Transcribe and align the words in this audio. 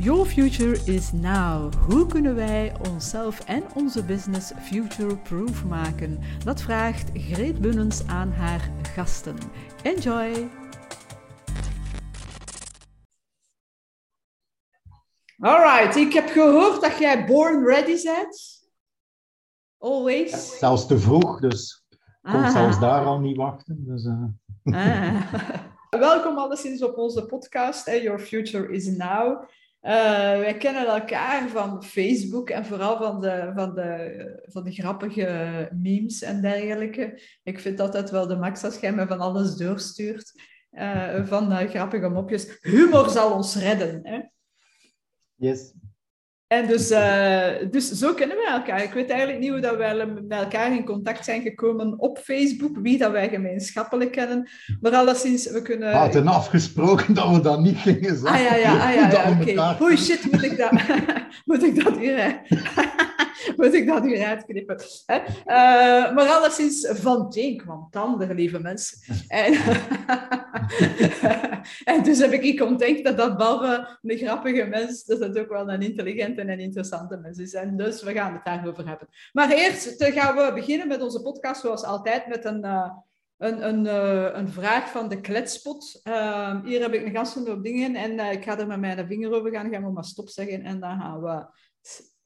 Your 0.00 0.24
future 0.24 0.78
is 0.84 1.12
now. 1.12 1.74
Hoe 1.74 2.06
kunnen 2.06 2.34
wij 2.34 2.72
onszelf 2.88 3.40
en 3.40 3.64
onze 3.74 4.04
business 4.04 4.52
future-proof 4.60 5.64
maken? 5.64 6.18
Dat 6.44 6.62
vraagt 6.62 7.10
Greet 7.14 7.60
Bunnens 7.60 8.06
aan 8.06 8.30
haar 8.32 8.70
gasten. 8.94 9.36
Enjoy! 9.82 10.48
Alright, 15.38 15.96
ik 15.96 16.12
heb 16.12 16.28
gehoord 16.28 16.80
dat 16.80 16.98
jij 16.98 17.26
born 17.26 17.64
ready 17.64 18.02
bent. 18.04 18.68
Always. 19.78 20.58
Zelfs 20.58 20.86
te 20.86 20.98
vroeg, 20.98 21.40
dus 21.40 21.84
ik 21.90 21.98
kon 22.22 22.42
ah. 22.42 22.52
zelfs 22.52 22.80
daar 22.80 23.04
al 23.04 23.18
niet 23.20 23.36
wachten. 23.36 23.84
Dus, 23.86 24.04
uh... 24.04 24.74
ah. 24.74 25.32
Welkom 26.00 26.38
alleszins 26.38 26.82
op 26.82 26.98
onze 26.98 27.26
podcast, 27.26 27.86
Your 27.86 28.18
Future 28.18 28.72
is 28.72 28.86
Now. 28.86 29.48
Uh, 29.88 29.94
wij 30.38 30.56
kennen 30.56 30.86
elkaar 30.86 31.48
van 31.48 31.84
Facebook 31.84 32.50
en 32.50 32.66
vooral 32.66 32.96
van 32.96 33.20
de, 33.20 33.52
van, 33.54 33.74
de, 33.74 34.42
van 34.46 34.64
de 34.64 34.72
grappige 34.72 35.68
memes 35.74 36.22
en 36.22 36.40
dergelijke. 36.40 37.20
Ik 37.42 37.60
vind 37.60 37.80
altijd 37.80 38.10
wel 38.10 38.26
de 38.26 38.36
max 38.36 38.64
als 38.64 38.78
jij 38.78 38.92
me 38.92 39.06
van 39.06 39.20
alles 39.20 39.56
doorstuurt. 39.56 40.32
Uh, 40.72 41.26
van 41.26 41.52
uh, 41.52 41.58
grappige 41.58 42.08
mopjes. 42.08 42.58
Humor 42.60 43.08
zal 43.08 43.32
ons 43.32 43.56
redden. 43.56 44.00
Hè? 44.02 44.20
Yes. 45.34 45.72
En 46.48 46.66
dus, 46.66 46.90
uh, 46.90 47.46
dus 47.70 47.90
zo 47.90 48.14
kennen 48.14 48.36
wij 48.36 48.52
elkaar. 48.52 48.82
Ik 48.82 48.92
weet 48.92 49.10
eigenlijk 49.10 49.40
niet 49.40 49.50
hoe 49.50 49.60
dat 49.60 49.76
wij 49.76 50.06
met 50.06 50.22
elkaar 50.28 50.72
in 50.72 50.84
contact 50.84 51.24
zijn 51.24 51.42
gekomen 51.42 51.98
op 51.98 52.18
Facebook, 52.18 52.76
wie 52.82 52.98
dat 52.98 53.10
wij 53.12 53.28
gemeenschappelijk 53.28 54.12
kennen. 54.12 54.48
Maar 54.80 54.92
alleszins, 54.92 55.50
we 55.50 55.62
kunnen... 55.62 55.90
We 55.90 55.96
hadden 55.96 56.26
afgesproken 56.26 57.14
dat 57.14 57.30
we 57.30 57.40
dat 57.40 57.60
niet 57.60 57.76
gingen 57.76 58.16
zeggen. 58.16 58.28
Ah 58.28 58.40
ja, 58.40 58.54
ja, 58.54 58.72
ah, 58.72 58.94
ja, 58.94 59.10
ja 59.10 59.30
oké. 59.30 59.82
Okay. 59.82 59.96
shit, 59.96 60.32
moet 60.32 60.42
ik 60.42 60.56
dat, 60.56 60.70
moet 61.44 61.62
ik 61.62 61.84
dat 61.84 61.96
hier... 61.96 62.40
moet 63.56 63.74
ik 63.74 63.86
dat 63.86 64.04
hier 64.04 64.24
uitknippen. 64.24 64.80
Hè? 65.06 65.18
Uh, 65.18 66.14
maar 66.14 66.28
alleszins, 66.28 66.88
van 66.90 67.30
teen 67.30 67.56
kwam 67.56 67.88
tanden, 67.90 68.34
lieve 68.34 68.60
mensen. 68.60 68.98
En, 69.28 69.54
en 71.94 72.02
dus 72.02 72.18
heb 72.18 72.32
ik 72.32 72.62
ontdekt 72.62 73.04
dat 73.04 73.16
dat 73.16 73.36
behalve 73.36 73.98
een 74.02 74.16
grappige 74.16 74.64
mens, 74.64 75.04
dat 75.04 75.18
het 75.18 75.38
ook 75.38 75.48
wel 75.48 75.70
een 75.70 75.82
intelligente 75.82 76.40
en 76.40 76.60
interessante 76.60 77.16
mens 77.16 77.38
is. 77.38 77.54
En 77.54 77.76
dus 77.76 78.02
we 78.02 78.12
gaan 78.12 78.32
het 78.32 78.44
daarover 78.44 78.88
hebben. 78.88 79.08
Maar 79.32 79.50
eerst 79.50 80.04
gaan 80.04 80.36
we 80.36 80.52
beginnen 80.54 80.88
met 80.88 81.02
onze 81.02 81.22
podcast, 81.22 81.60
zoals 81.60 81.84
altijd, 81.84 82.26
met 82.26 82.44
een... 82.44 82.64
Uh, 82.64 82.90
een, 83.38 83.68
een, 83.68 83.84
uh, 83.84 84.28
een 84.32 84.48
vraag 84.48 84.90
van 84.90 85.08
de 85.08 85.20
kletspot. 85.20 86.00
Uh, 86.04 86.64
hier 86.64 86.80
heb 86.80 86.92
ik 86.92 87.06
een 87.06 87.12
gastende 87.12 87.60
dingen 87.60 87.94
en 87.94 88.12
uh, 88.12 88.32
ik 88.32 88.44
ga 88.44 88.58
er 88.58 88.66
met 88.66 88.80
mijn 88.80 89.06
vinger 89.06 89.32
over 89.32 89.50
gaan. 89.50 89.70
Gaan 89.70 89.84
we 89.84 89.92
maar 89.92 90.04
stop 90.04 90.28
zeggen 90.28 90.62
en 90.62 90.80
dan 90.80 91.00
gaan 91.00 91.22
we 91.22 91.46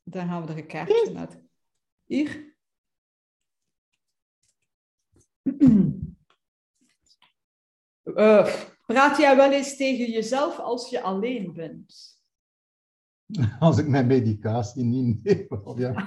dan 0.02 0.28
gaan 0.28 0.46
we 0.46 0.52
er 0.52 0.58
een 0.58 0.66
kaartje 0.66 1.12
uit. 1.16 1.38
Hier. 2.04 2.54
Uh, 8.04 8.54
praat 8.86 9.16
jij 9.16 9.36
wel 9.36 9.52
eens 9.52 9.76
tegen 9.76 10.10
jezelf 10.10 10.58
als 10.58 10.90
je 10.90 11.02
alleen 11.02 11.52
bent? 11.52 12.20
Als 13.60 13.78
ik 13.78 13.88
mijn 13.88 14.06
medicatie 14.06 14.84
niet 14.84 15.24
neem. 15.24 15.46
Ja. 15.76 16.06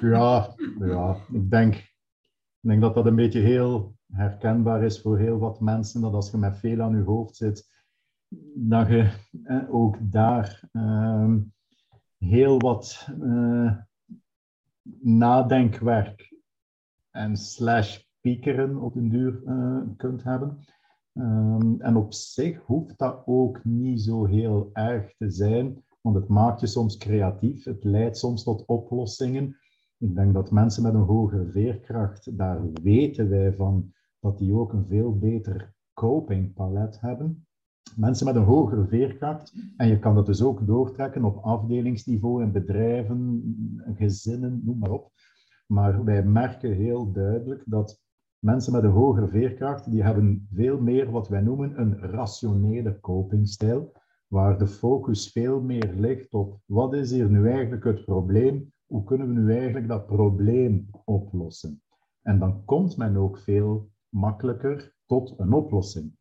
ja, 0.00 0.54
ja, 0.78 1.16
ik 1.32 1.50
denk, 1.50 1.74
ik 1.74 2.68
denk 2.68 2.80
dat 2.80 2.94
dat 2.94 3.06
een 3.06 3.14
beetje 3.16 3.40
heel 3.40 3.96
herkenbaar 4.12 4.82
is 4.82 5.00
voor 5.00 5.18
heel 5.18 5.38
wat 5.38 5.60
mensen. 5.60 6.00
Dat 6.00 6.12
als 6.12 6.30
je 6.30 6.36
met 6.36 6.58
veel 6.58 6.80
aan 6.80 6.96
je 6.96 7.02
hoofd 7.02 7.36
zit, 7.36 7.70
dat 8.54 8.88
je 8.88 9.12
eh, 9.44 9.74
ook 9.74 9.96
daar 10.00 10.68
uh, 10.72 11.34
heel 12.22 12.58
wat 12.58 13.08
uh, 13.20 13.76
nadenkwerk 15.00 16.34
en 17.10 17.36
slash 17.36 18.02
piekeren 18.20 18.76
op 18.76 18.94
een 18.96 19.08
duur 19.08 19.42
uh, 19.46 19.82
kunt 19.96 20.22
hebben. 20.22 20.58
Um, 21.12 21.80
en 21.80 21.96
op 21.96 22.12
zich 22.12 22.60
hoeft 22.60 22.98
dat 22.98 23.22
ook 23.26 23.64
niet 23.64 24.00
zo 24.00 24.24
heel 24.24 24.70
erg 24.72 25.16
te 25.16 25.30
zijn, 25.30 25.84
want 26.00 26.16
het 26.16 26.28
maakt 26.28 26.60
je 26.60 26.66
soms 26.66 26.96
creatief, 26.96 27.64
het 27.64 27.84
leidt 27.84 28.18
soms 28.18 28.42
tot 28.42 28.64
oplossingen. 28.66 29.56
Ik 29.98 30.14
denk 30.14 30.34
dat 30.34 30.50
mensen 30.50 30.82
met 30.82 30.94
een 30.94 31.00
hogere 31.00 31.50
veerkracht, 31.50 32.38
daar 32.38 32.72
weten 32.72 33.28
wij 33.28 33.52
van 33.52 33.92
dat 34.20 34.38
die 34.38 34.54
ook 34.54 34.72
een 34.72 34.86
veel 34.86 35.18
beter 35.18 35.74
copingpalet 35.94 37.00
hebben 37.00 37.46
mensen 37.96 38.26
met 38.26 38.34
een 38.34 38.42
hogere 38.42 38.86
veerkracht. 38.86 39.54
En 39.76 39.88
je 39.88 39.98
kan 39.98 40.14
dat 40.14 40.26
dus 40.26 40.42
ook 40.42 40.66
doortrekken 40.66 41.24
op 41.24 41.36
afdelingsniveau 41.36 42.42
in 42.42 42.52
bedrijven, 42.52 43.42
gezinnen, 43.96 44.60
noem 44.64 44.78
maar 44.78 44.90
op. 44.90 45.10
Maar 45.66 46.04
wij 46.04 46.24
merken 46.24 46.72
heel 46.72 47.12
duidelijk 47.12 47.62
dat 47.66 48.00
mensen 48.38 48.72
met 48.72 48.84
een 48.84 48.90
hogere 48.90 49.28
veerkracht, 49.28 49.90
die 49.90 50.02
hebben 50.02 50.48
veel 50.52 50.80
meer 50.80 51.10
wat 51.10 51.28
wij 51.28 51.40
noemen 51.40 51.80
een 51.80 51.98
rationele 51.98 53.00
copingstijl, 53.00 53.92
waar 54.26 54.58
de 54.58 54.66
focus 54.66 55.30
veel 55.32 55.60
meer 55.60 55.94
ligt 55.96 56.34
op 56.34 56.60
wat 56.64 56.94
is 56.94 57.10
hier 57.10 57.30
nu 57.30 57.50
eigenlijk 57.50 57.84
het 57.84 58.04
probleem, 58.04 58.72
hoe 58.86 59.04
kunnen 59.04 59.28
we 59.28 59.40
nu 59.40 59.52
eigenlijk 59.52 59.88
dat 59.88 60.06
probleem 60.06 60.90
oplossen. 61.04 61.82
En 62.22 62.38
dan 62.38 62.64
komt 62.64 62.96
men 62.96 63.16
ook 63.16 63.38
veel 63.38 63.90
makkelijker 64.08 64.94
tot 65.06 65.34
een 65.38 65.52
oplossing. 65.52 66.16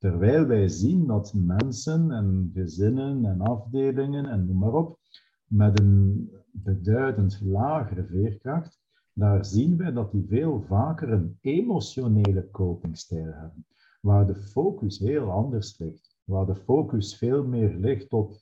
Terwijl 0.00 0.46
wij 0.46 0.68
zien 0.68 1.06
dat 1.06 1.34
mensen 1.34 2.10
en 2.10 2.50
gezinnen 2.54 3.24
en 3.24 3.40
afdelingen 3.40 4.26
en 4.26 4.46
noem 4.46 4.58
maar 4.58 4.74
op, 4.74 4.98
met 5.46 5.80
een 5.80 6.30
beduidend 6.52 7.40
lagere 7.40 8.04
veerkracht, 8.04 8.80
daar 9.12 9.44
zien 9.44 9.76
wij 9.76 9.92
dat 9.92 10.12
die 10.12 10.26
veel 10.28 10.62
vaker 10.62 11.12
een 11.12 11.38
emotionele 11.40 12.50
copingstijl 12.50 13.32
hebben, 13.32 13.66
waar 14.00 14.26
de 14.26 14.36
focus 14.36 14.98
heel 14.98 15.30
anders 15.30 15.78
ligt, 15.78 16.18
waar 16.24 16.46
de 16.46 16.56
focus 16.56 17.16
veel 17.16 17.44
meer 17.44 17.76
ligt 17.76 18.12
op 18.12 18.32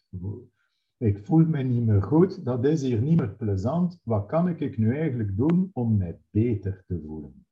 ik 0.98 1.18
voel 1.18 1.46
me 1.46 1.62
niet 1.62 1.86
meer 1.86 2.02
goed, 2.02 2.44
dat 2.44 2.64
is 2.64 2.82
hier 2.82 3.00
niet 3.00 3.18
meer 3.18 3.34
plezant, 3.34 4.00
wat 4.02 4.26
kan 4.26 4.48
ik 4.48 4.78
nu 4.78 4.96
eigenlijk 4.96 5.36
doen 5.36 5.70
om 5.72 5.96
mij 5.96 6.20
beter 6.30 6.84
te 6.86 7.00
voelen? 7.06 7.46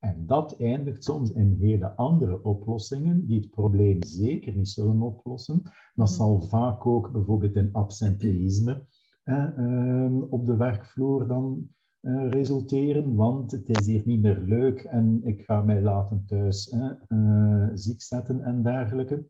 En 0.00 0.26
dat 0.26 0.56
eindigt 0.58 1.04
soms 1.04 1.32
in 1.32 1.56
hele 1.60 1.96
andere 1.96 2.42
oplossingen, 2.42 3.26
die 3.26 3.40
het 3.40 3.50
probleem 3.50 4.02
zeker 4.02 4.54
niet 4.54 4.68
zullen 4.68 5.02
oplossen. 5.02 5.62
Dat 5.94 6.06
mhm. 6.08 6.16
zal 6.16 6.40
vaak 6.40 6.86
ook 6.86 7.12
bijvoorbeeld 7.12 7.56
in 7.56 7.72
absenteïsme 7.72 8.84
eh, 9.22 10.22
op 10.30 10.46
de 10.46 10.56
werkvloer 10.56 11.26
dan 11.28 11.68
eh, 12.00 12.28
resulteren, 12.30 13.14
want 13.14 13.50
het 13.50 13.68
is 13.68 13.86
hier 13.86 14.02
niet 14.04 14.20
meer 14.20 14.40
leuk 14.40 14.80
en 14.80 15.20
ik 15.24 15.44
ga 15.44 15.62
mij 15.62 15.82
laten 15.82 16.24
thuis 16.26 16.68
eh, 16.68 17.68
ziek 17.74 18.02
zetten 18.02 18.44
en 18.44 18.62
dergelijke. 18.62 19.24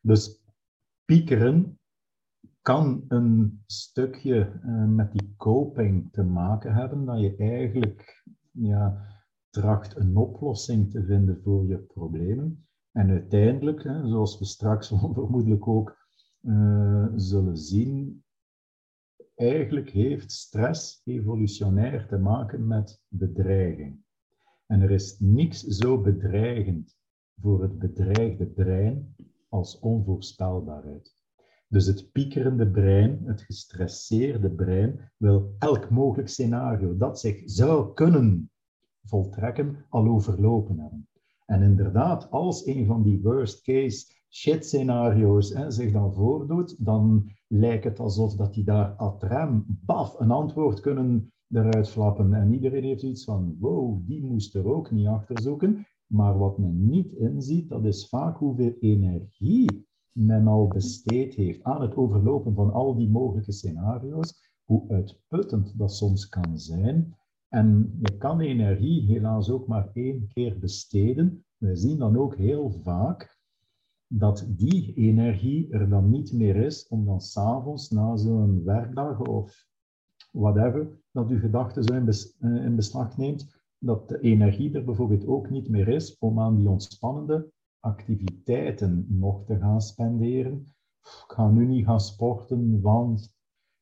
Dus 0.00 0.44
piekeren 1.04 1.78
kan 2.62 3.04
een 3.08 3.62
stukje 3.66 4.60
eh, 4.62 4.84
met 4.84 5.12
die 5.12 5.34
coping 5.36 6.12
te 6.12 6.22
maken 6.22 6.74
hebben, 6.74 7.04
dat 7.04 7.20
je 7.20 7.36
eigenlijk 7.36 8.24
ja, 8.50 9.06
tracht 9.50 9.96
een 9.96 10.16
oplossing 10.16 10.90
te 10.90 11.04
vinden 11.04 11.40
voor 11.42 11.66
je 11.66 11.78
problemen. 11.78 12.66
En 12.92 13.10
uiteindelijk, 13.10 13.82
hè, 13.82 14.08
zoals 14.08 14.38
we 14.38 14.44
straks 14.44 14.88
vermoedelijk 15.12 15.68
ook 15.68 15.98
uh, 16.42 17.06
zullen 17.16 17.56
zien, 17.56 18.24
eigenlijk 19.34 19.90
heeft 19.90 20.32
stress 20.32 21.02
evolutionair 21.04 22.06
te 22.06 22.18
maken 22.18 22.66
met 22.66 23.02
bedreiging. 23.08 24.02
En 24.66 24.80
er 24.80 24.90
is 24.90 25.18
niks 25.18 25.60
zo 25.60 26.00
bedreigend 26.00 26.96
voor 27.40 27.62
het 27.62 27.78
bedreigde 27.78 28.46
brein 28.46 29.14
als 29.48 29.78
onvoorspelbaarheid. 29.78 31.18
Dus 31.68 31.86
het 31.86 32.12
piekerende 32.12 32.70
brein, 32.70 33.20
het 33.24 33.42
gestresseerde 33.42 34.50
brein, 34.50 35.12
wil 35.16 35.54
elk 35.58 35.90
mogelijk 35.90 36.28
scenario 36.28 36.96
dat 36.96 37.20
zich 37.20 37.42
zou 37.44 37.94
kunnen 37.94 38.50
voltrekken 39.10 39.84
al 39.88 40.06
overlopen 40.06 40.78
hebben. 40.78 41.08
En 41.46 41.62
inderdaad, 41.62 42.30
als 42.30 42.66
een 42.66 42.86
van 42.86 43.02
die 43.02 43.20
worst 43.22 43.62
case 43.62 44.06
shit 44.28 44.66
scenario's 44.66 45.48
zich 45.68 45.92
dan 45.92 46.14
voordoet, 46.14 46.84
dan 46.84 47.30
lijkt 47.46 47.84
het 47.84 48.00
alsof 48.00 48.34
dat 48.36 48.54
die 48.54 48.64
daar 48.64 48.94
ad 48.96 49.22
rem, 49.22 49.64
baf, 49.66 50.20
een 50.20 50.30
antwoord 50.30 50.80
kunnen 50.80 51.32
eruit 51.48 51.88
flappen. 51.88 52.34
En 52.34 52.52
iedereen 52.52 52.84
heeft 52.84 53.02
iets 53.02 53.24
van, 53.24 53.56
wow, 53.58 54.06
die 54.06 54.24
moest 54.24 54.54
er 54.54 54.66
ook 54.66 54.90
niet 54.90 55.06
achter 55.06 55.40
zoeken. 55.40 55.86
Maar 56.06 56.38
wat 56.38 56.58
men 56.58 56.86
niet 56.86 57.12
inziet, 57.12 57.68
dat 57.68 57.84
is 57.84 58.08
vaak 58.08 58.36
hoeveel 58.36 58.74
energie 58.80 59.86
men 60.12 60.46
al 60.46 60.66
besteed 60.66 61.34
heeft 61.34 61.62
aan 61.62 61.82
het 61.82 61.96
overlopen 61.96 62.54
van 62.54 62.72
al 62.72 62.94
die 62.96 63.10
mogelijke 63.10 63.52
scenario's, 63.52 64.54
hoe 64.64 64.88
uitputtend 64.88 65.78
dat 65.78 65.92
soms 65.92 66.28
kan 66.28 66.58
zijn 66.58 67.14
en 67.50 67.98
je 68.02 68.16
kan 68.16 68.40
energie 68.40 69.06
helaas 69.06 69.50
ook 69.50 69.66
maar 69.66 69.90
één 69.92 70.28
keer 70.28 70.58
besteden. 70.58 71.44
We 71.56 71.76
zien 71.76 71.98
dan 71.98 72.16
ook 72.16 72.36
heel 72.36 72.70
vaak 72.70 73.38
dat 74.06 74.46
die 74.48 74.94
energie 74.94 75.70
er 75.70 75.88
dan 75.88 76.10
niet 76.10 76.32
meer 76.32 76.56
is 76.56 76.88
om 76.88 77.04
dan 77.04 77.20
s'avonds 77.20 77.90
na 77.90 78.16
zo'n 78.16 78.64
werkdag 78.64 79.20
of 79.20 79.66
whatever, 80.32 81.00
dat 81.10 81.28
uw 81.28 81.38
gedachten 81.38 81.84
zo 81.84 81.94
in, 81.94 82.08
eh, 82.08 82.64
in 82.64 82.76
beslag 82.76 83.16
neemt, 83.16 83.62
dat 83.78 84.08
de 84.08 84.20
energie 84.20 84.74
er 84.74 84.84
bijvoorbeeld 84.84 85.26
ook 85.26 85.50
niet 85.50 85.68
meer 85.68 85.88
is 85.88 86.18
om 86.18 86.40
aan 86.40 86.56
die 86.56 86.68
ontspannende 86.68 87.50
activiteiten 87.80 89.06
nog 89.08 89.44
te 89.44 89.58
gaan 89.58 89.80
spenderen. 89.80 90.66
Ik 91.02 91.24
ga 91.26 91.50
nu 91.50 91.66
niet 91.66 91.84
gaan 91.84 92.00
sporten, 92.00 92.80
want 92.80 93.32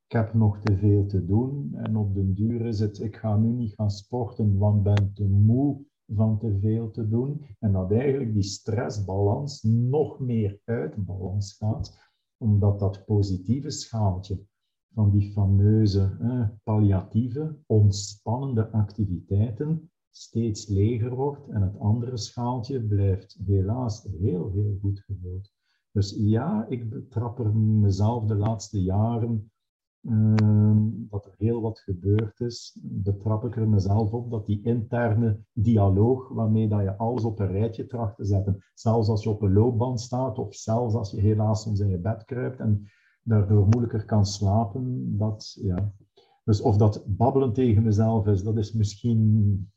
ik 0.08 0.14
heb 0.14 0.34
nog 0.34 0.58
te 0.58 0.76
veel 0.76 1.06
te 1.06 1.25
doen. 1.25 1.75
En 1.75 1.96
op 1.96 2.14
den 2.14 2.34
duur 2.34 2.66
is 2.66 2.81
het, 2.81 3.00
ik 3.00 3.16
ga 3.16 3.37
nu 3.37 3.49
niet 3.49 3.75
gaan 3.75 3.90
sporten, 3.90 4.58
want 4.58 4.82
ben 4.82 5.12
te 5.14 5.28
moe 5.28 5.84
van 6.06 6.38
te 6.38 6.58
veel 6.60 6.90
te 6.90 7.08
doen. 7.08 7.44
En 7.58 7.72
dat 7.72 7.93
eigenlijk 7.93 8.32
die 8.32 8.43
stressbalans 8.43 9.62
nog 9.62 10.19
meer 10.19 10.60
uit 10.64 11.05
balans 11.05 11.56
gaat, 11.56 12.12
omdat 12.37 12.78
dat 12.78 13.05
positieve 13.05 13.70
schaaltje 13.70 14.44
van 14.94 15.10
die 15.10 15.32
fameuze 15.32 16.16
eh, 16.20 16.49
palliatieve, 16.62 17.56
ontspannende 17.66 18.70
activiteiten 18.70 19.90
steeds 20.10 20.66
leger 20.66 21.14
wordt 21.14 21.49
en 21.49 21.62
het 21.62 21.78
andere 21.78 22.16
schaaltje 22.16 22.82
blijft 22.82 23.38
helaas 23.46 24.02
heel, 24.02 24.50
heel 24.50 24.78
goed 24.81 25.00
gevuld. 25.00 25.52
Dus 25.93 26.16
ja, 26.19 26.66
ik 26.69 26.90
betrap 26.90 27.55
mezelf 27.55 28.25
de 28.25 28.34
laatste 28.34 28.82
jaren 28.82 29.50
dat 31.08 31.26
er 31.26 31.34
heel 31.37 31.60
wat 31.60 31.78
gebeurd 31.78 32.40
is, 32.40 32.78
betrap 32.82 33.44
ik 33.44 33.56
er 33.56 33.69
mezelf 33.69 34.12
op 34.12 34.31
dat 34.31 34.46
die 34.46 34.62
interne 34.62 35.40
dialoog 35.52 36.28
waarmee 36.28 36.69
dat 36.69 36.82
je 36.82 36.96
alles 36.96 37.25
op 37.25 37.38
een 37.38 37.50
rijtje 37.50 37.87
tracht 37.87 38.16
te 38.16 38.25
zetten, 38.25 38.64
zelfs 38.75 39.08
als 39.08 39.22
je 39.22 39.31
op 39.31 39.43
een 39.43 39.52
loopband 39.52 40.00
staat 40.00 40.38
of 40.38 40.55
zelfs 40.55 40.94
als 40.94 41.10
je 41.10 41.20
helaas 41.20 41.62
soms 41.62 41.81
in 41.81 41.88
je 41.88 41.99
bed 41.99 42.25
kruipt 42.25 42.60
en 42.60 42.88
daardoor 43.22 43.66
moeilijker 43.66 44.05
kan 44.05 44.26
slapen, 44.26 45.16
dat, 45.19 45.58
ja. 45.60 45.93
Dus 46.44 46.60
of 46.60 46.76
dat 46.76 47.05
babbelen 47.06 47.52
tegen 47.52 47.82
mezelf 47.82 48.26
is, 48.26 48.43
dat 48.43 48.56
is 48.56 48.72
misschien 48.72 49.70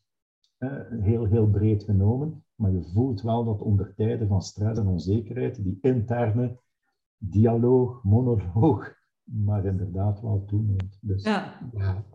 eh, 0.57 0.69
heel, 0.89 1.25
heel 1.25 1.49
breed 1.49 1.83
genomen, 1.83 2.43
maar 2.55 2.71
je 2.71 2.83
voelt 2.83 3.21
wel 3.21 3.43
dat 3.43 3.61
onder 3.61 3.93
tijden 3.95 4.27
van 4.27 4.41
stress 4.41 4.79
en 4.79 4.87
onzekerheid 4.87 5.63
die 5.63 5.77
interne 5.81 6.59
dialoog, 7.17 8.03
monoloog, 8.03 8.99
maar 9.23 9.65
inderdaad 9.65 10.21
wel 10.21 10.43
toeneemt. 10.47 10.97
Dus, 11.01 11.23
ja. 11.23 11.59
ja. 11.73 12.05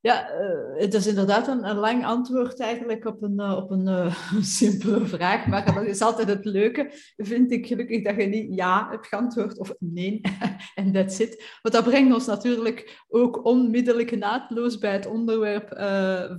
Ja, 0.00 0.30
uh, 0.40 0.80
het 0.80 0.94
is 0.94 1.06
inderdaad 1.06 1.48
een, 1.48 1.68
een, 1.68 1.76
lang 1.76 2.04
antwoord 2.04 2.60
eigenlijk 2.60 3.04
op 3.04 3.22
een, 3.22 3.40
uh, 3.40 3.56
op 3.56 3.70
een 3.70 3.86
uh, 3.86 4.14
simpele 4.40 5.06
vraag. 5.06 5.46
Maar 5.46 5.74
dat 5.74 5.84
is 5.84 6.00
altijd 6.00 6.28
het 6.28 6.44
leuke, 6.44 6.92
vind 7.16 7.52
ik 7.52 7.66
gelukkig, 7.66 8.04
dat 8.04 8.16
je 8.16 8.26
niet 8.26 8.54
ja 8.54 8.88
hebt 8.90 9.06
geantwoord 9.06 9.58
of 9.58 9.74
nee 9.78 10.20
en 10.74 10.92
that's 10.92 11.18
it. 11.18 11.58
Want 11.62 11.74
dat 11.74 11.84
brengt 11.84 12.14
ons 12.14 12.26
natuurlijk 12.26 13.04
ook 13.08 13.44
onmiddellijk 13.44 14.18
naadloos 14.18 14.78
bij 14.78 14.92
het 14.92 15.06
onderwerp 15.06 15.68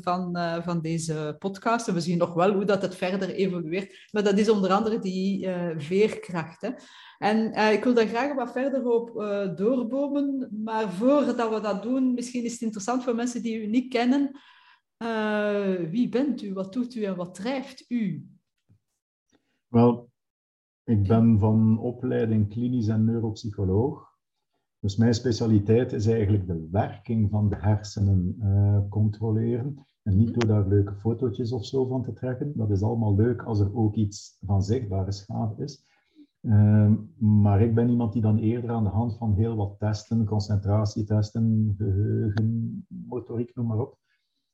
van, 0.01 0.37
van 0.63 0.81
deze 0.81 1.35
podcast. 1.39 1.87
En 1.87 1.93
we 1.93 2.01
zien 2.01 2.17
nog 2.17 2.33
wel 2.33 2.53
hoe 2.53 2.65
dat 2.65 2.81
het 2.81 2.95
verder 2.95 3.29
evolueert. 3.29 4.07
Maar 4.11 4.23
dat 4.23 4.37
is 4.37 4.49
onder 4.49 4.71
andere 4.71 4.99
die 4.99 5.49
veerkracht. 5.77 6.61
Hè. 6.61 6.69
En 7.19 7.37
uh, 7.37 7.73
ik 7.73 7.83
wil 7.83 7.93
daar 7.93 8.07
graag 8.07 8.35
wat 8.35 8.51
verder 8.51 8.91
op 8.91 9.15
uh, 9.15 9.55
doorbomen. 9.55 10.49
Maar 10.63 10.91
voordat 10.91 11.53
we 11.53 11.61
dat 11.61 11.83
doen, 11.83 12.13
misschien 12.13 12.43
is 12.43 12.51
het 12.51 12.61
interessant 12.61 13.03
voor 13.03 13.15
mensen 13.15 13.41
die 13.41 13.61
u 13.61 13.67
niet 13.67 13.93
kennen. 13.93 14.39
Uh, 15.03 15.89
wie 15.89 16.09
bent 16.09 16.41
u, 16.41 16.53
wat 16.53 16.73
doet 16.73 16.95
u 16.95 17.03
en 17.03 17.15
wat 17.15 17.35
drijft 17.35 17.85
u? 17.87 18.27
Wel, 19.67 20.09
ik 20.83 21.07
ben 21.07 21.39
van 21.39 21.79
opleiding 21.79 22.49
klinisch 22.49 22.87
en 22.87 23.05
neuropsycholoog. 23.05 24.07
Dus 24.79 24.95
mijn 24.95 25.13
specialiteit 25.13 25.93
is 25.93 26.07
eigenlijk 26.07 26.47
de 26.47 26.67
werking 26.71 27.29
van 27.29 27.49
de 27.49 27.55
hersenen 27.55 28.37
controleren. 28.89 29.85
En 30.03 30.17
niet 30.17 30.33
door 30.33 30.47
daar 30.47 30.67
leuke 30.67 30.95
fotootjes 30.95 31.51
of 31.51 31.65
zo 31.65 31.85
van 31.85 32.03
te 32.03 32.13
trekken. 32.13 32.53
Dat 32.55 32.71
is 32.71 32.81
allemaal 32.81 33.15
leuk 33.15 33.43
als 33.43 33.59
er 33.59 33.75
ook 33.75 33.95
iets 33.95 34.37
van 34.45 34.63
zichtbare 34.63 35.11
schade 35.11 35.63
is. 35.63 35.88
Ehm, 36.41 36.95
maar 37.17 37.61
ik 37.61 37.75
ben 37.75 37.89
iemand 37.89 38.13
die 38.13 38.21
dan 38.21 38.37
eerder 38.37 38.69
aan 38.69 38.83
de 38.83 38.89
hand 38.89 39.17
van 39.17 39.33
heel 39.33 39.55
wat 39.55 39.75
testen, 39.79 40.25
concentratietesten, 40.25 41.73
geheugen, 41.77 42.85
motoriek, 42.87 43.55
noem 43.55 43.67
maar 43.67 43.79
op. 43.79 43.97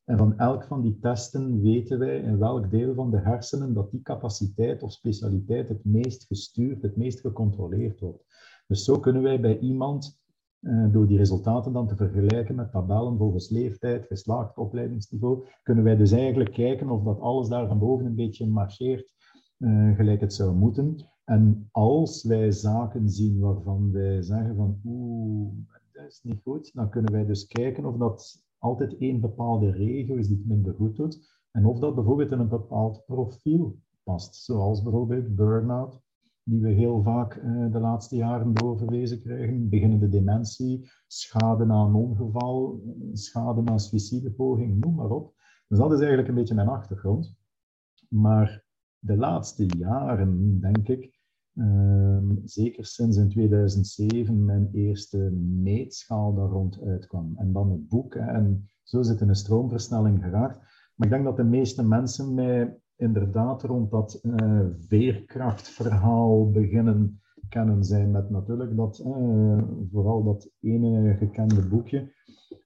En 0.03 0.17
van 0.17 0.37
elk 0.37 0.63
van 0.63 0.81
die 0.81 0.99
testen 0.99 1.61
weten 1.61 1.99
wij 1.99 2.19
in 2.19 2.37
welk 2.37 2.71
deel 2.71 2.93
van 2.93 3.11
de 3.11 3.17
hersenen 3.17 3.73
dat 3.73 3.91
die 3.91 4.01
capaciteit 4.01 4.83
of 4.83 4.91
specialiteit 4.91 5.69
het 5.69 5.85
meest 5.85 6.25
gestuurd, 6.25 6.81
het 6.81 6.97
meest 6.97 7.19
gecontroleerd 7.19 7.99
wordt. 7.99 8.23
Dus 8.67 8.83
zo 8.83 8.99
kunnen 8.99 9.21
wij 9.21 9.39
bij 9.39 9.59
iemand, 9.59 10.23
eh, 10.59 10.91
door 10.91 11.07
die 11.07 11.17
resultaten 11.17 11.73
dan 11.73 11.87
te 11.87 11.95
vergelijken 11.95 12.55
met 12.55 12.71
tabellen 12.71 13.17
volgens 13.17 13.49
leeftijd, 13.49 14.05
geslaagd, 14.05 14.57
opleidingsniveau, 14.57 15.45
kunnen 15.63 15.83
wij 15.83 15.95
dus 15.95 16.11
eigenlijk 16.11 16.51
kijken 16.51 16.89
of 16.89 17.03
dat 17.03 17.19
alles 17.19 17.47
daar 17.47 17.67
van 17.67 17.79
boven 17.79 18.05
een 18.05 18.15
beetje 18.15 18.47
marcheert 18.47 19.13
uh, 19.57 19.95
gelijk 19.95 20.21
het 20.21 20.33
zou 20.33 20.55
moeten. 20.55 20.97
En 21.25 21.69
als 21.71 22.23
wij 22.23 22.51
zaken 22.51 23.09
zien 23.09 23.39
waarvan 23.39 23.91
wij 23.91 24.21
zeggen 24.21 24.55
van 24.55 24.79
oeh, 24.85 25.53
dat 25.91 26.05
is 26.07 26.21
niet 26.23 26.41
goed, 26.43 26.73
dan 26.73 26.89
kunnen 26.89 27.11
wij 27.11 27.25
dus 27.25 27.47
kijken 27.47 27.85
of 27.85 27.97
dat 27.97 28.43
altijd 28.57 28.97
één 28.97 29.19
bepaalde 29.19 29.71
regio 29.71 30.15
is 30.15 30.27
die 30.27 30.37
het 30.37 30.47
minder 30.47 30.73
goed 30.73 30.95
doet. 30.95 31.43
En 31.51 31.65
of 31.65 31.79
dat 31.79 31.95
bijvoorbeeld 31.95 32.31
in 32.31 32.39
een 32.39 32.47
bepaald 32.47 33.05
profiel 33.05 33.77
past. 34.03 34.35
Zoals 34.35 34.83
bijvoorbeeld 34.83 35.35
burn-out, 35.35 36.01
die 36.43 36.61
we 36.61 36.69
heel 36.69 37.01
vaak 37.01 37.35
uh, 37.35 37.71
de 37.71 37.79
laatste 37.79 38.15
jaren 38.15 38.53
doorverwezen 38.53 39.21
krijgen. 39.21 39.69
Beginnende 39.69 40.09
dementie, 40.09 40.89
schade 41.07 41.65
na 41.65 41.85
een 41.85 41.93
ongeval, 41.93 42.81
schade 43.13 43.61
na 43.61 43.71
een 43.71 43.79
suïcidepoging, 43.79 44.83
noem 44.83 44.95
maar 44.95 45.09
op. 45.09 45.33
Dus 45.67 45.77
dat 45.77 45.91
is 45.91 45.97
eigenlijk 45.97 46.27
een 46.27 46.35
beetje 46.35 46.55
mijn 46.55 46.67
achtergrond. 46.67 47.37
Maar 48.09 48.65
de 48.99 49.17
laatste 49.17 49.65
jaren, 49.77 50.59
denk 50.59 50.87
ik, 50.87 51.14
Ehm, 51.55 52.35
zeker 52.43 52.85
sinds 52.85 53.17
in 53.17 53.29
2007 53.29 54.45
mijn 54.45 54.69
eerste 54.71 55.17
meetschaal 55.61 56.33
daar 56.33 56.49
rond 56.49 56.81
uitkwam. 56.81 57.33
En 57.37 57.51
dan 57.51 57.71
het 57.71 57.87
boek. 57.87 58.15
en 58.15 58.69
zo 58.83 59.01
zit 59.01 59.21
een 59.21 59.35
stroomversnelling 59.35 60.23
geraakt. 60.23 60.57
Maar 60.95 61.07
ik 61.07 61.13
denk 61.13 61.23
dat 61.23 61.37
de 61.37 61.43
meeste 61.43 61.83
mensen 61.83 62.33
mij 62.33 62.77
inderdaad 62.95 63.63
rond 63.63 63.91
dat 63.91 64.19
uh, 64.23 64.65
veerkrachtverhaal 64.87 66.51
beginnen 66.51 67.21
kennen 67.49 67.83
zijn. 67.83 68.11
Met 68.11 68.29
natuurlijk 68.29 68.75
dat, 68.75 69.03
uh, 69.05 69.63
vooral 69.91 70.23
dat 70.23 70.51
ene 70.59 71.15
gekende 71.15 71.67
boekje. 71.67 72.13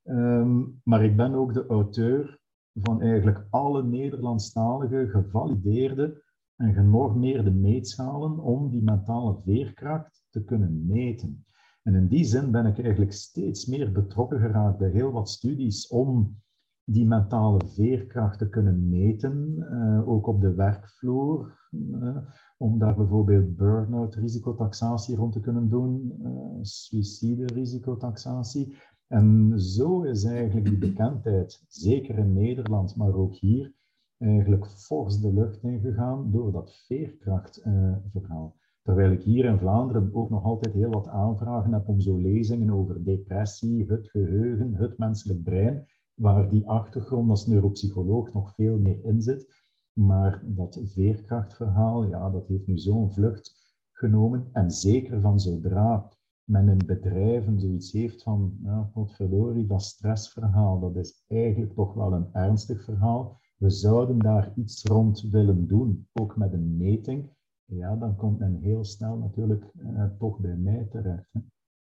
Ehm, 0.03 0.63
maar 0.83 1.03
ik 1.03 1.15
ben 1.15 1.33
ook 1.33 1.53
de 1.53 1.65
auteur 1.65 2.39
van 2.73 3.01
eigenlijk 3.01 3.47
alle 3.49 3.83
Nederlandstalige 3.83 5.07
gevalideerde 5.07 6.23
en 6.59 6.73
genormeerde 6.73 7.51
meetschalen 7.51 8.39
om 8.39 8.69
die 8.69 8.83
mentale 8.83 9.37
veerkracht 9.43 10.23
te 10.29 10.43
kunnen 10.43 10.85
meten. 10.87 11.45
En 11.83 11.95
in 11.95 12.07
die 12.07 12.23
zin 12.23 12.51
ben 12.51 12.65
ik 12.65 12.79
eigenlijk 12.79 13.13
steeds 13.13 13.65
meer 13.65 13.91
betrokken 13.91 14.39
geraakt 14.39 14.77
bij 14.77 14.89
heel 14.89 15.11
wat 15.11 15.29
studies 15.29 15.87
om 15.87 16.37
die 16.83 17.05
mentale 17.05 17.59
veerkracht 17.65 18.37
te 18.37 18.49
kunnen 18.49 18.89
meten, 18.89 19.55
uh, 19.57 20.09
ook 20.09 20.27
op 20.27 20.41
de 20.41 20.53
werkvloer, 20.53 21.67
uh, 21.71 22.17
om 22.57 22.79
daar 22.79 22.95
bijvoorbeeld 22.95 23.55
burn-out 23.55 24.15
risicotaxatie 24.15 25.15
rond 25.15 25.33
te 25.33 25.39
kunnen 25.39 25.69
doen, 25.69 26.13
uh, 26.21 26.31
suïcide 26.61 27.45
risicotaxatie. 27.45 28.75
En 29.07 29.59
zo 29.59 30.01
is 30.01 30.23
eigenlijk 30.23 30.65
die 30.65 30.77
bekendheid, 30.77 31.63
zeker 31.67 32.17
in 32.17 32.33
Nederland, 32.33 32.95
maar 32.95 33.13
ook 33.13 33.35
hier, 33.35 33.73
eigenlijk 34.19 34.67
fors 34.67 35.19
de 35.19 35.33
lucht 35.33 35.63
ingegaan 35.63 36.31
door 36.31 36.51
dat 36.51 36.75
veerkrachtverhaal. 36.85 38.55
Terwijl 38.83 39.11
ik 39.11 39.21
hier 39.21 39.45
in 39.45 39.57
Vlaanderen 39.57 40.09
ook 40.13 40.29
nog 40.29 40.43
altijd 40.43 40.73
heel 40.73 40.89
wat 40.89 41.07
aanvragen 41.07 41.73
heb 41.73 41.87
om 41.87 41.99
zo 41.99 42.17
lezingen 42.17 42.69
over 42.69 43.03
depressie, 43.03 43.85
het 43.87 44.09
geheugen, 44.09 44.73
het 44.73 44.97
menselijk 44.97 45.43
brein, 45.43 45.85
waar 46.13 46.49
die 46.49 46.67
achtergrond 46.67 47.29
als 47.29 47.47
neuropsycholoog 47.47 48.33
nog 48.33 48.53
veel 48.55 48.77
meer 48.77 49.03
in 49.03 49.21
zit. 49.21 49.47
Maar 49.93 50.43
dat 50.45 50.79
veerkrachtverhaal, 50.83 52.03
ja, 52.03 52.29
dat 52.29 52.47
heeft 52.47 52.67
nu 52.67 52.77
zo'n 52.77 53.11
vlucht 53.11 53.75
genomen. 53.91 54.49
En 54.51 54.71
zeker 54.71 55.21
van 55.21 55.39
zodra 55.39 56.09
men 56.43 56.69
in 56.69 56.85
bedrijven 56.85 57.59
zoiets 57.59 57.91
heeft 57.91 58.23
van, 58.23 58.57
ja, 58.63 58.89
potverdorie, 58.93 59.67
dat 59.67 59.83
stressverhaal, 59.83 60.79
dat 60.79 60.95
is 60.95 61.23
eigenlijk 61.27 61.73
toch 61.73 61.93
wel 61.93 62.13
een 62.13 62.33
ernstig 62.33 62.83
verhaal 62.83 63.39
we 63.59 63.69
zouden 63.69 64.19
daar 64.19 64.51
iets 64.55 64.83
rond 64.83 65.21
willen 65.21 65.67
doen, 65.67 66.07
ook 66.13 66.37
met 66.37 66.53
een 66.53 66.77
meting, 66.77 67.29
ja, 67.65 67.95
dan 67.95 68.15
komt 68.15 68.39
men 68.39 68.55
heel 68.55 68.83
snel 68.83 69.17
natuurlijk 69.17 69.65
uh, 69.75 70.05
toch 70.17 70.39
bij 70.39 70.55
mij 70.55 70.87
terecht. 70.91 71.29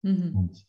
Mm 0.01 0.33
Want 0.33 0.67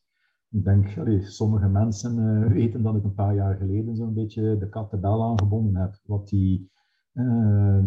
ik 0.50 0.63
denk, 0.63 0.98
allee, 0.98 1.22
sommige 1.22 1.68
mensen 1.68 2.18
uh, 2.18 2.51
weten 2.51 2.82
dat 2.84 2.96
ik 2.96 3.04
een 3.04 3.13
paar 3.13 3.36
jaar 3.36 3.56
geleden 3.56 3.96
zo'n 3.96 4.13
beetje 4.13 4.58
de 4.58 4.70
kat 4.70 4.92
de 4.92 4.98
bel 4.98 5.24
aangebonden 5.24 5.75
heb, 5.82 6.00
wat 6.04 6.28
die 6.30 6.72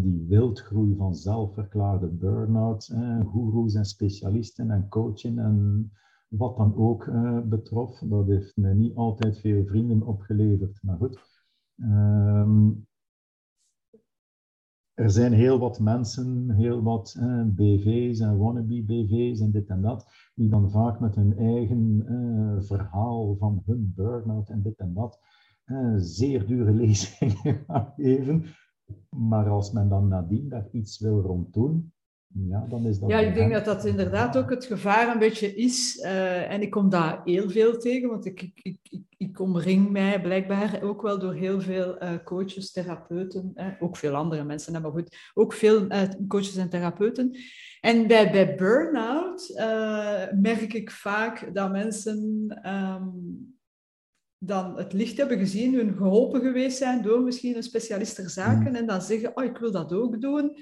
die 0.01 0.25
wildgroei 0.27 0.95
van 0.95 1.15
zelfverklaarde 1.15 2.07
burn-out, 2.07 2.95
goeroes 3.25 3.75
en 3.75 3.85
specialisten 3.85 4.71
en 4.71 4.87
coaching 4.89 5.39
en 5.39 5.91
wat 6.27 6.57
dan 6.57 6.75
ook 6.75 7.11
betrof. 7.49 7.99
Dat 7.99 8.27
heeft 8.27 8.57
me 8.57 8.73
niet 8.73 8.95
altijd 8.95 9.39
veel 9.39 9.65
vrienden 9.65 10.01
opgeleverd, 10.01 10.79
maar 10.81 10.97
goed. 10.97 11.19
Ehm, 11.75 12.69
er 14.93 15.11
zijn 15.11 15.33
heel 15.33 15.59
wat 15.59 15.79
mensen, 15.79 16.49
heel 16.49 16.81
wat 16.83 17.15
eh, 17.19 17.43
BV's 17.45 18.19
en 18.19 18.37
wannabe 18.37 18.83
BV's 18.83 19.39
en 19.39 19.51
dit 19.51 19.69
en 19.69 19.81
dat, 19.81 20.07
die 20.35 20.49
dan 20.49 20.71
vaak 20.71 20.99
met 20.99 21.15
hun 21.15 21.37
eigen 21.37 22.03
eh, 22.07 22.65
verhaal 22.65 23.35
van 23.35 23.63
hun 23.65 23.93
burn-out 23.95 24.49
en 24.49 24.61
dit 24.61 24.79
en 24.79 24.93
dat 24.93 25.19
eh, 25.63 25.93
zeer 25.97 26.47
dure 26.47 26.71
lezingen 26.85 27.65
geven. 27.95 28.43
Maar 29.09 29.49
als 29.49 29.71
men 29.71 29.89
dan 29.89 30.07
nadien 30.07 30.49
daar 30.49 30.69
iets 30.71 30.99
wil 30.99 31.21
rond 31.21 31.53
doen, 31.53 31.92
ja, 32.33 32.65
dan 32.69 32.85
is 32.85 32.99
dat... 32.99 33.09
Ja, 33.09 33.19
ik 33.19 33.33
denk 33.33 33.51
dat 33.51 33.65
dat 33.65 33.85
inderdaad 33.85 34.37
ook 34.37 34.49
het 34.49 34.65
gevaar 34.65 35.13
een 35.13 35.19
beetje 35.19 35.55
is. 35.55 35.97
Uh, 36.03 36.51
en 36.51 36.61
ik 36.61 36.69
kom 36.69 36.89
daar 36.89 37.21
heel 37.25 37.49
veel 37.49 37.77
tegen, 37.77 38.09
want 38.09 38.25
ik, 38.25 38.41
ik, 38.41 38.79
ik, 38.81 39.01
ik 39.17 39.39
omring 39.39 39.89
mij 39.89 40.21
blijkbaar 40.21 40.81
ook 40.81 41.01
wel 41.01 41.19
door 41.19 41.33
heel 41.33 41.61
veel 41.61 42.03
uh, 42.03 42.11
coaches, 42.23 42.71
therapeuten, 42.71 43.51
eh, 43.55 43.67
ook 43.79 43.97
veel 43.97 44.15
andere 44.15 44.43
mensen, 44.43 44.81
maar 44.81 44.91
goed, 44.91 45.31
ook 45.33 45.53
veel 45.53 45.87
coaches 46.27 46.55
en 46.55 46.69
therapeuten. 46.69 47.37
En 47.81 48.07
bij, 48.07 48.31
bij 48.31 48.55
burn-out 48.55 49.51
merk 50.41 50.73
ik 50.73 50.91
vaak 50.91 51.53
dat 51.53 51.71
mensen 51.71 52.47
um, 52.65 53.57
dan 54.37 54.77
het 54.77 54.93
licht 54.93 55.17
hebben 55.17 55.37
gezien, 55.37 55.75
hun 55.75 55.95
geholpen 55.97 56.41
geweest 56.41 56.77
zijn 56.77 57.01
door 57.01 57.21
misschien 57.21 57.55
een 57.55 57.63
specialist 57.63 58.15
ter 58.15 58.29
zaken, 58.29 58.69
mm. 58.69 58.75
en 58.75 58.85
dan 58.85 59.01
zeggen, 59.01 59.37
oh, 59.37 59.43
ik 59.43 59.57
wil 59.57 59.71
dat 59.71 59.93
ook 59.93 60.21
doen 60.21 60.55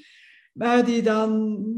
maar 0.52 0.86
die 0.86 1.02
dan 1.02 1.32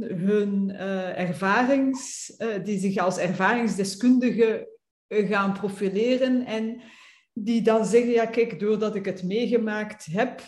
hun 0.08 0.70
uh, 0.70 1.20
ervarings, 1.20 2.34
uh, 2.38 2.48
die 2.64 2.80
zich 2.80 2.98
als 2.98 3.18
ervaringsdeskundige 3.18 4.70
uh, 5.08 5.30
gaan 5.30 5.54
profileren 5.54 6.46
en 6.46 6.82
die 7.34 7.62
dan 7.62 7.86
zeggen, 7.86 8.12
ja 8.12 8.26
kijk, 8.26 8.60
doordat 8.60 8.96
ik 8.96 9.06
het 9.06 9.24
meegemaakt 9.24 10.06
heb, 10.06 10.42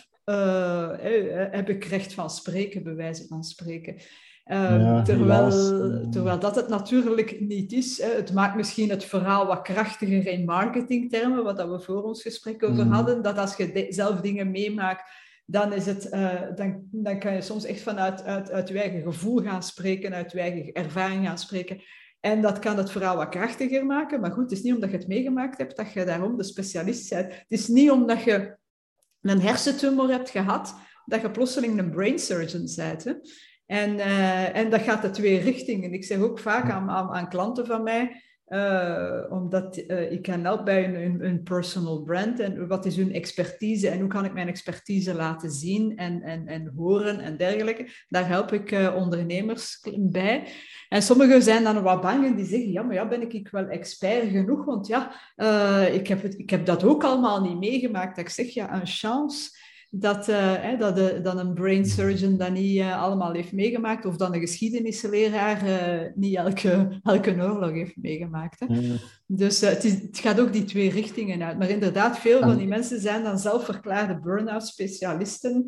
heb 1.50 1.68
ik 1.68 1.84
recht 1.84 2.12
van 2.14 2.30
spreken, 2.30 2.82
bij 2.82 2.94
wijze 2.94 3.26
van 3.26 3.44
spreken. 3.44 3.96
Ja, 4.44 5.02
terwijl, 5.02 5.50
terwijl 6.10 6.38
dat 6.38 6.56
het 6.56 6.68
natuurlijk 6.68 7.40
niet 7.40 7.72
is. 7.72 8.02
Hè. 8.02 8.08
Het 8.08 8.32
maakt 8.32 8.56
misschien 8.56 8.90
het 8.90 9.04
verhaal 9.04 9.46
wat 9.46 9.62
krachtiger 9.62 10.26
in 10.26 10.44
marketingtermen, 10.44 11.44
wat 11.44 11.56
dat 11.56 11.68
we 11.68 11.80
voor 11.80 12.02
ons 12.02 12.22
gesprek 12.22 12.62
over 12.62 12.84
mm. 12.84 12.92
hadden, 12.92 13.22
dat 13.22 13.38
als 13.38 13.56
je 13.56 13.86
zelf 13.88 14.20
dingen 14.20 14.50
meemaakt, 14.50 15.10
dan, 15.46 15.72
is 15.72 15.86
het, 15.86 16.08
uh, 16.12 16.42
dan, 16.54 16.88
dan 16.90 17.18
kan 17.18 17.34
je 17.34 17.40
soms 17.40 17.64
echt 17.64 17.80
vanuit 17.80 18.22
uit, 18.22 18.50
uit 18.50 18.68
je 18.68 18.80
eigen 18.80 19.02
gevoel 19.02 19.42
gaan 19.42 19.62
spreken, 19.62 20.14
uit 20.14 20.32
je 20.32 20.40
eigen 20.40 20.72
ervaring 20.72 21.26
gaan 21.26 21.38
spreken. 21.38 21.82
En 22.20 22.42
dat 22.42 22.58
kan 22.58 22.76
het 22.76 22.90
verhaal 22.90 23.16
wat 23.16 23.28
krachtiger 23.28 23.86
maken. 23.86 24.20
Maar 24.20 24.30
goed, 24.30 24.42
het 24.42 24.52
is 24.52 24.62
niet 24.62 24.74
omdat 24.74 24.90
je 24.90 24.96
het 24.96 25.08
meegemaakt 25.08 25.58
hebt 25.58 25.76
dat 25.76 25.92
je 25.92 26.04
daarom 26.04 26.36
de 26.36 26.44
specialist 26.44 27.10
bent. 27.10 27.32
Het 27.32 27.44
is 27.48 27.68
niet 27.68 27.90
omdat 27.90 28.22
je 28.22 28.56
een 29.20 29.40
hersentumor 29.40 30.08
hebt 30.08 30.30
gehad, 30.30 30.74
dat 31.04 31.20
je 31.20 31.30
plotseling 31.30 31.78
een 31.78 31.90
brain 31.90 32.18
surgeon 32.18 32.68
bent. 32.76 33.04
Hè? 33.04 33.12
En, 33.66 33.94
uh, 33.94 34.56
en 34.56 34.70
dat 34.70 34.80
gaat 34.80 35.02
de 35.02 35.10
twee 35.10 35.38
richtingen. 35.38 35.92
Ik 35.92 36.04
zeg 36.04 36.18
ook 36.18 36.38
vaak 36.38 36.70
aan, 36.70 36.90
aan, 36.90 37.10
aan 37.10 37.28
klanten 37.28 37.66
van 37.66 37.82
mij, 37.82 38.22
uh, 38.48 39.22
omdat 39.28 39.76
uh, 39.76 40.12
ik 40.12 40.22
kan 40.22 40.44
helpen 40.44 40.64
bij 40.64 41.04
een, 41.20 41.42
personal 41.42 42.02
brand 42.02 42.40
en 42.40 42.66
wat 42.68 42.86
is 42.86 42.96
hun 42.96 43.12
expertise 43.12 43.88
en 43.88 44.00
hoe 44.00 44.08
kan 44.08 44.24
ik 44.24 44.32
mijn 44.32 44.48
expertise 44.48 45.14
laten 45.14 45.50
zien 45.50 45.96
en, 45.96 46.22
en, 46.22 46.46
en 46.46 46.72
horen 46.76 47.20
en 47.20 47.36
dergelijke. 47.36 47.88
Daar 48.08 48.28
help 48.28 48.52
ik 48.52 48.70
uh, 48.70 48.94
ondernemers 48.96 49.80
bij. 49.98 50.48
En 50.88 51.02
sommigen 51.02 51.42
zijn 51.42 51.64
dan 51.64 51.82
wat 51.82 52.00
bang 52.00 52.24
en 52.24 52.36
die 52.36 52.46
zeggen, 52.46 52.70
ja, 52.70 52.82
maar 52.82 52.94
ja, 52.94 53.08
ben 53.08 53.30
ik 53.30 53.48
wel 53.48 53.66
expert 53.66 54.28
genoeg? 54.30 54.64
Want 54.64 54.86
ja, 54.86 55.12
ik, 55.86 56.06
heb 56.06 56.22
het, 56.22 56.38
ik 56.38 56.50
heb 56.50 56.66
dat 56.66 56.84
ook 56.84 57.04
allemaal 57.04 57.40
niet 57.40 57.58
meegemaakt. 57.58 58.18
Ik 58.18 58.28
zeg, 58.28 58.46
ja, 58.54 58.74
een 58.74 58.86
chance 58.86 59.50
dat, 59.90 60.28
uh, 60.28 60.78
dat, 60.78 60.96
de, 60.96 61.20
dat 61.22 61.38
een 61.38 61.54
brain 61.54 61.86
surgeon 61.86 62.36
dat 62.36 62.52
niet 62.52 62.76
uh, 62.76 63.02
allemaal 63.02 63.32
heeft 63.32 63.52
meegemaakt, 63.52 64.04
of 64.04 64.16
dat 64.16 64.34
een 64.34 64.40
geschiedenisleraar 64.40 65.66
uh, 65.66 66.10
niet 66.14 66.36
elke, 66.36 66.88
elke 67.02 67.30
oorlog 67.30 67.70
heeft 67.70 67.96
meegemaakt. 67.96 68.60
Hè. 68.60 68.96
Dus 69.26 69.60
het, 69.60 69.84
is, 69.84 69.92
het, 69.92 70.18
gaat 70.18 70.40
ook 70.40 70.52
die 70.52 70.64
twee 70.64 70.90
richtingen 70.90 71.42
uit. 71.42 71.58
Maar 71.58 71.70
inderdaad, 71.70 72.18
veel 72.18 72.40
van 72.40 72.56
die 72.56 72.66
mensen 72.66 73.00
zijn 73.00 73.22
dan 73.22 73.38
zelfverklaarde 73.38 74.20
burn-out 74.20 74.66
specialisten. 74.66 75.66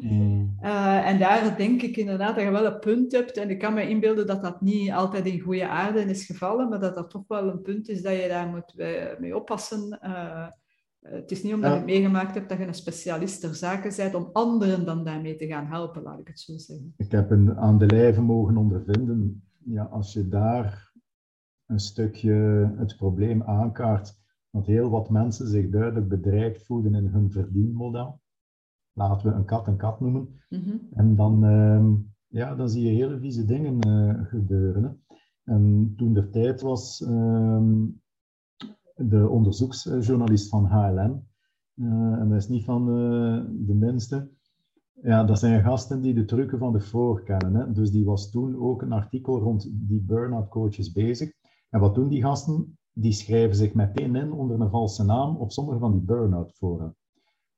en 1.03 1.19
daar 1.19 1.57
denk 1.57 1.83
ik 1.83 1.97
inderdaad 1.97 2.35
dat 2.35 2.45
je 2.45 2.51
wel 2.51 2.67
een 2.67 2.79
punt 2.79 3.13
hebt. 3.13 3.37
En 3.37 3.51
ik 3.51 3.59
kan 3.59 3.75
me 3.75 3.89
inbeelden 3.89 4.27
dat 4.27 4.43
dat 4.43 4.61
niet 4.61 4.93
altijd 4.93 5.27
in 5.27 5.41
goede 5.41 5.69
aarde 5.69 6.01
is 6.01 6.27
gevallen, 6.27 6.69
maar 6.69 6.81
dat 6.81 6.95
dat 6.95 7.11
toch 7.11 7.25
wel 7.29 7.49
een 7.49 7.63
punt 7.63 7.89
is 7.89 8.03
dat 8.03 8.13
je 8.13 8.29
daar 8.29 8.47
moet 8.47 8.75
mee 9.19 9.37
oppassen 9.37 9.99
eh, 10.01 10.47
het 11.11 11.31
is 11.31 11.43
niet 11.43 11.55
omdat 11.55 11.71
je 11.71 11.77
het 11.77 11.87
meegemaakt 11.87 12.35
hebt 12.35 12.49
dat 12.49 12.59
je 12.59 12.67
een 12.67 12.75
specialist 12.75 13.41
ter 13.41 13.55
zaken 13.55 13.93
bent 13.97 14.15
om 14.15 14.31
anderen 14.33 14.85
dan 14.85 15.05
daarmee 15.05 15.37
te 15.37 15.47
gaan 15.47 15.67
helpen, 15.67 16.03
laat 16.03 16.19
ik 16.19 16.29
het 16.29 16.41
zo 16.41 16.57
zeggen. 16.57 16.95
Ik 16.97 17.11
heb 17.11 17.31
een, 17.31 17.57
aan 17.57 17.79
de 17.79 17.87
lijve 17.87 18.23
mogen 18.23 18.57
ondervinden, 18.57 19.43
ja, 19.65 19.85
als 19.85 20.13
je 20.13 20.29
daar 20.29 20.93
een 21.67 21.81
stukje 21.81 22.33
het 22.77 22.97
probleem 22.97 23.43
aankaart, 23.43 24.19
dat 24.51 24.67
heel 24.67 24.91
wat 24.91 25.11
mensen 25.11 25.49
zich 25.49 25.71
duidelijk 25.71 26.09
bedreigd 26.09 26.63
voelen 26.67 26.95
in 26.95 27.07
hun 27.07 27.31
verdienmodel. 27.31 28.21
Laten 28.93 29.31
we 29.31 29.37
een 29.37 29.45
kat 29.45 29.67
een 29.67 29.77
kat 29.77 30.01
noemen. 30.01 30.41
Mhm. 30.49 30.77
En 30.93 31.17
dan, 31.17 31.45
uh, 31.45 31.95
ja, 32.27 32.55
dan 32.55 32.69
zie 32.69 32.87
je 32.87 32.93
hele 32.93 33.19
vieze 33.19 33.45
dingen 33.45 33.89
uh, 33.89 34.27
gebeuren. 34.27 35.03
En 35.45 35.95
toen 35.97 36.13
de 36.13 36.31
tijd 36.31 36.61
was, 36.61 37.01
uh, 37.01 37.63
de 38.99 39.29
onderzoeksjournalist 39.29 40.49
van 40.49 40.67
HLN. 40.67 41.27
Uh, 41.75 42.21
en 42.21 42.29
dat 42.29 42.39
is 42.39 42.49
niet 42.49 42.65
van 42.65 42.89
uh, 42.89 43.45
de 43.67 43.75
minste. 43.75 44.31
Ja, 45.03 45.25
dat 45.25 45.39
zijn 45.39 45.63
gasten 45.63 46.01
die 46.01 46.15
de 46.15 46.25
trucken 46.25 46.59
van 46.59 46.73
de 46.73 46.81
voor 46.81 47.23
kennen. 47.23 47.55
Hè. 47.55 47.73
Dus 47.73 47.91
die 47.91 48.05
was 48.05 48.31
toen 48.31 48.57
ook 48.57 48.83
een 48.83 48.93
artikel 48.93 49.39
rond 49.39 49.69
die 49.73 50.01
burn-out 50.01 50.49
coaches 50.49 50.93
bezig. 50.93 51.33
En 51.71 51.81
wat 51.81 51.95
doen 51.95 52.09
die 52.09 52.23
gasten? 52.23 52.79
Die 52.93 53.13
schrijven 53.13 53.57
zich 53.57 53.75
meteen 53.75 54.17
in 54.17 54.33
onder 54.33 54.61
een 54.61 54.71
valse 54.71 55.05
naam 55.05 55.37
op 55.37 55.53
sommige 55.53 55.79
van 55.79 55.93
die 55.93 56.01
burn-out 56.01 56.53
fora. 56.53 56.95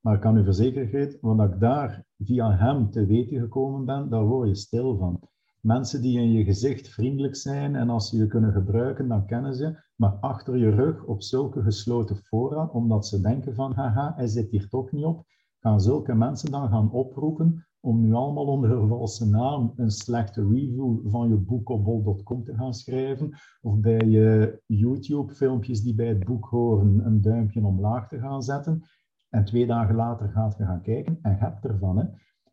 Maar 0.01 0.15
ik 0.15 0.21
kan 0.21 0.37
u 0.37 0.45
verzekeren, 0.45 1.19
wat 1.21 1.53
ik 1.53 1.61
daar 1.61 2.05
via 2.19 2.57
hem 2.57 2.91
te 2.91 3.07
weten 3.07 3.41
gekomen 3.41 3.85
ben, 3.85 4.09
daar 4.09 4.25
word 4.25 4.49
je 4.49 4.55
stil 4.55 4.97
van. 4.97 5.21
Mensen 5.61 6.03
die 6.03 6.19
in 6.19 6.33
je 6.33 6.45
gezicht 6.45 6.89
vriendelijk 6.89 7.37
zijn 7.37 7.77
en 7.77 7.91
als 7.91 8.09
ze 8.09 8.17
je 8.17 8.27
kunnen 8.27 8.53
gebruiken, 8.53 9.09
dan 9.09 9.27
kennen 9.27 9.55
ze, 9.55 9.83
maar 9.97 10.13
achter 10.13 10.57
je 10.57 10.71
rug 10.71 11.05
op 11.05 11.23
zulke 11.23 11.63
gesloten 11.63 12.17
fora, 12.17 12.67
omdat 12.73 13.07
ze 13.07 13.21
denken 13.21 13.55
van, 13.55 13.73
haha, 13.73 14.13
hij 14.17 14.27
zit 14.27 14.51
hier 14.51 14.69
toch 14.69 14.93
niet 14.93 15.05
op, 15.05 15.25
gaan 15.59 15.81
zulke 15.81 16.15
mensen 16.15 16.51
dan 16.51 16.69
gaan 16.69 16.93
oproepen 16.93 17.67
om 17.81 18.01
nu 18.01 18.13
allemaal 18.13 18.47
onder 18.47 18.71
een 18.71 18.89
valse 18.89 19.29
naam 19.29 19.73
een 19.77 19.91
slechte 19.91 20.41
review 20.41 21.11
van 21.11 21.29
je 21.29 21.37
boek 21.37 21.69
op 21.69 21.85
bol.com 21.85 22.45
te 22.45 22.55
gaan 22.55 22.75
schrijven, 22.75 23.31
of 23.61 23.79
bij 23.79 24.09
je 24.09 24.61
YouTube-filmpjes 24.67 25.83
die 25.83 25.95
bij 25.95 26.09
het 26.09 26.25
boek 26.25 26.45
horen 26.45 27.07
een 27.07 27.21
duimpje 27.21 27.65
omlaag 27.65 28.09
te 28.09 28.19
gaan 28.19 28.43
zetten, 28.43 28.83
en 29.29 29.45
twee 29.45 29.67
dagen 29.67 29.95
later 29.95 30.29
gaat 30.29 30.57
je 30.59 30.65
gaan 30.65 30.83
kijken 30.83 31.19
en 31.23 31.39
hebt 31.39 31.65
ervan. 31.65 31.99
Hè. 31.99 32.05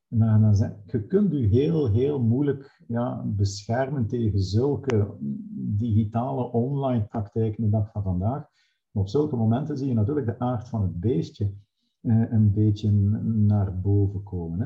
Nou, 0.10 0.42
dan 0.42 0.56
zeg, 0.56 0.72
je 0.86 1.06
kunt 1.06 1.32
je 1.32 1.48
heel, 1.48 1.92
heel 1.92 2.20
moeilijk 2.20 2.82
ja, 2.88 3.24
beschermen 3.26 4.08
tegen 4.08 4.40
zulke 4.40 5.16
digitale 5.58 6.52
online 6.52 7.06
praktijken 7.06 7.64
de 7.64 7.70
dag 7.70 7.92
van 7.92 8.04
vandaag. 8.04 8.42
Maar 8.92 9.04
op 9.04 9.10
zulke 9.10 9.36
momenten 9.36 9.78
zie 9.78 9.88
je 9.88 9.94
natuurlijk 9.94 10.26
de 10.26 10.40
aard 10.40 10.70
van 10.70 10.82
het 10.82 11.00
beestje 11.00 11.52
eh, 12.02 12.32
een 12.32 12.54
beetje 12.54 12.92
naar 13.22 13.80
boven 13.80 14.24
komen. 14.24 14.60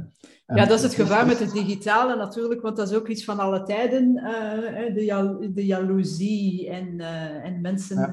Hè. 0.46 0.56
ja, 0.56 0.66
dat 0.66 0.78
is 0.78 0.84
het 0.84 0.94
gevaar 0.94 1.28
met 1.28 1.40
het 1.40 1.52
digitale 1.52 2.16
natuurlijk, 2.16 2.62
want 2.62 2.78
dat 2.78 2.90
is 2.90 2.96
ook 2.96 3.08
iets 3.08 3.24
van 3.24 3.40
alle 3.40 3.64
tijden. 3.64 4.18
Uh, 4.18 4.96
de, 4.96 5.06
jal 5.06 5.54
de 5.54 5.66
jaloezie 5.66 6.70
en, 6.70 7.00
uh, 7.00 7.46
en 7.46 7.62
mensen 7.62 8.12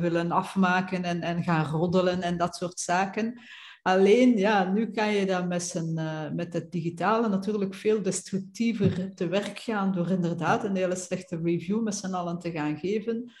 willen 0.00 0.30
afmaken 0.30 1.02
en, 1.02 1.20
en 1.20 1.42
gaan 1.42 1.64
roddelen 1.64 2.22
en 2.22 2.36
dat 2.36 2.56
soort 2.56 2.80
zaken. 2.80 3.40
Alleen, 3.82 4.36
ja, 4.36 4.72
nu 4.72 4.90
kan 4.90 5.12
je 5.12 5.26
dan 5.26 5.48
met, 5.48 5.62
zijn, 5.62 5.98
uh, 5.98 6.30
met 6.34 6.52
het 6.52 6.72
digitale 6.72 7.28
natuurlijk 7.28 7.74
veel 7.74 8.02
destructiever 8.02 9.14
te 9.14 9.28
werk 9.28 9.58
gaan 9.58 9.92
door 9.92 10.10
inderdaad 10.10 10.64
een 10.64 10.76
hele 10.76 10.96
slechte 10.96 11.40
review 11.42 11.82
met 11.82 11.94
z'n 11.94 12.14
allen 12.14 12.38
te 12.38 12.50
gaan 12.50 12.76
geven. 12.76 13.32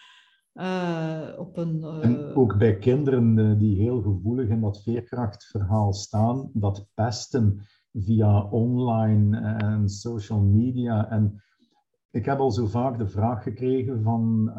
Uh, 0.54 1.28
op 1.36 1.56
een. 1.56 1.82
En 1.82 2.34
ook 2.34 2.58
bij 2.58 2.78
kinderen 2.78 3.58
die 3.58 3.80
heel 3.80 4.02
gevoelig 4.02 4.48
in 4.48 4.60
dat 4.60 4.82
veerkrachtverhaal 4.82 5.92
staan, 5.92 6.50
dat 6.52 6.86
pesten 6.94 7.60
via 7.92 8.42
online 8.42 9.38
en 9.38 9.88
social 9.88 10.40
media. 10.40 11.10
En 11.10 11.42
ik 12.10 12.24
heb 12.24 12.38
al 12.38 12.50
zo 12.50 12.66
vaak 12.66 12.98
de 12.98 13.08
vraag 13.08 13.42
gekregen 13.42 14.02
van, 14.02 14.52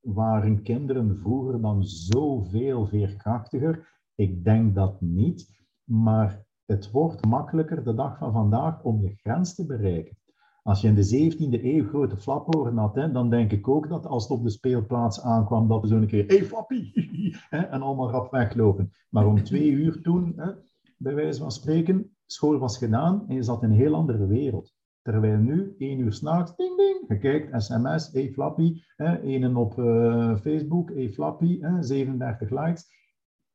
waren 0.00 0.62
kinderen 0.62 1.18
vroeger 1.18 1.60
dan 1.60 1.84
zoveel 1.84 2.86
veerkrachtiger? 2.86 3.97
Ik 4.18 4.44
denk 4.44 4.74
dat 4.74 5.00
niet. 5.00 5.50
Maar 5.84 6.44
het 6.66 6.90
wordt 6.90 7.24
makkelijker 7.26 7.84
de 7.84 7.94
dag 7.94 8.18
van 8.18 8.32
vandaag 8.32 8.82
om 8.82 9.02
je 9.02 9.14
grens 9.14 9.54
te 9.54 9.66
bereiken. 9.66 10.16
Als 10.62 10.80
je 10.80 10.88
in 10.88 10.94
de 10.94 11.32
17e 11.32 11.64
eeuw 11.64 11.86
grote 11.88 12.16
flaphoren 12.16 12.76
had, 12.76 12.94
hè, 12.94 13.12
dan 13.12 13.30
denk 13.30 13.52
ik 13.52 13.68
ook 13.68 13.88
dat 13.88 14.06
als 14.06 14.22
het 14.22 14.38
op 14.38 14.42
de 14.42 14.50
speelplaats 14.50 15.22
aankwam, 15.22 15.68
dat 15.68 15.80
we 15.80 15.88
zo 15.88 15.96
een 15.96 16.06
keer, 16.06 16.26
hey 16.26 16.44
flappie, 16.44 16.92
en 17.50 17.80
allemaal 17.80 18.10
rap 18.10 18.30
weglopen. 18.30 18.90
Maar 19.10 19.26
om 19.26 19.44
twee 19.44 19.70
uur 19.70 20.02
toen, 20.02 20.32
hè, 20.36 20.52
bij 20.96 21.14
wijze 21.14 21.40
van 21.40 21.52
spreken, 21.52 22.16
school 22.26 22.58
was 22.58 22.78
gedaan 22.78 23.28
en 23.28 23.34
je 23.34 23.42
zat 23.42 23.62
in 23.62 23.70
een 23.70 23.76
heel 23.76 23.94
andere 23.94 24.26
wereld. 24.26 24.74
Terwijl 25.02 25.38
nu, 25.38 25.74
één 25.78 25.98
uur 25.98 26.12
s'nachts, 26.12 26.56
ding 26.56 26.76
ding, 26.76 27.04
je 27.08 27.18
kijkt, 27.18 27.62
sms, 27.62 28.12
hey 28.12 28.30
flappie, 28.32 28.84
een 28.96 29.56
op 29.56 29.78
uh, 29.78 30.36
Facebook, 30.36 30.94
hey 30.94 31.12
flappie, 31.12 31.66
37 31.80 32.50
likes. 32.50 32.96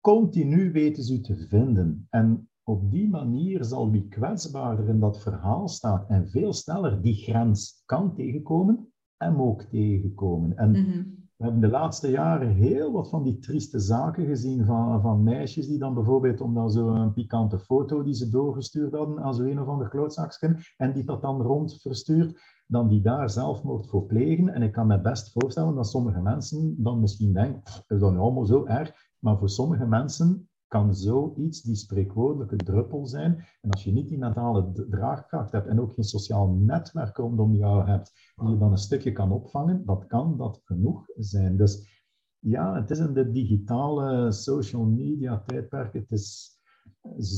Continu 0.04 0.72
weten 0.72 1.04
ze 1.04 1.22
te 1.22 1.36
vinden. 1.36 2.08
En 2.10 2.50
op 2.64 2.92
die 2.92 3.10
manier 3.10 3.64
zal 3.64 3.92
wie 3.92 4.08
kwetsbaarder 4.08 4.90
in 4.90 5.00
dat 5.00 5.22
verhaal 5.22 5.68
staat 5.68 6.10
en 6.10 6.30
veel 6.30 6.54
sneller 6.54 7.02
die 7.02 7.14
grens 7.14 7.84
kan 7.86 8.14
tegenkomen, 8.14 8.88
hem 9.18 9.42
ook 9.42 9.62
tegenkomen. 9.62 10.58
En 10.58 10.72
mhm. 10.72 11.04
we 11.36 11.44
hebben 11.44 11.62
de 11.62 11.68
laatste 11.68 12.10
jaren 12.10 12.54
heel 12.54 12.92
wat 12.92 13.10
van 13.10 13.24
die 13.24 13.40
trieste 13.40 13.80
zaken 13.80 14.26
gezien 14.26 14.66
van, 14.66 15.02
van 15.02 15.24
meisjes 15.24 15.68
die 15.68 15.80
dan 15.80 15.94
bijvoorbeeld, 15.94 16.42
omdat 16.42 16.74
zo'n 16.74 17.14
pikante 17.14 17.60
foto 17.60 18.04
die 18.04 18.14
ze 18.14 18.30
doorgestuurd 18.30 18.94
hadden 18.94 19.20
aan 19.20 19.34
zo'n 19.34 19.48
een 19.48 19.62
of 19.62 19.68
ander 19.68 19.90
klootzakje, 19.90 20.58
en 20.78 20.94
die 20.94 21.04
dat 21.04 21.22
dan 21.22 21.42
rond 21.42 21.82
verstuurt, 21.82 22.42
dan 22.68 22.88
die 22.88 23.02
daar 23.02 23.30
zelfmoord 23.30 23.88
voor 23.88 24.06
plegen. 24.06 24.50
En 24.50 24.62
ik 24.62 24.72
kan 24.72 24.88
me 24.88 25.02
best 25.02 25.32
voorstellen 25.32 25.76
dat 25.76 25.90
sommige 25.90 26.22
mensen 26.22 26.76
dan 26.84 27.00
misschien 27.00 27.34
denken, 27.34 27.62
is 27.88 28.00
dat 28.00 28.12
nu 28.12 28.18
allemaal 28.18 28.46
zo 28.46 28.66
erg? 28.66 29.12
Maar 29.24 29.38
voor 29.38 29.50
sommige 29.50 29.86
mensen 29.86 30.50
kan 30.68 30.96
zoiets 30.96 31.62
die 31.62 31.76
spreekwoordelijke 31.76 32.56
druppel 32.56 33.06
zijn. 33.06 33.46
En 33.62 33.70
als 33.70 33.84
je 33.84 33.92
niet 33.92 34.10
die 34.10 34.18
mentale 34.18 34.72
draagkracht 34.90 35.52
hebt 35.52 35.68
en 35.68 35.80
ook 35.80 35.94
geen 35.94 36.04
sociaal 36.04 36.48
netwerk 36.48 37.18
rondom 37.18 37.56
jou 37.56 37.88
hebt, 37.88 38.34
die 38.36 38.50
je 38.50 38.58
dan 38.58 38.72
een 38.72 38.78
stukje 38.78 39.12
kan 39.12 39.32
opvangen, 39.32 39.86
dat 39.86 40.08
kan 40.08 40.38
dat 40.38 40.62
genoeg 40.64 41.06
zijn. 41.16 41.58
Dus 41.58 42.02
ja, 42.40 42.76
het 42.76 42.92
is 42.92 43.00
in 43.00 43.14
de 43.14 43.32
digitale 43.32 44.32
social 44.32 44.86
media 44.86 45.44
tijdperk, 45.46 45.94
het 45.94 46.12
is 46.12 46.58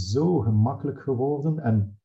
zo 0.09 0.39
gemakkelijk 0.39 1.01
geworden. 1.01 1.59
En 1.59 1.99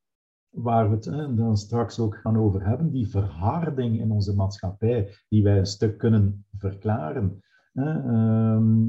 waar 0.48 0.88
we 0.88 0.94
het 0.94 1.04
hè, 1.04 1.34
dan 1.34 1.56
straks 1.56 1.98
ook 1.98 2.16
gaan 2.16 2.36
over 2.36 2.66
hebben, 2.66 2.90
die 2.90 3.08
verharding 3.08 4.00
in 4.00 4.10
onze 4.10 4.34
maatschappij, 4.34 5.14
die 5.28 5.42
wij 5.42 5.58
een 5.58 5.66
stuk 5.66 5.98
kunnen 5.98 6.46
verklaren. 6.56 7.42
Hè, 7.72 7.90
ehm, 7.90 8.88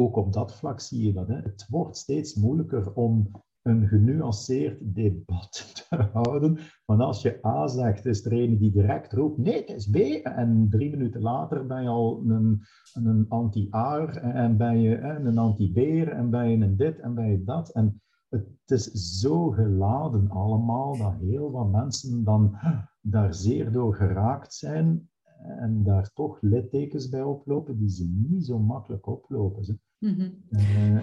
ook 0.00 0.16
op 0.16 0.32
dat 0.32 0.56
vlak 0.56 0.80
zie 0.80 1.06
je 1.06 1.12
dat. 1.12 1.28
Hè. 1.28 1.36
Het 1.36 1.66
wordt 1.68 1.96
steeds 1.96 2.34
moeilijker 2.34 2.92
om 2.92 3.30
een 3.62 3.88
genuanceerd 3.88 4.94
debat 4.94 5.70
te 5.88 5.96
houden. 6.12 6.58
Want 6.84 7.00
als 7.00 7.22
je 7.22 7.46
A 7.46 7.66
zegt, 7.66 8.06
is 8.06 8.24
er 8.24 8.32
een 8.32 8.58
die 8.58 8.70
direct 8.70 9.12
roept, 9.12 9.38
nee, 9.38 9.56
het 9.56 9.68
is 9.68 9.90
B. 9.90 9.96
En 10.22 10.66
drie 10.70 10.90
minuten 10.90 11.20
later 11.20 11.66
ben 11.66 11.82
je 11.82 11.88
al 11.88 12.22
een, 12.26 12.62
een 12.92 13.26
anti-aar 13.28 14.16
en 14.16 14.56
ben 14.56 14.80
je 14.80 15.00
een 15.00 15.38
anti-beer 15.38 16.08
en 16.08 16.30
ben 16.30 16.48
je 16.48 16.64
een 16.64 16.76
dit 16.76 16.98
en 16.98 17.14
ben 17.14 17.30
je 17.30 17.44
dat. 17.44 17.72
En 17.72 18.02
het 18.28 18.46
is 18.66 18.92
zo 19.20 19.50
geladen 19.50 20.30
allemaal 20.30 20.96
dat 20.96 21.14
heel 21.20 21.50
wat 21.50 21.70
mensen 21.70 22.24
dan 22.24 22.56
daar 23.00 23.34
zeer 23.34 23.72
door 23.72 23.94
geraakt 23.94 24.54
zijn 24.54 25.08
en 25.46 25.82
daar 25.82 26.12
toch 26.12 26.38
littekens 26.40 27.08
bij 27.08 27.22
oplopen 27.22 27.78
die 27.78 27.88
ze 27.88 28.08
niet 28.28 28.46
zo 28.46 28.58
makkelijk 28.58 29.06
oplopen. 29.06 29.80
Mm 30.00 30.38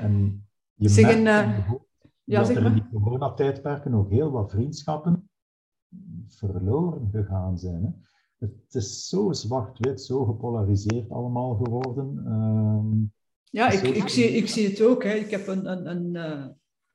en 0.01 0.47
je 0.73 1.01
merkt 1.01 1.67
uh, 1.67 1.71
ja, 2.23 2.39
dat 2.39 2.49
er 2.49 2.65
in 2.65 2.73
die 2.73 2.87
coronatijdperken 2.91 3.91
nog 3.91 4.09
heel 4.09 4.31
wat 4.31 4.51
vriendschappen 4.51 5.29
verloren 6.27 7.09
gegaan 7.11 7.57
zijn. 7.57 7.83
Hè. 7.83 7.89
Het 8.37 8.75
is 8.75 9.07
zo 9.07 9.31
zwart-wit, 9.31 10.01
zo 10.01 10.25
gepolariseerd 10.25 11.11
allemaal 11.11 11.55
geworden. 11.55 12.23
Uh, 12.27 13.09
ja, 13.43 13.69
ik, 13.69 13.81
ik, 13.95 14.07
zie, 14.07 14.25
ik 14.25 14.47
zie 14.47 14.67
het 14.67 14.81
ook. 14.81 15.03
Hè. 15.03 15.13
Ik 15.13 15.31
heb 15.31 15.47
een, 15.47 15.71
een, 15.71 15.89
een, 15.89 16.15
uh, 16.15 16.45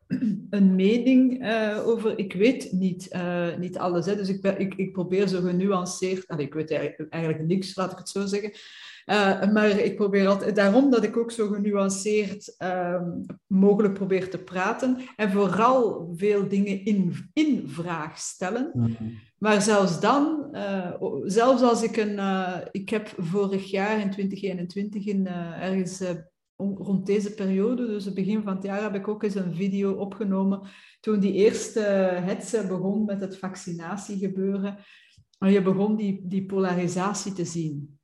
een 0.61 0.75
mening 0.75 1.45
uh, 1.45 1.87
over. 1.87 2.19
Ik 2.19 2.33
weet 2.33 2.73
niet, 2.73 3.13
uh, 3.13 3.57
niet 3.57 3.79
alles. 3.79 4.07
Hè. 4.07 4.17
Dus 4.17 4.29
ik, 4.29 4.41
ben, 4.41 4.61
ik, 4.61 4.75
ik 4.75 4.93
probeer 4.93 5.29
zo 5.29 5.41
genuanceerd. 5.41 6.29
Allee, 6.29 6.47
ik 6.47 6.55
weet 6.55 6.71
eigenlijk, 6.71 7.13
eigenlijk 7.13 7.47
niks, 7.47 7.77
laat 7.77 7.93
ik 7.93 7.99
het 7.99 8.09
zo 8.09 8.27
zeggen. 8.27 8.53
Uh, 9.07 9.53
maar 9.53 9.69
ik 9.69 9.97
probeer 9.97 10.27
altijd, 10.27 10.57
daarom 10.57 10.91
dat 10.91 11.05
ik 11.05 11.17
ook 11.17 11.31
zo 11.31 11.49
genuanceerd 11.49 12.55
uh, 12.59 13.03
mogelijk 13.47 13.95
probeer 13.95 14.31
te 14.31 14.39
praten. 14.39 14.99
En 15.17 15.31
vooral 15.31 16.13
veel 16.17 16.49
dingen 16.49 16.85
in, 16.85 17.31
in 17.33 17.69
vraag 17.69 18.19
stellen. 18.19 18.71
Mhm. 18.75 19.09
Maar 19.39 19.63
zelfs 19.63 20.01
dan, 20.01 20.49
uh, 20.53 20.93
zelfs 21.25 21.63
als 21.63 21.83
ik 21.83 21.97
een. 21.97 22.21
ik 22.71 22.89
heb 22.89 23.13
vorig 23.17 23.71
jaar 23.71 24.01
in 24.01 24.11
2021 24.11 25.07
in, 25.07 25.27
ergens 25.61 26.03
rond 26.57 27.07
deze 27.07 27.35
periode, 27.35 27.87
dus 27.87 28.05
het 28.05 28.15
begin 28.15 28.43
van 28.43 28.55
het 28.55 28.65
jaar, 28.65 28.83
heb 28.83 28.95
ik 28.95 29.09
ook 29.09 29.23
eens 29.23 29.35
een 29.35 29.55
video 29.55 29.93
opgenomen. 29.93 30.61
Toen 31.01 31.21
die 31.21 31.33
eerste 31.33 31.81
hetze 32.25 32.67
begon 32.67 33.05
met 33.05 33.21
het 33.21 33.39
vaccinatiegebeuren. 33.39 34.77
En 35.39 35.53
je 35.53 35.63
begon 35.63 35.97
die, 35.97 36.21
die 36.25 36.47
polarisatie 36.47 37.33
te 37.33 37.45
zien. 37.45 37.99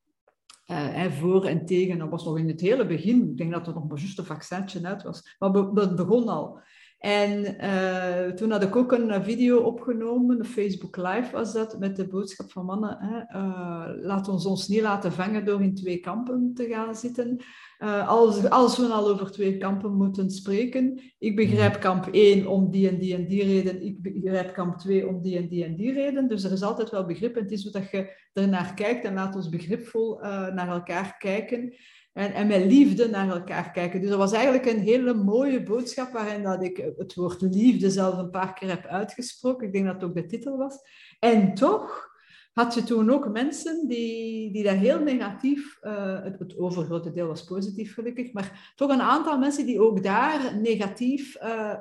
Uh, 0.70 1.12
voor 1.12 1.44
en 1.44 1.66
tegen, 1.66 1.98
dat 1.98 2.09
was 2.09 2.24
nog 2.24 2.38
in 2.38 2.48
het 2.48 2.61
hele 2.61 2.87
begin. 2.87 3.31
Ik 3.31 3.37
denk 3.37 3.52
dat 3.52 3.66
er 3.66 3.74
nog 3.74 3.88
maar 3.88 3.98
juist 3.98 4.18
een 4.18 4.24
vaccintje 4.24 4.87
uit 4.87 5.02
was. 5.02 5.37
Maar 5.38 5.52
dat 5.52 5.96
begon 5.96 6.28
al. 6.28 6.61
En 6.98 7.56
uh, 7.64 8.32
toen 8.34 8.50
had 8.50 8.62
ik 8.62 8.76
ook 8.76 8.92
een 8.92 9.24
video 9.24 9.58
opgenomen, 9.58 10.38
een 10.38 10.44
Facebook 10.44 10.96
Live 10.96 11.28
was 11.32 11.52
dat, 11.52 11.78
met 11.78 11.96
de 11.96 12.06
boodschap 12.06 12.50
van 12.50 12.64
mannen, 12.64 12.96
hè, 13.00 13.38
uh, 13.40 14.04
laat 14.04 14.28
ons 14.28 14.46
ons 14.46 14.68
niet 14.68 14.80
laten 14.80 15.12
vangen 15.12 15.44
door 15.44 15.62
in 15.62 15.74
twee 15.74 15.98
kampen 15.98 16.52
te 16.54 16.66
gaan 16.66 16.94
zitten. 16.94 17.40
Uh, 17.78 18.08
als, 18.08 18.50
als 18.50 18.78
we 18.78 18.87
al 18.87 19.08
over 19.08 19.30
twee 19.30 19.56
kampen 19.56 19.92
moeten 19.92 20.30
spreken, 20.30 21.00
ik 21.18 21.37
begrijp 21.37 21.72
mhm. 21.72 21.80
kamp 21.80 22.08
1 22.12 22.46
om 22.46 22.70
die 22.70 22.88
en 22.88 22.98
die 22.98 23.14
en 23.14 23.26
die 23.26 23.44
reden, 23.44 23.82
ik 23.82 24.02
begrijp 24.02 24.52
kamp 24.52 24.78
2 24.78 25.08
om 25.08 25.22
die 25.22 25.37
en 25.37 25.48
die 25.48 25.64
en 25.64 25.76
die 25.76 25.92
reden. 25.92 26.28
Dus 26.28 26.44
er 26.44 26.52
is 26.52 26.62
altijd 26.62 26.90
wel 26.90 27.06
begrip 27.06 27.37
en 27.37 27.42
het 27.42 27.52
is 27.52 27.62
hoe 27.62 27.72
dat 27.72 27.90
je 27.90 28.26
ernaar 28.32 28.74
kijkt 28.74 29.04
en 29.04 29.14
laat 29.14 29.37
ons 29.37 29.48
begripvol 29.48 30.18
naar 30.20 30.68
elkaar 30.68 31.16
kijken 31.18 31.74
en, 32.18 32.33
en 32.33 32.46
met 32.46 32.64
liefde 32.64 33.09
naar 33.09 33.28
elkaar 33.28 33.70
kijken. 33.70 34.00
Dus 34.00 34.09
dat 34.09 34.18
was 34.18 34.33
eigenlijk 34.33 34.66
een 34.66 34.81
hele 34.81 35.14
mooie 35.14 35.62
boodschap 35.62 36.12
waarin 36.12 36.42
dat 36.42 36.62
ik 36.62 36.92
het 36.96 37.14
woord 37.14 37.40
liefde 37.40 37.90
zelf 37.90 38.18
een 38.18 38.31
paar 38.31 38.54
keer 38.54 38.68
heb 38.68 38.87
uitgesproken. 38.87 39.66
Ik 39.66 39.72
denk 39.72 39.85
dat 39.85 39.94
het 39.94 40.04
ook 40.04 40.14
de 40.14 40.26
titel 40.26 40.57
was. 40.57 40.78
En 41.18 41.54
toch 41.54 42.07
had 42.52 42.74
je 42.74 42.83
toen 42.83 43.11
ook 43.11 43.28
mensen 43.28 43.88
die, 43.88 44.52
die 44.52 44.62
daar 44.62 44.76
heel 44.76 45.00
negatief, 45.00 45.78
uh, 45.83 46.22
het, 46.22 46.38
het, 46.38 46.59
overgrote 46.59 47.12
deel 47.12 47.26
was 47.26 47.44
positief 47.44 47.94
gelukkig, 47.94 48.33
maar 48.33 48.72
toch 48.76 48.90
een 48.90 49.02
aantal 49.02 49.38
mensen 49.38 49.66
die 49.66 49.81
ook 49.81 50.02
daar 50.02 50.59
negatief 50.61 51.37
uh, 51.42 51.74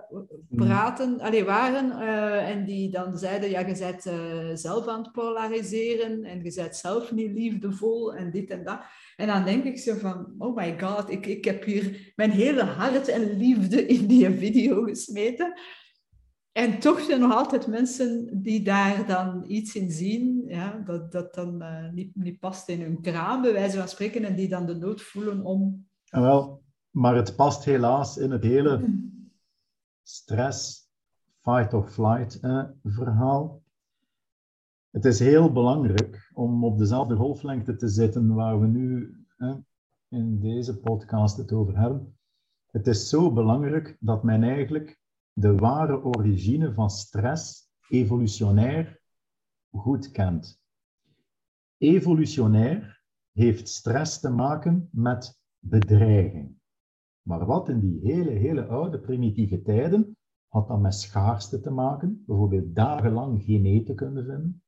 praten, 0.49 1.09
mm. 1.09 1.19
allee, 1.19 1.43
waren 1.43 1.85
uh, 1.85 2.49
en 2.49 2.65
die 2.65 2.89
dan 2.89 3.17
zeiden, 3.17 3.49
ja, 3.49 3.59
je 3.59 3.77
bent 3.79 4.09
zelf 4.59 4.87
aan 4.87 5.03
het 5.03 5.11
polariseren 5.11 6.23
en 6.23 6.43
je 6.43 6.53
bent 6.55 6.75
zelf 6.75 7.11
niet 7.11 7.31
liefdevol 7.31 8.13
en 8.13 8.31
dit 8.31 8.49
en 8.49 8.63
dat. 8.63 8.79
En 9.17 9.27
dan 9.27 9.43
denk 9.43 9.63
ik 9.63 9.77
zo 9.77 9.95
van, 9.95 10.35
oh 10.37 10.55
my 10.55 10.79
god, 10.79 11.09
ik, 11.09 11.25
ik 11.25 11.45
heb 11.45 11.63
hier 11.63 12.13
mijn 12.15 12.31
hele 12.31 12.63
hart 12.63 13.07
en 13.07 13.37
liefde 13.37 13.85
in 13.85 14.07
die 14.07 14.29
video 14.29 14.83
gesmeten. 14.83 15.59
En 16.51 16.79
toch 16.79 16.99
zijn 16.99 17.21
er 17.21 17.27
nog 17.27 17.37
altijd 17.37 17.67
mensen 17.67 18.29
die 18.43 18.63
daar 18.63 19.07
dan 19.07 19.43
iets 19.47 19.75
in 19.75 19.91
zien, 19.91 20.43
ja, 20.47 20.81
dat, 20.85 21.11
dat 21.11 21.33
dan 21.33 21.61
uh, 21.61 21.91
niet, 21.91 22.15
niet 22.15 22.39
past 22.39 22.69
in 22.69 22.81
hun 22.81 23.01
kraam, 23.01 23.41
bij 23.41 23.53
wijze 23.53 23.77
van 23.77 23.87
spreken, 23.87 24.23
en 24.23 24.35
die 24.35 24.49
dan 24.49 24.65
de 24.65 24.75
nood 24.75 25.01
voelen 25.01 25.45
om... 25.45 25.87
Ja, 26.03 26.21
wel, 26.21 26.63
maar 26.89 27.15
het 27.15 27.35
past 27.35 27.63
helaas 27.63 28.17
in 28.17 28.31
het 28.31 28.43
hele 28.43 28.99
stress, 30.03 30.89
fight 31.41 31.73
or 31.73 31.87
flight 31.87 32.39
eh, 32.39 32.63
verhaal. 32.83 33.61
Het 34.97 35.05
is 35.05 35.19
heel 35.19 35.51
belangrijk 35.51 36.29
om 36.33 36.63
op 36.63 36.77
dezelfde 36.77 37.15
golflengte 37.15 37.75
te 37.75 37.87
zitten 37.87 38.33
waar 38.33 38.59
we 38.59 38.67
nu 38.67 39.15
eh, 39.37 39.55
in 40.07 40.39
deze 40.39 40.79
podcast 40.79 41.37
het 41.37 41.51
over 41.51 41.79
hebben. 41.79 42.17
Het 42.71 42.87
is 42.87 43.09
zo 43.09 43.33
belangrijk 43.33 43.97
dat 43.99 44.23
men 44.23 44.43
eigenlijk 44.43 44.99
de 45.33 45.55
ware 45.55 46.03
origine 46.03 46.73
van 46.73 46.89
stress 46.89 47.69
evolutionair 47.89 49.01
goed 49.71 50.11
kent. 50.11 50.61
Evolutionair 51.77 53.03
heeft 53.31 53.69
stress 53.69 54.19
te 54.19 54.29
maken 54.29 54.89
met 54.91 55.41
bedreiging. 55.59 56.59
Maar 57.21 57.45
wat 57.45 57.69
in 57.69 57.79
die 57.79 57.99
hele, 58.01 58.31
hele 58.31 58.65
oude 58.65 58.99
primitieve 58.99 59.61
tijden 59.61 60.17
had 60.47 60.67
dat 60.67 60.79
met 60.79 60.93
schaarste 60.93 61.59
te 61.59 61.69
maken, 61.69 62.23
bijvoorbeeld 62.25 62.75
dagenlang 62.75 63.43
geen 63.43 63.65
eten 63.65 63.95
kunnen 63.95 64.25
vinden, 64.25 64.61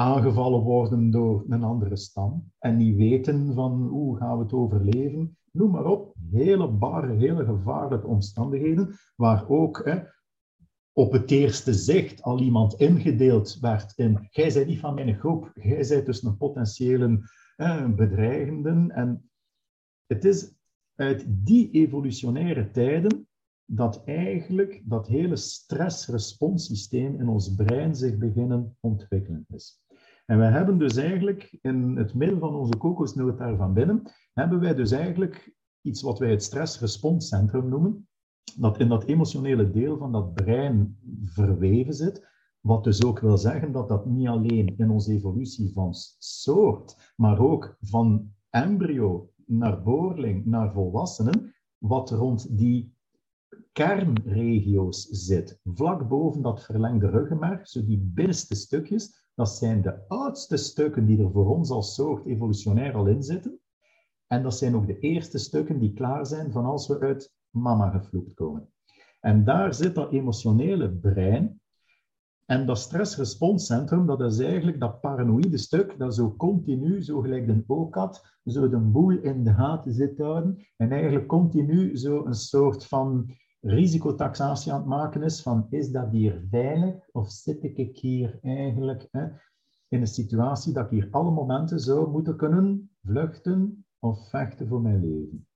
aangevallen 0.00 0.60
worden 0.60 1.10
door 1.10 1.44
een 1.48 1.62
andere 1.62 1.96
stam 1.96 2.52
en 2.58 2.76
niet 2.76 2.96
weten 2.96 3.54
van 3.54 3.86
hoe 3.86 4.16
gaan 4.16 4.36
we 4.36 4.42
het 4.42 4.52
overleven, 4.52 5.36
noem 5.52 5.70
maar 5.70 5.84
op, 5.84 6.14
hele 6.30 6.68
barre, 6.68 7.14
hele 7.14 7.44
gevaarlijke 7.44 8.06
omstandigheden, 8.06 8.94
waar 9.16 9.48
ook 9.48 9.84
hè, 9.84 10.02
op 10.92 11.12
het 11.12 11.30
eerste 11.30 11.74
zicht 11.74 12.22
al 12.22 12.40
iemand 12.40 12.74
ingedeeld 12.74 13.58
werd 13.60 13.92
in 13.96 14.28
jij 14.30 14.52
bent 14.52 14.66
niet 14.66 14.80
van 14.80 14.94
mijn 14.94 15.18
groep, 15.18 15.50
jij 15.54 15.86
bent 15.88 16.06
dus 16.06 16.22
een 16.22 16.36
potentiële 16.36 17.20
eh, 17.56 17.94
bedreigende. 17.94 18.92
En 18.92 19.30
het 20.06 20.24
is 20.24 20.54
uit 20.94 21.24
die 21.28 21.70
evolutionaire 21.70 22.70
tijden 22.70 23.28
dat 23.64 24.04
eigenlijk 24.04 24.82
dat 24.84 25.06
hele 25.06 25.36
stressresponssysteem 25.36 27.20
in 27.20 27.28
ons 27.28 27.54
brein 27.54 27.94
zich 27.94 28.18
beginnen 28.18 28.76
ontwikkelen 28.80 29.44
is. 29.48 29.80
En 30.30 30.38
we 30.38 30.44
hebben 30.44 30.78
dus 30.78 30.96
eigenlijk 30.96 31.58
in 31.62 31.96
het 31.96 32.14
midden 32.14 32.38
van 32.38 32.54
onze 32.54 32.76
kokosnoot 32.76 33.38
daar 33.38 33.56
van 33.56 33.72
binnen, 33.72 34.02
hebben 34.32 34.60
wij 34.60 34.74
dus 34.74 34.90
eigenlijk 34.90 35.54
iets 35.80 36.02
wat 36.02 36.18
wij 36.18 36.30
het 36.30 36.42
stressresponscentrum 36.42 37.68
noemen, 37.68 38.08
dat 38.56 38.78
in 38.78 38.88
dat 38.88 39.04
emotionele 39.04 39.70
deel 39.70 39.98
van 39.98 40.12
dat 40.12 40.34
brein 40.34 40.98
verweven 41.22 41.94
zit, 41.94 42.26
wat 42.60 42.84
dus 42.84 43.04
ook 43.04 43.18
wil 43.18 43.38
zeggen 43.38 43.72
dat 43.72 43.88
dat 43.88 44.06
niet 44.06 44.28
alleen 44.28 44.74
in 44.76 44.90
onze 44.90 45.12
evolutie 45.12 45.72
van 45.72 45.94
soort, 46.18 47.12
maar 47.16 47.38
ook 47.38 47.76
van 47.80 48.32
embryo 48.50 49.30
naar 49.46 49.82
boorling 49.82 50.46
naar 50.46 50.72
volwassenen, 50.72 51.54
wat 51.78 52.10
rond 52.10 52.58
die 52.58 52.94
kernregio's 53.72 55.08
zit, 55.10 55.60
vlak 55.64 56.08
boven 56.08 56.42
dat 56.42 56.64
verlengde 56.64 57.08
ruggenmerg, 57.08 57.68
zo 57.68 57.84
die 57.84 58.10
binnenste 58.14 58.54
stukjes, 58.54 59.19
dat 59.34 59.50
zijn 59.50 59.82
de 59.82 60.08
oudste 60.08 60.56
stukken 60.56 61.06
die 61.06 61.22
er 61.22 61.30
voor 61.30 61.56
ons 61.56 61.70
als 61.70 61.94
soort 61.94 62.26
evolutionair 62.26 62.94
al 62.94 63.06
in 63.06 63.22
zitten. 63.22 63.60
En 64.26 64.42
dat 64.42 64.56
zijn 64.56 64.76
ook 64.76 64.86
de 64.86 64.98
eerste 64.98 65.38
stukken 65.38 65.78
die 65.78 65.92
klaar 65.92 66.26
zijn 66.26 66.52
van 66.52 66.64
als 66.64 66.88
we 66.88 67.00
uit 67.00 67.32
mama 67.50 67.90
gevloekt 67.90 68.34
komen. 68.34 68.68
En 69.20 69.44
daar 69.44 69.74
zit 69.74 69.94
dat 69.94 70.12
emotionele 70.12 70.90
brein. 70.90 71.60
En 72.46 72.66
dat 72.66 72.78
stressresponscentrum, 72.78 74.06
dat 74.06 74.20
is 74.20 74.38
eigenlijk 74.38 74.80
dat 74.80 75.00
paranoïde 75.00 75.58
stuk 75.58 75.98
dat 75.98 76.14
zo 76.14 76.34
continu, 76.36 77.02
zo 77.02 77.20
gelijk 77.20 77.46
de 77.46 77.88
had, 77.90 78.38
zo 78.44 78.68
de 78.68 78.78
boel 78.78 79.10
in 79.10 79.44
de 79.44 79.54
gaten 79.54 79.92
zit 79.92 80.18
houden 80.18 80.66
en 80.76 80.92
eigenlijk 80.92 81.26
continu 81.26 81.96
zo 81.96 82.24
een 82.24 82.34
soort 82.34 82.86
van 82.86 83.30
risicotaxatie 83.60 84.72
aan 84.72 84.78
het 84.78 84.88
maken 84.88 85.22
is 85.22 85.42
van 85.42 85.66
is 85.70 85.90
dat 85.90 86.10
hier 86.10 86.42
veilig 86.50 87.08
of 87.12 87.30
zit 87.30 87.62
ik 87.62 87.98
hier 87.98 88.38
eigenlijk 88.42 89.08
hè, 89.10 89.26
in 89.88 90.00
een 90.00 90.06
situatie 90.06 90.72
dat 90.72 90.84
ik 90.84 90.90
hier 90.90 91.08
alle 91.10 91.30
momenten 91.30 91.80
zou 91.80 92.10
moeten 92.10 92.36
kunnen 92.36 92.90
vluchten 93.02 93.86
of 93.98 94.28
vechten 94.28 94.68
voor 94.68 94.80
mijn 94.80 95.00
leven. 95.00 95.46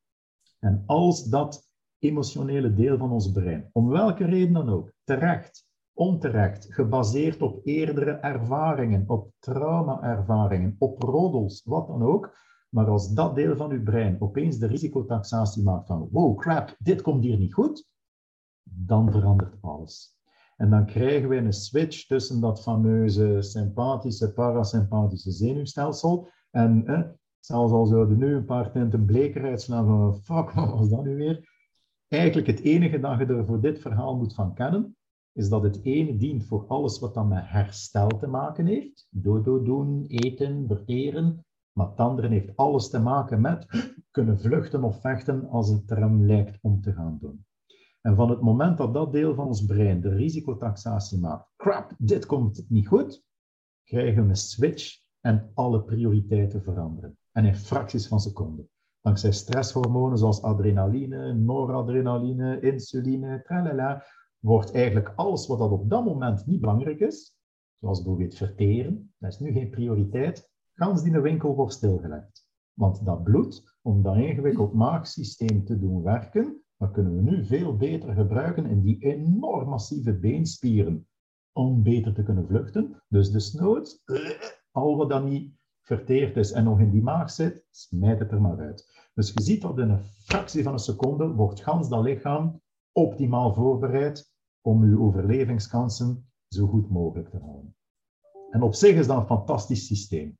En 0.58 0.82
als 0.86 1.24
dat 1.24 1.70
emotionele 1.98 2.74
deel 2.74 2.98
van 2.98 3.10
ons 3.10 3.32
brein, 3.32 3.68
om 3.72 3.88
welke 3.88 4.24
reden 4.24 4.52
dan 4.52 4.68
ook, 4.68 4.92
terecht, 5.04 5.66
onterecht, 5.92 6.66
gebaseerd 6.74 7.42
op 7.42 7.60
eerdere 7.66 8.10
ervaringen, 8.10 9.04
op 9.06 9.32
trauma-ervaringen, 9.38 10.76
op 10.78 11.02
roddels, 11.02 11.62
wat 11.64 11.86
dan 11.86 12.02
ook, 12.02 12.36
maar 12.68 12.86
als 12.86 13.14
dat 13.14 13.34
deel 13.34 13.56
van 13.56 13.70
uw 13.70 13.82
brein 13.82 14.20
opeens 14.20 14.58
de 14.58 14.66
risicotaxatie 14.66 15.62
maakt 15.62 15.86
van 15.86 16.08
wow, 16.10 16.38
crap, 16.38 16.76
dit 16.78 17.02
komt 17.02 17.22
hier 17.22 17.38
niet 17.38 17.54
goed, 17.54 17.92
dan 18.76 19.10
verandert 19.10 19.54
alles. 19.60 20.18
En 20.56 20.70
dan 20.70 20.87
krijgen 20.87 21.28
we 21.28 21.37
een 21.37 21.52
switch 21.52 22.06
tussen 22.06 22.40
dat 22.40 22.62
fameuze 22.62 23.37
sympathische, 23.42 24.32
parasympathische 24.32 25.30
zenuwstelsel 25.30 26.28
en 26.50 26.87
eh, 26.87 27.00
zelfs 27.40 27.72
al 27.72 27.87
zouden 27.87 28.18
nu 28.18 28.34
een 28.34 28.44
paar 28.44 28.72
tinten 28.72 29.04
bleker 29.04 29.44
uitslaan 29.44 29.87
van 29.87 30.14
fuck, 30.22 30.50
wat 30.50 30.70
was 30.70 30.88
dat 30.88 31.04
nu 31.04 31.16
weer? 31.16 31.52
Eigenlijk 32.08 32.46
het 32.46 32.60
enige 32.60 33.00
dat 33.00 33.18
je 33.18 33.26
er 33.26 33.46
voor 33.46 33.60
dit 33.60 33.78
verhaal 33.78 34.16
moet 34.16 34.34
van 34.34 34.54
kennen, 34.54 34.96
is 35.32 35.48
dat 35.48 35.62
het 35.62 35.80
ene 35.82 36.16
dient 36.16 36.44
voor 36.44 36.66
alles 36.66 36.98
wat 36.98 37.14
dan 37.14 37.28
met 37.28 37.42
herstel 37.46 38.08
te 38.08 38.26
maken 38.26 38.66
heeft. 38.66 39.06
Dodo 39.10 39.62
doen, 39.62 40.04
eten, 40.06 40.66
verteren. 40.66 41.44
Maar 41.72 41.88
het 41.88 41.98
andere 41.98 42.28
heeft 42.28 42.56
alles 42.56 42.90
te 42.90 43.00
maken 43.00 43.40
met 43.40 43.66
kunnen 44.10 44.38
vluchten 44.38 44.84
of 44.84 45.00
vechten 45.00 45.48
als 45.48 45.68
het 45.68 45.90
er 45.90 45.96
hem 45.96 46.26
lijkt 46.26 46.58
om 46.62 46.80
te 46.80 46.92
gaan 46.92 47.18
doen. 47.20 47.44
En 48.06 48.16
van 48.16 48.30
het 48.30 48.40
moment 48.40 48.78
dat 48.78 48.94
dat 48.94 49.12
deel 49.12 49.34
van 49.34 49.46
ons 49.46 49.64
brein 49.64 50.00
de 50.00 50.08
risicotaxatie 50.08 51.18
maakt, 51.18 51.48
crap, 51.56 51.94
dit 51.98 52.26
komt 52.26 52.64
niet 52.68 52.88
goed, 52.88 53.24
krijgen 53.84 54.22
we 54.22 54.28
een 54.28 54.36
switch 54.36 54.98
en 55.20 55.50
alle 55.54 55.82
prioriteiten 55.82 56.62
veranderen. 56.62 57.18
En 57.32 57.44
in 57.44 57.54
fracties 57.54 58.08
van 58.08 58.20
seconden. 58.20 58.68
Dankzij 59.00 59.32
stresshormonen 59.32 60.18
zoals 60.18 60.42
adrenaline, 60.42 61.34
noradrenaline, 61.34 62.60
insuline, 62.60 63.42
tralala, 63.42 64.04
wordt 64.38 64.74
eigenlijk 64.74 65.12
alles 65.16 65.46
wat 65.46 65.58
dat 65.58 65.70
op 65.70 65.90
dat 65.90 66.04
moment 66.04 66.46
niet 66.46 66.60
belangrijk 66.60 67.00
is, 67.00 67.36
zoals 67.80 67.98
bijvoorbeeld 67.98 68.34
verteren, 68.34 69.12
dat 69.18 69.32
is 69.32 69.38
nu 69.38 69.52
geen 69.52 69.70
prioriteit, 69.70 70.50
gans 70.72 71.02
die 71.02 71.20
winkel 71.20 71.54
wordt 71.54 71.72
stilgelegd. 71.72 72.48
Want 72.72 73.04
dat 73.04 73.22
bloed, 73.22 73.78
om 73.82 74.02
dat 74.02 74.16
ingewikkeld 74.16 74.72
maagsysteem 74.72 75.64
te 75.64 75.78
doen 75.78 76.02
werken, 76.02 76.63
dat 76.76 76.90
kunnen 76.90 77.14
we 77.14 77.22
nu 77.22 77.44
veel 77.44 77.76
beter 77.76 78.14
gebruiken 78.14 78.66
in 78.66 78.82
die 78.82 78.98
enorm 78.98 79.68
massieve 79.68 80.18
beenspieren 80.18 81.08
om 81.52 81.82
beter 81.82 82.14
te 82.14 82.22
kunnen 82.22 82.46
vluchten. 82.46 83.02
Dus 83.08 83.30
desnoods, 83.30 84.02
al 84.70 84.96
wat 84.96 85.08
dan 85.08 85.24
niet 85.24 85.52
verteerd 85.80 86.37
is 86.37 86.52
en 86.52 86.64
nog 86.64 86.80
in 86.80 86.90
die 86.90 87.02
maag 87.02 87.30
zit, 87.30 87.66
smijt 87.70 88.18
het 88.18 88.32
er 88.32 88.40
maar 88.40 88.58
uit. 88.58 89.08
Dus 89.14 89.32
je 89.32 89.42
ziet 89.42 89.62
dat 89.62 89.78
in 89.78 89.90
een 89.90 90.04
fractie 90.04 90.62
van 90.62 90.72
een 90.72 90.78
seconde 90.78 91.28
wordt 91.28 91.62
gans 91.62 91.88
dat 91.88 92.04
lichaam 92.04 92.60
optimaal 92.92 93.54
voorbereid 93.54 94.32
om 94.60 94.82
uw 94.82 95.02
overlevingskansen 95.02 96.28
zo 96.48 96.66
goed 96.66 96.90
mogelijk 96.90 97.30
te 97.30 97.38
houden. 97.38 97.76
En 98.50 98.62
op 98.62 98.74
zich 98.74 98.96
is 98.96 99.06
dat 99.06 99.16
een 99.16 99.26
fantastisch 99.26 99.87
systeem. 99.87 100.38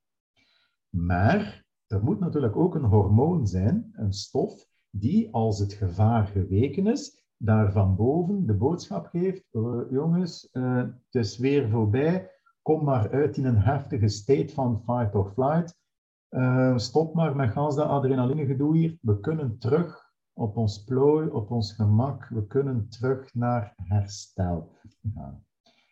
Maar 0.89 1.67
er 1.87 2.05
moet 2.05 2.21
natuurlijk 2.21 2.57
ook 2.57 2.75
een 2.75 2.85
hormoon 2.85 3.47
zijn, 3.47 3.91
een 3.93 4.13
stof, 4.13 4.69
die 4.97 5.33
als 5.33 5.59
het 5.59 5.73
gevaar 5.73 6.27
geweken 6.27 6.87
is, 6.87 7.25
daar 7.37 7.73
van 7.73 7.97
boven 7.97 8.47
de 8.47 8.55
boodschap 8.55 9.07
geeft, 9.07 9.45
uh, 9.53 9.81
jongens, 9.91 10.49
uh, 10.53 10.77
het 10.77 11.15
is 11.15 11.39
weer 11.39 11.69
voorbij, 11.69 12.31
kom 12.63 12.85
maar 12.85 13.11
uit 13.11 13.37
in 13.37 13.45
een 13.45 13.59
heftige 13.59 14.09
state 14.09 14.53
van 14.53 14.83
fight 14.85 15.15
or 15.15 15.33
flight, 15.33 15.79
uh, 16.31 16.77
stop 16.77 17.15
maar 17.15 17.37
met 17.37 17.51
gans 17.51 17.77
dat 17.77 17.89
adrenaline 17.89 18.47
gedoe 18.47 18.77
hier, 18.77 18.99
we 19.01 19.21
kunnen 19.21 19.59
terug 19.59 20.13
op 20.33 20.57
ons 20.57 20.85
plooi, 20.85 21.29
op 21.29 21.51
ons 21.51 21.73
gemak, 21.73 22.29
we 22.29 22.47
kunnen 22.47 22.89
terug 22.89 23.35
naar 23.35 23.73
herstel 23.77 24.71
gaan. 25.15 25.45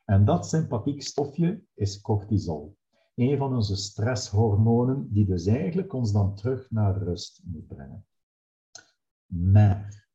En 0.05 0.25
dat 0.25 0.47
sympathiek 0.47 1.03
stofje 1.03 1.63
is 1.75 2.01
cortisol. 2.01 2.77
Een 3.15 3.39
van 3.39 3.55
onze 3.55 3.77
stresshormonen 3.77 5.13
die 5.13 5.27
dus 5.27 5.47
eigenlijk 5.47 5.93
ons 5.93 6.13
dan 6.13 6.35
terug 6.35 6.71
naar 6.71 6.99
rust 6.99 7.43
moet 7.45 7.67
brengen. 7.67 8.05
Maar, 9.33 10.09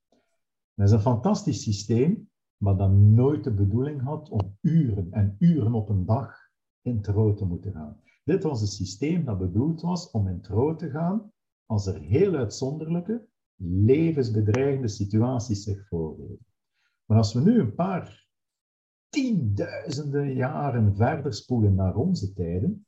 dat 0.73 0.87
is 0.87 0.91
een 0.93 0.99
fantastisch 0.99 1.61
systeem, 1.61 2.29
maar 2.57 2.77
dat 2.77 2.91
nooit 2.91 3.43
de 3.43 3.53
bedoeling 3.53 4.01
had 4.01 4.29
om 4.29 4.57
uren 4.61 5.11
en 5.11 5.35
uren 5.39 5.73
op 5.73 5.89
een 5.89 6.05
dag 6.05 6.35
in 6.81 7.01
trouw 7.01 7.33
te 7.33 7.45
moeten 7.45 7.71
gaan. 7.71 8.01
Dit 8.23 8.43
was 8.43 8.61
een 8.61 8.67
systeem 8.67 9.25
dat 9.25 9.37
bedoeld 9.37 9.81
was 9.81 10.11
om 10.11 10.27
in 10.27 10.41
trouw 10.41 10.75
te 10.75 10.89
gaan 10.89 11.31
als 11.65 11.85
er 11.85 12.01
heel 12.01 12.35
uitzonderlijke, 12.35 13.27
levensbedreigende 13.61 14.87
situaties 14.87 15.63
zich 15.63 15.87
voordoen. 15.87 16.39
Maar 17.05 17.17
als 17.17 17.33
we 17.33 17.41
nu 17.41 17.59
een 17.59 17.75
paar 17.75 18.27
tienduizenden 19.09 20.33
jaren 20.33 20.95
verder 20.95 21.33
spoelen 21.33 21.75
naar 21.75 21.95
onze 21.95 22.33
tijden, 22.33 22.86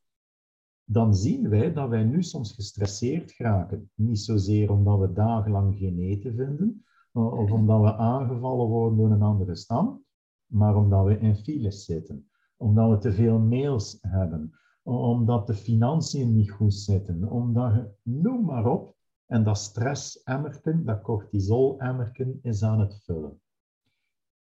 dan 0.92 1.16
zien 1.16 1.50
wij 1.50 1.74
dat 1.74 1.90
wij 1.90 2.04
nu 2.04 2.24
soms 2.24 2.54
gestresseerd 2.54 3.32
geraken. 3.32 3.92
Niet 3.96 4.20
zozeer 4.20 4.72
omdat 4.72 5.00
we 5.00 5.14
dagenlang 5.14 5.78
geen 5.78 6.00
eten 6.00 6.36
vinden, 6.36 6.86
of 7.12 7.52
omdat 7.52 7.82
we 7.82 7.96
aangevallen 7.96 8.68
worden 8.68 8.98
door 8.98 9.12
een 9.12 9.22
andere 9.22 9.56
stam, 9.56 10.04
maar 10.46 10.76
omdat 10.76 11.06
we 11.06 11.20
in 11.20 11.36
files 11.36 11.86
zitten, 11.86 12.30
omdat 12.58 12.90
we 12.90 12.98
te 12.98 13.12
veel 13.12 13.40
mails 13.40 13.98
hebben, 14.02 14.52
omdat 14.84 15.48
de 15.48 15.54
financiën 15.54 16.34
niet 16.34 16.52
goed 16.52 16.74
zitten, 16.74 17.32
omdat 17.32 17.74
je, 17.74 17.90
noem 18.04 18.46
maar 18.46 18.66
op, 18.66 18.96
en 19.26 19.44
dat 19.44 19.58
stressemmerken, 19.58 20.86
dat 20.86 21.02
cortisol-emmerken, 21.02 22.40
is 22.42 22.64
aan 22.64 22.80
het 22.80 23.04
vullen. 23.04 23.42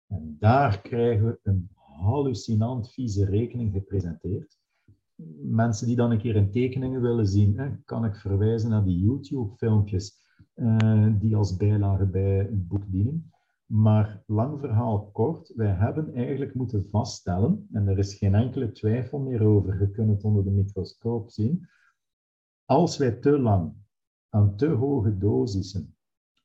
En 0.06 0.36
daar 0.38 0.80
krijgen 0.80 1.26
we 1.26 1.38
een 1.42 1.70
hallucinant 1.74 2.90
vieze 2.90 3.24
rekening 3.24 3.72
gepresenteerd. 3.72 4.60
Mensen 5.42 5.86
die 5.86 5.96
dan 5.96 6.10
een 6.10 6.18
keer 6.18 6.36
in 6.36 6.50
tekeningen 6.50 7.00
willen 7.00 7.26
zien, 7.26 7.58
hè, 7.58 7.70
kan 7.84 8.04
ik 8.04 8.16
verwijzen 8.16 8.70
naar 8.70 8.84
die 8.84 8.98
YouTube-filmpjes 8.98 10.20
uh, 10.54 11.06
die 11.18 11.36
als 11.36 11.56
bijlage 11.56 12.06
bij 12.06 12.36
het 12.36 12.68
boek 12.68 12.90
dienen. 12.90 13.30
Maar 13.66 14.22
lang 14.26 14.60
verhaal 14.60 15.10
kort, 15.12 15.52
wij 15.54 15.72
hebben 15.72 16.14
eigenlijk 16.14 16.54
moeten 16.54 16.84
vaststellen, 16.90 17.68
en 17.72 17.88
er 17.88 17.98
is 17.98 18.14
geen 18.14 18.34
enkele 18.34 18.72
twijfel 18.72 19.18
meer 19.18 19.42
over, 19.42 19.80
je 19.80 19.90
kunt 19.90 20.10
het 20.10 20.24
onder 20.24 20.44
de 20.44 20.50
microscoop 20.50 21.30
zien, 21.30 21.68
als 22.64 22.96
wij 22.96 23.12
te 23.12 23.38
lang 23.38 23.74
aan 24.28 24.56
te 24.56 24.66
hoge 24.66 25.18
dosissen 25.18 25.96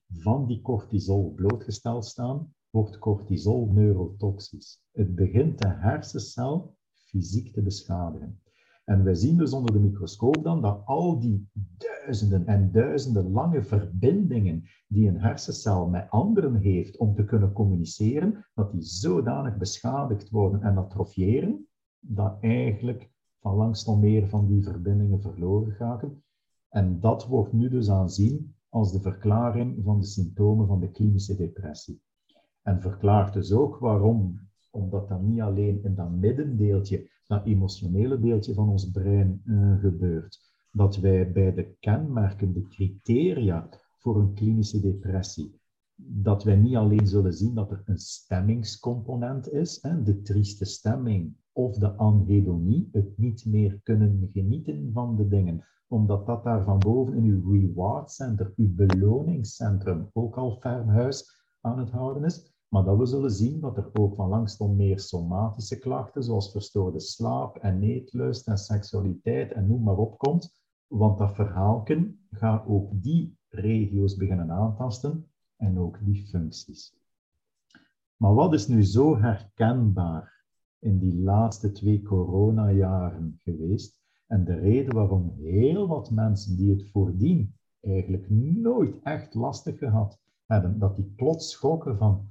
van 0.08 0.48
die 0.48 0.62
cortisol 0.62 1.34
blootgesteld 1.34 2.06
staan, 2.06 2.54
wordt 2.70 3.00
cortisol 3.00 3.72
neurotoxisch. 3.72 4.82
Het 4.92 5.16
begint 5.16 5.62
de 5.62 5.68
hersencel 5.68 6.76
fysiek 6.94 7.54
te 7.54 7.62
beschadigen. 7.62 8.42
En 8.90 9.04
wij 9.04 9.16
zien 9.16 9.38
dus 9.38 9.54
onder 9.54 9.74
de 9.74 9.80
microscoop 9.80 10.44
dan 10.44 10.62
dat 10.62 10.82
al 10.86 11.20
die 11.20 11.50
duizenden 11.78 12.46
en 12.46 12.72
duizenden 12.72 13.32
lange 13.32 13.64
verbindingen 13.64 14.64
die 14.88 15.08
een 15.08 15.20
hersencel 15.20 15.90
met 15.90 16.10
anderen 16.10 16.56
heeft 16.56 16.98
om 16.98 17.16
te 17.16 17.26
kunnen 17.26 17.52
communiceren, 17.52 18.46
dat 18.54 18.72
die 18.72 18.82
zodanig 18.82 19.58
beschadigd 19.58 20.30
worden 20.30 20.62
en 20.62 20.78
atrofiëren, 20.78 21.68
dat 22.00 22.38
eigenlijk 22.42 23.12
van 23.40 23.56
langs 23.56 23.86
dan 23.86 24.00
meer 24.00 24.28
van 24.28 24.48
die 24.48 24.64
verbindingen 24.64 25.22
verloren 25.22 25.72
gaan. 25.72 26.22
En 26.70 27.00
dat 27.00 27.26
wordt 27.28 27.54
nu 27.54 27.70
dus 27.70 27.90
aanzien 27.90 28.56
als 28.70 28.92
de 28.92 29.02
verklaring 29.02 29.84
van 29.84 30.00
de 30.00 30.06
symptomen 30.06 30.68
van 30.68 30.80
de 30.80 30.92
klinische 30.92 31.36
depressie. 31.36 32.02
En 32.62 32.82
verklaart 32.82 33.34
dus 33.34 33.52
ook 33.52 33.78
waarom, 33.78 34.40
omdat 34.72 35.08
dat 35.08 35.22
niet 35.22 35.42
alleen 35.42 35.84
in 35.84 35.96
dat 35.96 36.12
middendeeltje, 36.12 37.10
dat 37.28 37.46
emotionele 37.46 38.20
deeltje 38.20 38.54
van 38.54 38.70
ons 38.70 38.92
brein 38.92 39.42
uh, 39.46 39.80
gebeurt, 39.80 40.40
dat 40.72 40.98
wij 40.98 41.32
bij 41.32 41.54
de 41.54 41.76
kenmerken, 41.80 42.54
de 42.54 42.68
criteria 42.68 43.70
voor 43.98 44.20
een 44.20 44.34
klinische 44.34 44.80
depressie, 44.80 45.60
dat 45.96 46.44
wij 46.44 46.56
niet 46.56 46.76
alleen 46.76 47.08
zullen 47.08 47.34
zien 47.34 47.54
dat 47.54 47.72
er 47.72 47.82
een 47.86 47.98
stemmingscomponent 47.98 49.52
is, 49.52 49.82
hè, 49.82 50.04
de 50.04 50.22
trieste 50.22 50.66
stemming 50.66 51.36
of 51.52 51.78
de 51.78 51.92
anhedonie, 51.92 52.90
het 52.92 53.18
niet 53.18 53.46
meer 53.46 53.80
kunnen 53.84 54.30
genieten 54.34 54.90
van 54.94 55.16
de 55.16 55.28
dingen, 55.28 55.64
omdat 55.88 56.26
dat 56.26 56.44
daar 56.44 56.64
van 56.64 56.80
boven 56.80 57.14
in 57.14 57.24
uw 57.24 57.52
reward 57.52 58.12
center, 58.12 58.54
uw 58.56 58.76
beloningscentrum, 58.76 60.10
ook 60.14 60.38
al 60.38 60.58
ferm 60.60 60.88
huis 60.88 61.42
aan 61.62 61.80
het 61.80 61.90
houden 61.90 62.24
is. 62.24 62.57
Maar 62.68 62.84
dat 62.84 62.98
we 62.98 63.06
zullen 63.06 63.32
zien 63.32 63.60
dat 63.60 63.78
er 63.78 63.90
ook 63.94 64.16
van 64.16 64.30
langstom 64.30 64.76
meer 64.76 65.00
somatische 65.00 65.80
klachten, 65.80 66.24
zoals 66.24 66.52
verstoorde 66.52 67.00
slaap 67.00 67.58
en 67.58 67.84
eetlust 67.84 68.48
en 68.48 68.58
seksualiteit 68.58 69.52
en 69.52 69.68
noem 69.68 69.84
maar 69.84 69.98
op 69.98 70.18
komt. 70.18 70.56
Want 70.88 71.18
dat 71.18 71.36
verhaalken 71.36 72.28
gaat 72.32 72.68
ook 72.68 72.92
die 73.04 73.38
regio's 73.50 74.16
beginnen 74.16 74.52
aantasten 74.52 75.28
en 75.56 75.80
ook 75.80 75.98
die 76.06 76.28
functies. 76.28 76.96
Maar 78.18 78.34
wat 78.34 78.54
is 78.54 78.68
nu 78.68 78.84
zo 78.84 79.18
herkenbaar 79.18 80.46
in 80.80 81.00
die 81.00 81.18
laatste 81.18 81.72
twee 81.72 82.02
coronajaren 82.02 83.40
geweest? 83.44 84.02
En 84.28 84.44
de 84.44 84.56
reden 84.56 84.94
waarom 84.94 85.34
heel 85.38 85.88
wat 85.88 86.12
mensen 86.12 86.58
die 86.58 86.70
het 86.70 86.90
voordien 86.90 87.56
eigenlijk 87.82 88.30
nooit 88.30 89.00
echt 89.04 89.34
lastig 89.34 89.78
gehad 89.78 90.20
hebben, 90.46 90.80
dat 90.80 90.96
die 90.96 91.14
plots 91.16 91.52
schokken 91.52 91.98
van, 91.98 92.28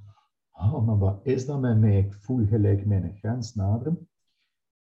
oh, 0.57 0.85
maar 0.85 0.97
wat 0.97 1.19
is 1.23 1.45
dat 1.45 1.59
met 1.59 1.79
mij? 1.79 1.97
Ik 1.97 2.13
voel 2.13 2.45
gelijk 2.45 2.85
mijn 2.85 3.17
grens 3.17 3.55
naderen. 3.55 4.09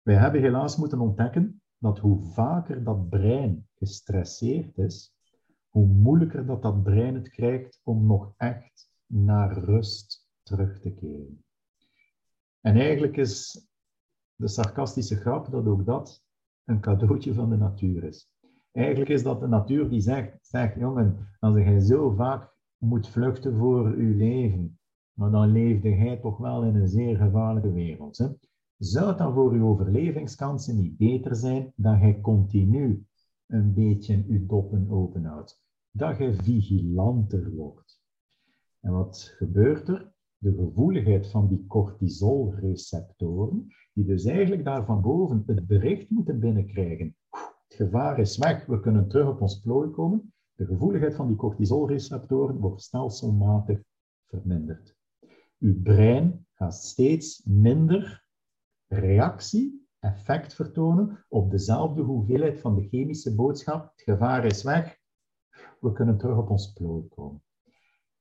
Wij 0.01 0.15
hebben 0.15 0.41
helaas 0.41 0.77
moeten 0.77 0.99
ontdekken 0.99 1.61
dat 1.77 1.99
hoe 1.99 2.21
vaker 2.21 2.83
dat 2.83 3.09
brein 3.09 3.67
gestresseerd 3.75 4.77
is, 4.77 5.13
hoe 5.69 5.87
moeilijker 5.87 6.45
dat 6.45 6.61
dat 6.61 6.83
brein 6.83 7.15
het 7.15 7.29
krijgt 7.29 7.81
om 7.83 8.05
nog 8.05 8.33
echt 8.37 8.91
naar 9.05 9.57
rust 9.57 10.27
terug 10.43 10.79
te 10.79 10.93
keren. 10.93 11.43
En 12.61 12.75
eigenlijk 12.75 13.17
is 13.17 13.67
de 14.35 14.47
sarcastische 14.47 15.15
grap 15.15 15.51
dat 15.51 15.65
ook 15.65 15.85
dat 15.85 16.23
een 16.63 16.79
cadeautje 16.79 17.33
van 17.33 17.49
de 17.49 17.57
natuur 17.57 18.03
is. 18.03 18.29
Eigenlijk 18.71 19.09
is 19.09 19.23
dat 19.23 19.39
de 19.39 19.47
natuur 19.47 19.89
die 19.89 20.01
zegt, 20.01 20.37
zeg 20.41 20.79
jongen, 20.79 21.35
als 21.39 21.55
je 21.55 21.81
zo 21.81 22.09
vaak 22.09 22.55
moet 22.77 23.07
vluchten 23.07 23.57
voor 23.57 24.01
je 24.01 24.15
leven, 24.15 24.79
maar 25.17 25.31
dan 25.31 25.51
leefde 25.51 25.89
jij 25.89 26.17
toch 26.17 26.37
wel 26.37 26.63
in 26.63 26.75
een 26.75 26.87
zeer 26.87 27.17
gevaarlijke 27.17 27.71
wereld. 27.71 28.17
Hè? 28.17 28.27
Zou 28.77 29.07
het 29.07 29.17
dan 29.17 29.33
voor 29.33 29.55
je 29.55 29.61
overlevingskansen 29.61 30.75
niet 30.75 30.97
beter 30.97 31.35
zijn 31.35 31.73
dat 31.75 31.99
jij 31.99 32.21
continu 32.21 33.05
een 33.47 33.73
beetje 33.73 34.23
je 34.27 34.45
doppen 34.45 34.89
openhoudt? 34.89 35.61
Dat 35.91 36.17
je 36.17 36.33
vigilanter 36.33 37.51
wordt. 37.51 38.01
En 38.79 38.91
wat 38.91 39.33
gebeurt 39.37 39.87
er? 39.87 40.11
De 40.37 40.53
gevoeligheid 40.53 41.27
van 41.27 41.47
die 41.47 41.65
cortisolreceptoren, 41.67 43.67
die 43.93 44.05
dus 44.05 44.25
eigenlijk 44.25 44.63
daar 44.63 44.85
van 44.85 45.01
boven 45.01 45.43
het 45.45 45.67
bericht 45.67 46.09
moeten 46.09 46.39
binnenkrijgen. 46.39 47.15
Het 47.67 47.77
gevaar 47.77 48.19
is 48.19 48.37
weg, 48.37 48.65
we 48.65 48.79
kunnen 48.79 49.07
terug 49.07 49.27
op 49.27 49.41
ons 49.41 49.59
plooi 49.59 49.89
komen. 49.89 50.33
De 50.55 50.65
gevoeligheid 50.65 51.15
van 51.15 51.27
die 51.27 51.35
cortisolreceptoren 51.35 52.59
wordt 52.59 52.81
stelselmatig 52.81 53.81
verminderd. 54.27 54.96
Uw 55.59 55.81
brein 55.81 56.45
gaat 56.53 56.75
steeds 56.75 57.43
minder 57.45 58.25
reactie, 58.87 59.87
effect 59.99 60.53
vertonen 60.53 61.25
op 61.29 61.51
dezelfde 61.51 62.01
hoeveelheid 62.01 62.59
van 62.59 62.75
de 62.75 62.87
chemische 62.87 63.35
boodschap. 63.35 63.91
Het 63.91 64.01
gevaar 64.01 64.45
is 64.45 64.63
weg, 64.63 64.99
we 65.79 65.91
kunnen 65.91 66.17
terug 66.17 66.37
op 66.37 66.49
ons 66.49 66.73
plooi 66.73 67.07
komen. 67.07 67.43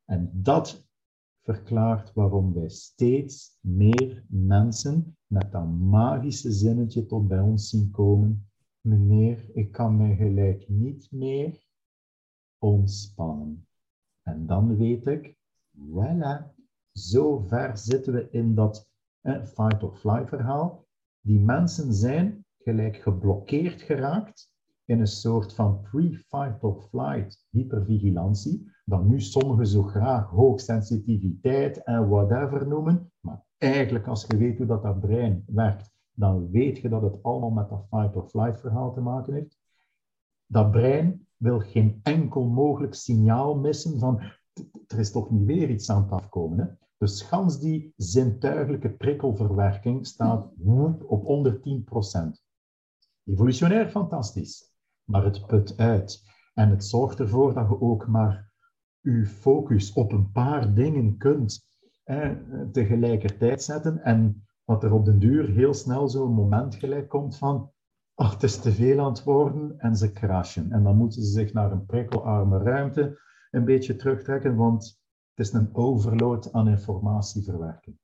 En 0.04 0.30
dat 0.32 0.88
verklaart 1.42 2.12
waarom 2.12 2.54
wij 2.54 2.68
steeds 2.68 3.58
meer 3.60 4.24
mensen 4.28 5.16
met 5.26 5.52
dat 5.52 5.68
magische 5.68 6.52
zinnetje 6.52 7.06
tot 7.06 7.28
bij 7.28 7.40
ons 7.40 7.68
zien 7.68 7.90
komen. 7.90 8.50
Meneer, 8.80 9.50
ik 9.52 9.72
kan 9.72 9.96
mij 9.96 10.16
gelijk 10.16 10.68
niet 10.68 11.10
meer 11.10 11.66
ontspannen. 12.58 13.66
En 14.22 14.46
dan 14.46 14.76
weet 14.76 15.06
ik, 15.06 15.36
voilà, 15.78 16.55
zo 16.96 17.38
ver 17.38 17.78
zitten 17.78 18.12
we 18.12 18.28
in 18.30 18.54
dat 18.54 18.90
fight-or-flight 19.44 20.28
verhaal. 20.28 20.86
Die 21.20 21.40
mensen 21.40 21.94
zijn 21.94 22.44
gelijk 22.58 22.96
geblokkeerd 22.96 23.82
geraakt 23.82 24.50
in 24.84 25.00
een 25.00 25.06
soort 25.06 25.54
van 25.54 25.80
pre-fight-or-flight 25.80 27.46
hypervigilantie, 27.50 28.70
dat 28.84 29.04
nu 29.04 29.20
sommigen 29.20 29.66
zo 29.66 29.82
graag 29.82 30.28
hoogsensitiviteit 30.28 31.82
en 31.82 32.08
whatever 32.08 32.66
noemen, 32.66 33.12
maar 33.20 33.44
eigenlijk 33.58 34.06
als 34.06 34.24
je 34.28 34.36
weet 34.36 34.58
hoe 34.58 34.66
dat, 34.66 34.82
dat 34.82 35.00
brein 35.00 35.44
werkt, 35.46 35.90
dan 36.12 36.50
weet 36.50 36.78
je 36.78 36.88
dat 36.88 37.02
het 37.02 37.22
allemaal 37.22 37.50
met 37.50 37.68
dat 37.68 37.86
fight-or-flight 37.88 38.60
verhaal 38.60 38.92
te 38.92 39.00
maken 39.00 39.34
heeft. 39.34 39.58
Dat 40.46 40.70
brein 40.70 41.26
wil 41.36 41.58
geen 41.60 42.00
enkel 42.02 42.44
mogelijk 42.44 42.94
signaal 42.94 43.56
missen 43.56 43.98
van 43.98 44.20
er 44.86 44.98
is 44.98 45.10
toch 45.10 45.30
niet 45.30 45.44
weer 45.44 45.70
iets 45.70 45.90
aan 45.90 46.02
het 46.02 46.12
afkomen. 46.12 46.58
Hè? 46.58 46.85
Dus 46.98 47.22
gans 47.22 47.60
die 47.60 47.92
zintuigelijke 47.96 48.90
prikkelverwerking 48.90 50.06
staat 50.06 50.50
op 51.06 51.24
onder 51.24 51.58
10%. 51.58 51.60
Evolutionair 53.24 53.88
fantastisch, 53.88 54.72
maar 55.04 55.24
het 55.24 55.46
put 55.46 55.76
uit. 55.76 56.22
En 56.54 56.70
het 56.70 56.84
zorgt 56.84 57.20
ervoor 57.20 57.54
dat 57.54 57.68
je 57.68 57.80
ook 57.80 58.06
maar 58.06 58.50
je 59.00 59.26
focus 59.26 59.92
op 59.92 60.12
een 60.12 60.30
paar 60.32 60.74
dingen 60.74 61.16
kunt 61.16 61.68
tegelijkertijd 62.72 63.62
zetten. 63.62 64.02
En 64.02 64.46
dat 64.64 64.84
er 64.84 64.92
op 64.92 65.04
den 65.04 65.18
duur 65.18 65.48
heel 65.48 65.74
snel 65.74 66.08
zo'n 66.08 66.32
moment 66.32 66.74
gelijk 66.74 67.08
komt 67.08 67.38
van, 67.38 67.70
ach, 68.14 68.32
het 68.32 68.42
is 68.42 68.58
te 68.58 68.72
veel 68.72 69.00
aan 69.00 69.12
het 69.12 69.24
worden 69.24 69.78
en 69.78 69.96
ze 69.96 70.12
crashen. 70.12 70.72
En 70.72 70.82
dan 70.82 70.96
moeten 70.96 71.22
ze 71.22 71.30
zich 71.30 71.52
naar 71.52 71.72
een 71.72 71.86
prikkelarme 71.86 72.58
ruimte 72.58 73.20
een 73.50 73.64
beetje 73.64 73.96
terugtrekken, 73.96 74.56
want 74.56 74.95
het 75.36 75.46
is 75.46 75.52
een 75.52 75.74
overload 75.74 76.52
aan 76.52 76.68
informatieverwerking. 76.68 77.96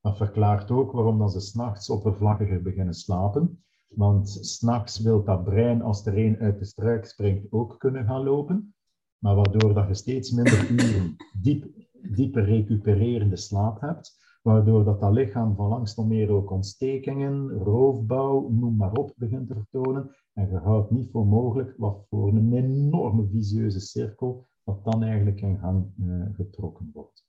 Dat 0.00 0.16
verklaart 0.16 0.70
ook 0.70 0.92
waarom 0.92 1.18
dat 1.18 1.32
ze 1.32 1.40
s'nachts 1.40 1.90
oppervlakkiger 1.90 2.62
beginnen 2.62 2.94
slapen. 2.94 3.64
Want 3.88 4.28
s'nachts 4.28 4.98
wil 4.98 5.24
dat 5.24 5.44
brein, 5.44 5.82
als 5.82 6.06
er 6.06 6.18
een 6.18 6.38
uit 6.38 6.58
de 6.58 6.64
struik 6.64 7.04
springt, 7.04 7.52
ook 7.52 7.78
kunnen 7.78 8.04
gaan 8.04 8.22
lopen. 8.22 8.74
Maar 9.18 9.34
waardoor 9.34 9.74
dat 9.74 9.88
je 9.88 9.94
steeds 9.94 10.30
minder 10.30 10.70
uren 10.70 11.16
diep, 11.40 11.66
diepe 12.02 12.40
recupererende 12.40 13.36
slaap 13.36 13.80
hebt. 13.80 14.20
Waardoor 14.42 14.84
dat, 14.84 15.00
dat 15.00 15.12
lichaam 15.12 15.54
van 15.54 15.68
langs 15.68 15.94
nog 15.94 16.06
meer 16.06 16.30
ook 16.30 16.50
ontstekingen, 16.50 17.50
roofbouw, 17.50 18.48
noem 18.48 18.76
maar 18.76 18.92
op, 18.92 19.12
begint 19.16 19.48
te 19.48 19.54
vertonen. 19.54 20.16
En 20.32 20.48
je 20.48 20.56
houdt 20.56 20.90
niet 20.90 21.10
voor 21.10 21.26
mogelijk 21.26 21.74
wat 21.76 22.06
voor 22.08 22.28
een 22.28 22.52
enorme 22.52 23.26
visieuze 23.26 23.80
cirkel 23.80 24.46
wat 24.64 24.84
dan 24.84 25.02
eigenlijk 25.02 25.40
in 25.40 25.58
gang 25.58 25.92
uh, 25.98 26.26
getrokken 26.34 26.90
wordt. 26.92 27.26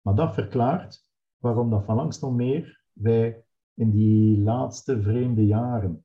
Maar 0.00 0.14
dat 0.14 0.34
verklaart 0.34 1.06
waarom 1.36 1.70
dat 1.70 1.84
van 1.84 1.96
langs 1.96 2.20
nog 2.20 2.34
meer 2.34 2.82
wij 2.92 3.44
in 3.74 3.90
die 3.90 4.38
laatste 4.38 5.02
vreemde 5.02 5.46
jaren 5.46 6.04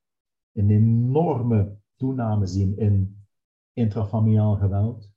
een 0.54 0.70
enorme 0.70 1.78
toename 1.96 2.46
zien 2.46 2.78
in 2.78 3.26
intrafamiliaal 3.74 4.56
geweld, 4.56 5.12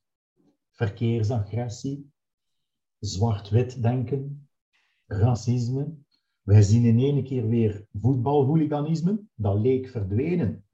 verkeersagressie, 0.71 2.12
zwart-wit 2.99 3.83
denken, 3.83 4.49
racisme. 5.07 5.95
Wij 6.43 6.62
zien 6.62 6.85
in 6.85 6.99
ene 6.99 7.23
keer 7.23 7.49
weer 7.49 7.87
voetbalhooliganisme, 7.93 9.23
dat 9.35 9.59
leek 9.59 9.88
verdwenen. 9.88 10.64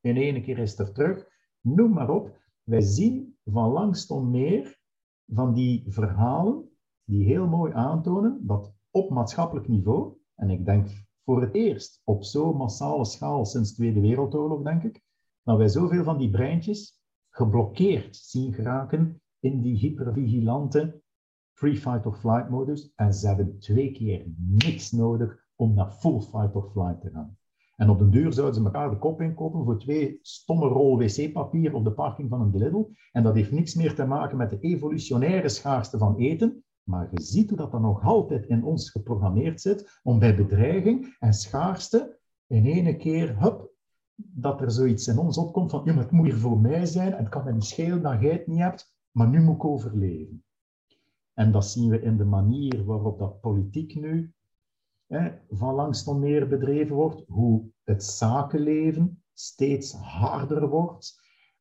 In 0.00 0.16
ene 0.16 0.40
keer 0.40 0.58
is 0.58 0.78
er 0.78 0.92
terug. 0.92 1.28
Noem 1.60 1.92
maar 1.92 2.10
op 2.10 2.38
wij 2.66 2.80
zien 2.80 3.36
van 3.44 3.70
langs 3.70 4.08
meer 4.08 4.80
van 5.26 5.54
die 5.54 5.84
verhalen 5.88 6.70
die 7.04 7.24
heel 7.24 7.46
mooi 7.46 7.72
aantonen 7.72 8.46
dat 8.46 8.74
op 8.90 9.10
maatschappelijk 9.10 9.68
niveau, 9.68 10.16
en 10.34 10.50
ik 10.50 10.64
denk 10.64 10.88
voor 11.24 11.40
het 11.40 11.54
eerst 11.54 12.00
op 12.04 12.24
zo'n 12.24 12.56
massale 12.56 13.04
schaal 13.04 13.44
sinds 13.44 13.68
de 13.68 13.74
Tweede 13.74 14.00
Wereldoorlog, 14.00 14.62
denk 14.62 14.82
ik, 14.82 15.02
dat 15.42 15.56
wij 15.56 15.68
zoveel 15.68 16.04
van 16.04 16.18
die 16.18 16.30
breintjes 16.30 17.00
geblokkeerd 17.30 18.16
zien 18.16 18.52
geraken 18.52 19.20
in 19.40 19.60
die 19.60 19.76
hypervigilante 19.76 21.02
free 21.52 21.76
fight 21.76 22.06
or 22.06 22.14
flight 22.14 22.50
modus. 22.50 22.92
En 22.94 23.14
ze 23.14 23.26
hebben 23.26 23.58
twee 23.58 23.92
keer 23.92 24.26
niks 24.36 24.92
nodig 24.92 25.46
om 25.56 25.74
naar 25.74 25.90
full 25.90 26.20
fight 26.20 26.54
or 26.54 26.70
flight 26.70 27.00
te 27.00 27.10
gaan. 27.10 27.38
En 27.76 27.90
op 27.90 27.98
den 27.98 28.10
duur 28.10 28.32
zouden 28.32 28.54
ze 28.54 28.64
elkaar 28.64 28.90
de 28.90 28.98
kop 28.98 29.20
inkopen 29.20 29.64
voor 29.64 29.78
twee 29.78 30.18
stomme 30.22 30.66
rol 30.66 30.98
wc-papier 30.98 31.74
op 31.74 31.84
de 31.84 31.92
parking 31.92 32.28
van 32.28 32.40
een 32.40 32.56
Lidl. 32.56 32.88
En 33.12 33.22
dat 33.22 33.34
heeft 33.34 33.52
niks 33.52 33.74
meer 33.74 33.94
te 33.94 34.06
maken 34.06 34.36
met 34.36 34.50
de 34.50 34.60
evolutionaire 34.60 35.48
schaarste 35.48 35.98
van 35.98 36.16
eten. 36.16 36.64
Maar 36.82 37.08
je 37.10 37.22
ziet 37.22 37.48
hoe 37.48 37.58
dat 37.58 37.70
dan 37.70 37.82
nog 37.82 38.02
altijd 38.02 38.46
in 38.46 38.64
ons 38.64 38.90
geprogrammeerd 38.90 39.60
zit 39.60 40.00
om 40.02 40.18
bij 40.18 40.36
bedreiging 40.36 41.16
en 41.18 41.32
schaarste 41.32 42.18
in 42.46 42.66
ene 42.66 42.96
keer, 42.96 43.40
hup, 43.40 43.70
dat 44.14 44.60
er 44.60 44.70
zoiets 44.70 45.06
in 45.06 45.18
ons 45.18 45.38
opkomt 45.38 45.70
van, 45.70 45.88
het 45.88 46.10
moet 46.10 46.26
hier 46.26 46.36
voor 46.36 46.60
mij 46.60 46.86
zijn 46.86 47.12
en 47.12 47.18
het 47.18 47.28
kan 47.28 47.44
me 47.44 47.52
niet 47.52 47.64
schelen 47.64 48.02
dat 48.02 48.20
het 48.20 48.46
niet 48.46 48.58
hebt, 48.58 48.94
maar 49.10 49.28
nu 49.28 49.42
moet 49.42 49.54
ik 49.54 49.64
overleven. 49.64 50.44
En 51.34 51.52
dat 51.52 51.66
zien 51.66 51.90
we 51.90 52.00
in 52.00 52.16
de 52.16 52.24
manier 52.24 52.84
waarop 52.84 53.18
dat 53.18 53.40
politiek 53.40 53.94
nu 53.94 54.34
van 55.48 55.74
langs 55.74 56.04
nog 56.04 56.18
meer 56.18 56.48
bedreven 56.48 56.96
wordt, 56.96 57.24
hoe 57.28 57.70
het 57.84 58.04
zakenleven 58.04 59.22
steeds 59.32 59.92
harder 59.92 60.68
wordt, 60.68 61.20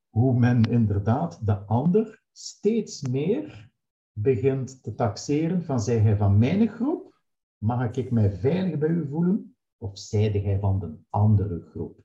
hoe 0.09 0.39
men 0.39 0.63
inderdaad 0.63 1.45
de 1.45 1.57
ander 1.57 2.23
steeds 2.31 3.01
meer 3.01 3.69
begint 4.11 4.83
te 4.83 4.95
taxeren 4.95 5.63
van, 5.63 5.79
zij 5.79 5.99
hij 5.99 6.17
van 6.17 6.37
mijn 6.37 6.67
groep, 6.67 7.19
mag 7.57 7.95
ik 7.95 8.11
mij 8.11 8.31
veilig 8.31 8.77
bij 8.77 8.89
u 8.89 9.07
voelen, 9.07 9.55
of 9.77 9.97
zijde 9.97 10.39
hij 10.39 10.59
van 10.59 10.79
de 10.79 10.97
andere 11.09 11.61
groep? 11.61 12.03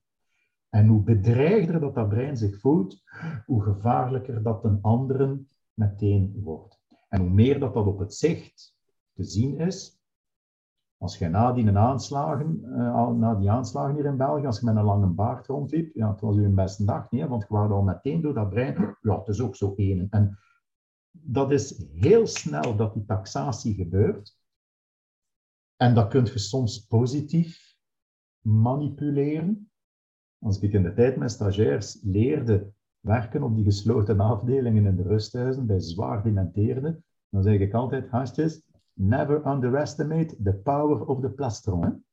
En 0.69 0.87
hoe 0.87 1.03
bedreigder 1.03 1.81
dat 1.81 1.95
dat 1.95 2.09
brein 2.09 2.37
zich 2.37 2.61
voelt, 2.61 3.03
hoe 3.47 3.63
gevaarlijker 3.63 4.43
dat 4.43 4.65
een 4.65 4.79
anderen 4.83 5.49
meteen 5.75 6.41
wordt. 6.43 6.81
En 7.09 7.21
hoe 7.21 7.31
meer 7.31 7.61
dat 7.61 7.75
dat 7.75 7.87
op 7.87 7.99
het 7.99 8.15
zicht 8.15 8.77
te 9.13 9.25
zien 9.25 9.59
is, 9.59 10.00
als 11.01 11.19
je 11.19 11.29
na 11.29 11.53
die 11.53 11.77
aanslagen, 11.77 12.61
uh, 12.65 13.11
na 13.11 13.35
die 13.35 13.51
aanslagen 13.51 13.95
hier 13.95 14.05
in 14.05 14.17
België, 14.17 14.47
als 14.47 14.61
je 14.61 14.65
met 14.65 14.77
een 14.77 14.85
lange 14.85 15.07
baard 15.07 15.47
rondliep, 15.47 15.95
ja, 15.95 16.11
het 16.11 16.21
was 16.21 16.37
uw 16.37 16.55
beste 16.55 16.85
dag 16.85 17.11
niet, 17.11 17.27
want 17.27 17.43
je 17.43 17.55
was 17.55 17.71
al 17.71 17.83
meteen 17.83 18.21
door 18.21 18.35
dat 18.35 18.49
brein, 18.49 18.97
ja, 19.01 19.19
het 19.19 19.29
is 19.29 19.41
ook 19.41 19.57
zo 19.57 19.75
één. 19.77 20.07
En 20.11 20.39
dat 21.11 21.51
is 21.51 21.85
heel 21.93 22.27
snel 22.27 22.77
dat 22.77 22.95
die 22.95 23.05
taxatie 23.05 23.75
gebeurt. 23.75 24.39
En 25.77 25.95
dat 25.95 26.09
kun 26.09 26.25
je 26.25 26.39
soms 26.39 26.87
positief 26.87 27.77
manipuleren. 28.41 29.71
Als 30.39 30.61
ik 30.61 30.73
in 30.73 30.83
de 30.83 30.95
tijd 30.95 31.17
met 31.17 31.31
stagiairs 31.31 31.99
leerde 32.03 32.73
werken 33.01 33.43
op 33.43 33.55
die 33.55 33.65
gesloten 33.65 34.21
afdelingen 34.21 34.87
in 34.87 34.97
de 34.97 35.03
rusthuizen 35.03 35.67
bij 35.67 35.81
zwaar 35.81 36.23
dementeerden, 36.23 37.05
dan 37.29 37.43
zeg 37.43 37.61
ik 37.61 37.75
altijd, 37.75 38.09
gastjes, 38.09 38.69
never 39.01 39.47
underestimate 39.47 40.37
the 40.43 40.55
power 40.55 41.07
of 41.07 41.21
the 41.21 41.31
plastron. 41.31 42.05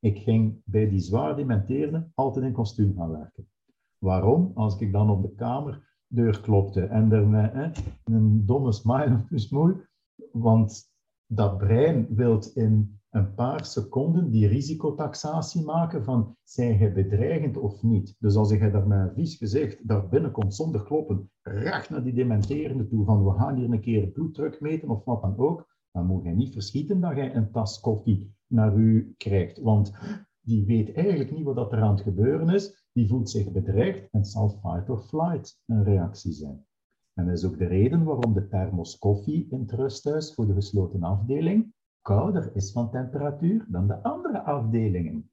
Ik 0.00 0.18
ging 0.18 0.60
bij 0.64 0.88
die 0.88 1.00
zwaar 1.00 1.36
dementeerden 1.36 2.12
altijd 2.14 2.44
in 2.44 2.52
kostuum 2.52 2.94
gaan 2.96 3.10
werken. 3.10 3.48
Waarom? 3.98 4.50
Als 4.54 4.78
ik 4.78 4.92
dan 4.92 5.10
op 5.10 5.22
de 5.22 5.34
kamerdeur 5.34 6.40
klopte 6.40 6.80
en 6.80 7.12
er 7.12 7.28
met 7.28 7.84
een 8.04 8.46
domme 8.46 8.72
smile 8.72 9.24
op 9.30 9.88
want 10.32 10.92
dat 11.26 11.58
brein 11.58 12.06
wilt 12.14 12.56
in 12.56 13.00
een 13.10 13.34
paar 13.34 13.64
seconden 13.64 14.30
die 14.30 14.46
risicotaxatie 14.46 15.64
maken 15.64 16.04
van 16.04 16.36
zijn 16.42 16.78
je 16.78 16.92
bedreigend 16.92 17.56
of 17.56 17.82
niet. 17.82 18.16
Dus 18.18 18.36
als 18.36 18.50
je 18.50 18.70
daar 18.70 18.86
met 18.86 18.98
een 18.98 19.14
vies 19.14 19.36
gezicht 19.36 19.88
daar 19.88 20.08
binnenkomt 20.08 20.54
zonder 20.54 20.82
kloppen, 20.82 21.30
recht 21.42 21.90
naar 21.90 22.04
die 22.04 22.14
dementerende 22.14 22.86
toe 22.86 23.04
van 23.04 23.24
we 23.24 23.32
gaan 23.32 23.56
hier 23.56 23.72
een 23.72 23.80
keer 23.80 24.06
bloeddruk 24.06 24.60
meten 24.60 24.88
of 24.88 25.04
wat 25.04 25.22
dan 25.22 25.36
ook, 25.36 25.73
dan 25.94 26.06
moet 26.06 26.24
je 26.24 26.30
niet 26.30 26.52
verschieten 26.52 27.00
dat 27.00 27.16
jij 27.16 27.34
een 27.34 27.50
tas 27.50 27.80
koffie 27.80 28.34
naar 28.46 28.76
u 28.76 29.14
krijgt. 29.16 29.58
Want 29.58 29.92
die 30.40 30.64
weet 30.66 30.92
eigenlijk 30.94 31.30
niet 31.30 31.44
wat 31.44 31.72
er 31.72 31.82
aan 31.82 31.94
het 31.94 32.00
gebeuren 32.00 32.48
is. 32.48 32.88
Die 32.92 33.08
voelt 33.08 33.30
zich 33.30 33.52
bedreigd 33.52 34.08
en 34.10 34.24
zal 34.24 34.48
fight 34.48 34.90
or 34.90 34.98
flight 34.98 35.60
een 35.66 35.84
reactie 35.84 36.32
zijn. 36.32 36.66
En 37.14 37.26
dat 37.26 37.36
is 37.36 37.44
ook 37.44 37.58
de 37.58 37.66
reden 37.66 38.04
waarom 38.04 38.34
de 38.34 38.48
thermos 38.48 38.98
koffie 38.98 39.46
in 39.50 39.60
het 39.60 39.72
rusthuis 39.72 40.34
voor 40.34 40.46
de 40.46 40.54
gesloten 40.54 41.02
afdeling 41.02 41.72
kouder 42.02 42.50
is 42.54 42.72
van 42.72 42.90
temperatuur 42.90 43.64
dan 43.68 43.86
de 43.86 44.02
andere 44.02 44.42
afdelingen. 44.42 45.30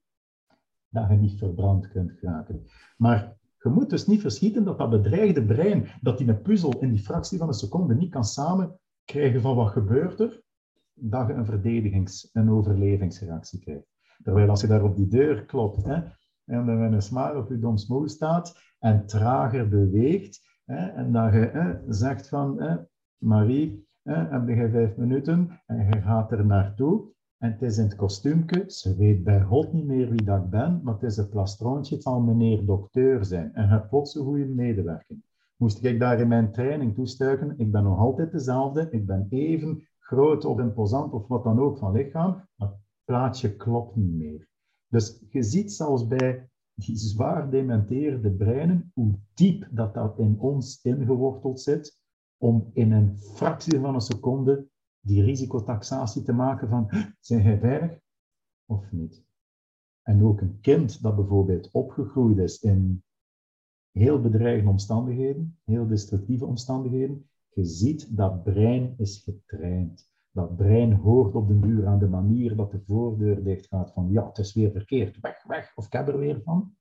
Dat 0.90 1.10
je 1.10 1.16
niet 1.16 1.38
verbrand 1.38 1.88
kunt 1.88 2.12
raken. 2.22 2.66
Maar 2.98 3.38
je 3.64 3.70
moet 3.70 3.90
dus 3.90 4.08
niet 4.08 4.22
verschieten 4.22 4.64
dat 4.64 4.78
dat 4.78 4.90
bedreigde 4.90 5.46
brein, 5.46 5.88
dat 6.02 6.18
die 6.18 6.28
een 6.28 6.42
puzzel 6.42 6.80
in 6.80 6.90
die 6.90 7.04
fractie 7.04 7.38
van 7.38 7.48
een 7.48 7.54
seconde 7.54 7.96
niet 7.96 8.12
kan 8.12 8.24
samenkrijgen 8.24 9.42
van 9.42 9.56
wat 9.56 9.70
gebeurt 9.70 10.20
er, 10.20 10.44
dat 11.02 11.28
je 11.28 11.34
een 11.34 11.46
verdedigings- 11.46 12.32
en 12.32 12.52
overlevingsreactie 12.52 13.60
krijgt. 13.60 13.88
Terwijl 14.24 14.50
als 14.50 14.62
je 14.62 14.68
daar 14.68 14.84
op 14.84 14.96
die 14.96 15.08
deur 15.08 15.46
klopt 15.46 15.86
hè, 15.86 15.94
en 16.46 16.66
dan 16.66 16.80
met 16.80 16.92
een 16.92 17.02
smaak 17.02 17.36
op 17.36 17.50
je 17.50 17.60
domsmoel 17.60 18.10
staat 18.10 18.56
en 18.80 19.06
trager 19.06 19.70
beweegt 19.70 20.40
hè, 20.66 20.88
en 20.88 21.12
dat 21.12 21.34
je 21.34 21.50
hè, 21.54 21.94
zegt 21.94 22.28
van 22.28 22.80
Marie, 23.18 23.88
heb 24.04 24.48
je 24.48 24.70
vijf 24.72 24.96
minuten 24.96 25.62
en 25.66 25.78
je 25.78 26.02
gaat 26.02 26.32
er 26.32 26.46
naartoe 26.46 27.10
en 27.38 27.52
het 27.52 27.62
is 27.62 27.78
in 27.78 27.84
het 27.84 27.96
kostuumke, 27.96 28.64
ze 28.68 28.96
weet 28.96 29.24
bij 29.24 29.42
God 29.42 29.74
niet 29.74 29.86
meer 29.86 30.10
wie 30.10 30.24
dat 30.24 30.44
ik 30.44 30.50
ben, 30.50 30.80
maar 30.84 30.94
het 30.94 31.04
is 31.04 31.18
een 31.18 31.30
plastroontje, 31.30 32.02
zal 32.02 32.22
meneer 32.22 32.66
dokter 32.66 33.26
zijn 33.26 33.54
en 33.54 33.64
je 33.64 33.70
hebt 33.70 33.90
plots 33.90 34.16
goede 34.16 34.46
medewerking. 34.46 35.24
Moest 35.56 35.84
ik 35.84 36.00
daar 36.00 36.20
in 36.20 36.28
mijn 36.28 36.52
training 36.52 36.96
toestuiken, 36.96 37.54
ik 37.58 37.72
ben 37.72 37.84
nog 37.84 38.00
altijd 38.00 38.32
dezelfde, 38.32 38.88
ik 38.92 39.06
ben 39.06 39.26
even 39.30 39.88
groot 40.12 40.46
of 40.46 40.60
imposant 40.60 41.14
of 41.14 41.28
wat 41.28 41.44
dan 41.44 41.60
ook 41.60 41.78
van 41.78 41.92
lichaam, 41.92 42.48
maar 42.56 42.70
het 42.70 42.80
plaatje 43.04 43.56
klopt 43.56 43.96
niet 43.96 44.14
meer. 44.14 44.48
Dus 44.88 45.24
je 45.30 45.44
ziet 45.44 45.72
zelfs 45.72 46.08
bij 46.08 46.50
die 46.74 46.96
zwaar 46.96 47.50
dementeerde 47.50 48.32
breinen, 48.32 48.92
hoe 48.94 49.20
diep 49.34 49.68
dat, 49.72 49.94
dat 49.94 50.20
in 50.20 50.40
ons 50.40 50.82
ingeworteld 50.84 51.62
zit, 51.62 52.00
om 52.38 52.70
in 52.74 52.92
een 52.92 53.18
fractie 53.18 53.80
van 53.80 53.94
een 53.94 54.02
seconde 54.02 54.68
die 55.00 55.24
risicotaxatie 55.24 56.24
te 56.24 56.34
maken 56.34 56.70
van, 56.70 56.90
zijn 57.20 57.44
jij 57.44 57.60
veilig 57.60 58.00
of 58.66 58.92
niet? 58.92 59.26
En 60.02 60.24
ook 60.24 60.42
een 60.42 60.60
kind 60.60 61.02
dat 61.02 61.16
bijvoorbeeld 61.16 61.72
opgegroeid 61.72 62.38
is 62.38 62.62
in 62.62 63.04
heel 63.92 64.22
bedreigende 64.22 64.72
omstandigheden, 64.72 65.60
heel 65.64 65.88
destructieve 65.88 66.46
omstandigheden, 66.46 67.30
je 67.54 67.66
ziet 67.66 68.18
dat 68.18 68.44
brein 68.44 68.94
is 68.98 69.24
getraind. 69.24 70.10
Dat 70.32 70.56
brein 70.56 70.94
hoort 70.94 71.36
op 71.36 71.48
de 71.48 71.60
duur 71.60 71.88
aan 71.88 72.00
de 72.00 72.08
manier 72.08 72.56
dat 72.56 72.72
de 72.72 72.82
voordeur 72.86 73.44
dicht 73.44 73.68
gaat 73.68 73.92
van 73.94 74.12
ja, 74.12 74.28
het 74.28 74.38
is 74.38 74.54
weer 74.54 74.72
verkeerd, 74.72 75.20
weg, 75.20 75.44
weg, 75.44 75.72
of 75.76 75.86
ik 75.86 75.92
heb 75.94 76.08
er 76.08 76.18
weer 76.18 76.42
van. 76.44 76.76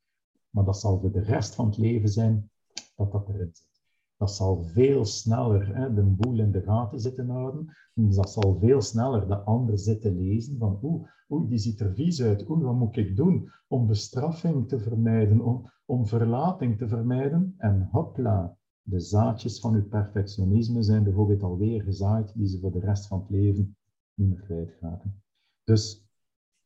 Maar 0.50 0.64
dat 0.64 0.80
zal 0.80 1.00
voor 1.00 1.12
de 1.12 1.20
rest 1.20 1.54
van 1.54 1.66
het 1.66 1.76
leven 1.76 2.08
zijn 2.08 2.50
dat 2.96 3.12
dat 3.12 3.28
erin 3.28 3.50
zit. 3.52 3.68
Dat 4.16 4.30
zal 4.30 4.62
veel 4.62 5.04
sneller 5.04 5.76
hè, 5.76 5.94
de 5.94 6.02
boel 6.02 6.38
in 6.38 6.50
de 6.50 6.62
gaten 6.62 7.00
zitten 7.00 7.28
houden. 7.28 7.76
Dat 7.94 8.30
zal 8.30 8.58
veel 8.58 8.80
sneller 8.80 9.28
de 9.28 9.36
ander 9.36 9.78
zitten 9.78 10.16
lezen 10.16 10.58
van 10.58 10.78
oeh, 10.82 11.08
oeh, 11.28 11.48
die 11.48 11.58
ziet 11.58 11.80
er 11.80 11.94
vies 11.94 12.22
uit. 12.22 12.48
Oeh, 12.48 12.64
wat 12.64 12.74
moet 12.74 12.96
ik 12.96 13.16
doen 13.16 13.50
om 13.68 13.86
bestraffing 13.86 14.68
te 14.68 14.78
vermijden, 14.78 15.40
om, 15.40 15.70
om 15.86 16.06
verlating 16.06 16.78
te 16.78 16.88
vermijden? 16.88 17.54
En 17.58 17.88
hopla, 17.92 18.56
de 18.82 19.00
zaadjes 19.00 19.60
van 19.60 19.74
uw 19.74 19.88
perfectionisme 19.88 20.82
zijn 20.82 21.02
bijvoorbeeld 21.02 21.42
alweer 21.42 21.82
gezaaid, 21.82 22.32
die 22.34 22.46
ze 22.46 22.58
voor 22.58 22.72
de 22.72 22.80
rest 22.80 23.06
van 23.06 23.20
het 23.20 23.30
leven 23.30 23.76
niet 24.14 24.28
meer 24.28 24.40
kwijtraken. 24.40 25.22
Dus 25.64 26.04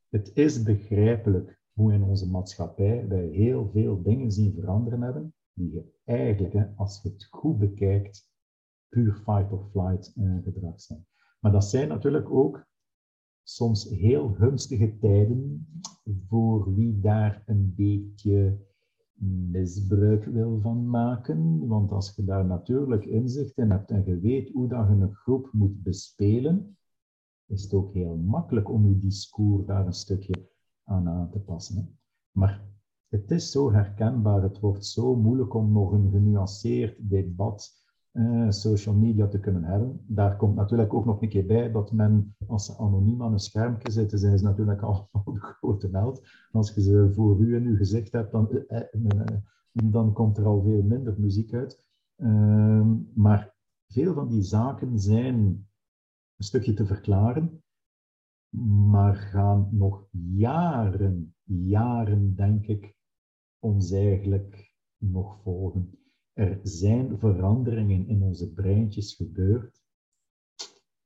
het 0.08 0.30
is 0.34 0.62
begrijpelijk 0.62 1.60
hoe 1.72 1.92
in 1.92 2.02
onze 2.02 2.30
maatschappij 2.30 3.08
wij 3.08 3.26
heel 3.26 3.70
veel 3.72 4.02
dingen 4.02 4.32
zien 4.32 4.54
veranderen 4.54 5.02
hebben, 5.02 5.34
die 5.52 5.72
je 5.72 5.92
eigenlijk, 6.04 6.68
als 6.76 7.02
je 7.02 7.08
het 7.08 7.24
goed 7.30 7.58
bekijkt, 7.58 8.30
puur 8.88 9.14
fight 9.14 9.52
or 9.52 9.68
flight 9.70 10.12
eh, 10.16 10.42
gedrag 10.42 10.80
zijn. 10.80 11.06
Maar 11.40 11.52
dat 11.52 11.64
zijn 11.64 11.88
natuurlijk 11.88 12.30
ook 12.30 12.66
soms 13.42 13.88
heel 13.88 14.28
gunstige 14.28 14.98
tijden 14.98 15.66
voor 16.28 16.74
wie 16.74 17.00
daar 17.00 17.42
een 17.46 17.74
beetje 17.76 18.58
misbruik 19.50 20.24
wil 20.24 20.60
van 20.60 20.86
maken. 20.90 21.66
Want 21.66 21.92
als 21.92 22.14
je 22.16 22.24
daar 22.24 22.44
natuurlijk 22.44 23.04
inzicht 23.04 23.58
in 23.58 23.70
hebt 23.70 23.90
en 23.90 24.04
je 24.06 24.18
weet 24.18 24.52
hoe 24.52 24.68
dat 24.68 24.86
je 24.88 24.92
een 24.92 25.14
groep 25.14 25.48
moet 25.52 25.82
bespelen, 25.82 26.76
is 27.46 27.62
het 27.62 27.72
ook 27.72 27.92
heel 27.92 28.16
makkelijk 28.16 28.70
om 28.70 28.88
je 28.88 28.98
discours 28.98 29.66
daar 29.66 29.86
een 29.86 29.92
stukje 29.92 30.48
aan 30.84 31.08
aan 31.08 31.30
te 31.30 31.38
passen. 31.38 31.98
Maar 32.30 32.64
het 33.08 33.30
is 33.30 33.50
zo 33.50 33.72
herkenbaar, 33.72 34.42
het 34.42 34.60
wordt 34.60 34.86
zo 34.86 35.16
moeilijk 35.16 35.54
om 35.54 35.72
nog 35.72 35.92
een 35.92 36.10
genuanceerd 36.10 37.10
debat 37.10 37.83
uh, 38.14 38.50
social 38.50 38.94
media 38.94 39.26
te 39.26 39.40
kunnen 39.40 39.64
hebben. 39.64 40.00
Daar 40.06 40.36
komt 40.36 40.54
natuurlijk 40.54 40.94
ook 40.94 41.04
nog 41.04 41.22
een 41.22 41.28
keer 41.28 41.46
bij 41.46 41.72
dat 41.72 41.92
men, 41.92 42.36
als 42.46 42.66
ze 42.66 42.78
anoniem 42.78 43.22
aan 43.22 43.32
een 43.32 43.38
schermpje 43.38 43.92
zitten, 43.92 44.18
zijn 44.18 44.38
ze 44.38 44.44
natuurlijk 44.44 44.82
allemaal 44.84 45.32
de 45.32 45.40
grote 45.40 45.88
held. 45.92 46.26
Als 46.52 46.74
je 46.74 46.82
ze 46.82 47.10
voor 47.14 47.40
u 47.40 47.56
en 47.56 47.64
uw 47.64 47.76
gezicht 47.76 48.12
hebt, 48.12 48.32
dan, 48.32 48.48
uh, 48.68 49.26
dan 49.72 50.12
komt 50.12 50.38
er 50.38 50.44
al 50.44 50.62
veel 50.62 50.82
minder 50.82 51.14
muziek 51.20 51.54
uit. 51.54 51.82
Ehm, 52.16 52.96
maar 53.14 53.54
veel 53.88 54.14
van 54.14 54.28
die 54.28 54.42
zaken 54.42 54.98
zijn 54.98 55.36
een 56.36 56.44
stukje 56.44 56.74
te 56.74 56.86
verklaren, 56.86 57.62
maar 58.90 59.14
gaan 59.14 59.68
nog 59.70 60.08
jaren, 60.36 61.34
jaren, 61.44 62.34
denk 62.34 62.66
ik, 62.66 62.96
ons 63.58 63.90
eigenlijk 63.90 64.74
nog 64.96 65.40
volgen. 65.42 66.03
Er 66.34 66.60
zijn 66.62 67.18
veranderingen 67.18 68.08
in 68.08 68.22
onze 68.22 68.52
breintjes 68.52 69.14
gebeurd 69.14 69.82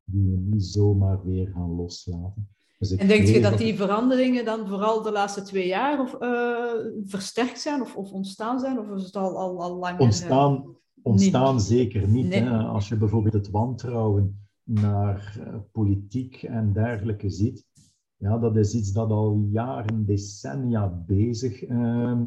die 0.04 0.30
we 0.30 0.36
niet 0.36 0.64
zomaar 0.64 1.24
weer 1.24 1.48
gaan 1.48 1.74
loslaten. 1.74 2.48
Dus 2.78 2.90
en 2.90 3.08
denk 3.08 3.26
je 3.26 3.40
dat 3.40 3.58
die 3.58 3.76
veranderingen 3.76 4.44
dan 4.44 4.68
vooral 4.68 5.02
de 5.02 5.12
laatste 5.12 5.42
twee 5.42 5.66
jaar 5.66 6.00
of, 6.00 6.16
uh, 6.20 6.72
versterkt 7.04 7.60
zijn 7.60 7.80
of, 7.80 7.96
of, 7.96 8.12
ontstaan 8.12 8.58
zijn? 8.58 8.78
Of 8.78 8.90
is 8.90 9.04
het 9.04 9.16
al, 9.16 9.38
al, 9.38 9.62
al 9.62 9.76
lang? 9.76 10.00
Ontstaan, 10.00 10.76
ontstaan 11.02 11.60
zeker 11.60 12.08
niet. 12.08 12.34
Hè? 12.34 12.50
Als 12.50 12.88
je 12.88 12.96
bijvoorbeeld 12.96 13.34
het 13.34 13.50
wantrouwen 13.50 14.48
naar 14.62 15.36
uh, 15.40 15.54
politiek 15.72 16.42
en 16.42 16.72
dergelijke 16.72 17.30
ziet, 17.30 17.66
ja, 18.16 18.38
dat 18.38 18.56
is 18.56 18.74
iets 18.74 18.92
dat 18.92 19.10
al 19.10 19.48
jaren, 19.50 20.04
decennia 20.04 20.88
bezig 21.06 21.62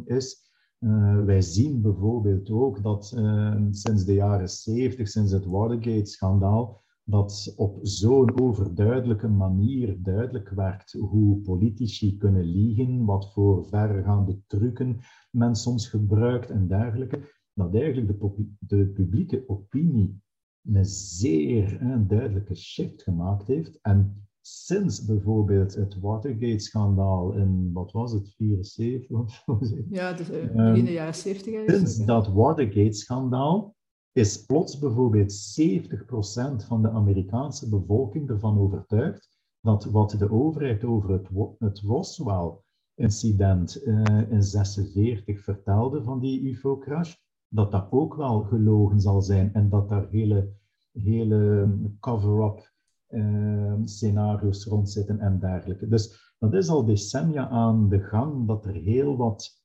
is. 0.06 0.51
Uh, 0.82 1.24
wij 1.24 1.42
zien 1.42 1.82
bijvoorbeeld 1.82 2.50
ook 2.50 2.84
dat 2.84 3.14
uh, 3.18 3.56
sinds 3.72 4.06
de 4.06 4.14
jaren 4.14 4.50
70, 4.50 5.08
sinds 5.08 5.32
het 5.32 5.46
Watergate-schandaal, 5.46 6.82
dat 7.04 7.54
op 7.56 7.80
zo'n 7.82 8.40
overduidelijke 8.40 9.28
manier 9.28 10.02
duidelijk 10.02 10.50
werd 10.50 10.92
hoe 10.92 11.38
politici 11.38 12.18
kunnen 12.18 12.44
liegen, 12.44 13.06
wat 13.06 13.34
voor 13.34 13.66
verregaande 13.66 14.40
trucken 14.48 15.00
men 15.32 15.56
soms 15.56 15.88
gebruikt 15.88 16.50
en 16.50 16.68
dergelijke, 16.68 17.20
dat 17.54 17.76
eigenlijk 17.76 18.20
de, 18.20 18.48
de 18.60 18.88
publieke 18.88 19.44
opinie 19.48 20.22
een 20.64 20.86
zeer 20.86 21.80
duidelijke 22.08 22.56
shift 22.56 23.04
gemaakt 23.04 23.48
heeft. 23.48 23.80
En 23.82 24.28
sinds 24.42 25.06
bijvoorbeeld 25.06 25.76
het 25.76 26.00
Watergate-schandaal 26.00 27.34
in, 27.34 27.70
wat 27.74 27.92
was 27.92 28.12
het, 28.12 28.34
74 28.36 29.44
Ja, 29.90 30.14
dus, 30.14 30.30
uh, 30.30 30.52
begin 30.52 30.86
de 30.86 30.92
jaren 30.92 31.16
70. 31.16 31.64
Sinds 31.66 32.06
dat 32.06 32.28
Watergate-schandaal 32.28 33.76
is 34.12 34.46
plots 34.46 34.80
bijvoorbeeld 34.80 35.32
70% 35.32 36.66
van 36.66 36.82
de 36.82 36.90
Amerikaanse 36.90 37.70
bevolking 37.70 38.30
ervan 38.30 38.60
overtuigd 38.60 39.30
dat 39.62 39.86
wat 39.86 40.16
de 40.18 40.32
overheid 40.32 40.84
over 40.84 41.10
het, 41.10 41.28
het 41.60 41.80
Roswell-incident 41.80 43.86
uh, 43.86 44.32
in 44.32 44.44
46 44.44 45.44
vertelde 45.44 46.04
van 46.04 46.20
die 46.20 46.42
UFO-crash, 46.42 47.16
dat 47.48 47.72
dat 47.72 47.88
ook 47.92 48.16
wel 48.16 48.42
gelogen 48.42 49.02
zal 49.02 49.22
zijn 49.22 49.54
en 49.54 49.70
dat 49.70 49.90
daar 49.90 50.08
hele, 50.10 50.54
hele 50.92 51.70
cover-up 52.00 52.71
uh, 53.12 53.74
scenario's 53.84 54.66
rondzitten 54.66 55.20
en 55.20 55.40
dergelijke. 55.40 55.88
Dus 55.88 56.34
dat 56.40 56.54
is 56.54 56.70
al 56.70 56.86
decennia 56.86 57.50
aan 57.50 57.90
de 57.90 58.00
gang 58.00 58.48
dat 58.48 58.66
er 58.66 58.74
heel 58.74 59.18
wat 59.18 59.62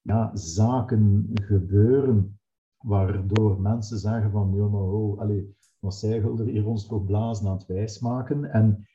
ja, 0.00 0.30
zaken 0.36 1.30
gebeuren 1.32 2.38
waardoor 2.78 3.60
mensen 3.60 3.98
zeggen 3.98 4.30
van, 4.30 4.52
ja 4.54 4.66
maar 4.66 4.82
oh, 4.82 5.20
allez, 5.20 5.44
wat 5.78 5.94
zij 5.94 6.22
er 6.22 6.46
hier 6.46 6.66
ons 6.66 6.86
voor 6.86 7.04
blazen 7.04 7.46
aan 7.46 7.56
het 7.56 7.66
wijsmaken. 7.66 8.44
En 8.44 8.88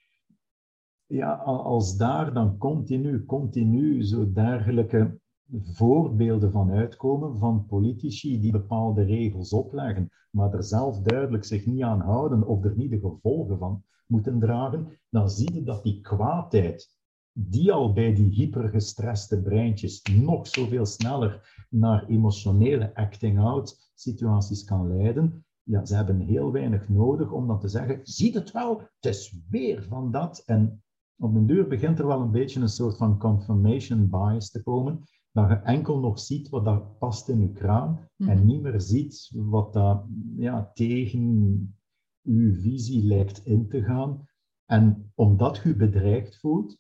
ja, 1.06 1.34
als 1.44 1.98
daar 1.98 2.34
dan 2.34 2.58
continu, 2.58 3.26
continu 3.26 4.04
zo 4.04 4.32
dergelijke 4.32 5.20
voorbeelden 5.62 6.52
van 6.52 6.72
uitkomen 6.72 7.38
van 7.38 7.66
politici 7.66 8.40
die 8.40 8.52
bepaalde 8.52 9.04
regels 9.04 9.54
opleggen, 9.54 10.10
maar 10.32 10.54
er 10.54 10.64
zelf 10.64 11.00
duidelijk 11.02 11.44
zich 11.44 11.66
niet 11.66 11.82
aan 11.82 12.00
houden 12.00 12.48
of 12.48 12.64
er 12.64 12.74
niet 12.76 12.90
de 12.90 13.00
gevolgen 13.00 13.58
van 13.58 13.84
moeten 14.08 14.40
dragen, 14.40 14.88
dan 15.10 15.30
zie 15.30 15.54
je 15.54 15.64
dat 15.64 15.84
die 15.84 16.02
kwaadheid, 16.02 16.98
die 17.34 17.72
al 17.72 17.94
bij 17.94 18.14
die 18.14 18.30
hypergestreste 18.30 19.42
breintjes 19.42 20.02
nog 20.02 20.48
zoveel 20.48 20.86
sneller 20.86 21.66
naar 21.70 22.06
emotionele 22.08 22.96
acting-out 22.96 23.92
situaties 23.96 24.64
kan 24.64 24.98
leiden, 24.98 25.46
ja, 25.64 25.86
ze 25.86 25.96
hebben 25.96 26.20
heel 26.20 26.52
weinig 26.52 26.90
nodig 26.90 27.32
om 27.32 27.48
dan 27.48 27.60
te 27.60 27.68
zeggen, 27.68 28.00
zie 28.04 28.34
het 28.34 28.52
wel, 28.52 28.80
het 28.80 29.06
is 29.06 29.40
weer 29.50 29.84
van 29.84 30.12
dat. 30.12 30.44
En 30.46 30.84
op 31.18 31.34
den 31.34 31.46
duur 31.46 31.68
begint 31.68 32.00
er 32.00 32.08
wel 32.08 32.22
een 32.22 32.32
beetje 32.32 32.60
een 32.60 32.70
soort 32.70 32.98
van 32.98 33.20
confirmation 33.20 34.10
bias 34.10 34.52
te 34.52 34.64
komen, 34.64 35.04
dat 35.32 35.50
je 35.50 35.56
enkel 35.56 36.00
nog 36.00 36.20
ziet 36.20 36.50
wat 36.50 36.66
daar 36.66 36.82
past 36.82 37.30
in 37.30 37.40
je 37.40 37.52
kraan 37.52 38.08
en 38.18 38.38
mhm. 38.38 38.46
niet 38.46 38.62
meer 38.62 38.82
ziet 38.82 39.32
wat 39.34 39.74
dat 39.74 40.06
ja, 40.36 40.72
tegen 40.74 41.76
uw 42.24 42.54
visie 42.54 43.04
lijkt 43.04 43.46
in 43.46 43.68
te 43.68 43.84
gaan. 43.84 44.28
En 44.66 45.12
omdat 45.16 45.58
je 45.58 45.70
je 45.70 45.76
bedreigd 45.76 46.40
voelt, 46.40 46.80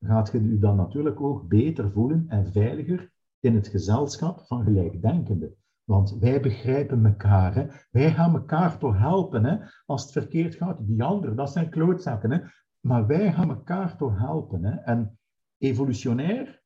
gaat 0.00 0.32
je 0.32 0.48
je 0.48 0.58
dan 0.58 0.76
natuurlijk 0.76 1.20
ook 1.20 1.48
beter 1.48 1.90
voelen 1.90 2.24
en 2.28 2.52
veiliger 2.52 3.12
in 3.40 3.54
het 3.54 3.68
gezelschap 3.68 4.40
van 4.46 4.64
gelijkdenkenden. 4.64 5.56
Want 5.84 6.16
wij 6.18 6.40
begrijpen 6.40 7.06
elkaar. 7.06 7.54
Hè? 7.54 7.66
Wij 7.90 8.12
gaan 8.12 8.34
elkaar 8.34 8.78
toch 8.78 8.98
helpen. 8.98 9.44
Hè? 9.44 9.56
Als 9.86 10.02
het 10.02 10.12
verkeerd 10.12 10.54
gaat, 10.54 10.86
die 10.86 11.02
anderen, 11.02 11.36
dat 11.36 11.52
zijn 11.52 11.70
klootzakken. 11.70 12.30
Hè? 12.30 12.38
Maar 12.80 13.06
wij 13.06 13.32
gaan 13.32 13.48
elkaar 13.48 13.96
toch 13.96 14.18
helpen. 14.18 14.64
Hè? 14.64 14.74
En 14.76 15.18
evolutionair 15.58 16.57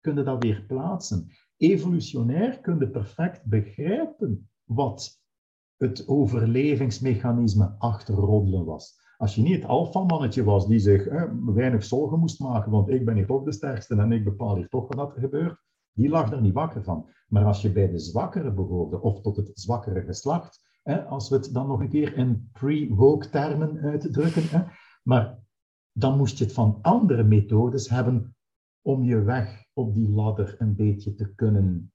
kunnen 0.00 0.24
dat 0.24 0.42
weer 0.42 0.64
plaatsen. 0.66 1.28
Evolutionair 1.56 2.60
kun 2.60 2.90
perfect 2.90 3.44
begrijpen 3.44 4.50
wat 4.64 5.20
het 5.76 6.08
overlevingsmechanisme 6.08 7.74
achter 7.78 8.14
roddelen 8.14 8.64
was. 8.64 8.98
Als 9.16 9.34
je 9.34 9.42
niet 9.42 9.54
het 9.54 9.64
alfamannetje 9.64 10.44
was 10.44 10.66
die 10.66 10.78
zich 10.78 11.08
weinig 11.44 11.84
zorgen 11.84 12.18
moest 12.18 12.40
maken, 12.40 12.70
want 12.70 12.88
ik 12.88 13.04
ben 13.04 13.14
hier 13.14 13.26
toch 13.26 13.42
de 13.42 13.52
sterkste 13.52 13.96
en 13.96 14.12
ik 14.12 14.24
bepaal 14.24 14.56
hier 14.56 14.68
toch 14.68 14.94
wat 14.94 15.14
er 15.14 15.20
gebeurt, 15.20 15.58
die 15.92 16.08
lag 16.08 16.32
er 16.32 16.40
niet 16.40 16.54
wakker 16.54 16.84
van. 16.84 17.08
Maar 17.28 17.44
als 17.44 17.62
je 17.62 17.72
bij 17.72 17.90
de 17.90 17.98
zwakkere 17.98 18.52
behoorde, 18.52 19.00
of 19.00 19.20
tot 19.20 19.36
het 19.36 19.50
zwakkere 19.54 20.02
geslacht, 20.02 20.60
als 21.08 21.28
we 21.28 21.36
het 21.36 21.52
dan 21.52 21.66
nog 21.66 21.80
een 21.80 21.88
keer 21.88 22.16
in 22.16 22.48
pre-woke 22.52 23.28
termen 23.28 23.78
uitdrukken, 23.78 24.72
maar 25.02 25.38
dan 25.92 26.16
moest 26.16 26.38
je 26.38 26.44
het 26.44 26.52
van 26.52 26.78
andere 26.82 27.24
methodes 27.24 27.88
hebben 27.88 28.36
om 28.82 29.02
je 29.02 29.22
weg 29.22 29.59
op 29.72 29.94
die 29.94 30.08
ladder 30.08 30.54
een 30.58 30.74
beetje 30.74 31.14
te 31.14 31.34
kunnen 31.34 31.92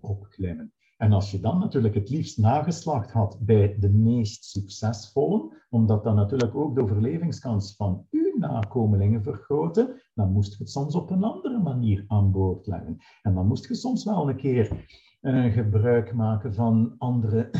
opklimmen. 0.00 0.72
En 0.96 1.12
als 1.12 1.30
je 1.30 1.40
dan 1.40 1.58
natuurlijk 1.58 1.94
het 1.94 2.10
liefst 2.10 2.38
nageslacht 2.38 3.10
had 3.10 3.38
bij 3.40 3.76
de 3.78 3.90
meest 3.90 4.44
succesvolle, 4.44 5.62
omdat 5.70 6.04
dat 6.04 6.14
natuurlijk 6.14 6.54
ook 6.54 6.74
de 6.74 6.82
overlevingskans 6.82 7.76
van 7.76 8.06
uw 8.10 8.38
nakomelingen 8.38 9.22
vergroten, 9.22 10.02
dan 10.14 10.32
moest 10.32 10.52
je 10.52 10.58
het 10.58 10.70
soms 10.70 10.94
op 10.94 11.10
een 11.10 11.24
andere 11.24 11.58
manier 11.58 12.04
aan 12.06 12.32
boord 12.32 12.66
leggen. 12.66 12.96
En 13.22 13.34
dan 13.34 13.46
moest 13.46 13.68
je 13.68 13.74
soms 13.74 14.04
wel 14.04 14.28
een 14.28 14.36
keer 14.36 14.86
uh, 15.22 15.52
gebruik 15.52 16.14
maken 16.14 16.54
van 16.54 16.94
andere 16.98 17.50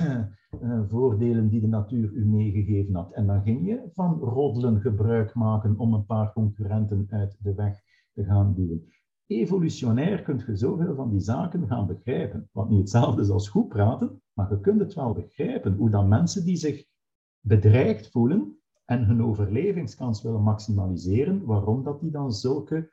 uh, 0.63 0.81
voordelen 0.91 1.49
die 1.49 1.61
de 1.61 1.67
natuur 1.67 2.13
u 2.13 2.27
meegegeven 2.27 2.95
had. 2.95 3.13
En 3.13 3.27
dan 3.27 3.43
ging 3.43 3.67
je 3.67 3.89
van 3.93 4.19
roddelen 4.19 4.81
gebruik 4.81 5.35
maken 5.35 5.79
om 5.79 5.95
een 5.95 6.07
paar 6.07 6.33
concurrenten 6.33 7.07
uit 7.11 7.37
de 7.41 7.55
weg 7.55 7.83
te 8.13 8.25
gaan 8.25 8.55
duwen 8.55 8.89
evolutionair 9.27 10.23
kunt 10.23 10.43
je 10.47 10.57
zoveel 10.57 10.95
van 10.95 11.11
die 11.11 11.21
zaken 11.21 11.67
gaan 11.67 11.87
begrijpen. 11.87 12.49
Wat 12.53 12.69
niet 12.69 12.79
hetzelfde 12.79 13.23
is 13.23 13.31
als 13.31 13.49
goed 13.49 13.69
praten, 13.69 14.23
maar 14.33 14.51
je 14.51 14.61
kunt 14.61 14.81
het 14.81 14.95
wel 14.95 15.13
begrijpen. 15.13 15.75
Hoe 15.75 15.91
dan 15.91 16.09
mensen 16.09 16.45
die 16.45 16.57
zich 16.57 16.87
bedreigd 17.41 18.11
voelen 18.11 18.59
en 18.85 19.05
hun 19.05 19.23
overlevingskans 19.23 20.23
willen 20.23 20.43
maximaliseren, 20.43 21.45
waarom 21.45 21.83
dat 21.83 22.01
die 22.01 22.11
dan 22.11 22.33
zulke 22.33 22.93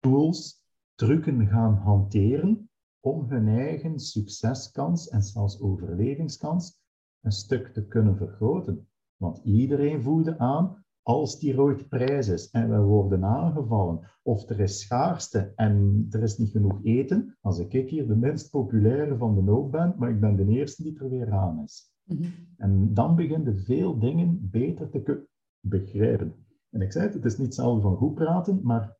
tools, 0.00 0.64
trucken 0.94 1.46
gaan 1.46 1.74
hanteren 1.74 2.70
om 3.00 3.28
hun 3.28 3.48
eigen 3.48 3.98
succeskans 3.98 5.08
en 5.08 5.22
zelfs 5.22 5.60
overlevingskans 5.60 6.84
een 7.20 7.32
stuk 7.32 7.72
te 7.72 7.86
kunnen 7.86 8.16
vergroten. 8.16 8.88
Want 9.16 9.40
iedereen 9.44 10.02
voelde 10.02 10.38
aan, 10.38 10.84
als 11.06 11.38
die 11.38 11.60
ooit 11.60 11.88
prijs 11.88 12.28
is 12.28 12.50
en 12.50 12.70
we 12.70 12.78
worden 12.78 13.24
aangevallen, 13.24 14.00
of 14.22 14.48
er 14.48 14.60
is 14.60 14.80
schaarste 14.80 15.52
en 15.56 16.06
er 16.10 16.22
is 16.22 16.38
niet 16.38 16.50
genoeg 16.50 16.78
eten, 16.82 17.36
als 17.40 17.58
ik 17.58 17.88
hier 17.88 18.06
de 18.06 18.16
minst 18.16 18.50
populaire 18.50 19.16
van 19.16 19.34
de 19.34 19.50
hoop 19.50 19.72
ben, 19.72 19.94
maar 19.98 20.10
ik 20.10 20.20
ben 20.20 20.36
de 20.36 20.46
eerste 20.46 20.82
die 20.82 20.98
er 20.98 21.10
weer 21.10 21.32
aan 21.32 21.62
is. 21.62 21.92
Mhm. 22.02 22.24
En 22.56 22.94
dan 22.94 23.16
beginnen 23.16 23.58
veel 23.58 23.98
dingen 23.98 24.48
beter 24.50 24.90
te 24.90 25.26
begrijpen. 25.60 26.34
En 26.70 26.80
ik 26.80 26.92
zei 26.92 27.04
het, 27.04 27.14
het 27.14 27.24
is 27.24 27.36
niet 27.36 27.46
hetzelfde 27.46 27.82
van 27.82 27.96
goed 27.96 28.14
praten, 28.14 28.60
maar... 28.62 28.96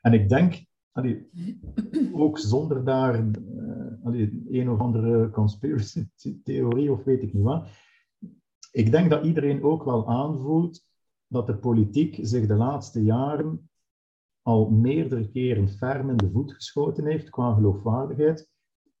En 0.00 0.12
ik 0.12 0.28
denk, 0.28 0.64
allee, 0.90 1.28
ook 2.12 2.38
zonder 2.38 2.84
daar 2.84 3.24
uh, 3.24 4.32
een 4.48 4.70
of 4.70 4.80
andere 4.80 5.30
conspiracy-theorie 5.30 6.92
of 6.92 7.04
weet 7.04 7.22
ik 7.22 7.32
niet 7.32 7.44
wat. 7.44 7.68
Ik 8.72 8.90
denk 8.90 9.10
dat 9.10 9.24
iedereen 9.24 9.62
ook 9.62 9.84
wel 9.84 10.08
aanvoelt 10.08 10.88
dat 11.30 11.46
de 11.46 11.56
politiek 11.56 12.18
zich 12.22 12.46
de 12.46 12.54
laatste 12.54 13.02
jaren 13.02 13.70
al 14.42 14.70
meerdere 14.70 15.30
keren 15.30 15.68
ferm 15.68 16.10
in 16.10 16.16
de 16.16 16.30
voet 16.30 16.52
geschoten 16.52 17.06
heeft 17.06 17.30
qua 17.30 17.54
geloofwaardigheid, 17.54 18.48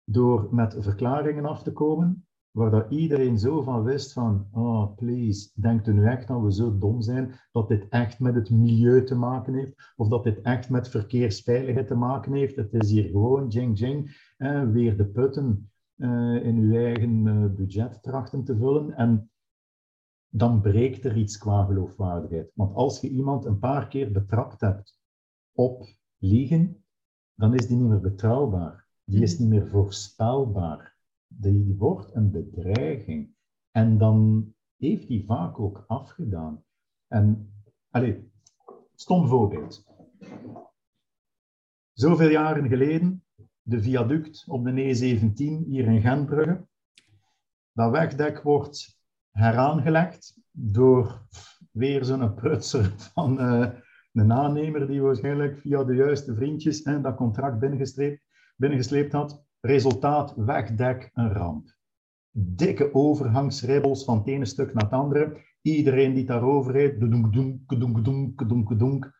door 0.04 0.48
met 0.50 0.76
verklaringen 0.78 1.44
af 1.44 1.62
te 1.62 1.72
komen 1.72 2.24
waar 2.50 2.70
dat 2.70 2.90
iedereen 2.90 3.38
zo 3.38 3.62
van 3.62 3.82
wist 3.82 4.12
van, 4.12 4.48
oh 4.52 4.96
please, 4.96 5.50
denkt 5.54 5.86
u 5.86 5.92
nu 5.92 6.06
echt 6.06 6.28
dat 6.28 6.42
we 6.42 6.52
zo 6.52 6.78
dom 6.78 7.02
zijn, 7.02 7.34
dat 7.52 7.68
dit 7.68 7.88
echt 7.88 8.20
met 8.20 8.34
het 8.34 8.50
milieu 8.50 9.04
te 9.04 9.14
maken 9.14 9.54
heeft, 9.54 9.92
of 9.96 10.08
dat 10.08 10.24
dit 10.24 10.40
echt 10.40 10.70
met 10.70 10.88
verkeersveiligheid 10.88 11.86
te 11.86 11.94
maken 11.94 12.32
heeft. 12.32 12.56
Het 12.56 12.72
is 12.72 12.90
hier 12.90 13.04
gewoon 13.04 13.48
jing 13.48 13.78
jing, 13.78 14.32
eh, 14.36 14.70
weer 14.70 14.96
de 14.96 15.06
putten 15.06 15.70
eh, 15.96 16.44
in 16.44 16.56
uw 16.56 16.74
eigen 16.74 17.26
uh, 17.26 17.44
budget 17.54 18.02
trachten 18.02 18.44
te 18.44 18.56
vullen. 18.56 18.96
En 18.96 19.30
dan 20.30 20.60
breekt 20.60 21.04
er 21.04 21.16
iets 21.16 21.38
qua 21.38 21.64
geloofwaardigheid. 21.64 22.50
Want 22.54 22.74
als 22.74 23.00
je 23.00 23.08
iemand 23.08 23.44
een 23.44 23.58
paar 23.58 23.88
keer 23.88 24.12
betrapt 24.12 24.60
hebt 24.60 24.98
op 25.52 25.86
liegen, 26.18 26.84
dan 27.34 27.54
is 27.54 27.66
die 27.66 27.76
niet 27.76 27.88
meer 27.88 28.00
betrouwbaar. 28.00 28.88
Die 29.04 29.22
is 29.22 29.32
mhm. 29.32 29.42
niet 29.42 29.50
meer 29.50 29.68
voorspelbaar 29.68 30.98
die 31.34 31.74
wordt 31.78 32.14
een 32.14 32.30
bedreiging. 32.30 33.34
En 33.70 33.98
dan 33.98 34.52
heeft 34.76 35.08
hij 35.08 35.22
vaak 35.26 35.58
ook 35.60 35.84
afgedaan. 35.86 36.64
En, 37.06 37.52
allez, 37.90 38.16
stom 38.94 39.28
voorbeeld. 39.28 39.84
Zoveel 41.92 42.30
jaren 42.30 42.68
geleden, 42.68 43.24
de 43.62 43.82
viaduct 43.82 44.44
op 44.48 44.64
de 44.64 44.70
E17 44.70 45.66
hier 45.66 45.86
in 45.86 46.00
Gentbrugge. 46.00 46.66
Dat 47.72 47.90
wegdek 47.90 48.42
wordt 48.42 48.99
heraangelegd 49.30 50.38
door 50.50 51.26
weer 51.70 52.04
zo'n 52.04 52.34
prutser 52.34 52.92
van 52.96 53.40
uh, 53.40 53.68
een 54.12 54.32
aannemer 54.32 54.86
die 54.86 55.02
waarschijnlijk 55.02 55.58
via 55.58 55.84
de 55.84 55.94
juiste 55.94 56.34
vriendjes 56.34 56.82
en 56.82 57.02
dat 57.02 57.16
contract 57.16 57.58
binnengesleept, 58.56 59.12
had. 59.12 59.44
Resultaat, 59.60 60.34
wegdek, 60.36 61.10
een 61.14 61.32
ramp. 61.32 61.74
Dikke 62.30 62.94
overhangsribbels 62.94 64.04
van 64.04 64.18
het 64.18 64.26
ene 64.26 64.44
stuk 64.44 64.74
naar 64.74 64.84
het 64.84 64.92
andere. 64.92 65.40
Iedereen 65.62 66.14
die 66.14 66.24
daarover 66.24 66.72
reed, 66.72 67.00
doenk, 67.00 67.32
doenk, 67.32 67.78
doenk, 67.78 68.48
doenk, 68.48 68.78
doenk. 68.78 69.12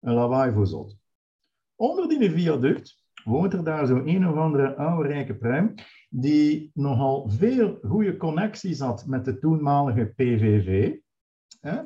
Een 0.00 0.14
lawaai 0.14 0.52
voor 0.52 0.66
zot. 0.66 0.96
Onder 1.74 2.08
die 2.08 2.30
viaduct 2.30 3.05
woont 3.26 3.52
er 3.52 3.64
daar 3.64 3.86
zo'n 3.86 4.08
een 4.08 4.28
of 4.28 4.36
andere 4.36 4.76
oude 4.76 5.08
rijke 5.08 5.34
pruim, 5.34 5.74
die 6.10 6.70
nogal 6.74 7.28
veel 7.28 7.78
goede 7.82 8.16
connecties 8.16 8.80
had 8.80 9.06
met 9.06 9.24
de 9.24 9.38
toenmalige 9.38 10.12
PVV, 10.16 10.96
hè, 11.60 11.80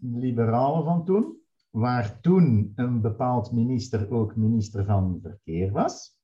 liberalen 0.00 0.84
van 0.84 1.04
toen, 1.04 1.36
waar 1.70 2.20
toen 2.20 2.72
een 2.74 3.00
bepaald 3.00 3.52
minister 3.52 4.10
ook 4.10 4.36
minister 4.36 4.84
van 4.84 5.18
Verkeer 5.22 5.72
was. 5.72 6.16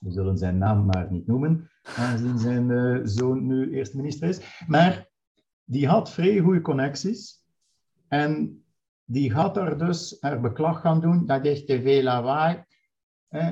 We 0.00 0.10
zullen 0.10 0.38
zijn 0.38 0.58
naam 0.58 0.84
maar 0.84 1.10
niet 1.10 1.26
noemen, 1.26 1.70
aangezien 1.82 2.38
zijn 2.38 2.70
uh, 2.70 3.00
zoon 3.02 3.46
nu 3.46 3.72
eerste 3.72 3.96
minister 3.96 4.28
is. 4.28 4.64
Maar 4.66 5.08
die 5.64 5.88
had 5.88 6.10
vrij 6.10 6.38
goede 6.38 6.60
connecties. 6.60 7.44
En 8.08 8.62
die 9.04 9.30
gaat 9.30 9.56
er 9.56 9.78
dus 9.78 10.16
haar 10.20 10.40
beklag 10.40 10.80
gaan 10.80 11.00
doen, 11.00 11.26
dat 11.26 11.44
is 11.44 11.64
te 11.64 11.82
veel 11.82 12.02
lawaai. 12.02 12.64
Eh, 13.28 13.48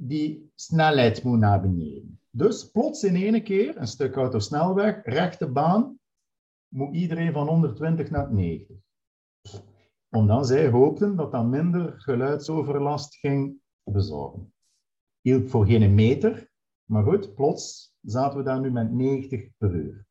die 0.00 0.50
snelheid 0.54 1.22
moet 1.22 1.38
naar 1.38 1.60
beneden. 1.60 2.20
Dus 2.30 2.70
plots 2.70 3.04
in 3.04 3.14
één 3.14 3.42
keer, 3.42 3.76
een 3.76 3.86
stuk 3.86 4.14
autosnelweg, 4.14 5.04
rechte 5.04 5.50
baan, 5.50 5.98
moet 6.68 6.94
iedereen 6.94 7.32
van 7.32 7.48
120 7.48 8.10
naar 8.10 8.32
90. 8.32 8.76
Omdat 10.08 10.46
zij 10.46 10.68
hoopten 10.68 11.16
dat 11.16 11.32
dat 11.32 11.46
minder 11.46 12.00
geluidsoverlast 12.00 13.14
ging 13.14 13.60
bezorgen 13.82 14.52
hielp 15.20 15.48
voor 15.48 15.66
geen 15.66 15.94
meter. 15.94 16.50
Maar 16.84 17.04
goed, 17.04 17.34
plots 17.34 17.94
zaten 18.00 18.38
we 18.38 18.44
daar 18.44 18.60
nu 18.60 18.70
met 18.70 18.92
90 18.92 19.48
per 19.56 19.74
uur. 19.74 20.06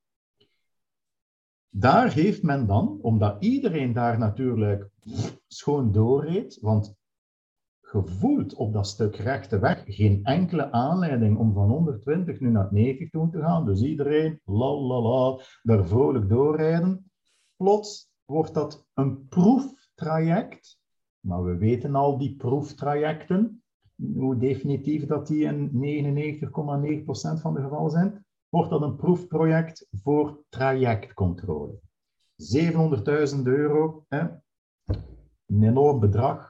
Daar 1.70 2.14
heeft 2.14 2.44
men 2.44 2.68
dan, 2.68 3.00
omdat 3.02 3.44
iedereen 3.44 3.94
daar 3.94 4.18
natuurlijk 4.18 4.90
schoon 5.48 5.92
doorreed, 5.92 6.58
want 6.62 6.96
gevoeld 7.90 8.54
op 8.54 8.74
dat 8.74 8.88
stuk 8.88 9.16
rechte 9.16 9.60
weg 9.60 9.84
geen 9.86 10.24
enkele 10.24 10.72
aanleiding 10.72 11.38
om 11.38 11.54
van 11.54 11.70
120 11.70 12.40
nu 12.40 12.50
naar 12.50 12.68
90 12.72 13.10
toe 13.10 13.30
te 13.30 13.40
gaan. 13.40 13.66
Dus 13.66 13.82
iedereen, 13.82 14.42
la 14.46 14.76
la 14.76 15.02
la, 15.02 15.40
daar 15.62 15.88
vrolijk 15.88 16.30
doorrijden. 16.30 17.12
Plots 17.56 18.12
wordt 18.26 18.54
dat 18.54 18.88
een 18.94 19.28
proeftraject. 19.28 20.80
Maar 21.20 21.44
we 21.44 21.58
weten 21.58 21.96
al 21.96 22.18
die 22.18 22.36
proeftrajecten 22.36 23.64
hoe 24.14 24.38
definitief 24.38 25.06
dat 25.06 25.28
die 25.28 25.44
in 25.44 25.72
99,9% 25.72 27.42
van 27.42 27.54
de 27.54 27.62
gevallen 27.62 27.92
zijn, 27.92 28.26
wordt 28.50 28.70
dat 28.70 28.82
een 28.82 28.96
proefproject 28.96 29.88
voor 29.92 30.44
trajectcontrole. 30.50 31.80
700.000 33.36 33.42
euro, 33.44 34.06
hè? 34.08 34.28
een 35.46 35.64
enorm 35.64 36.00
bedrag, 36.00 36.49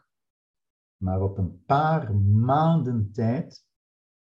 maar 0.99 1.21
op 1.21 1.37
een 1.37 1.63
paar 1.65 2.15
maanden 2.15 3.11
tijd 3.11 3.65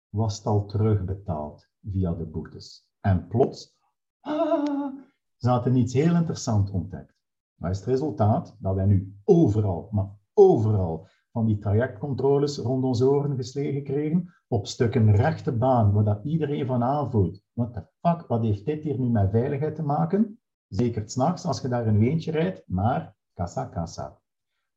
was 0.10 0.38
het 0.38 0.46
al 0.46 0.66
terugbetaald 0.66 1.70
via 1.92 2.14
de 2.14 2.26
boetes. 2.26 2.90
En 3.00 3.28
plots, 3.28 3.78
ah, 4.20 4.94
ze 5.38 5.72
iets 5.74 5.94
heel 5.94 6.16
interessants 6.16 6.72
ontdekt. 6.72 7.16
Wat 7.56 7.72
is 7.72 7.78
het 7.78 7.88
resultaat? 7.88 8.56
Dat 8.60 8.76
wij 8.76 8.86
nu 8.86 9.16
overal, 9.24 9.88
maar 9.92 10.10
overal, 10.34 11.08
van 11.32 11.46
die 11.46 11.58
trajectcontroles 11.58 12.58
rond 12.58 12.84
onze 12.84 13.10
oren 13.10 13.36
geslegen 13.36 13.84
kregen, 13.84 14.34
op 14.48 14.68
stukken 14.68 15.16
rechte 15.16 15.52
baan, 15.52 15.92
waar 15.92 16.04
dat 16.04 16.24
iedereen 16.24 16.66
van 16.66 16.84
aanvoelt. 16.84 17.42
What 17.54 17.74
the 17.74 17.88
fuck, 18.02 18.28
wat 18.28 18.42
heeft 18.42 18.66
dit 18.66 18.84
hier 18.84 19.00
nu 19.00 19.10
met 19.10 19.30
veiligheid 19.30 19.76
te 19.76 19.84
maken? 19.84 20.40
Zeker 20.68 21.10
s'nachts 21.10 21.46
als 21.46 21.62
je 21.62 21.68
daar 21.68 21.88
een 21.88 21.98
weentje 21.98 22.32
rijdt, 22.32 22.64
maar 22.68 23.16
kassa, 23.34 23.66
kassa. 23.66 24.20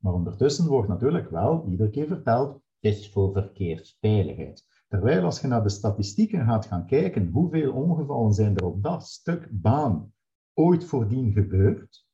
Maar 0.01 0.13
ondertussen 0.13 0.67
wordt 0.67 0.89
natuurlijk 0.89 1.31
wel 1.31 1.67
iedere 1.69 1.91
keer 1.91 2.07
verteld, 2.07 2.53
het 2.53 2.63
is 2.81 3.13
voor 3.13 3.33
verkeersveiligheid. 3.33 4.85
Terwijl 4.89 5.25
als 5.25 5.41
je 5.41 5.47
naar 5.47 5.63
de 5.63 5.69
statistieken 5.69 6.45
gaat 6.45 6.67
gaan 6.67 6.87
kijken, 6.87 7.31
hoeveel 7.33 7.73
ongevallen 7.73 8.33
zijn 8.33 8.57
er 8.57 8.65
op 8.65 8.83
dat 8.83 9.07
stuk 9.07 9.49
baan 9.51 10.13
ooit 10.55 10.85
voordien 10.85 11.33
gebeurd, 11.33 12.07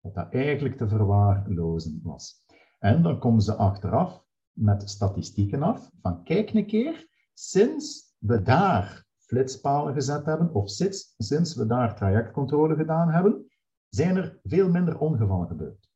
dat 0.00 0.14
dat 0.14 0.32
eigenlijk 0.32 0.76
te 0.76 0.88
verwaarlozen 0.88 2.00
was. 2.02 2.44
En 2.78 3.02
dan 3.02 3.18
komen 3.18 3.40
ze 3.40 3.54
achteraf 3.54 4.24
met 4.52 4.90
statistieken 4.90 5.62
af 5.62 5.90
van 6.00 6.24
kijk 6.24 6.52
een 6.52 6.66
keer, 6.66 7.08
sinds 7.32 8.14
we 8.18 8.42
daar 8.42 9.06
flitspalen 9.18 9.94
gezet 9.94 10.26
hebben, 10.26 10.54
of 10.54 10.70
sinds, 10.70 11.14
sinds 11.16 11.54
we 11.54 11.66
daar 11.66 11.96
trajectcontrole 11.96 12.74
gedaan 12.76 13.10
hebben, 13.10 13.46
zijn 13.88 14.16
er 14.16 14.40
veel 14.42 14.70
minder 14.70 14.98
ongevallen 14.98 15.48
gebeurd. 15.48 15.89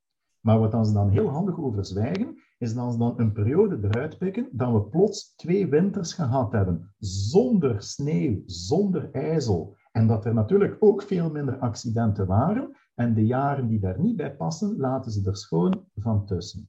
Maar 0.45 0.59
wat 0.59 0.86
ze 0.86 0.92
dan 0.92 1.11
heel 1.11 1.28
handig 1.28 1.59
over 1.59 1.84
zwijgen, 1.84 2.36
is 2.59 2.74
dat 2.74 2.92
ze 2.92 2.99
dan 2.99 3.14
een 3.16 3.32
periode 3.32 3.78
eruit 3.82 4.18
pikken 4.18 4.49
dat 4.53 4.72
we 4.72 4.82
plots 4.82 5.34
twee 5.36 5.68
winters 5.68 6.12
gehad 6.12 6.53
hebben, 6.53 6.95
zonder 6.99 7.82
sneeuw, 7.82 8.42
zonder 8.47 9.11
ijzel. 9.12 9.76
En 9.92 10.07
dat 10.07 10.24
er 10.24 10.34
natuurlijk 10.34 10.76
ook 10.78 11.03
veel 11.03 11.30
minder 11.30 11.59
accidenten 11.59 12.26
waren. 12.26 12.76
En 12.95 13.14
de 13.14 13.26
jaren 13.26 13.68
die 13.68 13.80
daar 13.80 14.01
niet 14.01 14.16
bij 14.16 14.36
passen, 14.36 14.76
laten 14.76 15.11
ze 15.11 15.28
er 15.28 15.36
schoon 15.36 15.84
van 15.95 16.26
tussen. 16.26 16.68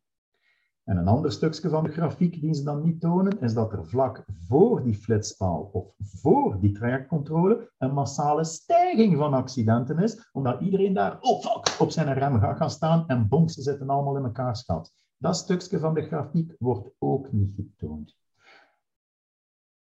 En 0.86 0.97
een 0.97 1.07
ander 1.07 1.31
stukje 1.31 1.69
van 1.69 1.83
de 1.83 1.91
grafiek 1.91 2.41
die 2.41 2.53
ze 2.53 2.63
dan 2.63 2.83
niet 2.83 3.01
tonen, 3.01 3.39
is 3.39 3.53
dat 3.53 3.73
er 3.73 3.86
vlak 3.86 4.25
voor 4.47 4.83
die 4.83 4.93
flitspaal 4.93 5.69
of 5.71 5.93
voor 5.97 6.59
die 6.59 6.71
trajectcontrole 6.71 7.71
een 7.77 7.93
massale 7.93 8.43
stijging 8.43 9.17
van 9.17 9.33
accidenten 9.33 9.99
is, 9.99 10.29
omdat 10.31 10.61
iedereen 10.61 10.93
daar 10.93 11.17
oh 11.19 11.41
fuck, 11.41 11.79
op 11.79 11.89
zijn 11.91 12.13
rem 12.13 12.39
gaat 12.39 12.57
gaan 12.57 12.69
staan 12.69 13.07
en 13.07 13.27
bonk, 13.27 13.49
ze 13.49 13.61
zitten 13.61 13.89
allemaal 13.89 14.17
in 14.17 14.23
elkaar 14.23 14.55
schat. 14.55 14.91
Dat 15.17 15.38
stukje 15.38 15.79
van 15.79 15.93
de 15.93 16.01
grafiek 16.01 16.55
wordt 16.59 16.89
ook 16.99 17.31
niet 17.31 17.53
getoond. 17.55 18.17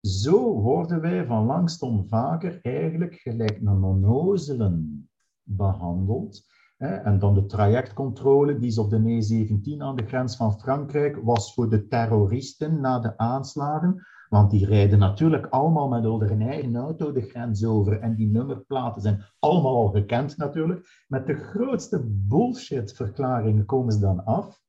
Zo 0.02 0.62
worden 0.62 1.02
wij 1.02 1.26
van 1.26 1.46
langstom 1.46 2.08
vaker 2.08 2.60
eigenlijk 2.62 3.14
gelijk 3.14 3.58
een 3.58 3.84
onnozelen 3.84 5.10
behandeld 5.44 6.44
en 6.80 7.20
dan 7.20 7.34
de 7.34 7.46
trajectcontrole, 7.46 8.58
die 8.58 8.68
is 8.68 8.78
op 8.78 8.90
de 8.90 9.00
E17 9.00 9.82
aan 9.82 9.96
de 9.96 10.06
grens 10.06 10.36
van 10.36 10.60
Frankrijk, 10.60 11.20
was 11.24 11.54
voor 11.54 11.70
de 11.70 11.88
terroristen 11.88 12.82
na 12.82 13.00
de 13.00 13.18
aanslagen. 13.18 14.08
Want 14.30 14.52
die 14.52 14.66
rijden 14.66 15.00
natuurlijk 15.00 15.46
allemaal 15.46 15.88
met 15.88 16.04
hun 16.04 16.42
eigen 16.42 16.76
auto 16.76 17.12
de 17.12 17.22
grens 17.22 17.66
over. 17.66 18.00
En 18.00 18.16
die 18.16 18.28
nummerplaten 18.28 19.02
zijn 19.02 19.24
allemaal 19.40 19.76
al 19.76 19.88
gekend 19.88 20.38
natuurlijk. 20.38 21.06
Met 21.08 21.28
de 21.28 21.36
grootste 21.36 22.04
bullshit-verklaringen 22.06 23.66
komen 23.66 23.94
ze 23.94 24.00
dan 24.00 24.26
af. 24.26 24.62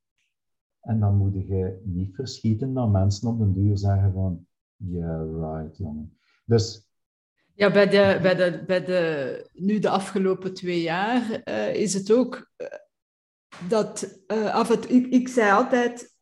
En 0.80 1.00
dan 1.00 1.16
moet 1.16 1.34
je 1.34 1.80
niet 1.84 2.14
verschieten 2.14 2.74
dat 2.74 2.90
mensen 2.90 3.28
op 3.28 3.38
den 3.38 3.52
duur 3.52 3.78
zeggen 3.78 4.12
van... 4.12 4.46
Yeah, 4.76 5.30
right, 5.40 5.76
jongen. 5.76 6.18
Dus... 6.44 6.89
Ja, 7.60 7.70
bij 7.70 7.88
de, 7.88 8.18
bij 8.22 8.34
de, 8.34 8.62
bij 8.66 8.84
de, 8.84 9.50
nu 9.52 9.78
de 9.78 9.88
afgelopen 9.88 10.54
twee 10.54 10.80
jaar 10.80 11.42
uh, 11.44 11.74
is 11.74 11.94
het 11.94 12.12
ook 12.12 12.50
uh, 12.56 12.66
dat 13.68 14.20
uh, 14.26 14.54
af 14.54 14.68
het, 14.68 14.90
ik, 14.90 15.06
ik 15.06 15.28
zei 15.28 15.52
altijd, 15.52 16.16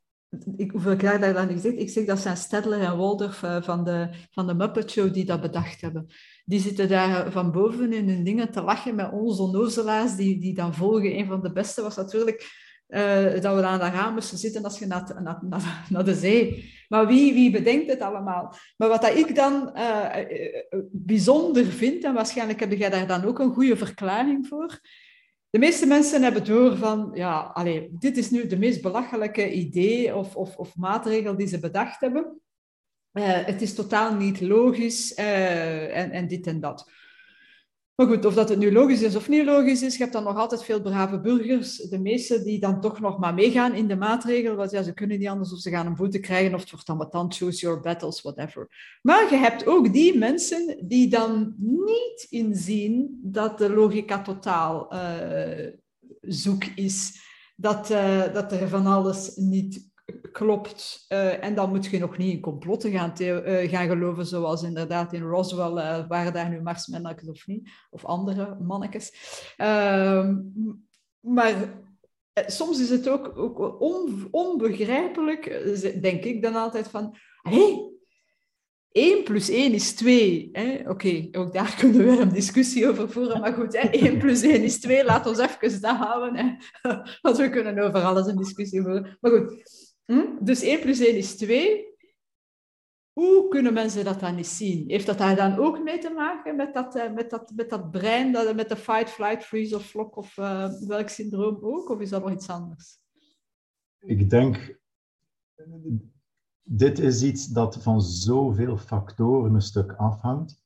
ik, 0.57 0.71
hoeveel 0.71 0.97
keer 0.97 1.21
dat 1.21 1.35
dan 1.35 1.49
gezegd, 1.49 1.79
ik 1.79 1.91
zeg 1.91 2.05
dat 2.05 2.19
zijn 2.19 2.37
Stedler 2.37 2.81
en 2.81 2.97
Waldorf 2.97 3.43
van 3.61 3.85
de, 3.85 4.09
van 4.31 4.47
de 4.47 4.55
Muppet 4.55 4.91
Show 4.91 5.13
die 5.13 5.25
dat 5.25 5.41
bedacht 5.41 5.81
hebben. 5.81 6.07
Die 6.45 6.61
zitten 6.61 6.89
daar 6.89 7.33
van 7.33 7.53
boven 7.53 7.93
in 7.93 8.09
hun 8.09 8.25
dingen 8.25 8.51
te 8.51 8.63
lachen 8.63 8.95
met 8.95 9.13
onze 9.13 9.43
onnozelaars 9.43 10.17
die, 10.17 10.41
die 10.41 10.55
dan 10.55 10.75
volgen. 10.75 11.19
Een 11.19 11.27
van 11.27 11.43
de 11.43 11.53
beste 11.53 11.83
was 11.83 11.97
natuurlijk 11.97 12.68
uh, 12.89 13.41
dat 13.41 13.55
we 13.55 13.63
aan 13.63 13.79
de 13.79 13.85
raam 13.85 14.15
moesten 14.15 14.39
zitten 14.39 14.65
als 14.65 14.79
je 14.79 14.87
naar, 14.87 15.15
naar, 15.23 15.85
naar, 15.89 16.05
de 16.05 16.15
zee. 16.15 16.75
Maar 16.89 17.07
wie, 17.07 17.33
wie 17.33 17.51
bedenkt 17.51 17.91
het 17.91 18.01
allemaal? 18.01 18.55
Maar 18.77 18.89
wat 18.89 19.03
dat 19.03 19.17
ik 19.17 19.35
dan 19.35 19.73
uh, 19.75 20.17
bijzonder 20.91 21.67
vind, 21.67 22.05
en 22.05 22.15
waarschijnlijk 22.15 22.61
heb 22.61 22.73
jij 22.73 22.91
daar 22.91 23.07
dan 23.07 23.25
ook 23.25 23.39
een 23.39 23.53
goede 23.53 23.77
verklaring 23.77 24.47
voor. 24.47 24.81
De 25.51 25.59
meeste 25.59 25.87
mensen 25.87 26.23
hebben 26.23 26.45
door 26.45 26.77
van, 26.77 27.11
ja, 27.15 27.41
allez, 27.41 27.87
dit 27.91 28.17
is 28.17 28.31
nu 28.31 28.47
de 28.47 28.59
meest 28.59 28.83
belachelijke 28.83 29.53
idee 29.53 30.17
of, 30.17 30.37
of, 30.37 30.57
of 30.57 30.77
maatregel 30.77 31.37
die 31.37 31.47
ze 31.47 31.61
bedacht 31.61 32.01
hebben. 32.01 32.41
Het 33.13 33.63
is 33.63 33.75
totaal 33.75 34.15
niet 34.15 34.41
logisch 34.41 35.15
en, 35.15 36.11
en 36.11 36.29
dit 36.29 36.47
en 36.47 36.61
dat. 36.61 36.91
Maar 37.99 38.07
goed, 38.07 38.25
of 38.25 38.35
dat 38.35 38.49
het 38.49 38.59
nu 38.59 38.73
logisch 38.73 39.03
is 39.03 39.17
of 39.17 39.29
niet 39.29 39.45
logisch 39.45 39.83
is, 39.83 39.97
je 39.97 40.03
hebt 40.03 40.13
dan 40.13 40.25
nog 40.25 40.37
altijd 40.37 40.65
veel 40.65 40.81
brave 40.81 41.21
burgers, 41.21 41.77
de 41.77 41.99
meeste 41.99 42.43
die 42.43 42.61
dan 42.61 42.81
toch 42.81 43.01
nog 43.01 43.19
maar 43.19 43.35
meegaan 43.35 43.75
in 43.75 43.89
de 43.89 43.97
maatregel, 43.97 44.55
want 44.55 44.71
ja, 44.71 44.83
ze 44.83 44.95
kunnen 44.95 45.19
niet 45.19 45.29
anders 45.29 45.53
of 45.53 45.59
ze 45.59 45.71
gaan 45.71 45.87
een 45.87 45.95
boete 45.95 46.21
krijgen 46.21 46.55
of 46.55 46.61
het 46.61 46.71
wordt 46.71 46.87
dan 46.87 47.27
met 47.27 47.35
choose 47.37 47.61
your 47.61 47.81
battles, 47.81 48.23
whatever. 48.23 48.69
Maar 49.03 49.31
je 49.31 49.37
hebt 49.37 49.67
ook 49.67 49.93
die 49.93 50.19
mensen 50.19 50.85
die 50.89 51.09
dan 51.09 51.55
niet 51.59 52.27
inzien 52.31 53.21
dat 53.23 53.59
de 53.59 53.71
logica 53.71 54.23
totaal 54.23 54.95
uh, 54.95 55.73
zoek 56.21 56.65
is, 56.65 57.21
dat, 57.57 57.91
uh, 57.91 58.33
dat 58.33 58.53
er 58.53 58.69
van 58.69 58.87
alles 58.87 59.37
niet 59.37 59.91
klopt. 60.33 61.05
Uh, 61.09 61.45
en 61.45 61.55
dan 61.55 61.71
moet 61.71 61.87
je 61.87 61.99
nog 61.99 62.19
niet 62.19 62.33
in 62.33 62.41
complotten 62.41 62.91
gaan, 62.91 63.13
uh, 63.21 63.71
gaan 63.71 63.89
geloven, 63.89 64.27
zoals 64.27 64.63
inderdaad 64.63 65.13
in 65.13 65.23
Roswell, 65.23 65.73
uh, 65.73 66.09
waren 66.09 66.33
daar 66.33 66.49
nu 66.49 66.63
marsmannetjes 66.63 67.29
of 67.29 67.47
niet, 67.47 67.71
of 67.91 68.05
andere 68.05 68.57
mannetjes. 68.61 69.13
Ehm, 69.57 70.37
maar 71.21 71.55
soms 72.47 72.81
is 72.81 72.91
het 72.91 73.09
ook, 73.09 73.39
ook 73.39 73.81
on, 73.81 74.29
onbegrijpelijk, 74.31 75.45
denk 76.03 76.25
ik 76.25 76.43
dan 76.43 76.55
altijd 76.55 76.89
van, 76.89 77.17
hé, 77.43 77.87
1 78.93 79.25
plus 79.25 79.49
1 79.49 79.73
is 79.73 79.95
2. 79.95 80.51
Oké, 80.87 81.29
ook 81.33 81.53
daar 81.53 81.75
kunnen 81.81 82.07
we 82.07 82.21
een 82.21 82.33
discussie 82.33 82.89
over 82.89 83.11
voeren. 83.11 83.41
Maar 83.41 83.53
goed, 83.53 83.81
hè? 83.81 83.89
1 83.89 84.19
plus 84.19 84.43
1 84.43 84.63
is 84.63 84.81
2. 84.81 85.05
Laat 85.05 85.27
ons 85.27 85.39
even 85.39 85.81
dat 85.81 85.97
houden. 85.97 86.37
Hè? 86.37 86.57
Want 87.23 87.37
we 87.37 87.51
kunnen 87.51 87.79
over 87.79 88.01
alles 88.01 88.27
een 88.27 88.37
discussie 88.37 88.83
voeren. 88.83 89.17
Maar 89.21 89.31
goed, 89.31 89.63
Hm? 90.13 90.45
Dus 90.45 90.63
1 90.63 90.81
plus 90.81 91.01
1 91.01 91.17
is 91.17 91.37
2. 91.37 91.87
Hoe 93.13 93.49
kunnen 93.49 93.73
mensen 93.73 94.05
dat 94.05 94.21
dan 94.21 94.35
niet 94.35 94.47
zien? 94.47 94.91
Heeft 94.91 95.07
dat 95.07 95.19
daar 95.19 95.37
dan 95.37 95.59
ook 95.59 95.83
mee 95.83 95.99
te 95.99 96.11
maken 96.11 96.57
met 96.57 96.75
dat, 96.75 96.97
uh, 96.97 97.13
met 97.13 97.31
dat, 97.31 97.53
met 97.55 97.71
dat 97.71 97.91
brein, 97.91 98.33
dat, 98.33 98.57
met 98.57 98.69
de 98.69 98.77
fight, 98.77 99.11
flight, 99.11 99.45
freeze 99.45 99.77
of 99.77 99.85
flock 99.85 100.17
of 100.17 100.37
uh, 100.37 100.73
welk 100.87 101.09
syndroom 101.09 101.59
ook? 101.61 101.89
Of 101.89 102.01
is 102.01 102.11
dat 102.11 102.23
nog 102.23 102.33
iets 102.33 102.49
anders? 102.49 102.99
Ik 103.99 104.31
denk, 104.31 104.81
dit 106.63 106.99
is 106.99 107.23
iets 107.23 107.47
dat 107.47 107.83
van 107.83 108.03
zoveel 108.03 108.77
factoren 108.77 109.55
een 109.55 109.61
stuk 109.61 109.93
afhangt. 109.93 110.63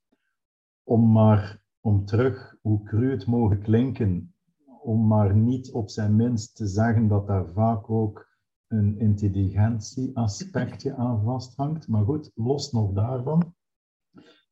Om 0.82 1.12
maar, 1.12 1.62
om 1.80 2.04
terug, 2.04 2.56
hoe 2.60 2.82
cru 2.82 3.10
het 3.10 3.26
mogen 3.26 3.62
klinken, 3.62 4.34
om 4.82 5.06
maar 5.06 5.34
niet 5.34 5.72
op 5.72 5.90
zijn 5.90 6.16
minst 6.16 6.56
te 6.56 6.66
zeggen 6.66 7.08
dat 7.08 7.26
daar 7.26 7.48
vaak 7.48 7.90
ook 7.90 8.31
een 8.72 8.98
intelligentieaspectje 8.98 10.94
aan 10.94 11.22
vasthangt. 11.24 11.88
Maar 11.88 12.04
goed, 12.04 12.30
los 12.34 12.72
nog 12.72 12.92
daarvan. 12.92 13.54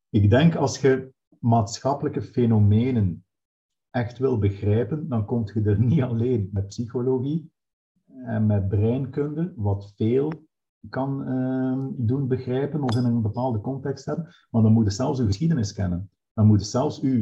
Ik 0.09 0.29
denk 0.29 0.55
als 0.55 0.79
je 0.79 1.13
maatschappelijke 1.39 2.21
fenomenen 2.21 3.25
echt 3.89 4.17
wil 4.17 4.37
begrijpen, 4.37 5.07
dan 5.07 5.25
kom 5.25 5.43
je 5.53 5.61
er 5.61 5.79
niet 5.79 6.01
alleen 6.01 6.49
met 6.51 6.67
psychologie 6.67 7.51
en 8.25 8.45
met 8.45 8.67
breinkunde, 8.67 9.53
wat 9.55 9.93
veel 9.95 10.31
kan 10.89 11.29
uh, 11.29 11.87
doen 11.97 12.27
begrijpen 12.27 12.83
of 12.83 12.95
in 12.95 13.03
een 13.03 13.21
bepaalde 13.21 13.61
context 13.61 14.05
hebben, 14.05 14.35
maar 14.49 14.61
dan 14.61 14.73
moet 14.73 14.85
je 14.85 14.91
zelfs 14.91 15.19
uw 15.19 15.25
geschiedenis 15.25 15.73
kennen. 15.73 16.09
Dan 16.33 16.47
moet 16.47 16.59
je 16.59 16.65
zelfs 16.65 17.01
uw 17.01 17.21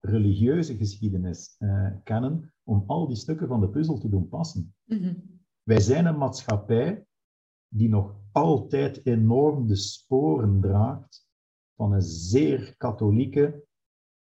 religieuze 0.00 0.76
geschiedenis 0.76 1.56
uh, 1.58 1.88
kennen 2.02 2.54
om 2.62 2.84
al 2.86 3.06
die 3.06 3.16
stukken 3.16 3.48
van 3.48 3.60
de 3.60 3.68
puzzel 3.68 3.98
te 3.98 4.08
doen 4.08 4.28
passen. 4.28 4.74
Mm 4.84 5.35
wij 5.66 5.80
zijn 5.80 6.06
een 6.06 6.18
maatschappij 6.18 7.06
die 7.68 7.88
nog 7.88 8.14
altijd 8.32 9.06
enorm 9.06 9.66
de 9.66 9.76
sporen 9.76 10.60
draagt 10.60 11.28
van 11.76 11.92
een 11.92 12.02
zeer 12.02 12.74
katholieke 12.76 13.64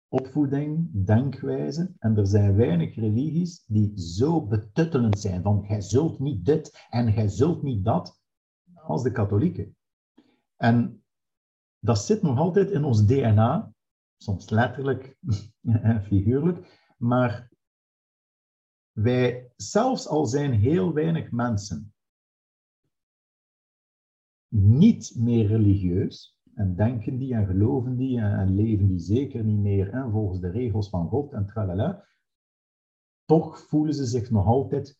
opvoeding, 0.08 0.90
denkwijze. 1.06 1.94
En 2.00 2.18
er 2.18 2.28
zijn 2.28 2.56
weinig 2.56 2.96
religies 2.96 3.64
die 3.66 4.00
zo 4.00 4.46
betuttelend 4.46 5.20
zijn 5.20 5.42
van 5.42 5.66
jij 5.68 5.82
zult 5.82 6.20
niet 6.20 6.46
dit 6.46 6.88
en 6.90 7.14
jij 7.14 7.28
zult 7.28 7.64
niet 7.64 7.86
dat, 7.86 8.22
als 8.74 9.04
de 9.04 9.12
katholieken. 9.12 9.76
En 10.56 11.04
dat 11.80 12.00
zit 12.00 12.22
nog 12.22 12.38
altijd 12.38 12.72
in 12.72 12.84
ons 12.84 13.06
DNA, 13.06 13.74
soms 14.18 14.50
letterlijk 14.50 15.18
en 15.62 16.04
figuurlijk, 16.04 16.94
maar 16.98 17.51
wij, 18.92 19.52
zelfs 19.56 20.08
al 20.08 20.26
zijn 20.26 20.54
heel 20.54 20.94
weinig 20.94 21.32
mensen 21.32 21.94
niet 24.54 25.14
meer 25.16 25.48
religieus, 25.48 26.40
en 26.54 26.76
denken 26.76 27.18
die 27.18 27.34
en 27.34 27.46
geloven 27.46 27.98
die 27.98 28.20
en, 28.20 28.56
leven 28.56 28.88
die 28.88 29.00
zeker 29.00 29.44
niet 29.44 29.60
meer 29.60 29.92
hè, 29.92 30.10
volgens 30.10 30.40
de 30.40 30.50
regels 30.50 30.90
van 30.90 31.08
God 31.08 31.34
en 31.34 31.46
tralala, 31.46 32.06
toch 33.26 33.60
voelen 33.60 33.94
ze 33.94 34.06
zich 34.06 34.30
nog 34.30 34.46
altijd 34.46 35.00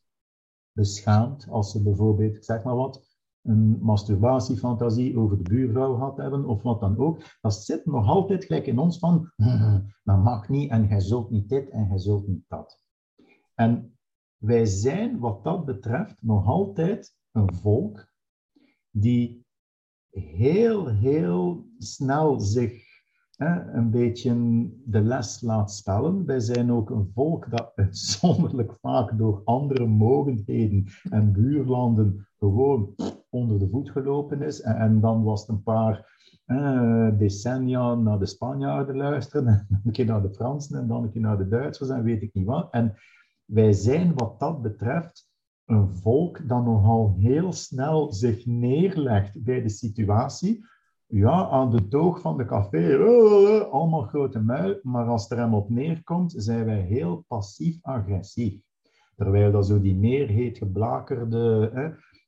beschaamd 0.72 1.50
als 1.50 1.72
ze 1.72 1.84
bijvoorbeeld, 1.84 2.36
ik 2.36 2.44
zeg 2.44 2.64
maar 2.64 2.76
wat, 2.76 3.20
een 3.42 3.80
masturbatiefantasie 3.82 5.18
over 5.18 5.38
de 5.38 5.50
buurvrouw 5.50 5.94
gehad 5.94 6.18
hebben 6.18 6.46
of 6.46 6.62
wat 6.62 6.80
dan 6.80 6.98
ook. 6.98 7.22
Dat 7.42 7.54
zit 7.54 7.86
nog 7.86 8.08
altijd 8.08 8.46
gelijk 8.46 8.66
in 8.68 8.80
ons 8.80 9.00
van, 9.00 9.32
dat 10.04 10.24
mag 10.24 10.50
niet 10.50 10.72
en 10.72 10.88
jij 10.88 11.00
zult 11.00 11.30
niet 11.30 11.50
dit 11.50 11.70
en 11.70 11.88
jij 11.88 11.98
zult 11.98 12.28
niet 12.28 12.44
dat. 12.48 12.80
En 13.56 13.98
wij 14.38 14.66
zijn 14.66 15.20
wat 15.20 15.44
dat 15.44 15.66
betreft 15.66 16.16
nog 16.22 16.48
altijd 16.48 17.16
een 17.32 17.54
volk 17.54 18.10
die 18.90 19.46
heel, 20.12 20.88
heel 20.88 21.66
snel 21.78 22.40
zich 22.40 22.84
hè, 23.36 23.74
een 23.74 23.92
beetje 23.92 24.34
de 24.86 25.02
les 25.02 25.42
laat 25.42 25.72
stellen. 25.72 26.26
Wij 26.26 26.40
zijn 26.40 26.72
ook 26.72 26.90
een 26.90 27.12
volk 27.14 27.50
dat 27.50 27.72
uitzonderlijk 27.76 28.74
vaak 28.82 29.18
door 29.18 29.42
andere 29.44 29.86
mogendheden 29.86 30.86
en 31.10 31.32
buurlanden 31.32 32.28
gewoon 32.38 32.96
onder 33.30 33.60
de 33.60 33.70
voet 33.70 33.92
gelopen 33.92 34.42
is. 34.42 34.62
En, 34.62 35.00
dan 35.00 35.24
was 35.24 35.42
het 35.42 35.50
een 35.50 35.64
paar 35.64 36.10
decennia 37.18 37.96
naar 37.96 38.20
de 38.20 38.26
Spanjaarden 38.26 38.98
luisteren, 38.98 39.48
en 39.48 39.66
dan 39.70 39.82
een 39.84 39.92
keer 39.92 40.06
naar 40.06 40.22
de 40.22 40.34
Fransen 40.34 40.80
en 40.80 40.88
dan 40.88 41.04
een 41.04 41.12
keer 41.12 41.22
naar 41.22 41.38
de 41.38 41.48
Duitsers 41.48 41.90
en 41.90 42.04
weet 42.04 42.22
ik 42.22 42.34
niet 42.34 42.46
wat. 42.46 42.68
En 42.72 42.96
wij 43.54 43.74
zijn 43.74 44.14
wat 44.16 44.40
dat 44.40 44.62
betreft 44.62 45.30
een 45.66 45.96
volk 45.96 46.48
dat 46.48 46.64
nogal 46.64 47.16
heel 47.20 47.54
snel 47.54 48.14
zich 48.14 48.46
neerlegt 48.46 49.44
bij 49.44 49.62
de 49.62 49.70
situatie. 49.70 50.66
Ja, 51.08 51.50
aan 51.50 51.72
de 51.72 51.88
toog 51.88 52.22
van 52.22 52.38
de 52.38 52.46
café, 52.46 52.98
uh, 52.98 53.62
allemaal 53.62 54.02
grote 54.02 54.40
muil, 54.40 54.80
maar 54.84 55.06
als 55.06 55.30
er 55.30 55.38
hem 55.38 55.54
op 55.54 55.70
neerkomt, 55.70 56.34
zijn 56.38 56.66
wij 56.66 56.82
heel 56.82 57.24
passief-agressief. 57.28 58.62
Terwijl 59.16 59.52
dat 59.52 59.68
zo 59.68 59.82
die 59.82 59.96
meer 59.96 60.56
geblakerde, 60.56 61.72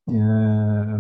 uh, 0.06 0.96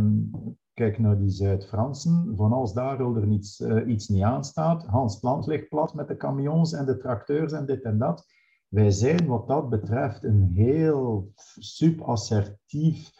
kijk 0.74 0.99
naar 0.99 1.19
die 1.19 1.30
Zuid-Fransen, 1.30 2.34
van 2.36 2.53
als 2.53 2.74
daar 2.74 2.99
er 2.99 3.28
iets, 3.28 3.59
uh, 3.59 3.88
iets 3.88 4.07
niet 4.07 4.24
aanstaat, 4.24 4.86
Hans 4.86 5.19
Plant 5.19 5.47
ligt 5.47 5.69
plat 5.69 5.93
met 5.93 6.07
de 6.07 6.17
camions 6.17 6.74
en 6.74 6.86
de 6.86 6.97
tracteurs 6.97 7.51
en 7.51 7.65
dit 7.65 7.82
en 7.82 7.97
dat. 7.97 8.26
Wij 8.74 8.91
zijn 8.91 9.26
wat 9.26 9.47
dat 9.47 9.69
betreft 9.69 10.24
een 10.24 10.51
heel 10.53 11.32
subassertief 11.57 13.11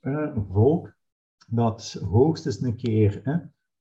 eh, 0.00 0.36
volk 0.50 0.94
dat 1.48 2.02
hoogstens 2.10 2.60
een 2.60 2.76
keer 2.76 3.22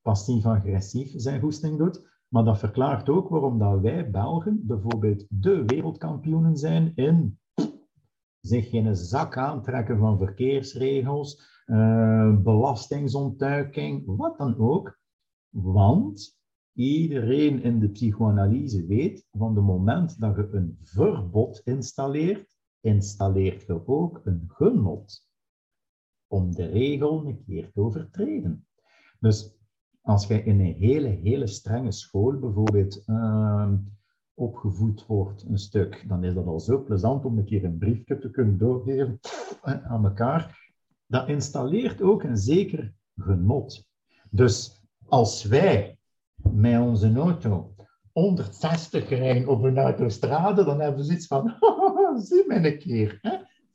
passief-agressief 0.02 1.12
zijn 1.16 1.40
goesting 1.42 1.78
doet. 1.78 2.10
Maar 2.28 2.44
dat 2.44 2.60
verklaart 2.60 3.10
ook 3.10 3.30
waarom 3.30 3.60
dat 3.60 3.80
wij 3.80 4.10
Belgen 4.10 4.66
bijvoorbeeld 4.66 5.26
de 5.30 5.66
wereldkampioenen 5.66 6.58
zijn 6.58 6.92
in 6.96 7.40
zich 8.42 8.70
geen 8.70 8.96
zak 8.96 9.38
aantrekken 9.38 9.98
van 9.98 10.18
verkeersregels, 10.18 11.62
uh, 11.66 12.38
belastingsontduiking, 12.38 14.04
wat 14.06 14.38
dan 14.38 14.58
ook. 14.58 15.00
Want 15.50 16.41
iedereen 16.82 17.62
in 17.62 17.80
de 17.80 17.90
psychoanalyse 17.90 18.86
weet, 18.86 19.28
van 19.32 19.56
het 19.56 19.66
moment 19.66 20.20
dat 20.20 20.36
je 20.36 20.50
een 20.52 20.78
verbod 20.82 21.62
installeert, 21.64 22.58
installeert 22.80 23.66
je 23.66 23.88
ook 23.88 24.22
een 24.24 24.44
genot 24.48 25.30
om 26.28 26.56
de 26.56 26.66
regel 26.66 27.26
een 27.26 27.44
keer 27.46 27.72
te 27.72 27.82
overtreden. 27.82 28.66
Dus 29.20 29.56
als 30.02 30.28
jij 30.28 30.44
in 30.44 30.60
een 30.60 30.74
hele, 30.74 31.08
hele 31.08 31.48
strenge 31.48 31.92
school 31.92 32.40
bijvoorbeeld 32.40 33.04
uh, 33.08 33.74
opgevoed 34.34 35.06
wordt, 35.06 35.44
een 35.44 35.58
stuk, 35.58 36.06
dan 36.08 36.24
is 36.24 36.34
dat 36.34 36.46
al 36.46 36.60
zo 36.60 36.84
plezant 36.84 37.26
om 37.26 37.38
een 37.38 37.46
keer 37.46 37.64
een 37.64 37.78
briefje 37.78 38.18
te 38.18 38.30
kunnen 38.30 38.58
doorgeven 38.58 39.20
aan 39.62 40.06
elkaar. 40.06 40.72
Dat 41.06 41.28
installeert 41.28 42.02
ook 42.02 42.24
een 42.24 42.38
zeker 42.38 42.94
genot. 43.16 43.88
Dus 44.30 44.82
als 45.06 45.44
wij 45.44 46.00
met 46.52 46.80
onze 46.80 47.14
auto 47.16 47.74
160 48.12 49.10
rijden 49.10 49.48
op 49.48 49.64
een 49.64 49.78
autostrade, 49.78 50.64
dan 50.64 50.80
hebben 50.80 51.00
we 51.00 51.06
zoiets 51.06 51.28
van, 51.28 51.54
zie 52.28 52.44
me 52.48 52.56
een 52.56 52.78
keer, 52.78 53.20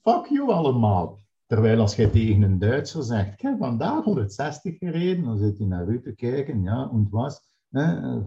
fuck 0.03 0.27
you 0.27 0.51
allemaal. 0.51 1.19
Terwijl 1.47 1.81
als 1.81 1.97
jij 1.97 2.07
tegen 2.07 2.43
een 2.43 2.59
Duitser 2.59 3.03
zegt, 3.03 3.33
ik 3.33 3.41
heb 3.41 3.59
vandaag 3.59 4.05
160 4.05 4.79
gereden, 4.79 5.25
dan 5.25 5.39
zit 5.39 5.59
hij 5.59 5.67
naar 5.67 5.89
u 5.89 6.01
te 6.01 6.15
kijken, 6.15 6.63
ja, 6.63 6.91
en 6.93 7.09
was. 7.11 7.41
Hè? 7.71 8.19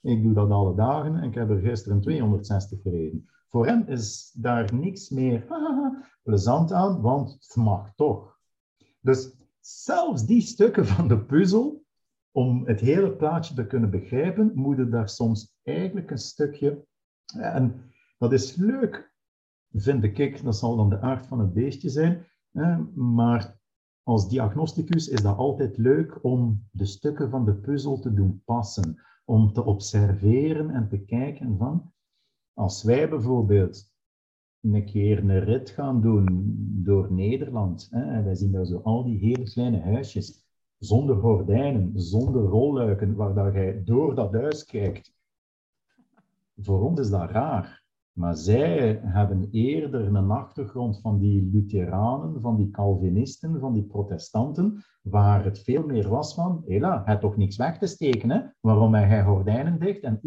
Ik 0.00 0.22
doe 0.22 0.32
dat 0.32 0.50
alle 0.50 0.74
dagen 0.74 1.16
en 1.16 1.28
ik 1.28 1.34
heb 1.34 1.50
er 1.50 1.60
gisteren 1.60 2.00
260 2.00 2.82
gereden. 2.82 3.28
Voor 3.48 3.66
hem 3.66 3.84
is 3.86 4.32
daar 4.36 4.74
niks 4.74 5.10
meer 5.10 5.46
plezant 6.24 6.72
aan, 6.72 7.00
want 7.00 7.32
het 7.32 7.56
mag 7.56 7.92
toch. 7.94 8.38
Dus 9.00 9.32
zelfs 9.60 10.26
die 10.26 10.40
stukken 10.40 10.86
van 10.86 11.08
de 11.08 11.18
puzzel, 11.18 11.81
om 12.32 12.66
het 12.66 12.80
hele 12.80 13.16
plaatje 13.16 13.54
te 13.54 13.66
kunnen 13.66 13.90
begrijpen, 13.90 14.52
moeten 14.54 14.90
daar 14.90 15.08
soms 15.08 15.56
eigenlijk 15.62 16.10
een 16.10 16.18
stukje. 16.18 16.86
En 17.40 17.92
dat 18.18 18.32
is 18.32 18.56
leuk, 18.56 19.14
vind 19.72 20.04
ik. 20.04 20.44
Dat 20.44 20.56
zal 20.56 20.76
dan 20.76 20.88
de 20.88 21.00
aard 21.00 21.26
van 21.26 21.38
het 21.38 21.52
beestje 21.52 21.88
zijn. 21.88 22.26
Maar 22.94 23.58
als 24.02 24.28
diagnosticus 24.28 25.08
is 25.08 25.22
dat 25.22 25.36
altijd 25.36 25.78
leuk 25.78 26.24
om 26.24 26.68
de 26.70 26.84
stukken 26.84 27.30
van 27.30 27.44
de 27.44 27.54
puzzel 27.54 27.98
te 27.98 28.14
doen 28.14 28.42
passen. 28.44 29.00
Om 29.24 29.52
te 29.52 29.64
observeren 29.64 30.70
en 30.70 30.88
te 30.88 31.04
kijken 31.04 31.58
van, 31.58 31.92
als 32.52 32.82
wij 32.82 33.08
bijvoorbeeld 33.08 33.90
een 34.60 34.84
keer 34.84 35.18
een 35.18 35.44
rit 35.44 35.70
gaan 35.70 36.00
doen 36.00 36.54
door 36.84 37.12
Nederland, 37.12 37.88
en 37.90 38.24
wij 38.24 38.34
zien 38.34 38.52
daar 38.52 38.66
zo 38.66 38.78
al 38.78 39.04
die 39.04 39.18
hele 39.18 39.50
kleine 39.50 39.80
huisjes, 39.80 40.41
zonder 40.84 41.16
gordijnen, 41.16 41.90
zonder 41.94 42.42
rolluiken, 42.42 43.14
waar 43.14 43.34
dat 43.34 43.54
jij 43.54 43.82
door 43.84 44.14
dat 44.14 44.32
huis 44.32 44.64
kijkt. 44.64 45.14
Voor 46.56 46.84
ons 46.84 47.00
is 47.00 47.10
dat 47.10 47.30
raar. 47.30 47.82
Maar 48.12 48.36
zij 48.36 49.00
hebben 49.02 49.48
eerder 49.50 50.14
een 50.14 50.30
achtergrond 50.30 51.00
van 51.00 51.18
die 51.18 51.50
Lutheranen, 51.52 52.40
van 52.40 52.56
die 52.56 52.70
Calvinisten, 52.70 53.60
van 53.60 53.72
die 53.72 53.84
protestanten, 53.84 54.84
waar 55.02 55.44
het 55.44 55.58
veel 55.58 55.86
meer 55.86 56.08
was 56.08 56.34
van, 56.34 56.62
hela, 56.66 57.02
hij 57.04 57.16
toch 57.16 57.36
niks 57.36 57.56
weg 57.56 57.78
te 57.78 57.86
steken, 57.86 58.30
hè? 58.30 58.40
waarom 58.60 58.94
hij 58.94 59.24
gordijnen 59.24 59.78
dicht? 59.78 60.02
En, 60.02 60.20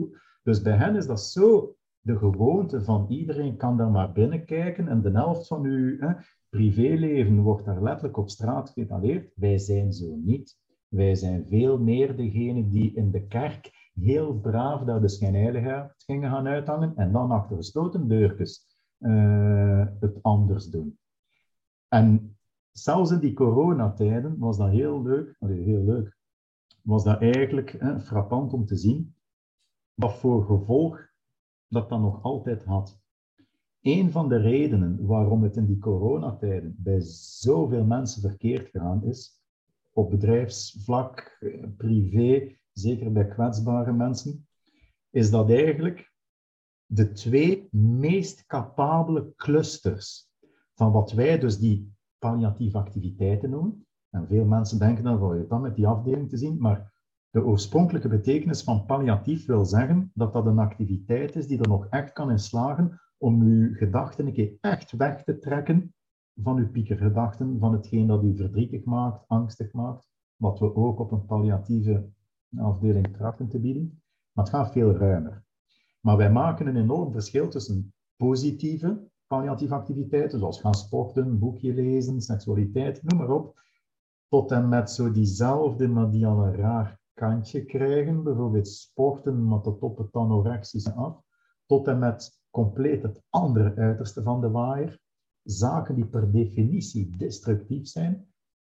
dus 0.43 0.61
bij 0.61 0.77
hen 0.77 0.95
is 0.95 1.07
dat 1.07 1.21
zo 1.21 1.75
de 1.99 2.17
gewoonte 2.17 2.83
van 2.83 3.05
iedereen 3.09 3.57
kan 3.57 3.77
daar 3.77 3.91
maar 3.91 4.11
binnenkijken 4.11 4.87
en 4.87 5.01
de 5.01 5.11
helft 5.11 5.47
van 5.47 5.63
uw 5.63 5.99
hè, 5.99 6.13
privéleven 6.49 7.41
wordt 7.41 7.65
daar 7.65 7.83
letterlijk 7.83 8.17
op 8.17 8.29
straat 8.29 8.69
getaleerd. 8.69 9.31
Wij 9.35 9.57
zijn 9.57 9.93
zo 9.93 10.15
niet. 10.15 10.57
Wij 10.87 11.15
zijn 11.15 11.45
veel 11.47 11.79
meer 11.79 12.15
degene 12.15 12.69
die 12.69 12.95
in 12.95 13.11
de 13.11 13.27
kerk 13.27 13.91
heel 13.93 14.39
braaf 14.39 14.83
daar 14.83 15.01
de 15.01 15.07
schijnheiligheid 15.07 15.93
gingen 15.97 16.31
gaan 16.31 16.47
uithangen 16.47 16.95
en 16.95 17.11
dan 17.11 17.31
achter 17.31 17.55
gesloten 17.55 18.07
deurtjes 18.07 18.65
uh, 18.99 19.85
het 19.99 20.23
anders 20.23 20.69
doen. 20.69 20.97
En 21.87 22.37
zelfs 22.71 23.11
in 23.11 23.19
die 23.19 23.33
coronatijden 23.33 24.37
was 24.37 24.57
dat 24.57 24.69
heel 24.69 25.01
leuk, 25.01 25.35
heel 25.39 25.83
leuk, 25.83 26.17
was 26.81 27.03
dat 27.03 27.21
eigenlijk 27.21 27.99
frappant 28.03 28.53
om 28.53 28.65
te 28.65 28.75
zien 28.75 29.15
wat 29.93 30.17
voor 30.17 30.45
gevolg 30.45 31.07
dat 31.67 31.89
dan 31.89 32.01
nog 32.01 32.23
altijd 32.23 32.63
had. 32.63 32.99
Een 33.85 34.11
van 34.11 34.29
de 34.29 34.37
redenen 34.37 35.05
waarom 35.05 35.43
het 35.43 35.55
in 35.55 35.65
die 35.65 35.77
coronatijden 35.77 36.75
bij 36.77 36.99
zoveel 37.41 37.85
mensen 37.85 38.21
verkeerd 38.21 38.69
gegaan 38.69 39.03
is, 39.03 39.41
op 39.93 40.09
bedrijfsvlak, 40.09 41.37
eh, 41.39 41.63
privé, 41.77 42.55
zeker 42.71 43.11
bij 43.11 43.27
kwetsbare 43.27 43.93
mensen, 43.93 44.47
is 45.09 45.29
dat 45.29 45.49
eigenlijk 45.49 46.13
de 46.85 47.11
twee 47.11 47.67
meest 47.71 48.45
capabele 48.45 49.33
clusters 49.35 50.29
van 50.73 50.91
wat 50.91 51.11
wij 51.11 51.39
dus 51.39 51.57
die 51.57 51.93
palliatieve 52.19 52.77
activiteiten 52.77 53.49
noemen. 53.49 53.85
En 54.09 54.27
veel 54.27 54.45
mensen 54.45 54.79
denken 54.79 55.03
dan 55.03 55.19
van 55.19 55.37
je 55.37 55.47
dan 55.47 55.61
met 55.61 55.75
die 55.75 55.87
afdeling 55.87 56.29
te 56.29 56.37
zien, 56.37 56.57
maar 56.59 56.93
de 57.29 57.43
oorspronkelijke 57.43 58.07
betekenis 58.07 58.63
van 58.63 58.85
palliatief 58.85 59.45
wil 59.45 59.65
zeggen 59.65 60.11
dat 60.13 60.33
dat 60.33 60.45
een 60.45 60.59
activiteit 60.59 61.35
is 61.35 61.47
die 61.47 61.59
er 61.59 61.67
nog 61.67 61.87
echt 61.89 62.13
kan 62.13 62.31
in 62.31 62.39
slagen 62.39 62.99
om 63.25 63.41
uw 63.41 63.73
gedachten 63.73 64.25
een 64.25 64.33
keer 64.33 64.57
echt 64.61 64.91
weg 64.91 65.23
te 65.23 65.37
trekken 65.37 65.93
van 66.35 66.57
uw 66.57 66.69
piekergedachten, 66.69 67.59
van 67.59 67.73
hetgeen 67.73 68.07
dat 68.07 68.23
u 68.23 68.35
verdrietig 68.35 68.83
maakt, 68.83 69.23
angstig 69.27 69.71
maakt, 69.71 70.07
wat 70.35 70.59
we 70.59 70.75
ook 70.75 70.99
op 70.99 71.11
een 71.11 71.25
palliatieve 71.25 72.09
afdeling 72.57 73.13
trachten 73.13 73.47
te 73.47 73.59
bieden, 73.59 74.01
maar 74.31 74.45
het 74.45 74.53
gaat 74.53 74.71
veel 74.71 74.91
ruimer. 74.91 75.43
Maar 75.99 76.17
wij 76.17 76.31
maken 76.31 76.67
een 76.67 76.75
enorm 76.75 77.11
verschil 77.11 77.49
tussen 77.49 77.93
positieve 78.15 79.09
palliatieve 79.27 79.73
activiteiten, 79.73 80.39
zoals 80.39 80.61
gaan 80.61 80.73
sporten, 80.73 81.39
boekje 81.39 81.73
lezen, 81.73 82.21
seksualiteit, 82.21 83.03
noem 83.03 83.19
maar 83.19 83.31
op, 83.31 83.59
tot 84.27 84.51
en 84.51 84.69
met 84.69 84.91
zo 84.91 85.11
diezelfde, 85.11 85.87
maar 85.87 86.11
die 86.11 86.27
al 86.27 86.45
een 86.45 86.55
raar 86.55 86.99
kantje 87.13 87.65
krijgen, 87.65 88.23
bijvoorbeeld 88.23 88.67
sporten, 88.67 89.47
maar 89.47 89.61
tot 89.61 89.81
op 89.81 89.97
het 89.97 90.13
anorexische 90.13 90.93
af, 90.93 91.21
tot 91.65 91.87
en 91.87 91.99
met 91.99 92.43
compleet 92.55 93.03
het 93.03 93.23
andere 93.29 93.75
uiterste 93.75 94.21
van 94.21 94.41
de 94.41 94.49
waaier, 94.49 94.99
zaken 95.43 95.95
die 95.95 96.05
per 96.05 96.31
definitie 96.31 97.15
destructief 97.17 97.87
zijn, 97.87 98.27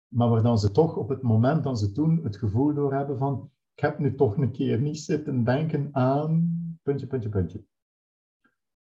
maar 0.08 0.28
waar 0.28 0.42
dan 0.42 0.58
ze 0.58 0.70
toch 0.70 0.96
op 0.96 1.08
het 1.08 1.22
moment 1.22 1.64
dat 1.64 1.78
ze 1.78 1.92
doen 1.92 2.20
het 2.22 2.36
gevoel 2.36 2.74
door 2.74 2.94
hebben 2.94 3.18
van 3.18 3.50
ik 3.74 3.82
heb 3.82 3.98
nu 3.98 4.14
toch 4.14 4.36
een 4.36 4.50
keer 4.50 4.80
niet 4.80 4.98
zitten 4.98 5.44
denken 5.44 5.88
aan 5.92 6.50
puntje, 6.82 7.06
puntje, 7.06 7.28
puntje. 7.28 7.64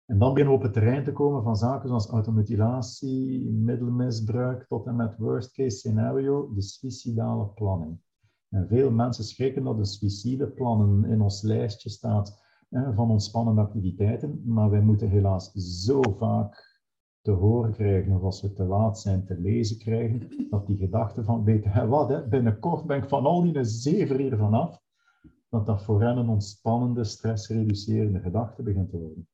En 0.07 0.19
dan 0.19 0.29
beginnen 0.29 0.53
we 0.53 0.59
op 0.59 0.63
het 0.63 0.73
terrein 0.73 1.05
te 1.05 1.13
komen 1.13 1.43
van 1.43 1.57
zaken 1.57 1.89
zoals 1.89 2.09
automutilatie, 2.09 3.51
middelmisbruik, 3.51 4.67
tot 4.67 4.87
en 4.87 4.97
met 4.97 5.17
worst 5.17 5.53
case 5.53 5.77
scenario, 5.77 6.53
de 6.55 6.63
suicidale 6.63 7.47
planning. 7.47 8.01
En 8.49 8.69
veel 8.69 8.91
mensen 8.91 9.25
schrikken 9.25 9.65
dat 9.65 9.77
de 9.77 9.85
suicideplannen 9.85 11.11
in 11.11 11.21
ons 11.21 11.43
lijstje 11.43 11.91
staat 11.91 12.40
van 12.71 13.11
ontspannende 13.11 13.61
activiteiten, 13.61 14.43
maar 14.45 14.71
wij 14.71 14.81
moeten 14.81 15.09
helaas 15.09 15.53
zo 15.53 16.01
vaak 16.03 16.81
te 17.21 17.31
horen 17.31 17.73
krijgen, 17.73 18.17
of 18.17 18.23
als 18.23 18.43
we 18.43 18.53
te 18.53 18.65
laat 18.65 18.99
zijn 18.99 19.25
te 19.25 19.41
lezen 19.41 19.79
krijgen, 19.79 20.49
dat 20.51 20.67
die 20.67 20.77
gedachte 20.77 21.25
van, 21.25 21.45
weet 21.45 21.65
je 21.65 21.87
wat, 21.87 22.09
hè, 22.09 22.29
binnenkort 22.29 22.87
ben 22.87 23.03
ik 23.03 23.09
van 23.09 23.25
al 23.25 23.43
die 23.43 23.65
zeven 23.65 24.19
hier 24.19 24.37
vanaf, 24.37 24.83
dat 25.49 25.67
dat 25.67 25.83
voor 25.83 26.03
hen 26.03 26.17
een 26.17 26.29
ontspannende, 26.29 27.05
stressreducerende 27.05 28.21
gedachte 28.21 28.63
begint 28.63 28.91
te 28.91 28.99
worden. 28.99 29.29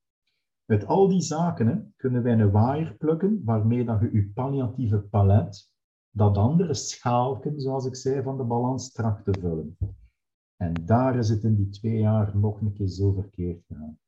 Met 0.65 0.87
al 0.87 1.09
die 1.09 1.21
zaken 1.21 1.67
hè, 1.67 1.77
kunnen 1.97 2.23
wij 2.23 2.33
een 2.33 2.51
waaier 2.51 2.95
plukken 2.95 3.43
waarmee 3.45 3.85
dat 3.85 4.01
je 4.01 4.13
je 4.13 4.31
palliatieve 4.35 4.99
palet, 4.99 5.71
dat 6.11 6.37
andere 6.37 6.75
schaalken, 6.75 7.61
zoals 7.61 7.87
ik 7.87 7.97
zei, 7.97 8.23
van 8.23 8.37
de 8.37 8.45
balans 8.45 8.93
tracht 8.93 9.25
te 9.25 9.39
vullen. 9.41 9.77
En 10.57 10.73
daar 10.85 11.19
is 11.19 11.29
het 11.29 11.43
in 11.43 11.55
die 11.55 11.69
twee 11.69 11.99
jaar 11.99 12.37
nog 12.37 12.61
een 12.61 12.73
keer 12.73 12.89
zo 12.89 13.13
verkeerd 13.13 13.65
gegaan 13.67 13.99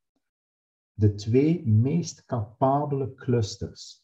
de 0.99 1.15
twee 1.15 1.67
meest 1.67 2.25
capabele 2.25 3.13
clusters, 3.13 4.03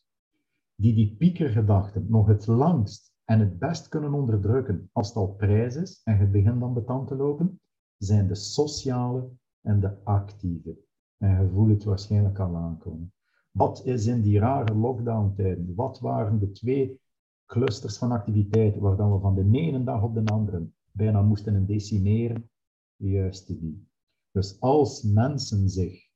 die 0.76 0.94
die 0.94 1.16
piekergedachten 1.18 2.06
nog 2.10 2.28
het 2.28 2.48
langst 2.48 3.14
en 3.26 3.40
het 3.40 3.60
best 3.60 3.88
kunnen 3.88 4.14
onderdrukken 4.14 4.90
als 4.92 5.08
het 5.08 5.18
al 5.18 5.34
prijs 5.34 5.76
is 5.76 6.02
en 6.04 6.18
het 6.18 6.32
begint 6.32 6.60
dan 6.60 6.74
betand 6.74 7.08
te 7.08 7.16
lopen, 7.16 7.60
zijn 7.98 8.28
de 8.28 8.36
sociale 8.36 9.30
en 9.62 9.80
de 9.80 10.04
actieve. 10.04 10.78
En 11.18 11.42
je 11.42 11.50
voelt 11.50 11.70
het 11.70 11.84
waarschijnlijk 11.84 12.40
al 12.40 12.56
aankomen. 12.56 13.14
Wat 13.52 13.86
is 13.86 14.06
in 14.06 14.22
die 14.22 14.40
rare 14.40 14.76
lockdown-tijden? 14.76 15.76
Wat 15.76 16.00
waren 16.00 16.40
de 16.40 16.52
twee 16.52 17.00
clusters 17.46 17.98
van 17.98 18.12
activiteiten 18.12 18.82
waar 18.82 19.14
we 19.14 19.20
van 19.20 19.36
de 19.36 19.50
ene 19.52 19.84
dag 19.84 20.04
op 20.04 20.14
de 20.14 20.26
andere 20.26 20.68
bijna 20.96 21.22
moesten 21.22 21.66
decimeren? 21.66 22.50
Juist 22.96 23.48
die. 23.48 23.88
Dus 24.32 24.60
als 24.60 25.04
mensen 25.04 25.70
zich 25.70 26.10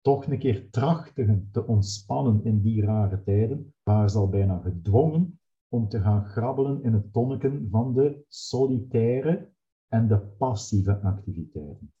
toch 0.00 0.26
een 0.26 0.38
keer 0.38 0.70
trachten 0.70 1.48
te 1.52 1.66
ontspannen 1.66 2.44
in 2.44 2.62
die 2.62 2.84
rare 2.84 3.22
tijden, 3.22 3.74
waren 3.82 4.10
ze 4.10 4.18
al 4.18 4.28
bijna 4.28 4.58
gedwongen 4.58 5.40
om 5.68 5.88
te 5.88 6.00
gaan 6.00 6.24
grabbelen 6.24 6.82
in 6.82 6.92
het 6.92 7.12
tonneken 7.12 7.68
van 7.70 7.94
de 7.94 8.24
solitaire 8.28 9.50
en 9.88 10.08
de 10.08 10.18
passieve 10.18 11.00
activiteiten. 11.00 11.92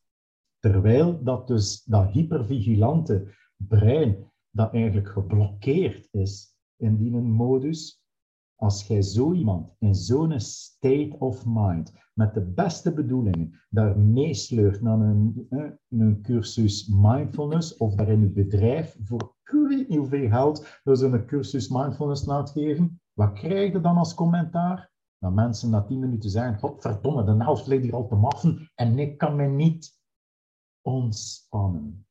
Terwijl 0.58 1.22
dat 1.22 1.46
dus 1.46 1.84
dat 1.84 2.10
hypervigilante 2.10 3.34
brein, 3.56 4.32
dat 4.50 4.72
eigenlijk 4.72 5.08
geblokkeerd 5.08 6.08
is 6.10 6.56
in 6.76 6.96
die 6.96 7.10
modus, 7.10 8.02
als 8.56 8.86
jij 8.86 9.02
zo 9.02 9.32
iemand 9.32 9.74
in 9.78 9.94
zo'n 9.94 10.40
state 10.40 11.16
of 11.18 11.44
mind, 11.46 11.92
met 12.12 12.34
de 12.34 12.40
beste 12.40 12.92
bedoelingen, 12.92 13.60
daar 13.70 13.98
meesleurt 13.98 14.82
naar 14.82 15.00
een, 15.00 15.46
een 15.88 16.22
cursus 16.22 16.88
mindfulness, 16.88 17.76
of 17.76 17.94
daar 17.94 18.08
in 18.08 18.20
je 18.20 18.28
bedrijf 18.28 18.96
voor 19.02 19.34
hoeveel 19.88 20.28
geld 20.28 20.80
door 20.84 20.96
zo'n 20.96 21.26
cursus 21.26 21.68
mindfulness 21.68 22.24
laat 22.24 22.50
geven, 22.50 23.00
wat 23.12 23.32
krijg 23.32 23.72
je 23.72 23.80
dan 23.80 23.96
als 23.96 24.14
commentaar? 24.14 24.94
Dat 25.18 25.32
mensen 25.34 25.70
na 25.70 25.82
tien 25.82 25.98
minuten 25.98 26.30
zeggen, 26.30 26.58
godverdomme, 26.58 27.24
de 27.24 27.44
helft 27.44 27.66
ligt 27.66 27.82
hier 27.82 27.94
al 27.94 28.06
te 28.06 28.14
maffen 28.14 28.70
en 28.74 28.98
ik 28.98 29.18
kan 29.18 29.36
me 29.36 29.46
niet 29.46 30.00
ontspannen. 30.80 32.06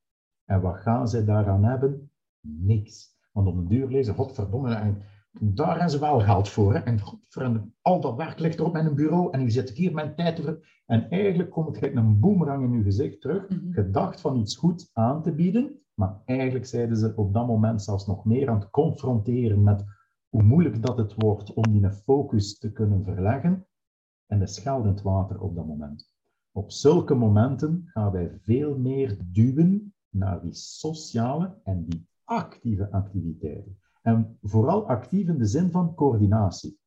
En 0.45 0.61
wat 0.61 0.77
gaan 0.77 1.07
zij 1.07 1.25
daaraan 1.25 1.63
hebben? 1.63 2.11
Niks. 2.47 3.13
Want 3.31 3.47
op 3.47 3.55
een 3.55 3.67
duur 3.67 3.87
lezen, 3.87 4.15
godverdomme, 4.15 4.73
en 4.73 5.01
daar 5.39 5.69
hebben 5.69 5.89
ze 5.89 5.99
wel 5.99 6.19
geld 6.19 6.49
voor. 6.49 6.73
Hè? 6.73 6.79
En 6.79 6.99
godverdomme, 6.99 7.61
al 7.81 8.01
dat 8.01 8.15
werk 8.15 8.39
ligt 8.39 8.59
er 8.59 8.65
op 8.65 8.73
mijn 8.73 8.95
bureau 8.95 9.31
en 9.31 9.39
nu 9.39 9.49
zit 9.49 9.69
hier 9.69 9.93
mijn 9.93 10.15
tijd 10.15 10.35
te 10.35 10.59
En 10.85 11.09
eigenlijk 11.09 11.49
komt 11.49 11.79
het 11.79 11.95
een 11.95 12.19
boemerang 12.19 12.63
in 12.63 12.71
uw 12.71 12.83
gezicht 12.83 13.21
terug, 13.21 13.49
mhm. 13.49 13.71
gedacht 13.71 14.21
van 14.21 14.39
iets 14.39 14.55
goed 14.55 14.89
aan 14.93 15.21
te 15.21 15.33
bieden, 15.33 15.79
maar 15.93 16.21
eigenlijk 16.25 16.65
zeiden 16.65 16.97
ze 16.97 17.13
op 17.15 17.33
dat 17.33 17.47
moment 17.47 17.81
zelfs 17.81 18.07
nog 18.07 18.25
meer 18.25 18.49
aan 18.49 18.59
het 18.59 18.69
confronteren 18.69 19.63
met 19.63 19.83
hoe 20.29 20.43
moeilijk 20.43 20.81
dat 20.81 20.97
het 20.97 21.13
wordt 21.17 21.53
om 21.53 21.71
die 21.71 21.91
focus 21.91 22.57
te 22.57 22.71
kunnen 22.71 23.03
verleggen 23.03 23.65
en 24.25 24.39
de 24.39 24.47
scheldend 24.47 25.01
water 25.01 25.39
op 25.39 25.55
dat 25.55 25.65
moment. 25.65 26.13
Op 26.51 26.71
zulke 26.71 27.13
momenten 27.13 27.81
gaan 27.85 28.11
wij 28.11 28.31
veel 28.41 28.77
meer 28.77 29.17
duwen 29.31 29.93
naar 30.09 30.41
die 30.41 30.53
sociale 30.53 31.57
en 31.63 31.85
die 31.85 32.07
actieve 32.23 32.91
activiteiten. 32.91 33.79
En 34.05 34.37
vooral 34.41 34.87
actief 34.87 35.27
in 35.27 35.37
de 35.37 35.45
zin 35.45 35.71
van 35.71 35.95
coördinatie. 35.95 36.79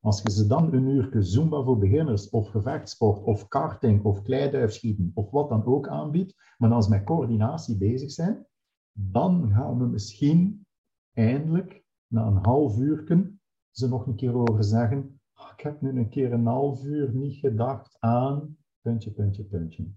Als 0.00 0.22
je 0.22 0.30
ze 0.30 0.46
dan 0.46 0.72
een 0.72 0.86
uur 0.86 1.16
Zumba 1.18 1.62
voor 1.62 1.78
beginners, 1.78 2.30
of 2.30 2.48
gevechtsport, 2.48 3.22
of 3.22 3.48
karting, 3.48 4.04
of 4.04 4.22
kleiduifschieten, 4.22 5.10
of 5.14 5.30
wat 5.30 5.48
dan 5.48 5.64
ook 5.64 5.88
aanbiedt, 5.88 6.54
maar 6.58 6.72
als 6.72 6.84
ze 6.84 6.90
met 6.90 7.04
coördinatie 7.04 7.76
bezig 7.76 8.10
zijn, 8.10 8.46
dan 8.92 9.50
gaan 9.52 9.78
we 9.78 9.86
misschien 9.86 10.66
eindelijk, 11.12 11.84
na 12.06 12.26
een 12.26 12.38
half 12.42 12.78
uur, 12.78 13.32
ze 13.70 13.88
nog 13.88 14.06
een 14.06 14.16
keer 14.16 14.34
over 14.34 14.64
zeggen, 14.64 15.20
oh, 15.34 15.50
ik 15.56 15.60
heb 15.60 15.80
nu 15.80 15.98
een 15.98 16.08
keer 16.08 16.32
een 16.32 16.46
half 16.46 16.84
uur 16.84 17.14
niet 17.14 17.34
gedacht 17.34 17.96
aan, 17.98 18.56
puntje, 18.80 19.10
puntje, 19.10 19.44
puntje. 19.44 19.88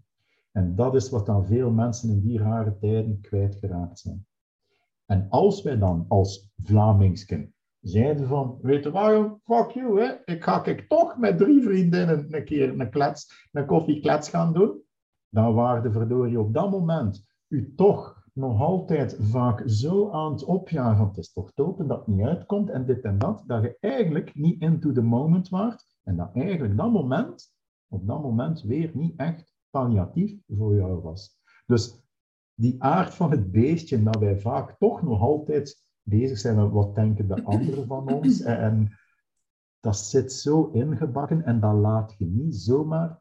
En 0.52 0.76
dat 0.76 0.96
is 0.96 1.10
wat 1.10 1.26
dan 1.26 1.46
veel 1.46 1.72
mensen 1.72 2.10
in 2.10 2.22
die 2.22 2.38
rare 2.38 2.78
tijden 2.78 3.22
kwijtgeraakt 3.22 4.00
zijn. 4.00 4.26
En 5.12 5.28
als 5.30 5.62
wij 5.62 5.78
dan 5.78 6.06
als 6.08 6.52
Vlamingsken 6.64 7.54
zeiden 7.80 8.28
van, 8.28 8.58
weet 8.62 8.84
je 8.84 8.92
waarom, 8.92 9.42
fuck 9.44 9.72
you, 9.72 10.02
hè? 10.02 10.34
ik 10.34 10.44
ga 10.44 10.66
ik 10.66 10.88
toch 10.88 11.18
met 11.18 11.38
drie 11.38 11.64
vriendinnen 11.64 12.26
een 12.30 12.44
keer 12.44 12.80
een, 12.80 12.90
klets, 12.90 13.48
een 13.52 13.66
koffieklets 13.66 14.30
gaan 14.30 14.54
doen, 14.54 14.82
dan 15.30 15.54
waren 15.54 15.84
de 15.84 15.92
verdorie 15.92 16.40
op 16.40 16.54
dat 16.54 16.72
moment 16.72 17.28
u 17.48 17.74
toch 17.76 18.24
nog 18.34 18.62
altijd 18.62 19.18
vaak 19.20 19.64
zo 19.66 20.12
aan 20.12 20.32
het 20.32 20.44
opjagen, 20.44 21.08
het 21.08 21.18
is 21.18 21.34
toch 21.34 21.54
dat 21.54 22.08
niet 22.08 22.26
uitkomt 22.26 22.70
en 22.70 22.86
dit 22.86 23.04
en 23.04 23.18
dat, 23.18 23.44
dat 23.48 23.62
je 23.62 23.78
eigenlijk 23.80 24.36
niet 24.36 24.62
into 24.62 24.92
the 24.92 25.02
moment 25.02 25.50
waart 25.50 25.86
en 26.04 26.16
dat 26.16 26.30
eigenlijk 26.34 26.78
dat 26.78 26.92
moment, 26.92 27.54
op 27.88 28.08
dat 28.08 28.22
moment 28.22 28.62
weer 28.62 28.92
niet 28.94 29.14
echt 29.16 29.54
palliatief 29.70 30.40
voor 30.48 30.76
jou 30.76 31.02
was. 31.02 31.40
Dus 31.66 32.02
die 32.56 32.84
aard 32.84 33.14
van 33.14 33.32
het 33.32 33.52
beestje, 33.52 34.04
dat 34.04 34.18
wij 34.18 34.40
vaak 34.40 34.78
toch 34.78 35.02
nog 35.02 35.22
altijd 35.22 35.86
bezig 36.02 36.38
zijn 36.38 36.56
met 36.56 36.72
wat 36.72 36.96
denken 36.96 37.28
de 37.28 37.44
anderen 37.44 37.88
van 37.88 38.14
ons 38.14 38.42
en 38.68 38.98
dat 39.80 39.98
zit 39.98 40.34
zo 40.34 40.70
ingebakken 40.74 41.46
en 41.46 41.60
dat 41.60 41.74
laat 41.74 42.16
je 42.18 42.26
niet 42.26 42.56
zomaar 42.56 43.20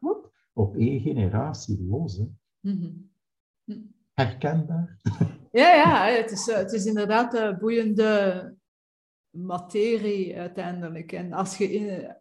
op 0.53 0.75
één 0.75 0.99
generatie 0.99 1.83
los. 1.83 2.17
Hè. 2.17 2.25
Mm 2.59 3.11
herkenbaar. 4.13 4.97
Ja, 5.51 5.73
ja 5.73 6.05
het, 6.05 6.31
is, 6.31 6.47
eh, 6.47 6.55
het 6.57 6.71
is 6.71 6.85
inderdaad 6.85 7.33
een 7.33 7.57
boeiende 7.57 8.55
materie 9.29 10.37
uiteindelijk. 10.37 11.11
En 11.11 11.33
als 11.33 11.57
je, 11.57 11.71
in, 11.71 12.15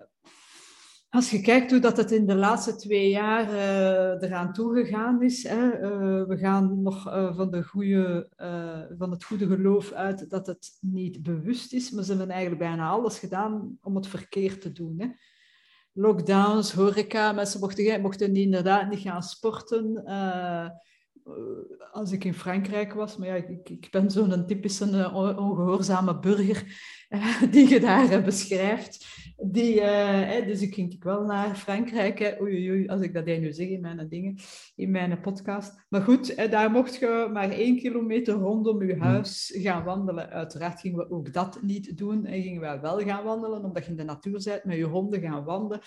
als 1.11 1.31
je 1.31 1.41
kijkt 1.41 1.71
hoe 1.71 1.81
dat 1.81 1.97
het 1.97 2.11
in 2.11 2.27
de 2.27 2.35
laatste 2.35 2.77
twee 2.77 3.11
jaar 3.11 3.53
uh, 3.53 4.29
eraan 4.29 4.53
toegegaan 4.53 5.23
is, 5.23 5.49
hè, 5.49 5.81
uh, 5.83 6.27
we 6.27 6.37
gaan 6.39 6.83
nog 6.83 7.07
uh, 7.07 7.37
van, 7.37 7.51
de 7.51 7.63
goede, 7.63 8.29
van 8.99 9.11
het 9.11 9.25
goede 9.25 9.47
geloof 9.47 9.93
uit 9.93 10.31
dat 10.31 10.47
het 10.47 10.79
niet 10.81 11.23
bewust 11.23 11.73
is, 11.73 11.91
maar 11.91 12.05
ze 12.05 12.11
hebben 12.11 12.31
eigenlijk 12.31 12.63
bijna 12.63 12.89
alles 12.89 13.19
gedaan 13.19 13.79
om 13.81 13.97
het 13.97 14.07
verkeerd 14.07 14.61
te 14.61 14.73
doen. 14.73 14.95
Hè. 14.99 15.07
Lockdowns, 15.93 16.73
horeca, 16.73 17.33
mensen 17.33 17.61
mochten, 17.61 18.01
mochten 18.01 18.37
inderdaad 18.37 18.91
niet 18.91 19.01
gaan 19.01 19.23
sporten. 19.23 20.05
Eh, 20.05 20.69
als 21.93 22.13
ik 22.13 22.25
in 22.25 22.35
Frankrijk 22.35 22.93
was, 22.93 23.17
maar 23.17 23.29
ja, 23.29 23.35
ik, 23.35 23.69
ik 23.69 23.89
ben 23.91 24.11
zo'n 24.11 24.47
typische 24.47 25.11
ongehoorzame 25.15 26.19
burger 26.19 26.65
die 27.51 27.69
je 27.69 27.81
daar 27.81 28.23
beschrijft. 28.23 29.19
Die, 29.37 29.75
dus 30.45 30.61
ik 30.61 30.75
ging 30.75 31.03
wel 31.03 31.23
naar 31.23 31.55
Frankrijk. 31.55 32.19
Hè. 32.19 32.41
Oei, 32.41 32.71
oei, 32.71 32.89
als 32.89 33.01
ik 33.01 33.15
dat 33.15 33.25
nu 33.25 33.53
zeg 33.53 33.69
in 33.69 33.81
mijn 33.81 34.09
dingen, 34.09 34.37
in 34.75 34.91
mijn 34.91 35.21
podcast. 35.21 35.87
Maar 35.89 36.03
goed, 36.03 36.51
daar 36.51 36.71
mocht 36.71 36.97
je 36.97 37.29
maar 37.33 37.51
één 37.51 37.77
kilometer 37.77 38.35
rondom 38.35 38.83
je 38.83 38.97
huis 38.99 39.59
gaan 39.63 39.85
wandelen. 39.85 40.31
Uiteraard 40.31 40.81
gingen 40.81 40.99
we 40.99 41.11
ook 41.11 41.33
dat 41.33 41.63
niet 41.63 41.99
doen. 41.99 42.27
En 42.27 42.43
gingen 42.43 42.61
we 42.61 42.81
wel 42.81 43.01
gaan 43.01 43.25
wandelen, 43.25 43.65
omdat 43.65 43.85
je 43.85 43.91
in 43.91 43.97
de 43.97 44.05
natuur 44.05 44.43
bent, 44.45 44.65
met 44.65 44.77
je 44.77 44.85
honden 44.85 45.21
gaan 45.21 45.45
wandelen 45.45 45.81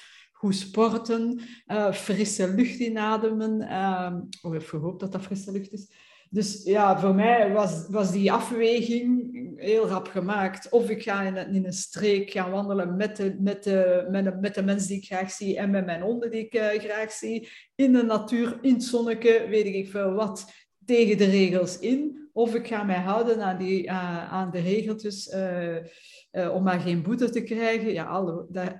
goed 0.44 0.56
sporten, 0.56 1.40
uh, 1.68 1.92
frisse 1.92 2.54
lucht 2.54 2.80
inademen. 2.80 3.62
Uh, 3.62 4.16
oh, 4.42 4.56
ik 4.56 4.68
hoop 4.68 5.00
dat 5.00 5.12
dat 5.12 5.22
frisse 5.22 5.52
lucht 5.52 5.72
is. 5.72 5.92
Dus 6.34 6.64
ja, 6.64 7.00
voor 7.00 7.16
mij 7.16 7.52
was, 7.52 7.86
was 7.90 8.12
die 8.12 8.32
afweging 8.32 9.32
heel 9.56 9.88
rap 9.88 10.08
gemaakt. 10.08 10.70
Of 10.70 10.90
ik 10.90 11.04
ga 11.04 11.22
in, 11.22 11.54
in 11.54 11.66
een 11.66 11.74
streek 11.74 12.32
gaan 12.32 12.52
wandelen 12.52 12.96
met 12.96 13.16
de, 13.18 13.36
met, 13.40 13.64
de, 13.64 14.08
met, 14.10 14.24
de, 14.24 14.38
met 14.42 14.56
de 14.56 14.64
mensen 14.64 14.88
die 14.88 14.98
ik 14.98 15.06
graag 15.06 15.32
zie 15.32 15.58
en 15.58 15.70
met 15.70 15.86
mijn 15.86 16.02
honden 16.02 16.32
die 16.32 16.46
ik 16.46 16.54
uh, 16.54 16.68
graag 16.68 17.12
zie. 17.12 17.50
In 17.76 17.94
de 17.94 18.04
natuur, 18.04 18.58
in 18.62 18.74
het 18.74 18.84
zonneke, 18.84 19.46
weet 19.50 19.66
ik 19.66 19.90
veel 19.90 20.14
wat, 20.14 20.52
tegen 20.86 21.18
de 21.18 21.26
regels 21.26 21.80
in. 21.80 22.30
Of 22.32 22.56
ik 22.56 22.68
ga 22.68 22.84
mij 22.84 23.00
houden 23.00 23.42
aan, 23.42 23.58
die, 23.58 23.84
uh, 23.84 24.34
aan 24.34 24.52
de 24.52 24.60
regeltjes 24.60 25.34
uh, 25.34 26.56
om 26.56 26.64
maar 26.64 26.80
geen 26.80 27.04
boete 27.04 27.30
te 27.30 27.44
krijgen. 27.44 27.94
Ja, 27.94 28.04
alle, 28.04 28.46
dat, 28.50 28.74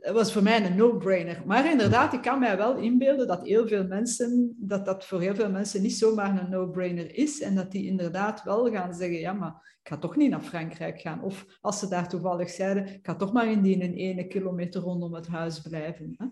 het 0.00 0.14
was 0.14 0.32
voor 0.32 0.42
mij 0.42 0.66
een 0.66 0.76
no-brainer. 0.76 1.42
Maar 1.46 1.70
inderdaad, 1.70 2.12
ik 2.12 2.22
kan 2.22 2.38
mij 2.38 2.56
wel 2.56 2.76
inbeelden 2.76 3.26
dat 3.26 3.46
heel 3.46 3.68
veel 3.68 3.86
mensen, 3.86 4.56
dat 4.58 4.84
dat 4.84 5.04
voor 5.04 5.20
heel 5.20 5.34
veel 5.34 5.50
mensen 5.50 5.82
niet 5.82 5.96
zomaar 5.96 6.42
een 6.42 6.50
no-brainer 6.50 7.14
is. 7.16 7.40
En 7.40 7.54
dat 7.54 7.70
die 7.72 7.86
inderdaad 7.86 8.42
wel 8.42 8.70
gaan 8.70 8.94
zeggen, 8.94 9.18
ja, 9.18 9.32
maar 9.32 9.78
ik 9.82 9.88
ga 9.88 9.98
toch 9.98 10.16
niet 10.16 10.30
naar 10.30 10.40
Frankrijk 10.40 11.00
gaan. 11.00 11.22
Of 11.22 11.58
als 11.60 11.78
ze 11.78 11.88
daar 11.88 12.08
toevallig 12.08 12.50
zeiden, 12.50 12.86
ik 12.86 13.06
ga 13.06 13.14
toch 13.14 13.32
maar 13.32 13.50
in 13.50 13.62
die 13.62 13.94
ene 13.94 14.26
kilometer 14.26 14.80
rondom 14.80 15.14
het 15.14 15.26
huis 15.26 15.60
blijven. 15.60 16.14
Hè? 16.16 16.26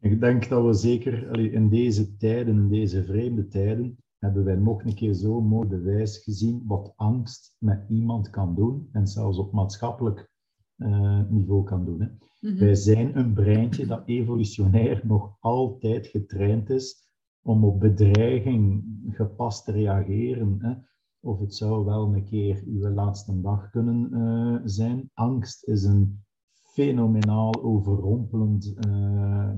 Ik 0.00 0.20
denk 0.20 0.48
dat 0.48 0.64
we 0.64 0.72
zeker 0.72 1.40
in 1.52 1.68
deze 1.68 2.16
tijden, 2.16 2.54
in 2.54 2.68
deze 2.68 3.04
vreemde 3.04 3.48
tijden, 3.48 3.96
hebben 4.18 4.44
wij 4.44 4.56
nog 4.56 4.84
een 4.84 4.94
keer 4.94 5.14
zo 5.14 5.40
mooi 5.40 5.68
bewijs 5.68 6.18
gezien 6.18 6.62
wat 6.66 6.92
angst 6.96 7.56
met 7.58 7.84
iemand 7.88 8.30
kan 8.30 8.54
doen. 8.54 8.88
En 8.92 9.06
zelfs 9.06 9.38
op 9.38 9.52
maatschappelijk 9.52 10.30
uh, 10.76 11.20
niveau 11.28 11.64
kan 11.64 11.84
doen. 11.84 12.00
Hè. 12.00 12.08
Mhm. 12.40 12.58
Wij 12.58 12.74
zijn 12.74 13.18
een 13.18 13.32
breintje 13.32 13.86
dat 13.86 14.02
evolutionair 14.06 15.00
nog 15.06 15.36
altijd 15.40 16.06
getraind 16.06 16.70
is 16.70 17.10
om 17.42 17.64
op 17.64 17.80
bedreiging 17.80 18.84
gepast 19.08 19.64
te 19.64 19.72
reageren. 19.72 20.56
Hè. 20.60 20.74
Of 21.20 21.38
het 21.40 21.54
zou 21.54 21.84
wel 21.84 22.14
een 22.14 22.24
keer 22.24 22.62
uw 22.66 22.88
laatste 22.88 23.40
dag 23.40 23.70
kunnen 23.70 24.08
uh, 24.12 24.60
zijn. 24.64 25.10
Angst 25.14 25.64
is 25.64 25.84
een 25.84 26.24
fenomenaal 26.72 27.62
overrompelend 27.62 28.74
uh, 28.86 29.52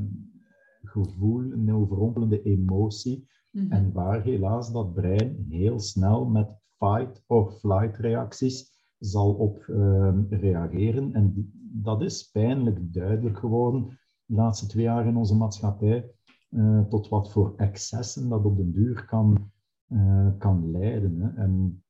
gevoel, 0.82 1.52
een 1.52 1.74
overrompelende 1.74 2.42
emotie. 2.42 3.28
Mm 3.50 3.62
-hmm. 3.62 3.72
En 3.72 3.92
waar 3.92 4.22
helaas 4.22 4.72
dat 4.72 4.94
brein 4.94 5.46
heel 5.48 5.80
snel 5.80 6.24
met 6.24 6.56
fight 6.76 7.24
or 7.26 7.52
flight 7.52 7.96
reacties 7.96 8.73
zal 9.04 9.32
op 9.32 9.66
uh, 9.66 10.14
reageren. 10.30 11.14
En 11.14 11.52
dat 11.72 12.02
is 12.02 12.30
pijnlijk 12.30 12.92
duidelijk 12.92 13.38
geworden 13.38 13.98
de 14.26 14.34
laatste 14.34 14.66
twee 14.66 14.84
jaar 14.84 15.06
in 15.06 15.16
onze 15.16 15.34
maatschappij, 15.34 16.10
uh, 16.50 16.80
tot 16.80 17.08
wat 17.08 17.32
voor 17.32 17.54
excessen 17.56 18.28
dat 18.28 18.44
op 18.44 18.56
den 18.56 18.72
duur 18.72 19.04
kan, 19.04 19.50
uh, 19.88 20.28
kan 20.38 20.70
leiden. 20.70 21.20
Hè. 21.20 21.42
En, 21.42 21.84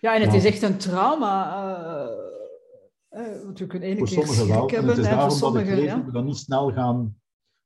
ja, 0.00 0.14
en 0.14 0.22
het 0.22 0.34
is 0.34 0.44
echt 0.44 0.62
een 0.62 0.76
trauma. 0.76 1.62
Uh, 3.10 3.42
want 3.44 3.58
we 3.58 3.66
kunnen 3.66 3.88
ene 3.88 4.02
keer 4.02 4.26
schrik 4.26 4.70
hebben. 4.70 4.90
Het 4.90 4.98
is 4.98 5.04
daarom 5.04 5.40
dat 5.40 5.56
ik 5.56 5.78
ja? 5.78 6.04
we 6.04 6.12
dan 6.12 6.24
niet 6.24 6.36
snel 6.36 6.72
gaan 6.72 7.20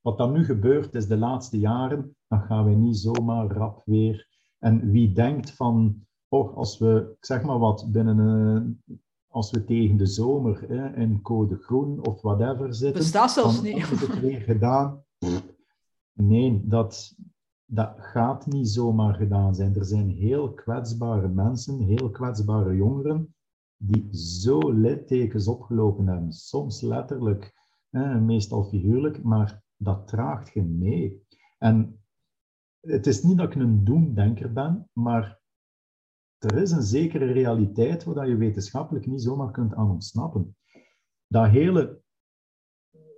wat 0.05 0.19
dan 0.19 0.33
nu 0.33 0.45
gebeurt 0.45 0.95
is 0.95 1.07
de 1.07 1.17
laatste 1.17 1.59
jaren, 1.59 2.17
dan 2.29 2.41
gaan 2.41 2.65
we 2.65 2.71
niet 2.71 2.97
zomaar 2.97 3.47
rap 3.47 3.83
weer. 3.85 4.29
En 4.59 4.91
wie 4.91 5.13
denkt 5.13 5.51
van, 5.51 6.07
oh, 6.35 6.57
als 6.57 6.79
we, 6.79 7.17
zeg 7.21 7.43
maar 7.43 7.59
wat, 7.59 7.89
binnen 7.93 8.19
een, 8.19 8.83
als 9.29 9.51
we 9.51 9.65
tegen 9.65 9.97
de 9.97 10.07
zomer 10.07 10.69
hè, 10.69 10.97
in 10.97 11.23
code 11.23 11.57
groen 11.57 12.07
of 12.07 12.23
whatever 12.23 12.75
zitten, 12.75 13.01
Bestaat 13.03 13.33
zelfs 13.33 13.55
dan 13.55 13.65
niet. 13.65 13.77
is 13.77 14.01
het 14.01 14.21
weer 14.21 14.41
gedaan. 14.41 15.05
Nee, 16.13 16.63
dat, 16.65 17.17
dat 17.65 17.95
gaat 17.97 18.47
niet 18.47 18.69
zomaar 18.69 19.15
gedaan 19.15 19.55
zijn. 19.55 19.75
Er 19.75 19.85
zijn 19.85 20.09
heel 20.09 20.53
kwetsbare 20.53 21.29
mensen, 21.29 21.81
heel 21.81 22.11
kwetsbare 22.11 22.77
jongeren, 22.77 23.35
die 23.77 24.09
zo 24.17 24.73
littekens 24.73 25.49
opgelopen 25.49 26.07
hebben. 26.07 26.33
Soms 26.33 26.81
letterlijk, 26.81 27.53
hè, 27.91 28.21
meestal 28.21 28.65
figuurlijk, 28.65 29.23
maar 29.23 29.63
dat 29.77 30.07
draagt 30.07 30.53
je 30.53 30.63
mee. 30.63 31.23
En 31.59 31.99
het 32.81 33.07
is 33.07 33.23
niet 33.23 33.37
dat 33.39 33.47
ik 33.47 33.55
een 33.55 33.85
doemdenker 33.85 34.53
ben, 34.53 34.89
maar 34.93 35.43
er 36.45 36.57
is 36.57 36.71
een 36.71 36.83
zekere 36.83 37.33
realiteit 37.33 38.05
waar 38.05 38.29
je 38.29 38.37
wetenschappelijk 38.37 39.07
niet 39.07 39.23
zomaar 39.23 39.51
kunt 39.51 39.75
aan 39.75 39.91
ontsnappen. 39.91 40.57
Dat 41.27 41.49
hele 41.49 42.03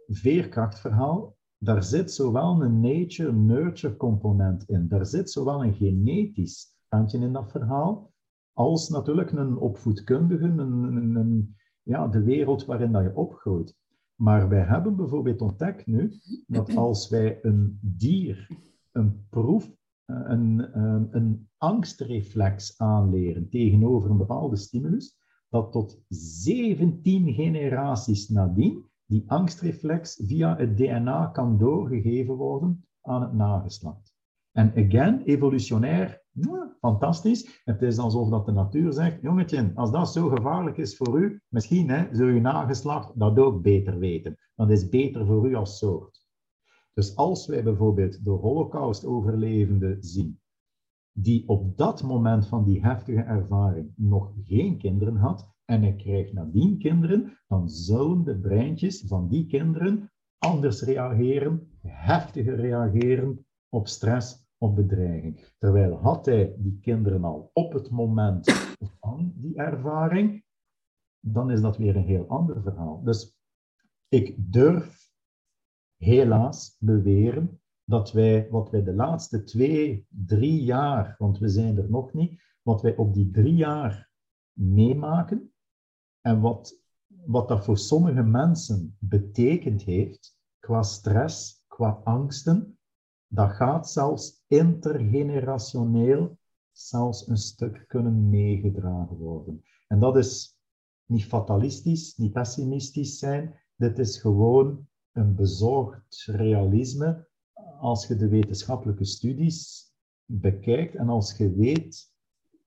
veerkrachtverhaal, 0.07 1.37
daar 1.59 1.83
zit 1.83 2.13
zowel 2.13 2.63
een 2.63 2.81
nature-nurture 2.81 3.97
component 3.97 4.69
in, 4.69 4.89
daar 4.89 5.07
zit 5.07 5.31
zowel 5.31 5.65
een 5.65 5.75
genetisch 5.75 6.75
kantje 6.89 7.19
in 7.19 7.33
dat 7.33 7.51
verhaal, 7.51 8.13
als 8.53 8.89
natuurlijk 8.89 9.33
een 9.33 9.57
opvoedkundige, 9.57 10.45
een, 10.45 11.57
ja, 11.83 12.09
de 12.09 12.23
wereld 12.23 12.65
waarin 12.65 12.93
dat 12.93 13.03
je 13.03 13.15
opgroeit. 13.15 13.77
Maar 14.15 14.49
wij 14.49 14.63
hebben 14.63 14.97
bijvoorbeeld 14.97 15.43
ontdekt 15.43 15.87
nu 15.87 16.13
dat 16.47 16.77
als 16.77 17.09
wij 17.09 17.39
een 17.43 17.79
dier 17.83 18.49
een 18.93 19.27
proef, 19.31 19.76
een, 20.07 20.79
een, 20.79 21.09
een 21.11 21.49
angstreflex 21.57 22.79
aanleren 22.79 23.49
tegenover 23.49 24.11
een 24.11 24.17
bepaalde 24.17 24.57
stimulus, 24.57 25.19
dat 25.49 25.73
tot 25.73 26.03
17 26.09 27.33
generaties 27.35 28.29
nadien 28.29 28.85
die 29.07 29.25
angstreflex 29.27 30.23
via 30.25 30.57
het 30.57 30.77
DNA 30.77 31.27
kan 31.27 31.59
doorgegeven 31.59 32.35
worden 32.35 32.85
aan 33.03 33.23
het 33.23 33.33
nageslacht. 33.33 34.15
En 34.53 34.73
again, 34.77 35.23
evolutionair, 35.25 36.23
fantastisch. 36.81 37.61
Het 37.65 37.83
is 37.83 37.99
alsof 37.99 38.29
dat 38.29 38.47
de 38.47 38.53
natuur 38.53 38.93
zegt, 38.93 39.23
jongetje, 39.23 39.73
als 39.75 39.91
dat 39.91 40.13
zo 40.13 40.29
gevaarlijk 40.29 40.77
is 40.77 40.97
voor 40.97 41.21
u, 41.21 41.41
misschien 41.49 41.91
hè, 41.91 42.15
zul 42.15 42.27
je 42.27 42.41
nageslacht 42.41 43.19
dat 43.19 43.39
ook 43.39 43.63
beter 43.63 43.99
weten. 43.99 44.37
Dat 44.55 44.71
is 44.71 44.89
beter 44.89 45.27
voor 45.27 45.49
u 45.49 45.55
als 45.55 45.79
soort. 45.79 46.26
Dus 46.97 47.17
als 47.17 47.47
wij 47.47 47.63
bijvoorbeeld 47.63 48.25
de 48.25 48.31
Holocaust-overlevenden 48.31 50.03
zien, 50.03 50.41
die 51.13 51.49
op 51.49 51.77
dat 51.77 52.03
moment 52.03 52.47
van 52.47 52.65
die 52.65 52.83
heftige 52.83 53.23
ervaring 53.23 53.93
nog 53.97 54.33
geen 54.45 54.79
kinderen 54.79 55.17
had, 55.17 55.55
en 55.65 55.83
hij 55.83 55.97
krijgt 55.97 56.33
nadien 56.33 56.79
kinderen, 56.79 57.39
dan 57.47 57.69
zullen 57.69 58.25
de 58.25 58.39
breintjes 58.39 59.05
van 59.07 59.29
die 59.29 59.47
kinderen 59.47 60.13
anders 60.39 60.83
reageren, 60.83 61.71
heftiger 61.83 62.57
reageren 62.57 63.47
op 63.69 63.89
stress, 63.89 64.47
op 64.59 64.75
bedreiging. 64.75 65.55
Terwijl 65.59 65.97
had 65.97 66.27
hij 66.27 66.55
die 66.59 66.79
kinderen 66.81 67.25
al 67.25 67.51
op 67.53 67.73
het 67.73 67.91
moment 67.91 68.53
van 69.01 69.33
die 69.37 69.57
ervaring, 69.57 70.45
dan 71.21 71.51
is 71.51 71.61
dat 71.61 71.77
weer 71.77 71.97
een 71.97 72.07
heel 72.07 72.29
ander 72.29 72.63
verhaal. 72.63 73.03
Dus 73.03 73.39
ik 74.09 74.35
durf 74.53 75.06
helaas 75.97 76.77
beweren 76.79 77.61
dat 77.85 78.13
wij, 78.13 78.49
wat 78.51 78.71
wij 78.71 78.83
de 78.83 78.95
laatste 78.95 79.43
twee, 79.43 80.07
drie 80.09 80.63
jaar, 80.63 81.15
want 81.19 81.39
we 81.39 81.49
zijn 81.49 81.77
er 81.77 81.91
nog 81.91 82.13
niet, 82.13 82.41
wat 82.63 82.83
wij 82.83 82.97
op 82.97 83.15
die 83.15 83.31
drie 83.31 83.55
jaar 83.55 84.11
meemaken 84.53 85.53
en 86.21 86.41
wat, 86.41 86.83
wat 87.07 87.49
dat 87.49 87.65
voor 87.65 87.79
sommige 87.79 88.23
mensen 88.23 88.97
betekend 88.99 89.83
heeft 89.83 90.39
qua 90.59 90.83
stress, 90.83 91.65
qua 91.67 92.01
angsten, 92.05 92.79
dat 93.27 93.51
gaat 93.51 93.91
zelfs 93.91 94.45
intergenerationeel 94.47 96.39
zelfs 96.73 97.29
een 97.29 97.37
stuk 97.37 97.85
kunnen 97.89 98.29
meegedragen 98.29 99.17
worden. 99.17 99.63
En 99.87 100.01
dat 100.01 100.17
is 100.17 100.59
niet 101.05 101.25
fatalistisch, 101.25 102.17
niet 102.17 102.33
pessimistisch 102.33 103.19
zijn, 103.19 103.55
dit 103.77 103.99
is 103.99 104.21
gewoon 104.21 104.89
een 105.17 105.35
bezorgd 105.35 106.25
realisme 106.27 107.29
als 107.81 108.07
je 108.07 108.17
de 108.17 108.29
wetenschappelijke 108.29 109.05
studies 109.05 109.91
bekijkt 110.25 110.95
en 110.95 111.09
als 111.09 111.37
je 111.37 111.55
weet 111.55 112.15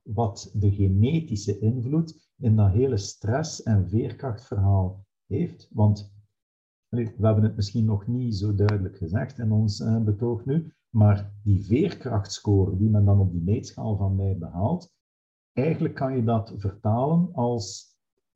wat 0.02 0.52
de 0.54 0.72
genetische 0.72 1.60
invloed 1.60 2.32
in 2.38 2.56
dat 2.56 2.72
hele 2.72 2.98
stress- 2.98 3.64
en 3.64 3.90
veerkrachtverhaal 3.90 5.06
heeft. 5.28 5.70
Want 5.72 6.14
we 6.90 7.14
hebben 7.22 7.44
het 7.44 7.56
misschien 7.56 7.86
nog 7.86 8.08
niet 8.08 8.36
zo 8.36 8.56
duidelijk 8.56 8.98
gezegd 8.98 9.40
in 9.40 9.52
ons 9.52 9.80
uh, 9.80 10.04
betoog 10.04 10.46
nu, 10.46 10.74
maar 10.90 11.34
die 11.44 11.66
veerkrachtscore 11.66 12.78
die 12.78 12.90
men 12.90 13.06
dan 13.06 13.20
op 13.20 13.32
die 13.32 13.42
meetschaal 13.42 13.98
van 13.98 14.16
mij 14.16 14.38
behaalt, 14.38 14.94
eigenlijk 15.54 15.96
kan 15.96 16.16
je 16.16 16.24
dat 16.24 16.54
vertalen 16.58 17.34
als 17.34 17.89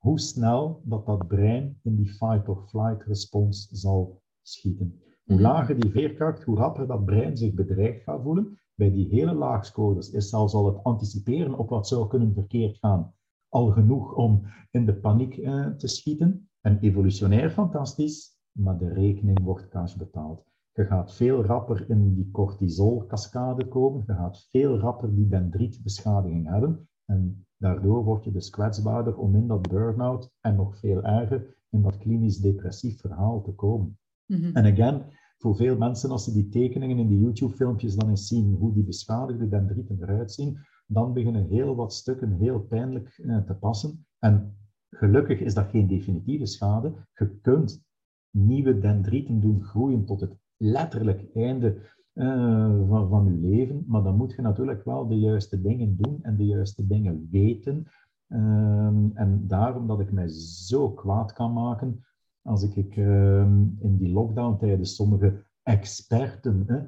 hoe 0.03 0.19
snel 0.19 0.81
dat 0.83 1.05
dat 1.05 1.27
brein 1.27 1.79
in 1.83 1.95
die 1.95 2.09
fight-or-flight 2.09 3.03
respons 3.03 3.67
zal 3.71 4.21
schieten. 4.41 5.01
Hoe 5.23 5.41
lager 5.41 5.79
die 5.79 5.91
veerkracht, 5.91 6.43
hoe 6.43 6.57
rapper 6.57 6.87
dat 6.87 7.05
brein 7.05 7.37
zich 7.37 7.53
bedreigd 7.53 8.03
gaat 8.03 8.21
voelen. 8.21 8.59
Bij 8.75 8.91
die 8.91 9.07
hele 9.07 9.33
laagscorers 9.33 10.09
is 10.09 10.29
zelfs 10.29 10.53
al 10.53 10.65
het 10.65 10.83
anticiperen 10.83 11.57
op 11.57 11.69
wat 11.69 11.87
zou 11.87 12.07
kunnen 12.07 12.33
verkeerd 12.33 12.77
gaan 12.77 13.13
al 13.49 13.71
genoeg 13.71 14.13
om 14.15 14.41
in 14.71 14.85
de 14.85 14.95
paniek 14.95 15.37
uh, 15.37 15.67
te 15.67 15.87
schieten. 15.87 16.49
En 16.61 16.79
evolutionair 16.79 17.49
fantastisch, 17.49 18.39
maar 18.51 18.77
de 18.77 18.93
rekening 18.93 19.39
wordt 19.43 19.67
cash 19.67 19.95
betaald. 19.95 20.43
Je 20.73 20.85
gaat 20.85 21.15
veel 21.15 21.43
rapper 21.43 21.89
in 21.89 22.13
die 22.13 22.31
cortisol-cascade 22.31 23.67
komen, 23.67 24.03
je 24.07 24.13
gaat 24.13 24.47
veel 24.49 24.79
rapper 24.79 25.15
die 25.15 25.27
dendrietbeschadiging 25.27 26.49
hebben. 26.49 26.89
En 27.05 27.45
daardoor 27.63 28.03
word 28.03 28.23
je 28.23 28.31
dus 28.31 28.49
kwetsbaarder 28.49 29.17
om 29.17 29.35
in 29.35 29.47
dat 29.47 29.69
burn-out 29.69 30.31
en 30.41 30.55
nog 30.55 30.77
veel 30.77 31.03
erger 31.03 31.57
in 31.69 31.81
dat 31.81 31.97
klinisch 31.97 32.37
depressief 32.37 32.99
verhaal 32.99 33.41
te 33.41 33.51
komen. 33.51 33.97
En 34.25 34.37
mm 34.37 34.43
-hmm. 34.43 34.65
again, 34.65 35.03
voor 35.37 35.55
veel 35.55 35.77
mensen, 35.77 36.09
als 36.09 36.23
ze 36.23 36.33
die 36.33 36.49
tekeningen 36.49 36.97
in 36.97 37.07
die 37.07 37.19
YouTube-filmpjes 37.19 37.95
dan 37.95 38.09
eens 38.09 38.27
zien, 38.27 38.55
hoe 38.55 38.73
die 38.73 38.83
beschadigde 38.83 39.47
dendrieten 39.47 39.97
eruit 40.01 40.31
zien, 40.31 40.57
dan 40.87 41.13
beginnen 41.13 41.47
heel 41.47 41.75
wat 41.75 41.93
stukken 41.93 42.31
heel 42.31 42.59
pijnlijk 42.59 43.17
eh, 43.17 43.37
te 43.37 43.53
passen. 43.53 44.05
En 44.19 44.57
gelukkig 44.89 45.39
is 45.39 45.53
dat 45.53 45.69
geen 45.69 45.87
definitieve 45.87 46.45
schade. 46.45 46.93
Je 47.13 47.39
kunt 47.41 47.83
nieuwe 48.29 48.79
dendrieten 48.79 49.39
doen 49.39 49.63
groeien 49.63 50.05
tot 50.05 50.21
het 50.21 50.35
letterlijk 50.57 51.35
einde 51.35 51.81
uh, 52.13 52.87
van, 52.89 53.09
van 53.09 53.25
je 53.25 53.31
leven, 53.31 53.83
maar 53.87 54.03
dan 54.03 54.15
moet 54.15 54.33
je 54.33 54.41
natuurlijk 54.41 54.83
wel 54.83 55.07
de 55.07 55.19
juiste 55.19 55.61
dingen 55.61 55.95
doen 55.95 56.19
en 56.21 56.35
de 56.35 56.45
juiste 56.45 56.87
dingen 56.87 57.27
weten. 57.31 57.87
Um, 58.27 59.11
en 59.13 59.47
daarom 59.47 59.87
dat 59.87 59.99
ik 59.99 60.11
mij 60.11 60.27
zo 60.67 60.91
kwaad 60.91 61.33
kan 61.33 61.53
maken 61.53 62.03
als 62.41 62.63
ik, 62.63 62.97
um, 62.97 63.77
in 63.79 63.97
die 63.97 64.13
lockdown-tijden 64.13 64.85
sommige 64.85 65.45
experten, 65.63 66.63
hè, 66.67 66.81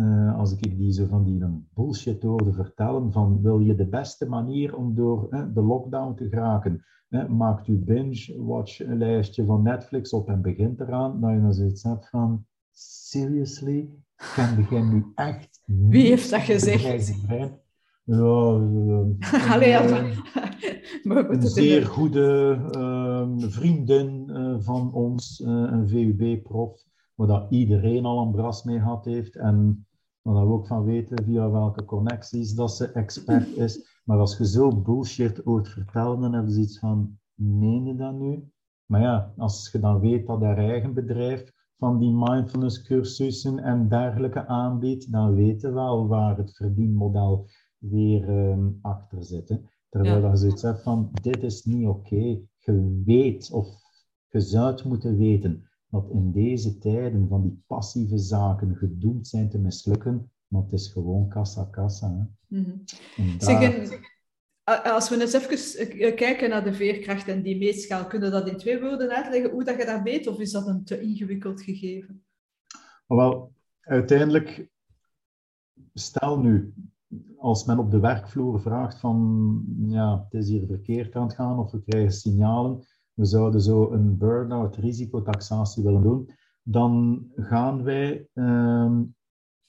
uh, 0.00 0.38
als 0.38 0.52
ik 0.56 0.78
die 0.78 0.92
zo 0.92 1.06
van 1.06 1.24
die 1.24 1.64
bullshit 1.74 2.22
hoorde 2.22 2.52
vertellen 2.52 3.12
van 3.12 3.42
wil 3.42 3.58
je 3.58 3.74
de 3.74 3.86
beste 3.86 4.28
manier 4.28 4.76
om 4.76 4.94
door 4.94 5.26
hè, 5.30 5.52
de 5.52 5.62
lockdown 5.62 6.14
te 6.14 6.28
geraken, 6.28 6.84
hè, 7.08 7.28
maakt 7.28 7.68
u 7.68 7.78
binge-watch 7.78 8.80
een 8.80 8.98
lijstje 8.98 9.44
van 9.44 9.62
Netflix 9.62 10.12
op 10.12 10.28
en 10.28 10.42
begint 10.42 10.80
eraan, 10.80 11.20
dat 11.20 11.30
je 11.30 11.40
dan 11.40 11.54
zoiets 11.54 11.82
hebt 11.82 12.08
van 12.08 12.46
seriously, 12.70 13.90
kan 14.16 14.66
jij 14.70 14.82
nu 14.82 15.12
echt... 15.14 15.62
Wie 15.66 16.06
heeft 16.06 16.30
dat 16.30 16.40
gezegd? 16.40 17.14
Ja, 18.06 18.60
uh, 18.60 19.50
Allee, 19.50 19.68
ja, 19.68 19.82
een, 21.02 21.32
een 21.32 21.42
zeer 21.42 21.86
goede 21.86 22.58
uh, 22.76 23.48
vriendin 23.50 24.24
uh, 24.28 24.56
van 24.58 24.92
ons, 24.92 25.42
een 25.44 25.88
VUB-prof, 25.88 26.82
waar 27.14 27.26
dat 27.26 27.46
iedereen 27.50 28.04
al 28.04 28.22
een 28.22 28.32
bras 28.32 28.64
mee 28.64 28.78
gehad 28.78 29.04
heeft 29.04 29.36
en 29.36 29.86
waar 30.22 30.34
dat 30.34 30.42
we 30.44 30.52
ook 30.52 30.66
van 30.66 30.84
weten 30.84 31.24
via 31.24 31.50
welke 31.50 31.84
connecties 31.84 32.54
dat 32.54 32.76
ze 32.76 32.92
expert 32.92 33.56
is. 33.66 34.00
Maar 34.04 34.18
als 34.18 34.36
je 34.36 34.46
zo 34.46 34.82
bullshit 34.82 35.40
hoort 35.44 35.68
vertellen, 35.68 36.20
dan 36.20 36.32
hebben 36.32 36.52
ze 36.52 36.60
iets 36.60 36.78
van, 36.78 37.18
meen 37.34 37.84
je 37.84 37.96
dat 37.96 38.14
nu? 38.14 38.48
Maar 38.86 39.00
ja, 39.00 39.32
als 39.36 39.68
je 39.72 39.80
dan 39.80 40.00
weet 40.00 40.26
dat 40.26 40.42
haar 40.42 40.58
eigen 40.58 40.94
bedrijf 40.94 41.52
van 41.78 41.98
die 41.98 42.12
mindfulness 42.12 42.82
cursussen 42.82 43.58
en 43.58 43.88
dergelijke 43.88 44.46
aanbiedt, 44.46 45.12
dan 45.12 45.34
weten 45.34 45.68
we 45.68 45.74
wel 45.74 46.06
waar 46.06 46.36
het 46.36 46.56
verdienmodel 46.56 47.48
weer 47.78 48.28
um, 48.28 48.78
achter 48.82 49.24
zit. 49.24 49.48
Hè. 49.48 49.56
Terwijl 49.88 50.20
ja. 50.20 50.30
je 50.30 50.36
zoiets 50.36 50.62
hebt 50.62 50.82
van, 50.82 51.10
dit 51.22 51.42
is 51.42 51.64
niet 51.64 51.86
oké. 51.86 52.14
Okay. 52.14 52.48
Je 52.58 53.02
weet, 53.04 53.50
of 53.52 53.66
je 54.28 54.40
zou 54.40 54.88
moeten 54.88 55.16
weten, 55.16 55.68
dat 55.90 56.10
in 56.10 56.32
deze 56.32 56.78
tijden 56.78 57.28
van 57.28 57.42
die 57.42 57.62
passieve 57.66 58.18
zaken 58.18 58.76
gedoemd 58.76 59.26
zijn 59.26 59.48
te 59.50 59.58
mislukken, 59.58 60.30
want 60.48 60.70
het 60.70 60.80
is 60.80 60.88
gewoon 60.88 61.28
kassa 61.28 61.64
kassa. 61.70 62.30
Mm 62.48 62.84
daar... 63.38 64.12
als 64.64 65.08
we 65.08 65.20
eens 65.20 65.32
even 65.32 65.88
eh, 65.88 66.16
kijken 66.16 66.48
naar 66.48 66.64
de 66.64 66.74
veerkracht 66.74 67.28
en 67.28 67.42
die 67.42 67.58
meetschaal, 67.58 68.06
kunnen 68.06 68.30
dat 68.30 68.48
in 68.48 68.56
twee 68.56 68.80
woorden 68.80 69.10
uitleggen 69.10 69.50
hoe 69.50 69.64
dat 69.64 69.76
je 69.76 69.84
dat 69.84 70.02
weet, 70.02 70.26
of 70.26 70.38
is 70.38 70.52
dat 70.52 70.66
een 70.66 70.84
te 70.84 71.00
ingewikkeld 71.00 71.62
gegeven? 71.62 72.24
Wel, 73.06 73.52
uiteindelijk, 73.80 74.68
stel 75.92 76.38
nu, 76.38 76.74
als 77.36 77.64
men 77.64 77.78
op 77.78 77.90
de 77.90 78.00
werkvloer 78.00 78.60
vraagt 78.60 79.00
van, 79.00 79.62
ja, 79.86 80.22
het 80.24 80.42
is 80.42 80.48
hier 80.48 80.66
verkeerd 80.66 81.16
aan 81.16 81.26
het 81.26 81.34
gaan, 81.34 81.58
of 81.58 81.70
we 81.70 81.82
krijgen 81.82 82.12
signalen, 82.12 82.86
we 83.12 83.24
zouden 83.24 83.60
zo 83.60 83.90
een 83.90 84.18
burn-out 84.18 84.76
risicotaxatie 84.76 85.82
willen 85.82 86.02
doen, 86.02 86.30
dan 86.62 87.24
gaan 87.36 87.82
wij 87.82 88.28
ehm, 88.34 89.02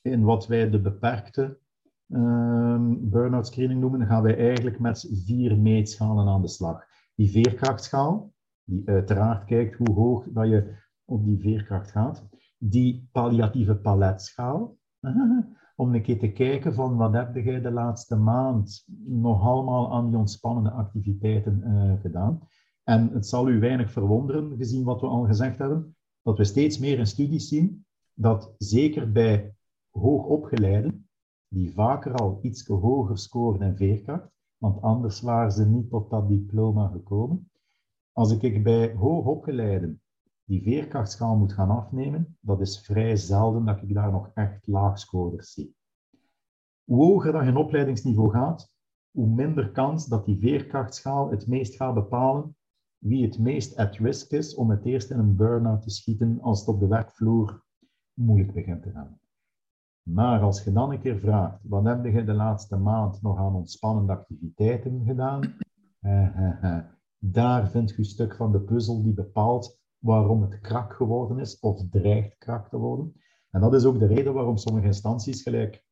in 0.01 0.23
wat 0.23 0.47
wij 0.47 0.69
de 0.69 0.81
beperkte 0.81 1.59
um, 2.07 3.09
burn-out 3.09 3.47
screening 3.47 3.79
noemen, 3.79 4.07
gaan 4.07 4.23
wij 4.23 4.37
eigenlijk 4.37 4.79
met 4.79 5.09
vier 5.25 5.57
meetschalen 5.57 6.27
aan 6.27 6.41
de 6.41 6.47
slag. 6.47 6.83
Die 7.15 7.31
veerkrachtschaal, 7.31 8.33
die 8.63 8.81
uiteraard 8.85 9.45
kijkt 9.45 9.77
hoe 9.77 9.93
hoog 9.93 10.27
dat 10.31 10.47
je 10.47 10.75
op 11.05 11.25
die 11.25 11.39
veerkracht 11.39 11.91
gaat. 11.91 12.27
Die 12.57 13.09
palliatieve 13.11 13.75
paletschaal, 13.75 14.77
om 15.75 15.93
een 15.93 16.01
keer 16.01 16.19
te 16.19 16.31
kijken 16.31 16.73
van 16.73 16.95
wat 16.95 17.13
heb 17.13 17.35
jij 17.35 17.61
de 17.61 17.71
laatste 17.71 18.15
maand 18.15 18.85
nog 19.05 19.41
allemaal 19.41 19.93
aan 19.93 20.09
die 20.09 20.17
ontspannende 20.17 20.71
activiteiten 20.71 21.61
uh, 21.65 22.01
gedaan. 22.01 22.39
En 22.83 23.09
het 23.13 23.27
zal 23.27 23.49
u 23.49 23.59
weinig 23.59 23.91
verwonderen, 23.91 24.57
gezien 24.57 24.83
wat 24.83 25.01
we 25.01 25.07
al 25.07 25.25
gezegd 25.25 25.57
hebben, 25.57 25.95
dat 26.21 26.37
we 26.37 26.43
steeds 26.43 26.79
meer 26.79 26.99
in 26.99 27.07
studies 27.07 27.47
zien 27.47 27.85
dat 28.13 28.55
zeker 28.57 29.11
bij 29.11 29.55
hoogopgeleiden, 29.89 31.04
die 31.55 31.73
vaker 31.73 32.13
al 32.13 32.39
iets 32.41 32.67
hoger 32.67 33.17
scoren 33.17 33.61
in 33.61 33.75
veerkracht, 33.75 34.29
want 34.57 34.81
anders 34.81 35.21
waren 35.21 35.51
ze 35.51 35.65
niet 35.65 35.89
tot 35.89 36.09
dat 36.09 36.27
diploma 36.27 36.87
gekomen. 36.87 37.49
Als 38.11 38.31
ik 38.31 38.63
bij 38.63 38.93
hoogopgeleiden 38.93 40.01
die 40.43 40.61
veerkrachtschaal 40.61 41.37
moet 41.37 41.53
gaan 41.53 41.69
afnemen, 41.69 42.37
dat 42.39 42.61
is 42.61 42.79
vrij 42.79 43.15
zelden 43.15 43.65
dat 43.65 43.81
ik 43.81 43.93
daar 43.93 44.11
nog 44.11 44.31
echt 44.33 44.67
laagscorers 44.67 45.53
zie. 45.53 45.75
Hoe 46.83 47.05
hoger 47.05 47.31
dat 47.31 47.45
je 47.45 47.57
opleidingsniveau 47.57 48.31
gaat, 48.31 48.73
hoe 49.11 49.27
minder 49.27 49.71
kans 49.71 50.07
dat 50.07 50.25
die 50.25 50.39
veerkrachtschaal 50.39 51.29
het 51.29 51.47
meest 51.47 51.75
gaat 51.75 51.93
bepalen 51.93 52.55
wie 52.97 53.25
het 53.25 53.39
meest 53.39 53.77
at 53.77 53.95
risk 53.95 54.31
is 54.31 54.55
om 54.55 54.69
het 54.69 54.85
eerst 54.85 55.09
in 55.09 55.19
een 55.19 55.35
burn-out 55.35 55.81
te 55.81 55.89
schieten 55.89 56.41
als 56.41 56.59
het 56.59 56.67
op 56.67 56.79
de 56.79 56.87
werkvloer 56.87 57.63
moeilijk 58.13 58.53
begint 58.53 58.83
te 58.83 58.91
gaan. 58.91 59.19
Maar 60.09 60.41
als 60.41 60.63
je 60.63 60.71
dan 60.71 60.91
een 60.91 60.99
keer 60.99 61.19
vraagt, 61.19 61.59
wat 61.63 61.85
heb 61.85 62.05
je 62.05 62.23
de 62.23 62.33
laatste 62.33 62.77
maand 62.77 63.21
nog 63.21 63.37
aan 63.37 63.55
ontspannende 63.55 64.11
activiteiten 64.11 65.03
gedaan? 65.05 65.53
daar 67.17 67.69
vind 67.69 67.89
je 67.89 67.97
een 67.97 68.05
stuk 68.05 68.35
van 68.35 68.51
de 68.51 68.61
puzzel 68.61 69.03
die 69.03 69.13
bepaalt 69.13 69.79
waarom 69.97 70.41
het 70.41 70.59
krak 70.59 70.93
geworden 70.93 71.39
is 71.39 71.59
of 71.59 71.89
dreigt 71.89 72.37
krak 72.37 72.69
te 72.69 72.77
worden. 72.77 73.13
En 73.49 73.61
dat 73.61 73.73
is 73.73 73.85
ook 73.85 73.99
de 73.99 74.05
reden 74.05 74.33
waarom 74.33 74.57
sommige 74.57 74.85
instanties, 74.85 75.41
gelijk 75.41 75.85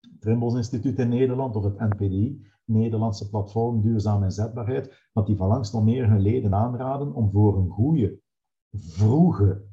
het 0.00 0.20
Trimbos 0.20 0.54
Instituut 0.54 0.98
in 0.98 1.08
Nederland 1.08 1.56
of 1.56 1.64
het 1.64 1.78
NPDI, 1.78 2.46
Nederlandse 2.64 3.28
platform 3.28 3.80
Duurzame 3.80 4.24
Inzetbaarheid, 4.24 5.08
dat 5.12 5.26
die 5.26 5.36
van 5.36 5.48
langs 5.48 5.72
nog 5.72 5.84
meer 5.84 6.08
hun 6.08 6.20
leden 6.20 6.54
aanraden 6.54 7.14
om 7.14 7.30
voor 7.30 7.56
een 7.56 7.70
goede, 7.70 8.20
vroege 8.70 9.63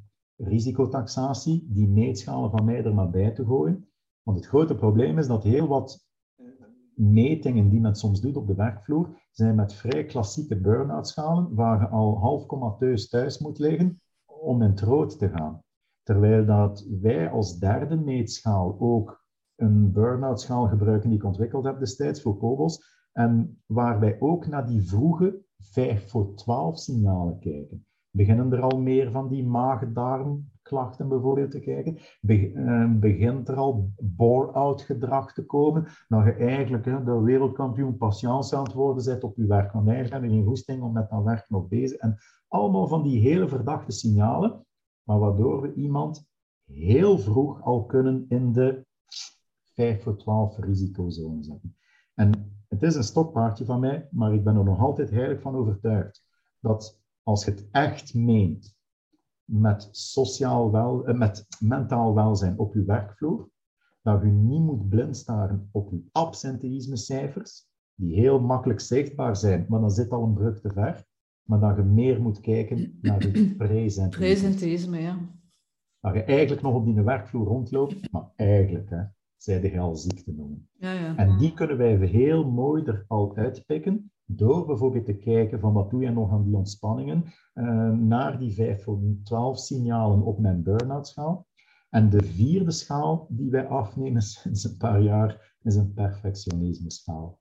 risicotaxatie 0.44 1.68
die 1.70 1.88
meetschalen 1.88 2.52
van 2.52 2.66
mij 2.66 2.84
er 2.84 2.94
maar 2.94 3.10
bij 3.10 3.32
te 3.32 3.46
gooien. 3.46 3.90
Want 4.24 4.38
het 4.38 4.48
grote 4.48 4.76
probleem 4.76 5.18
is 5.18 5.28
dat 5.28 5.44
heel 5.44 5.68
wat 5.68 6.10
metingen 6.96 7.70
die 7.70 7.80
men 7.80 7.96
soms 7.96 8.22
doet 8.22 8.38
op 8.38 8.48
de 8.48 8.56
werkvloer, 8.56 9.20
zijn 9.32 9.56
met 9.56 9.74
vrij 9.74 10.06
klassieke 10.06 10.62
burn-out 10.62 11.08
schalen, 11.08 11.56
waar 11.56 11.80
je 11.80 11.88
al 11.88 12.20
half 12.20 12.46
comateus 12.46 13.10
thuis 13.10 13.40
moet 13.40 13.60
liggen 13.60 14.02
om 14.26 14.62
in 14.62 14.70
het 14.70 14.82
rood 14.82 15.18
te 15.20 15.30
gaan. 15.30 15.64
Terwijl 16.04 16.46
dat 16.46 16.88
wij 17.02 17.30
als 17.30 17.60
derde 17.60 17.96
meetschaal 17.96 18.76
ook 18.80 19.26
een 19.56 19.92
burn-out 19.92 20.42
schaal 20.42 20.68
gebruiken 20.68 21.10
die 21.10 21.18
ik 21.18 21.26
ontwikkeld 21.26 21.66
heb 21.66 21.80
destijds 21.80 22.22
voor 22.22 22.38
Kobos, 22.38 23.00
en 23.12 23.62
waar 23.66 24.00
wij 24.00 24.20
ook 24.20 24.48
naar 24.48 24.68
die 24.68 24.82
vroege 24.82 25.44
5 25.58 26.10
voor 26.10 26.36
12 26.36 26.78
signalen 26.78 27.40
kijken. 27.40 27.86
Beginnen 28.12 28.54
er 28.54 28.62
al 28.62 28.80
meer 28.80 29.12
van 29.12 29.28
die 29.28 29.46
maag-darmklachten 29.46 31.08
bijvoorbeeld 31.08 31.52
te 31.52 31.60
kijken? 31.60 31.98
Ehm, 32.28 33.00
begint 33.00 33.48
er 33.48 33.56
al 33.56 33.92
bore-out 34.00 34.82
gedrag 34.82 35.34
te 35.34 35.46
komen? 35.46 35.88
Dat 36.08 36.24
je 36.24 36.34
eigenlijk 36.34 36.84
de 36.84 37.22
wereldkampioen 37.22 37.98
patiënt 37.98 38.54
aan 38.54 38.64
het 38.64 38.74
worden 38.74 39.06
bent 39.06 39.24
op 39.24 39.36
je 39.36 39.46
werk. 39.46 39.72
Want 39.72 39.88
eigenlijk 39.88 40.22
heb 40.22 40.32
je 40.32 40.38
geen 40.38 40.48
goesting 40.48 40.82
om 40.82 40.94
met 40.94 41.10
dat 41.10 41.24
werk 41.24 41.50
nog 41.50 41.68
bezig. 41.68 41.98
En 41.98 42.18
allemaal 42.48 42.88
van 42.88 43.04
die 43.04 43.20
hele 43.20 43.48
verdachte 43.48 43.92
signalen, 43.92 44.66
maar 45.04 45.20
waardoor 45.20 45.62
we 45.62 45.74
iemand 45.74 46.30
heel 46.66 47.18
vroeg 47.18 47.62
al 47.62 47.86
kunnen 47.86 48.26
in 48.30 48.52
de 48.52 48.86
5 49.74 50.04
voor 50.04 50.18
12 50.18 50.58
risicozone 50.58 51.44
zetten. 51.44 51.76
En 52.14 52.56
het 52.68 52.84
is 52.84 52.96
een 52.96 53.04
stokpaardje 53.04 53.66
van 53.66 53.80
mij, 53.80 54.08
maar 54.12 54.34
ik 54.34 54.44
ben 54.44 54.56
er 54.56 54.64
nog 54.64 54.80
altijd 54.80 55.10
heilig 55.10 55.42
van 55.42 55.56
overtuigd 55.56 56.26
dat 56.60 57.01
als 57.24 57.46
je 57.46 57.52
het 57.52 57.68
echt 57.72 58.14
meent 58.14 58.76
met, 59.46 59.88
sociaal 59.92 60.72
wel, 60.72 61.06
eh, 61.06 61.18
met 61.18 61.48
mentaal 61.60 62.16
welzijn 62.16 62.58
op 62.58 62.74
je 62.74 62.84
werkvloer, 62.84 63.50
dat 64.02 64.22
je 64.22 64.28
niet 64.28 64.62
moet 64.62 64.90
blind 64.90 65.18
staren 65.18 65.70
op 65.72 65.92
je 65.92 66.04
absenteïsmecijfers, 66.12 67.70
die 67.96 68.16
heel 68.16 68.40
makkelijk 68.40 68.80
zichtbaar 68.80 69.36
zijn, 69.36 69.66
maar 69.70 69.80
dan 69.80 69.92
zit 69.92 70.12
al 70.12 70.24
een 70.24 70.34
brug 70.34 70.62
te 70.62 70.70
ver, 70.70 71.06
maar 71.44 71.60
dat 71.60 71.76
je 71.76 71.84
meer 71.84 72.22
moet 72.22 72.40
kijken 72.40 72.98
naar 73.02 73.28
je 73.28 73.56
presenteïsme. 73.58 74.10
Presenteïsme, 74.10 75.00
ja. 75.00 75.18
Dat 76.00 76.14
je 76.14 76.24
eigenlijk 76.24 76.62
nog 76.62 76.76
op 76.76 76.86
die 76.86 77.02
werkvloer 77.02 77.48
rondloopt, 77.48 78.12
maar 78.12 78.32
eigenlijk, 78.36 78.90
hè, 78.90 79.04
zij 79.36 79.60
de 79.60 79.80
al 79.80 79.96
ziekte 79.96 80.32
noemen. 80.32 80.70
Ja, 80.74 80.92
ja. 80.92 81.16
En 81.16 81.38
die 81.38 81.54
kunnen 81.54 81.78
wij 81.78 81.96
heel 81.96 82.52
mooi 82.52 82.84
er 82.84 83.06
al 83.08 83.36
uitpikken 83.36 84.11
door 84.36 84.66
bijvoorbeeld 84.66 85.06
te 85.06 85.18
kijken 85.18 85.60
van 85.60 85.74
wat 85.74 85.90
doe 85.90 86.02
je 86.02 86.12
nog 86.12 86.32
aan 86.32 86.44
die 86.44 86.56
ontspanningen, 86.56 87.24
uh, 87.54 87.92
naar 87.92 88.40
die 88.40 88.54
5 88.54 88.84
voor 88.84 89.00
12 89.24 89.60
signalen 89.60 90.22
op 90.22 90.40
mijn 90.40 90.64
burn-out 90.64 91.08
schaal. 91.08 91.48
En 91.90 92.10
de 92.10 92.24
vierde 92.24 92.72
schaal 92.72 93.28
die 93.30 93.50
wij 93.50 93.68
afnemen 93.68 94.22
sinds 94.32 94.64
een 94.64 94.78
paar 94.78 95.02
jaar 95.02 95.56
is 95.62 95.76
een 95.76 95.94
perfectionisme 95.94 96.92
schaal. 96.92 97.40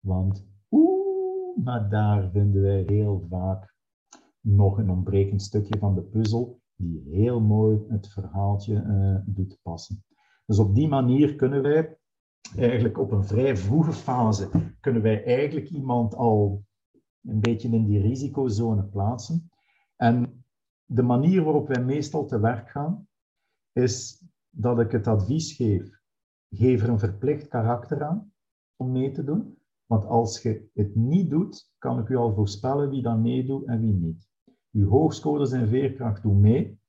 Want 0.00 0.46
oeh, 0.70 1.64
maar 1.64 1.88
daar 1.88 2.30
vinden 2.30 2.62
wij 2.62 2.82
heel 2.86 3.26
vaak 3.28 3.74
nog 4.40 4.78
een 4.78 4.90
ontbrekend 4.90 5.42
stukje 5.42 5.78
van 5.78 5.94
de 5.94 6.02
puzzel 6.02 6.60
die 6.76 7.02
heel 7.10 7.40
mooi 7.40 7.78
het 7.88 8.08
verhaaltje 8.08 8.74
uh, 8.74 9.34
doet 9.34 9.58
passen. 9.62 10.04
Dus 10.46 10.58
op 10.58 10.74
die 10.74 10.88
manier 10.88 11.36
kunnen 11.36 11.62
wij 11.62 11.98
eigenlijk 12.56 12.98
op 12.98 13.12
een 13.12 13.24
vrij 13.24 13.56
vroege 13.56 13.92
fase, 13.92 14.48
kunnen 14.80 15.02
wij 15.02 15.24
eigenlijk 15.24 15.68
iemand 15.68 16.14
al 16.14 16.64
een 17.22 17.40
beetje 17.40 17.68
in 17.68 17.84
die 17.84 18.00
risicozone 18.00 18.84
plaatsen. 18.84 19.50
En 19.96 20.44
de 20.84 21.02
manier 21.02 21.44
waarop 21.44 21.68
wij 21.68 21.84
meestal 21.84 22.26
te 22.26 22.40
werk 22.40 22.70
gaan, 22.70 23.08
is 23.72 24.24
dat 24.50 24.80
ik 24.80 24.92
het 24.92 25.06
advies 25.06 25.52
geef, 25.52 26.00
geef 26.50 26.82
er 26.82 26.88
een 26.88 26.98
verplicht 26.98 27.48
karakter 27.48 28.04
aan 28.04 28.32
om 28.76 28.92
mee 28.92 29.10
te 29.10 29.24
doen. 29.24 29.58
Want 29.86 30.04
als 30.04 30.42
je 30.42 30.68
het 30.74 30.94
niet 30.94 31.30
doet, 31.30 31.72
kan 31.78 31.98
ik 31.98 32.08
u 32.08 32.16
al 32.16 32.34
voorspellen 32.34 32.90
wie 32.90 33.02
dan 33.02 33.22
meedoet 33.22 33.66
en 33.66 33.80
wie 33.80 33.92
niet. 33.92 34.28
Uw 34.72 34.88
hoogscoders 34.88 35.52
en 35.52 35.68
veerkracht 35.68 36.22
doen 36.22 36.40
mee, 36.40 36.80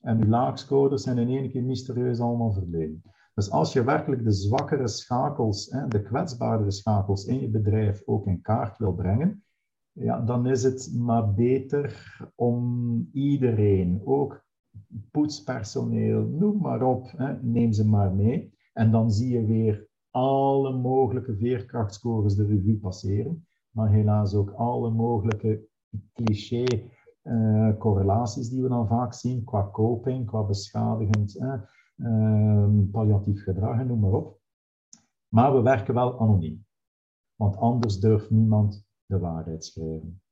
en 0.00 0.22
uw 0.22 0.28
laagscoders 0.28 1.02
zijn 1.02 1.18
in 1.18 1.28
één 1.28 1.50
keer 1.50 1.62
mysterieus 1.62 2.20
allemaal 2.20 2.52
verdwenen. 2.52 3.02
Dus 3.36 3.50
als 3.50 3.72
je 3.72 3.84
werkelijk 3.84 4.24
de 4.24 4.32
zwakkere 4.32 4.88
schakels, 4.88 5.66
de 5.88 6.02
kwetsbaardere 6.02 6.70
schakels 6.70 7.24
in 7.24 7.40
je 7.40 7.48
bedrijf 7.48 8.02
ook 8.04 8.26
in 8.26 8.40
kaart 8.40 8.78
wil 8.78 8.92
brengen, 8.92 9.44
ja, 9.92 10.20
dan 10.20 10.46
is 10.46 10.62
het 10.62 10.94
maar 10.98 11.34
beter 11.34 12.16
om 12.34 13.08
iedereen, 13.12 14.00
ook 14.04 14.44
poetspersoneel, 15.10 16.26
noem 16.26 16.60
maar 16.60 16.82
op, 16.82 17.12
hè, 17.16 17.42
neem 17.42 17.72
ze 17.72 17.88
maar 17.88 18.14
mee. 18.14 18.54
En 18.72 18.90
dan 18.90 19.10
zie 19.10 19.28
je 19.28 19.44
weer 19.44 19.88
alle 20.10 20.72
mogelijke 20.72 21.36
veerkrachtscores 21.36 22.34
de 22.34 22.46
revue 22.46 22.78
passeren, 22.78 23.46
maar 23.70 23.90
helaas 23.90 24.34
ook 24.34 24.50
alle 24.50 24.90
mogelijke 24.90 25.68
cliché 26.12 26.64
uh, 27.22 27.76
correlaties 27.78 28.48
die 28.48 28.62
we 28.62 28.68
dan 28.68 28.86
vaak 28.86 29.14
zien 29.14 29.44
qua 29.44 29.68
coping, 29.72 30.26
qua 30.26 30.42
beschadigend 30.42 31.38
palliatief 32.90 33.42
gedrag 33.42 33.84
noem 33.84 34.00
maar 34.00 34.12
op. 34.12 34.40
Maar 35.28 35.54
we 35.54 35.62
werken 35.62 35.94
wel 35.94 36.20
anoniem, 36.20 36.66
want 37.34 37.56
anders 37.56 38.00
durft 38.00 38.30
niemand 38.30 38.86
de 39.06 39.18
waarheid 39.18 39.64
schrijven. 39.64 40.22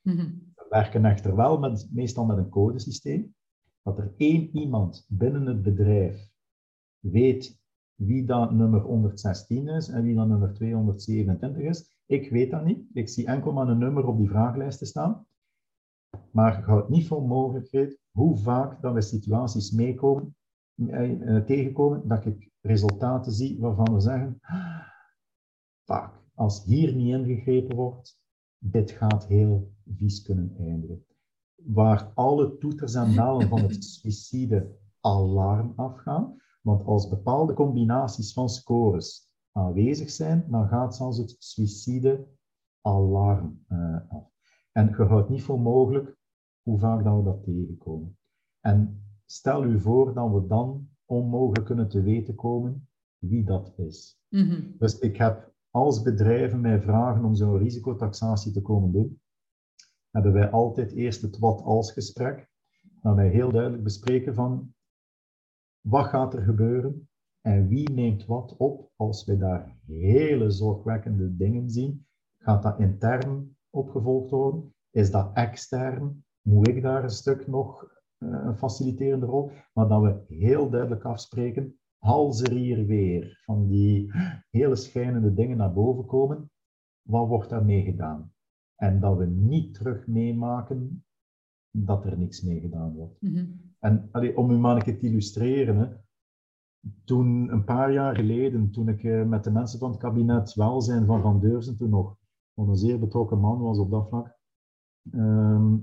Mhm. 0.00 0.32
We 0.54 0.66
werken 0.68 1.04
echter 1.04 1.36
wel 1.36 1.58
met, 1.58 1.88
meestal 1.92 2.24
met 2.24 2.36
een 2.36 2.48
codesysteem. 2.48 3.34
dat 3.82 3.98
er 3.98 4.14
één 4.16 4.56
iemand 4.56 5.06
binnen 5.08 5.46
het 5.46 5.62
bedrijf 5.62 6.30
weet 6.98 7.62
wie 7.94 8.24
dat 8.24 8.52
nummer 8.52 8.80
116 8.80 9.68
is 9.68 9.88
en 9.88 10.02
wie 10.02 10.14
dat 10.14 10.28
nummer 10.28 10.52
227 10.52 11.62
is. 11.62 11.98
Ik 12.06 12.30
weet 12.30 12.50
dat 12.50 12.64
niet. 12.64 12.88
Ik 12.92 13.08
zie 13.08 13.26
enkel 13.26 13.52
maar 13.52 13.68
een 13.68 13.78
nummer 13.78 14.06
op 14.06 14.18
die 14.18 14.28
vragenlijsten 14.28 14.86
staan. 14.86 15.26
Maar 16.30 16.58
ik 16.58 16.64
houd 16.64 16.88
niet 16.88 17.06
voor 17.06 17.22
mogelijkheid 17.22 17.98
hoe 18.10 18.36
vaak 18.36 18.82
dat 18.82 18.94
we 18.94 19.00
situaties 19.00 19.70
meekomen, 19.70 20.36
tegenkomen, 21.46 22.08
dat 22.08 22.24
ik 22.24 22.50
resultaten 22.60 23.32
zie 23.32 23.60
waarvan 23.60 23.94
we 23.94 24.00
zeggen, 24.00 24.38
vaak, 25.84 26.22
als 26.34 26.64
hier 26.64 26.94
niet 26.94 27.14
ingegrepen 27.14 27.76
wordt, 27.76 28.20
dit 28.58 28.90
gaat 28.90 29.26
heel 29.26 29.72
vies 29.96 30.22
kunnen 30.22 30.56
eindigen. 30.58 31.06
Waar 31.54 32.12
alle 32.14 32.58
toeters 32.58 32.94
en 32.94 33.14
bellen 33.14 33.48
van 33.48 33.60
het 33.60 33.84
suïcide 33.94 34.76
alarm 35.00 35.72
afgaan, 35.76 36.36
want 36.62 36.84
als 36.84 37.08
bepaalde 37.08 37.54
combinaties 37.54 38.32
van 38.32 38.48
scores 38.48 39.32
aanwezig 39.52 40.10
zijn, 40.10 40.44
dan 40.50 40.68
gaat 40.68 40.96
zelfs 40.96 41.18
het 41.18 41.36
suïcide 41.38 42.26
alarm 42.80 43.64
uh, 43.68 43.96
af. 44.08 44.32
En 44.72 44.88
je 44.88 45.02
houdt 45.02 45.28
niet 45.28 45.42
voor 45.42 45.60
mogelijk 45.60 46.16
hoe 46.62 46.78
vaak 46.78 47.04
dat 47.04 47.16
we 47.16 47.22
dat 47.22 47.44
tegenkomen. 47.44 48.18
En 48.60 49.03
stel 49.24 49.64
u 49.64 49.80
voor 49.80 50.14
dat 50.14 50.32
we 50.32 50.46
dan 50.46 50.88
onmogelijk 51.04 51.64
kunnen 51.64 51.88
te 51.88 52.02
weten 52.02 52.34
komen 52.34 52.88
wie 53.18 53.44
dat 53.44 53.72
is. 53.76 54.18
Mhm. 54.28 54.62
Dus 54.78 54.98
ik 54.98 55.16
heb 55.16 55.52
als 55.70 56.02
bedrijven 56.02 56.60
mij 56.60 56.80
vragen 56.80 57.24
om 57.24 57.34
zo'n 57.34 57.58
risicotaxatie 57.58 58.52
te 58.52 58.62
komen 58.62 58.92
doen, 58.92 59.20
hebben 60.10 60.32
wij 60.32 60.50
altijd 60.50 60.92
eerst 60.92 61.22
het 61.22 61.38
wat-als 61.38 61.92
gesprek, 61.92 62.50
waar 63.02 63.14
wij 63.14 63.28
heel 63.28 63.50
duidelijk 63.50 63.82
bespreken 63.82 64.34
van 64.34 64.74
wat 65.80 66.06
gaat 66.06 66.34
er 66.34 66.42
gebeuren 66.42 67.08
en 67.40 67.68
wie 67.68 67.90
neemt 67.90 68.26
wat 68.26 68.56
op 68.56 68.90
als 68.96 69.24
we 69.24 69.36
daar 69.36 69.76
hele 69.86 70.50
zorgwekkende 70.50 71.36
dingen 71.36 71.70
zien. 71.70 72.06
Gaat 72.38 72.62
dat 72.62 72.80
intern 72.80 73.56
opgevolgd 73.70 74.30
worden? 74.30 74.74
Is 74.90 75.10
dat 75.10 75.30
extern? 75.32 76.24
Moet 76.40 76.68
ik 76.68 76.82
daar 76.82 77.02
een 77.02 77.10
stuk 77.10 77.46
nog 77.46 77.93
een 78.32 78.56
faciliterende 78.56 79.26
rol? 79.26 79.50
Maar 79.72 79.88
dat 79.88 80.02
we 80.02 80.34
heel 80.34 80.70
duidelijk 80.70 81.04
afspreken, 81.04 81.78
als 81.98 82.42
er 82.42 82.52
hier 82.52 82.86
weer 82.86 83.40
van 83.44 83.68
die 83.68 84.12
hele 84.50 84.76
schijnende 84.76 85.34
dingen 85.34 85.56
naar 85.56 85.72
boven 85.72 86.06
komen, 86.06 86.50
wat 87.02 87.28
wordt 87.28 87.50
daarmee 87.50 87.82
gedaan? 87.82 88.32
En 88.76 89.00
dat 89.00 89.16
we 89.16 89.26
niet 89.26 89.74
terug 89.74 90.06
meemaken 90.06 91.04
dat 91.70 92.04
er 92.04 92.18
niks 92.18 92.42
mee 92.42 92.60
gedaan 92.60 92.94
wordt. 92.94 93.20
Mhm. 93.20 93.46
En 93.78 94.08
allee, 94.12 94.36
om 94.36 94.50
u 94.50 94.58
maar 94.58 94.76
een 94.76 94.82
keer 94.82 94.98
te 94.98 95.06
illustreren, 95.06 95.76
hè, 95.76 95.86
toen 97.04 97.52
een 97.52 97.64
paar 97.64 97.92
jaar 97.92 98.16
geleden, 98.16 98.70
toen 98.70 98.88
ik 98.88 99.04
eh, 99.04 99.24
met 99.24 99.44
de 99.44 99.50
mensen 99.50 99.78
van 99.78 99.90
het 99.90 100.00
kabinet 100.00 100.54
welzijn 100.54 101.06
van 101.06 101.20
Van 101.20 101.40
Deurzen, 101.40 101.76
toen 101.76 101.90
nog 101.90 102.16
een 102.54 102.76
zeer 102.76 102.98
betrokken 102.98 103.40
man 103.40 103.60
was 103.60 103.78
op 103.78 103.90
dat 103.90 104.08
vlak, 104.08 104.38
ehm, 105.10 105.76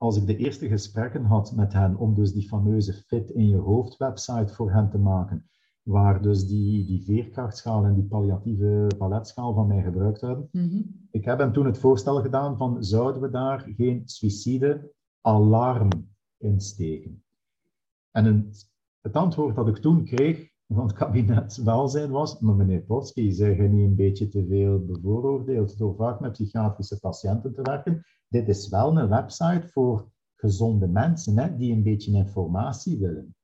als 0.00 0.16
ik 0.16 0.26
de 0.26 0.36
eerste 0.36 0.68
gesprekken 0.68 1.24
had 1.24 1.52
met 1.56 1.72
hen 1.72 1.96
om 1.96 2.14
dus 2.14 2.32
die 2.32 2.48
fameuze 2.48 2.92
fit 2.92 3.30
in 3.30 3.48
je 3.48 3.56
hoofd 3.56 3.96
website 3.96 4.54
voor 4.54 4.72
hen 4.72 4.90
te 4.90 4.98
maken, 4.98 5.48
waar 5.82 6.22
dus 6.22 6.46
die, 6.46 6.86
die 6.86 7.04
veerkrachtschaal 7.04 7.84
en 7.84 7.94
die 7.94 8.04
palliatieve 8.04 8.86
paletschaal 8.98 9.54
van 9.54 9.66
mij 9.66 9.82
gebruikt 9.82 10.20
hebben. 10.20 10.48
Mhm. 10.52 10.82
Ik 11.10 11.24
heb 11.24 11.38
hem 11.38 11.52
toen 11.52 11.66
het 11.66 11.78
voorstel 11.78 12.20
gedaan 12.20 12.56
van 12.56 12.84
zouden 12.84 13.22
we 13.22 13.30
daar 13.30 13.60
geen 13.76 14.02
suïcide 14.04 14.92
alarm 15.20 15.88
in 16.36 16.60
steken? 16.60 17.24
En 18.10 18.50
het 19.00 19.16
antwoord 19.16 19.56
dat 19.56 19.68
ik 19.68 19.76
toen 19.76 20.04
kreeg 20.04 20.49
van 20.74 20.86
het 20.86 20.92
kabinet 20.92 21.56
welzijn 21.56 22.10
was, 22.10 22.40
maar 22.40 22.54
meneer 22.54 22.82
Potski, 22.82 23.32
zeg 23.32 23.56
je 23.56 23.62
niet 23.62 23.88
een 23.88 23.96
beetje 23.96 24.28
te 24.28 24.46
veel 24.46 24.84
bevooroordeeld 24.84 25.78
door 25.78 25.94
vaak 25.94 26.20
met 26.20 26.32
psychiatrische 26.32 26.98
patiënten 26.98 27.54
te 27.54 27.62
werken? 27.62 28.02
Dit 28.28 28.48
is 28.48 28.68
wel 28.68 28.98
een 28.98 29.08
website 29.08 29.68
voor 29.68 30.08
gezonde 30.34 30.88
mensen 30.88 31.38
hè, 31.38 31.56
die 31.56 31.72
een 31.72 31.82
beetje 31.82 32.12
informatie 32.12 32.98
willen. 32.98 33.34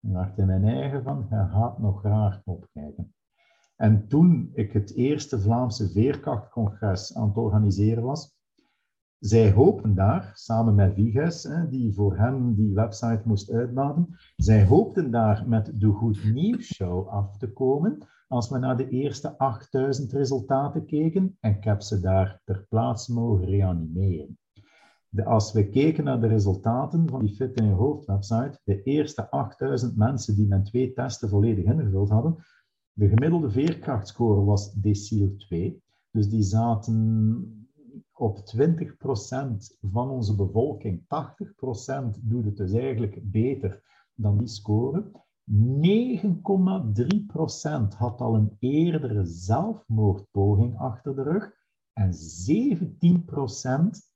Ik 0.00 0.12
dacht 0.12 0.38
in 0.38 0.46
mijn 0.46 0.64
eigen 0.64 1.02
van, 1.02 1.26
gaat 1.28 1.78
nog 1.78 2.00
graag 2.00 2.40
opkijken. 2.44 3.14
En 3.76 4.08
toen 4.08 4.50
ik 4.54 4.72
het 4.72 4.94
eerste 4.94 5.40
Vlaamse 5.40 5.90
Veerkrachtcongres 5.90 7.14
aan 7.14 7.28
het 7.28 7.36
organiseren 7.36 8.02
was, 8.02 8.36
zij 9.22 9.52
hoopten 9.52 9.94
daar, 9.94 10.30
samen 10.34 10.74
met 10.74 10.94
Viges, 10.94 11.48
die 11.70 11.94
voor 11.94 12.16
hem 12.16 12.54
die 12.54 12.74
website 12.74 13.22
moest 13.24 13.50
uitbaden, 13.50 14.08
zij 14.36 14.64
hoopten 14.64 15.10
daar 15.10 15.48
met 15.48 15.72
de 15.74 15.86
Goed 15.86 16.32
Nieuws 16.32 16.74
Show 16.74 17.08
af 17.08 17.36
te 17.36 17.52
komen 17.52 17.98
als 18.28 18.48
we 18.48 18.58
naar 18.58 18.76
de 18.76 18.88
eerste 18.88 19.38
8000 19.38 20.12
resultaten 20.12 20.86
keken 20.86 21.36
en 21.40 21.56
ik 21.56 21.64
heb 21.64 21.82
ze 21.82 22.00
daar 22.00 22.40
ter 22.44 22.66
plaatse 22.68 23.12
mogen 23.12 23.44
reanimeren. 23.44 24.38
De, 25.08 25.24
als 25.24 25.52
we 25.52 25.68
keken 25.68 26.04
naar 26.04 26.20
de 26.20 26.26
resultaten 26.26 27.08
van 27.08 27.20
die 27.20 27.34
Fit 27.34 27.60
in 27.60 27.66
je 27.66 27.72
hoofd 27.72 28.06
website, 28.06 28.60
de 28.64 28.82
eerste 28.82 29.30
8000 29.30 29.96
mensen 29.96 30.36
die 30.36 30.46
met 30.46 30.64
twee 30.64 30.92
testen 30.92 31.28
volledig 31.28 31.64
ingevuld 31.64 32.10
hadden, 32.10 32.36
de 32.92 33.08
gemiddelde 33.08 33.50
veerkrachtscore 33.50 34.44
was 34.44 34.72
deciel 34.72 35.36
2. 35.36 35.82
Dus 36.10 36.28
die 36.28 36.42
zaten 36.42 37.61
op 38.22 38.38
20% 38.38 39.78
van 39.80 40.10
onze 40.10 40.36
bevolking, 40.36 41.02
80% 41.02 41.04
doet 42.22 42.44
het 42.44 42.56
dus 42.56 42.72
eigenlijk 42.72 43.30
beter 43.30 43.82
dan 44.14 44.38
die 44.38 44.48
score. 44.48 45.10
9,3% 45.50 45.52
had 47.96 48.20
al 48.20 48.34
een 48.34 48.56
eerdere 48.58 49.24
zelfmoordpoging 49.24 50.78
achter 50.78 51.14
de 51.14 51.22
rug 51.22 51.52
en 51.92 52.12
17% 52.12 52.16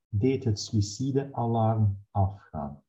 deed 0.09 0.45
het 0.45 0.61
suïcidealarm 0.61 1.99
afgaan. 2.11 2.83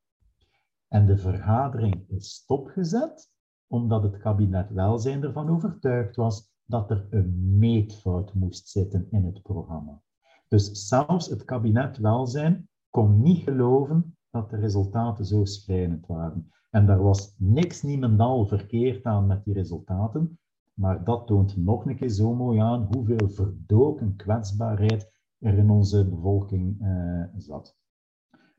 En 0.87 1.05
de 1.05 1.17
vergadering 1.17 2.09
is 2.09 2.33
stopgezet 2.33 3.31
omdat 3.67 4.03
het 4.03 4.17
kabinet 4.17 4.69
welzijn 4.69 5.23
ervan 5.23 5.49
overtuigd 5.49 6.15
was 6.15 6.51
dat 6.65 6.91
er 6.91 7.07
een 7.09 7.57
meetfout 7.57 8.33
moest 8.33 8.69
zitten 8.69 9.07
in 9.11 9.25
het 9.25 9.41
programma. 9.41 10.01
Dus 10.47 10.87
zelfs 10.87 11.29
het 11.29 11.45
kabinet 11.45 11.97
welzijn 11.97 12.69
kon 12.89 13.21
niet 13.21 13.43
geloven 13.43 14.17
dat 14.29 14.49
de 14.49 14.57
resultaten 14.57 15.25
zo 15.25 15.45
schrijnend 15.45 16.05
waren. 16.05 16.51
En 16.69 16.85
daar 16.85 17.01
was 17.01 17.35
niks 17.37 17.81
niemendal 17.81 18.45
verkeerd 18.45 19.03
aan 19.03 19.27
met 19.27 19.43
die 19.43 19.53
resultaten, 19.53 20.39
maar 20.73 21.03
dat 21.03 21.27
toont 21.27 21.57
nog 21.57 21.85
een 21.85 21.95
keer 21.95 22.09
zo 22.09 22.33
mooi 22.33 22.59
aan 22.59 22.87
hoeveel 22.91 23.29
verdoken 23.29 24.15
kwetsbaarheid 24.15 25.11
er 25.39 25.57
in 25.57 25.69
onze 25.69 26.09
bevolking 26.09 26.81
uh, 26.81 27.23
zat. 27.37 27.77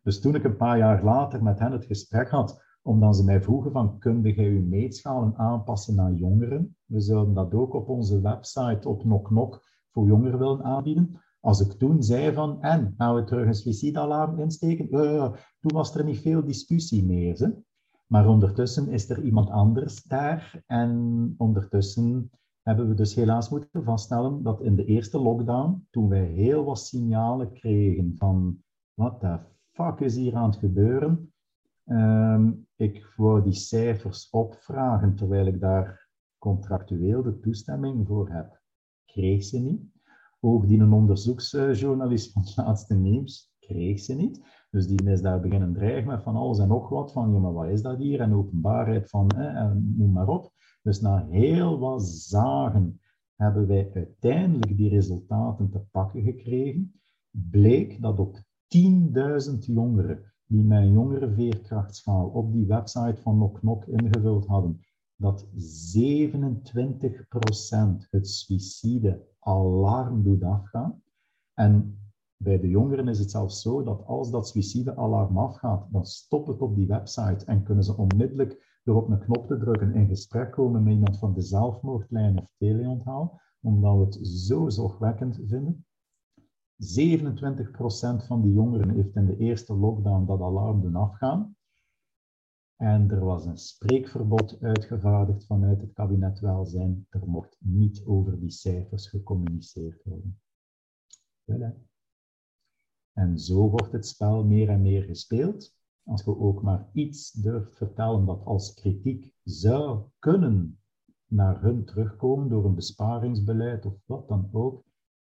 Dus 0.02 0.20
toen 0.20 0.34
ik 0.34 0.44
een 0.44 0.56
paar 0.56 0.78
jaar 0.78 1.04
later 1.04 1.42
met 1.42 1.58
hen 1.58 1.72
het 1.72 1.84
gesprek 1.84 2.28
had, 2.28 2.62
omdat 2.82 3.16
ze 3.16 3.24
mij 3.24 3.42
vroegen 3.42 3.72
van, 3.72 3.98
kun 3.98 4.22
jij 4.22 4.48
uw 4.48 4.66
meetschalen 4.66 5.36
aanpassen 5.36 5.94
naar 5.94 6.12
jongeren? 6.12 6.76
We 6.84 7.00
zouden 7.00 7.34
dat 7.34 7.54
ook 7.54 7.74
op 7.74 7.88
onze 7.88 8.20
website 8.20 8.88
op 8.88 9.04
Nok 9.04 9.66
voor 9.90 10.06
jongeren 10.06 10.38
willen 10.38 10.64
aanbieden. 10.64 11.20
Als 11.48 11.60
ik 11.60 11.72
toen 11.72 12.02
zei 12.02 12.32
van, 12.32 12.62
en, 12.62 12.94
gaan 12.96 13.14
we 13.14 13.24
terug 13.24 13.46
een 13.46 13.54
suicidalarm 13.54 14.38
insteken? 14.38 14.86
Uh, 14.90 15.32
toen 15.60 15.72
was 15.72 15.94
er 15.94 16.04
niet 16.04 16.20
veel 16.20 16.44
discussie 16.44 17.04
meer. 17.04 17.62
Maar 18.06 18.28
ondertussen 18.28 18.88
is 18.88 19.10
er 19.10 19.22
iemand 19.22 19.50
anders 19.50 20.02
daar 20.02 20.62
en 20.66 21.34
ondertussen 21.36 22.30
hebben 22.62 22.88
we 22.88 22.94
dus 22.94 23.14
helaas 23.14 23.48
moeten 23.48 23.84
vaststellen 23.84 24.42
dat 24.42 24.62
in 24.62 24.76
de 24.76 24.84
eerste 24.84 25.18
lockdown, 25.18 25.86
toen 25.90 26.08
wij 26.08 26.24
heel 26.24 26.64
wat 26.64 26.78
signalen 26.78 27.52
kregen 27.52 28.14
van 28.16 28.62
wat 28.94 29.20
de 29.20 29.38
fuck 29.72 30.00
is 30.00 30.16
hier 30.16 30.34
aan 30.34 30.50
het 30.50 30.58
gebeuren, 30.58 31.32
um, 31.84 32.66
ik 32.76 33.12
wou 33.16 33.42
die 33.42 33.52
cijfers 33.52 34.30
opvragen 34.30 35.14
terwijl 35.14 35.46
ik 35.46 35.60
daar 35.60 36.08
contractueel 36.38 37.22
de 37.22 37.40
toestemming 37.40 38.06
voor 38.06 38.28
heb. 38.30 38.60
Kreeg 39.04 39.44
ze 39.44 39.58
niet. 39.58 39.96
Ook 40.40 40.68
die 40.68 40.80
een 40.80 40.92
onderzoeksjournalist 40.92 42.32
van 42.32 42.42
het 42.42 42.56
laatste 42.56 42.94
nieuws 42.94 43.52
kreeg 43.58 44.00
ze 44.00 44.14
niet. 44.14 44.40
Dus 44.70 44.86
die 44.86 45.10
is 45.10 45.20
daar 45.20 45.40
beginnen 45.40 45.72
dreigen 45.72 46.06
met 46.06 46.22
van 46.22 46.36
alles 46.36 46.58
en 46.58 46.68
nog 46.68 46.88
wat, 46.88 47.12
van 47.12 47.32
ja, 47.32 47.38
maar 47.38 47.52
wat 47.52 47.68
is 47.68 47.82
dat 47.82 47.98
hier? 47.98 48.20
En 48.20 48.34
openbaarheid 48.34 49.08
van, 49.08 49.30
en 49.30 49.94
noem 49.96 50.12
maar 50.12 50.28
op. 50.28 50.52
Dus 50.82 51.00
na 51.00 51.26
heel 51.30 51.78
wat 51.78 52.02
zagen 52.04 53.00
hebben 53.36 53.66
wij 53.66 53.90
uiteindelijk 53.94 54.76
die 54.76 54.88
resultaten 54.88 55.70
te 55.70 55.80
pakken 55.90 56.22
gekregen. 56.22 57.00
Bleek 57.30 58.02
dat 58.02 58.18
op 58.18 58.36
10.000 58.36 59.58
jongeren 59.58 60.32
die 60.46 60.64
met 60.64 60.78
een 60.78 60.92
jongere 60.92 61.32
veerkrachtschaal 61.32 62.26
op 62.26 62.52
die 62.52 62.66
website 62.66 63.20
van 63.20 63.38
Nok 63.38 63.62
Nok 63.62 63.84
ingevuld 63.84 64.46
hadden, 64.46 64.80
dat 65.18 65.46
27% 65.46 65.50
het 68.10 68.28
suïcide 68.28 69.26
alarm 69.38 70.22
doet 70.22 70.42
afgaan. 70.42 71.02
En 71.54 71.98
Bij 72.42 72.60
de 72.60 72.68
jongeren 72.68 73.08
is 73.08 73.18
het 73.18 73.30
zelfs 73.30 73.62
zo 73.62 73.82
dat 73.82 74.04
als 74.06 74.30
dat 74.30 74.48
suïcidealarm 74.48 75.38
afgaat, 75.38 75.86
dan 75.92 76.06
stopt 76.06 76.48
het 76.48 76.62
op 76.62 76.74
die 76.74 76.86
website 76.86 77.44
en 77.44 77.62
kunnen 77.62 77.84
ze 77.84 77.96
onmiddellijk 77.96 78.80
door 78.84 78.96
op 78.96 79.08
een 79.10 79.18
knop 79.18 79.46
te 79.46 79.58
drukken 79.58 79.94
in 79.94 80.06
gesprek 80.06 80.52
komen 80.52 80.82
met 80.82 80.92
iemand 80.92 81.18
van 81.18 81.34
de 81.34 81.40
zelfmoordlijn 81.40 82.38
of 82.38 82.54
teleonthaal, 82.58 83.40
omdat 83.60 83.96
we 83.96 84.04
het 84.04 84.26
zo 84.26 84.68
zorgwekkend 84.68 85.40
vinden. 85.46 85.86
27% 86.76 88.26
van 88.26 88.42
de 88.42 88.52
jongeren 88.52 88.90
heeft 88.90 89.16
in 89.16 89.26
de 89.26 89.36
eerste 89.36 89.74
lockdown 89.74 90.26
dat 90.26 90.40
alarm 90.40 90.80
doen 90.80 90.96
afgaan. 90.96 91.56
En 92.78 93.10
er 93.10 93.24
was 93.24 93.46
een 93.46 93.58
spreekverbod 93.58 94.60
uitgevaardigd 94.60 95.46
vanuit 95.46 95.80
het 95.80 95.92
kabinet 95.92 96.40
welzijn. 96.40 97.06
Er 97.08 97.28
mocht 97.28 97.56
niet 97.60 98.04
over 98.04 98.38
die 98.40 98.50
cijfers 98.50 99.08
gecommuniceerd 99.08 100.02
worden. 100.04 100.40
En 103.12 103.38
zo 103.38 103.70
wordt 103.70 103.92
het 103.92 104.06
spel 104.06 104.44
meer 104.44 104.68
en 104.68 104.82
meer 104.82 105.02
gespeeld. 105.02 105.76
Als 106.04 106.24
we 106.24 106.38
ook 106.38 106.62
maar 106.62 106.88
iets 106.92 107.32
durft 107.32 107.76
vertellen 107.76 108.26
dat 108.26 108.44
als 108.44 108.74
kritiek 108.74 109.34
zou 109.44 110.04
kunnen 110.18 110.80
naar 111.26 111.62
hun 111.62 111.84
terugkomen 111.84 112.48
door 112.48 112.64
een 112.64 112.74
besparingsbeleid 112.74 113.86
of 113.86 113.94
wat 114.06 114.28
dan 114.28 114.48
ook. 114.52 114.84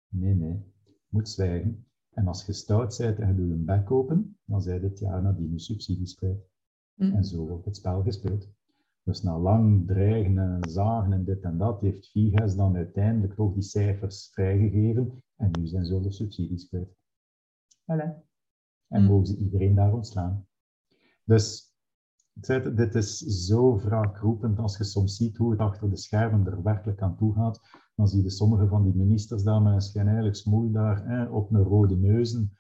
Nee, 0.09 0.35
nee, 0.35 0.65
moet 1.09 1.29
zwijgen. 1.29 1.87
En 2.11 2.27
als 2.27 2.47
je 2.47 2.53
stout 2.53 2.99
bent 2.99 3.19
en 3.19 3.29
je 3.29 3.35
doet 3.35 3.51
een 3.51 3.65
bek 3.65 3.91
open, 3.91 4.39
dan 4.45 4.63
zij 4.63 4.79
het 4.79 4.99
jaar 4.99 5.23
nadien 5.23 5.51
je 5.51 5.59
subsidies 5.59 6.15
kwijt. 6.15 6.51
Mm. 7.01 7.15
En 7.15 7.25
zo 7.25 7.47
wordt 7.47 7.65
het 7.65 7.77
spel 7.77 8.03
gespeeld. 8.03 8.49
Dus 9.03 9.23
na 9.23 9.39
lang 9.39 9.87
dreigen 9.87 10.39
en 10.39 10.71
zagen 10.71 11.13
en 11.13 11.25
dit 11.25 11.43
en 11.43 11.59
dat, 11.59 11.81
heeft 11.81 12.11
Figes 12.11 12.55
dan 12.55 12.77
uiteindelijk 12.77 13.35
toch 13.35 13.53
die 13.53 13.63
cijfers 13.63 14.31
vrijgegeven 14.33 15.23
en 15.37 15.51
nu 15.59 15.67
zijn 15.67 15.85
ze 15.85 16.01
de 16.01 16.11
subsidies 16.11 16.69
kwijt. 16.69 16.97
Voilà. 17.83 18.29
En 18.89 19.03
mm. 19.03 19.07
mogen 19.07 19.27
ze 19.27 19.37
iedereen 19.37 19.75
daar 19.75 19.93
ontslaan. 19.93 20.47
Dus 21.25 21.75
zei, 22.41 22.75
dit 22.75 22.95
is 22.95 23.19
zo 23.19 23.79
wraakroepend 23.79 24.59
als 24.59 24.77
je 24.77 24.85
soms 24.85 25.17
ziet 25.17 25.37
hoe 25.37 25.51
het 25.51 25.61
achter 25.61 25.91
de 25.91 25.97
schermen 25.97 26.47
er 26.47 26.63
werkelijk 26.63 27.03
aan 27.03 27.17
toe 27.17 27.35
gaat. 27.35 27.61
Dan 27.95 28.09
zie 28.09 28.23
je 28.23 28.31
sommige 28.31 28.69
van 28.69 28.85
die 28.85 28.95
ministers 28.95 29.43
daar 29.43 29.63
met 29.63 29.73
een 29.73 29.81
schijnheilig 29.81 30.43
daar 30.73 31.31
op 31.33 31.53
een 31.53 31.63
rode 31.63 31.97
neuzen 31.97 32.59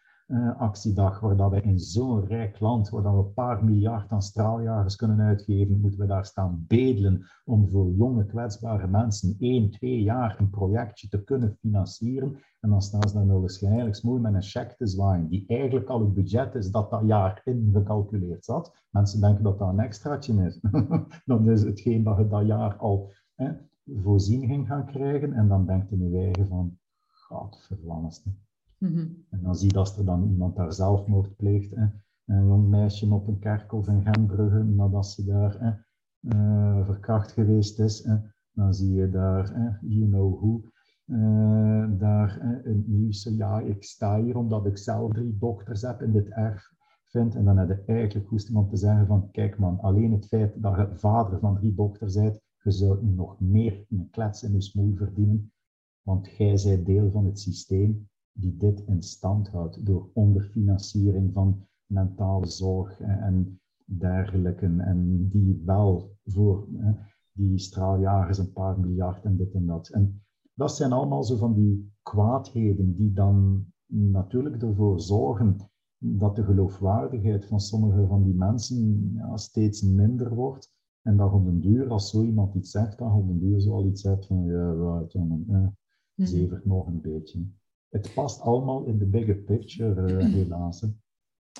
actiedag, 0.59 1.20
waar 1.20 1.36
dat 1.36 1.51
we 1.51 1.61
in 1.61 1.78
zo'n 1.78 2.24
rijk 2.24 2.61
land, 2.61 2.89
waar 2.89 3.02
dat 3.02 3.12
we 3.12 3.19
een 3.19 3.32
paar 3.32 3.65
miljard 3.65 4.11
aan 4.11 4.23
straaljagers 4.23 4.97
kunnen 4.97 5.20
uitgeven, 5.20 5.81
moeten 5.81 6.01
we 6.01 6.07
daar 6.07 6.24
staan 6.24 6.65
bedelen 6.69 7.27
om 7.44 7.69
voor 7.69 7.93
jonge 7.93 8.27
kwetsbare 8.27 8.86
mensen 8.86 9.36
één, 9.39 9.70
twee 9.70 10.02
jaar 10.02 10.40
een 10.40 10.51
projectje 10.51 11.09
te 11.09 11.24
kunnen 11.24 11.57
financieren. 11.61 12.39
En 12.61 12.70
dan 12.70 12.82
staan 12.82 13.09
ze 13.09 13.15
dan 13.15 13.27
wel 13.27 13.40
waarschijnlijk 13.40 14.02
mooi 14.02 14.20
met 14.20 14.35
een 14.35 14.43
cheque 14.43 14.77
te 14.77 14.86
zwaaien, 14.86 15.28
die 15.28 15.44
eigenlijk 15.47 15.89
al 15.89 16.01
het 16.01 16.15
budget 16.15 16.55
is 16.55 16.70
dat 16.70 16.90
dat 16.90 17.02
jaar 17.07 17.40
ingecalculeerd 17.44 18.44
zat. 18.44 18.85
Mensen 18.90 19.20
denken 19.20 19.44
dat 19.44 19.59
dat 19.59 19.69
een 19.69 19.81
extraatje 19.81 20.44
is. 20.44 20.61
dan 21.24 21.51
is 21.51 21.62
hetgeen 21.62 22.02
dat 22.02 22.16
je 22.16 22.28
dat 22.28 22.47
jaar 22.47 22.77
al 22.77 23.12
voorzien 23.85 24.47
ging 24.47 24.66
gaan 24.66 24.86
krijgen. 24.86 25.32
En 25.32 25.48
dan 25.48 25.66
denkt 25.66 25.90
je 25.90 25.97
nu 25.97 26.16
eigen 26.19 26.48
van, 26.48 26.78
god 27.07 27.70
Mhm. 28.81 29.07
En 29.31 29.43
dan 29.43 29.57
zie 29.57 29.69
je 29.69 29.74
dat 29.74 29.97
er 29.97 30.05
dan 30.05 30.31
iemand 30.31 30.57
daar 30.57 30.73
zelfmoord 30.73 31.36
pleegt. 31.36 31.74
Hè. 31.74 31.86
Een 32.24 32.47
jong 32.47 32.69
meisje 32.69 33.15
op 33.15 33.28
een 33.28 33.39
kerkhof 33.39 33.89
in 33.89 34.02
Gentbrugge, 34.02 34.62
nadat 34.62 35.07
ze 35.07 35.24
daar 35.24 35.57
hè, 35.59 35.73
uh, 36.20 36.86
verkracht 36.86 37.32
geweest 37.32 37.78
is. 37.78 38.05
Hè. 38.05 38.16
Dan 38.52 38.74
zie 38.74 38.93
je 38.93 39.11
daar, 39.11 39.55
hè, 39.55 39.89
you 39.89 40.09
know 40.09 40.39
who, 40.39 40.62
uh, 41.07 41.98
daar 41.98 42.39
hè, 42.40 42.66
een 42.66 42.85
nieuws. 42.86 43.24
Ja, 43.24 43.61
ik 43.61 43.85
sta 43.85 44.23
hier 44.23 44.36
omdat 44.36 44.66
ik 44.66 44.78
zelf 44.78 45.12
drie 45.12 45.39
dochters 45.39 45.82
heb 45.82 46.02
in 46.02 46.12
dit 46.12 46.28
erf 46.28 46.73
vind. 47.05 47.35
En 47.35 47.44
dan 47.44 47.57
heb 47.57 47.86
je 47.86 47.93
eigenlijk 47.93 48.28
goesting 48.28 48.59
om 48.59 48.69
te 48.69 48.77
zeggen 48.77 49.07
van, 49.07 49.31
kijk 49.31 49.59
man, 49.59 49.81
alleen 49.81 50.12
het 50.12 50.27
feit 50.27 50.62
dat 50.62 50.77
je 50.77 50.89
vader 50.94 51.39
van 51.39 51.57
drie 51.57 51.74
dochters 51.74 52.15
bent, 52.15 52.40
je 52.62 52.70
zou 52.70 53.07
nog 53.07 53.40
meer 53.40 53.85
een 53.90 54.09
klets 54.11 54.43
in 54.43 54.52
je 54.52 54.61
smoel 54.61 54.94
verdienen, 54.94 55.52
want 56.02 56.28
jij 56.28 56.61
bent 56.65 56.86
deel 56.86 57.11
van 57.11 57.24
het 57.27 57.40
systeem 57.40 58.09
die 58.32 58.57
dit 58.57 58.81
in 58.86 59.02
stand 59.02 59.48
houdt 59.48 59.86
door 59.86 60.11
onderfinanciering 60.12 61.32
van 61.32 61.66
mentale 61.86 62.47
zorg 62.47 63.01
en 63.01 63.61
dergelijke. 63.85 64.66
En 64.66 65.28
die 65.28 65.62
wel 65.65 66.16
voor 66.24 66.69
die 67.32 67.59
straaljagers 67.59 68.39
een 68.39 68.52
paar 68.52 68.81
miljard 68.81 69.24
en 69.24 69.36
dit 69.36 69.52
en 69.52 69.66
dat. 69.66 69.89
En 69.89 70.23
dat 70.55 70.77
zijn 70.77 70.93
allemaal 70.93 71.24
zo 71.24 71.36
van 71.36 71.55
die 71.55 71.93
kwaadheden 72.02 72.94
die 72.94 73.12
dan 73.12 73.66
natuurlijk 73.86 74.62
ervoor 74.62 75.01
zorgen 75.01 75.57
dat 75.98 76.36
de 76.36 76.44
geloofwaardigheid 76.44 77.47
van 77.47 77.61
sommige 77.61 78.07
van 78.07 78.24
die 78.24 78.35
mensen 78.35 79.11
ja, 79.15 79.36
steeds 79.36 79.82
minder 79.82 80.35
wordt. 80.35 80.73
En 81.02 81.16
dat 81.16 81.32
op 81.32 81.44
den 81.44 81.61
duur, 81.61 81.89
als 81.89 82.11
zo 82.11 82.23
iemand 82.23 82.55
iets 82.55 82.70
zegt, 82.70 82.98
dat 82.98 83.12
op 83.12 83.27
den 83.27 83.39
duur 83.39 83.61
zo 83.61 83.73
al 83.73 83.86
iets 83.86 84.01
zegt 84.01 84.27
van, 84.27 84.44
ja, 84.44 85.05
eh, 85.47 85.66
zevert 86.15 86.65
nog 86.65 86.86
een 86.86 87.01
beetje 87.01 87.47
het 87.90 88.14
past 88.14 88.40
allemaal 88.40 88.84
in 88.84 88.98
de 88.98 89.06
bigger 89.06 89.36
picture, 89.36 90.12
uh, 90.12 90.24
helaas. 90.34 90.84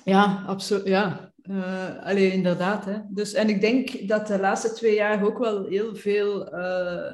Ja, 0.03 0.43
absoluut. 0.47 0.85
Ja, 0.87 1.33
uh, 1.43 2.03
allee, 2.03 2.31
inderdaad. 2.31 2.85
Hè. 2.85 2.97
Dus, 3.09 3.33
en 3.33 3.49
ik 3.49 3.61
denk 3.61 4.07
dat 4.07 4.27
de 4.27 4.39
laatste 4.39 4.73
twee 4.73 4.95
jaar 4.95 5.25
ook 5.25 5.37
wel 5.37 5.65
heel 5.65 5.95
veel 5.95 6.57
uh, 6.57 7.11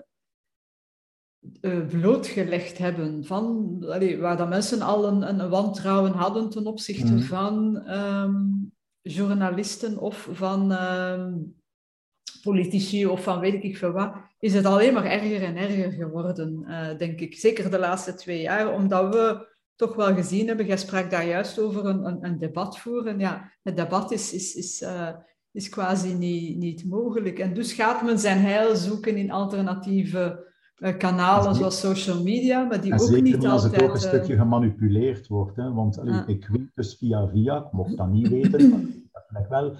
blootgelegd 1.87 2.77
hebben. 2.77 3.25
Van, 3.25 3.75
allee, 3.87 4.19
waar 4.19 4.37
dat 4.37 4.49
mensen 4.49 4.81
al 4.81 5.07
een, 5.07 5.29
een 5.29 5.49
wantrouwen 5.49 6.11
hadden 6.11 6.49
ten 6.49 6.67
opzichte 6.67 7.13
mhm. 7.13 7.21
van 7.23 7.89
um, 7.89 8.71
journalisten 9.01 9.97
of 9.97 10.29
van 10.31 10.71
um, 10.71 11.55
politici 12.51 13.05
of 13.05 13.23
van 13.23 13.39
weet 13.39 13.63
ik 13.63 13.77
veel 13.77 13.91
wat, 13.91 14.13
is 14.39 14.53
het 14.53 14.65
alleen 14.65 14.93
maar 14.93 15.05
erger 15.05 15.43
en 15.43 15.55
erger 15.55 15.91
geworden, 15.91 16.65
uh, 16.67 16.97
denk 16.97 17.19
ik. 17.19 17.35
Zeker 17.35 17.71
de 17.71 17.79
laatste 17.79 18.13
twee 18.13 18.41
jaar, 18.41 18.73
omdat 18.73 19.13
we 19.13 19.55
toch 19.75 19.95
wel 19.95 20.13
gezien 20.15 20.47
hebben, 20.47 20.65
jij 20.65 20.77
sprak 20.77 21.09
daar 21.09 21.27
juist 21.27 21.59
over 21.59 21.85
een, 21.85 22.05
een, 22.05 22.25
een 22.25 22.37
debat 22.37 22.79
voeren. 22.79 23.19
Ja, 23.19 23.51
het 23.63 23.75
debat 23.75 24.11
is, 24.11 24.33
is, 24.33 24.55
is, 24.55 24.81
uh, 24.81 25.09
is 25.51 25.69
quasi 25.69 26.13
niet, 26.13 26.57
niet 26.57 26.85
mogelijk. 26.85 27.39
En 27.39 27.53
dus 27.53 27.73
gaat 27.73 28.03
men 28.03 28.19
zijn 28.19 28.39
heil 28.39 28.75
zoeken 28.75 29.17
in 29.17 29.31
alternatieve 29.31 30.45
uh, 30.77 30.97
kanalen 30.97 31.55
zoals 31.55 31.79
social 31.79 32.23
media, 32.23 32.63
maar 32.63 32.81
die 32.81 32.93
ook 32.93 33.21
niet 33.21 33.33
altijd... 33.35 33.51
als 33.51 33.63
het 33.63 33.81
ook 33.81 33.93
een 33.93 33.99
stukje 33.99 34.35
gemanipuleerd 34.35 35.27
wordt. 35.27 35.55
Hè? 35.55 35.73
Want 35.73 35.99
allee, 35.99 36.23
ik 36.25 36.47
weet 36.47 36.71
dus 36.75 36.95
via 36.95 37.27
via, 37.27 37.57
ik 37.57 37.71
mocht 37.71 37.97
dat 37.97 38.09
niet 38.09 38.27
weten, 38.37 39.09
dat 39.11 39.47
wel 39.49 39.75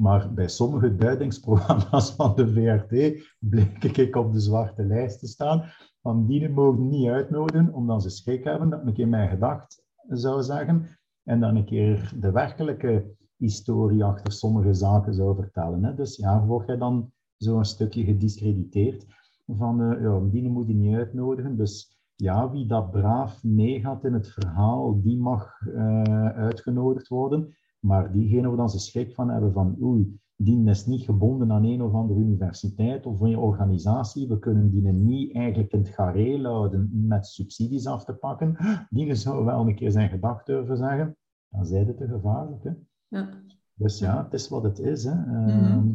maar 0.00 0.34
bij 0.34 0.48
sommige 0.48 0.96
duidingsprogramma's 0.96 2.10
van 2.16 2.34
de 2.34 2.48
VRT 2.48 3.22
bleek 3.38 3.84
ik 3.84 4.16
op 4.16 4.32
de 4.32 4.40
zwarte 4.40 4.84
lijst 4.84 5.18
te 5.18 5.26
staan. 5.26 5.64
Van 6.02 6.26
die 6.26 6.48
mogen 6.48 6.88
niet 6.88 7.08
uitnodigen, 7.08 7.72
omdat 7.72 8.02
ze 8.02 8.10
schrik 8.10 8.44
hebben 8.44 8.70
dat 8.70 8.86
ik 8.86 8.98
in 8.98 9.08
mijn 9.08 9.28
gedacht 9.28 9.84
zou 10.08 10.42
zeggen. 10.42 10.98
En 11.22 11.40
dan 11.40 11.56
een 11.56 11.64
keer 11.64 12.12
de 12.20 12.30
werkelijke 12.30 13.14
historie 13.36 14.04
achter 14.04 14.32
sommige 14.32 14.74
zaken 14.74 15.14
zou 15.14 15.34
vertellen. 15.34 15.84
Hè. 15.84 15.94
Dus 15.94 16.16
ja, 16.16 16.44
word 16.44 16.66
je 16.66 16.76
dan 16.76 17.12
zo'n 17.36 17.64
stukje 17.64 18.04
gediscrediteerd 18.04 19.06
van, 19.46 19.80
uh, 19.80 20.02
ja, 20.02 20.20
die 20.30 20.50
moet 20.50 20.66
je 20.66 20.74
niet 20.74 20.96
uitnodigen. 20.96 21.56
Dus 21.56 21.98
ja, 22.14 22.50
wie 22.50 22.66
dat 22.66 22.90
braaf 22.90 23.44
meegaat 23.44 24.04
in 24.04 24.12
het 24.12 24.28
verhaal, 24.28 25.02
die 25.02 25.18
mag 25.18 25.60
uh, 25.66 26.28
uitgenodigd 26.28 27.08
worden. 27.08 27.54
Maar 27.84 28.12
diegenen 28.12 28.48
waar 28.48 28.56
dan 28.56 28.70
ze 28.70 28.78
schrik 28.78 29.14
van 29.14 29.30
hebben 29.30 29.52
van 29.52 29.76
oei, 29.82 30.18
die 30.36 30.68
is 30.68 30.86
niet 30.86 31.02
gebonden 31.02 31.52
aan 31.52 31.64
een 31.64 31.82
of 31.82 31.92
andere 31.92 32.20
universiteit 32.20 33.06
of 33.06 33.20
een 33.20 33.38
organisatie. 33.38 34.28
We 34.28 34.38
kunnen 34.38 34.70
die 34.70 34.92
niet 34.92 35.34
eigenlijk 35.34 35.72
in 35.72 35.78
het 35.78 35.88
gareel 35.88 36.44
houden 36.44 36.90
met 36.92 37.26
subsidies 37.26 37.86
af 37.86 38.04
te 38.04 38.12
pakken. 38.12 38.56
Die 38.90 39.14
zou 39.14 39.44
wel 39.44 39.68
een 39.68 39.74
keer 39.74 39.90
zijn 39.90 40.08
gedacht 40.08 40.46
durven 40.46 40.76
zeggen. 40.76 41.16
Dan 41.48 41.66
zijn 41.66 41.86
het 41.86 41.96
te 41.96 42.06
gevaarlijk. 42.06 42.64
Hè? 42.64 42.70
Ja. 43.08 43.28
Dus 43.74 43.98
ja, 43.98 44.24
het 44.24 44.32
is 44.32 44.48
wat 44.48 44.62
het 44.62 44.78
is. 44.78 45.04
Hè. 45.04 45.14
Mhm. 45.14 45.48
Ehm, 45.48 45.88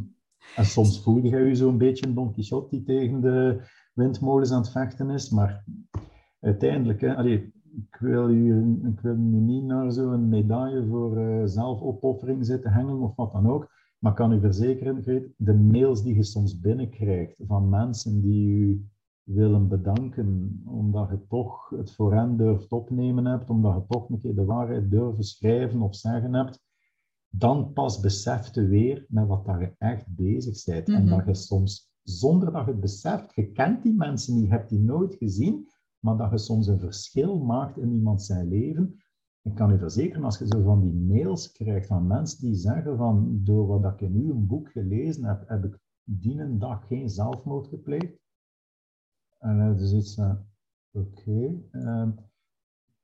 en 0.55 0.65
soms 0.65 1.03
voel 1.03 1.17
je 1.17 1.37
je 1.37 1.55
zo'n 1.55 1.77
beetje 1.77 2.07
een 2.07 2.13
Don 2.13 2.31
Quixote 2.31 2.69
die 2.69 2.83
tegen 2.83 3.21
de 3.21 3.61
windmolens 3.93 4.51
aan 4.51 4.61
het 4.61 4.71
vechten 4.71 5.09
is. 5.09 5.29
Maar 5.29 5.65
uiteindelijk, 6.39 7.01
hè, 7.01 7.15
allee, 7.15 7.53
ik 7.75 7.97
wil, 7.99 8.29
u, 8.29 8.79
ik 8.85 8.99
wil 8.99 9.15
nu 9.15 9.39
niet 9.39 9.63
naar 9.63 9.91
zo'n 9.91 10.29
medaille 10.29 10.85
voor 10.85 11.17
uh, 11.17 11.41
zelfopoffering 11.45 12.45
zitten 12.45 12.71
hangen 12.71 12.99
of 12.99 13.15
wat 13.15 13.31
dan 13.31 13.47
ook. 13.47 13.71
Maar 13.99 14.11
ik 14.11 14.17
kan 14.17 14.33
u 14.33 14.39
verzekeren, 14.39 15.01
Greet, 15.01 15.33
de 15.37 15.53
mails 15.53 16.03
die 16.03 16.15
je 16.15 16.23
soms 16.23 16.59
binnenkrijgt 16.59 17.41
van 17.47 17.69
mensen 17.69 18.21
die 18.21 18.47
u 18.47 18.89
willen 19.23 19.67
bedanken, 19.67 20.61
omdat 20.65 21.09
je 21.09 21.27
toch 21.27 21.69
het 21.69 21.91
voor 21.91 22.13
hen 22.13 22.37
durft 22.37 22.71
opnemen 22.71 23.25
hebt, 23.25 23.49
omdat 23.49 23.75
je 23.75 23.85
toch 23.87 24.09
een 24.09 24.19
keer 24.19 24.35
de 24.35 24.45
waarheid 24.45 24.91
durven 24.91 25.23
schrijven 25.23 25.81
of 25.81 25.95
zeggen 25.95 26.33
hebt, 26.33 26.59
dan 27.29 27.73
pas 27.73 27.99
beseft 27.99 28.55
je 28.55 28.65
weer 28.65 29.05
met 29.09 29.27
wat 29.27 29.45
dat 29.45 29.59
je 29.59 29.75
echt 29.77 30.15
bezig 30.15 30.63
bent. 30.65 30.87
En 30.87 31.03
mhm. 31.03 31.15
dat 31.15 31.25
je 31.25 31.33
soms, 31.33 31.91
zonder 32.03 32.51
dat 32.51 32.65
je 32.65 32.71
het 32.71 32.79
beseft, 32.79 33.35
je 33.35 33.51
kent 33.51 33.83
die 33.83 33.95
mensen 33.95 34.35
niet, 34.35 34.43
je 34.43 34.49
hebt 34.49 34.69
die 34.69 34.79
nooit 34.79 35.15
gezien, 35.15 35.67
maar 35.99 36.17
dat 36.17 36.31
je 36.31 36.37
soms 36.37 36.67
een 36.67 36.79
verschil 36.79 37.39
maakt 37.39 37.77
in 37.77 37.91
iemand 37.91 38.23
zijn 38.23 38.47
leven, 38.47 38.99
ik 39.41 39.55
kan 39.55 39.71
u 39.71 39.77
verzekeren, 39.77 40.23
als 40.23 40.37
je 40.37 40.47
zo 40.47 40.63
van 40.63 40.81
die 40.81 40.93
mails 40.93 41.51
krijgt 41.51 41.87
van 41.87 42.07
mensen 42.07 42.39
die 42.41 42.55
zeggen 42.55 42.97
van 42.97 43.39
door 43.43 43.67
wat 43.67 43.93
ik 43.93 44.01
in 44.01 44.15
uw 44.15 44.45
boek 44.45 44.71
gelezen 44.71 45.25
heb, 45.25 45.47
heb 45.47 45.63
ik 45.63 45.79
die 46.03 46.39
een 46.39 46.59
dag 46.59 46.87
geen 46.87 47.09
zelfmoord 47.09 47.67
gepleegd. 47.67 48.17
En 49.39 49.75
dus 49.77 49.93
iets 49.93 50.17
uh, 50.17 50.35
oké. 50.91 51.61
Ehm, 51.71 52.11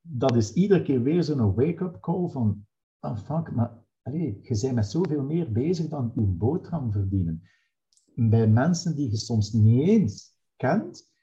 dat 0.01 0.35
is 0.35 0.53
iedere 0.53 0.81
keer 0.81 1.01
weer 1.01 1.23
zo'n 1.23 1.53
wake-up 1.53 1.99
call 1.99 2.27
van, 2.27 2.65
ah 2.99 3.17
fuck, 3.17 3.51
maar 3.51 3.83
allez, 4.01 4.47
je 4.47 4.59
bent 4.61 4.75
met 4.75 4.87
zoveel 4.87 5.23
meer 5.23 5.51
bezig 5.51 5.87
dan 5.87 6.11
je 6.15 6.21
boterham 6.21 6.91
verdienen. 6.91 7.41
Bij 8.15 8.47
mensen 8.47 8.95
die 8.95 9.09
je 9.09 9.17
soms 9.17 9.51
niet 9.51 9.87
eens 9.87 10.37
kent. 10.55 11.13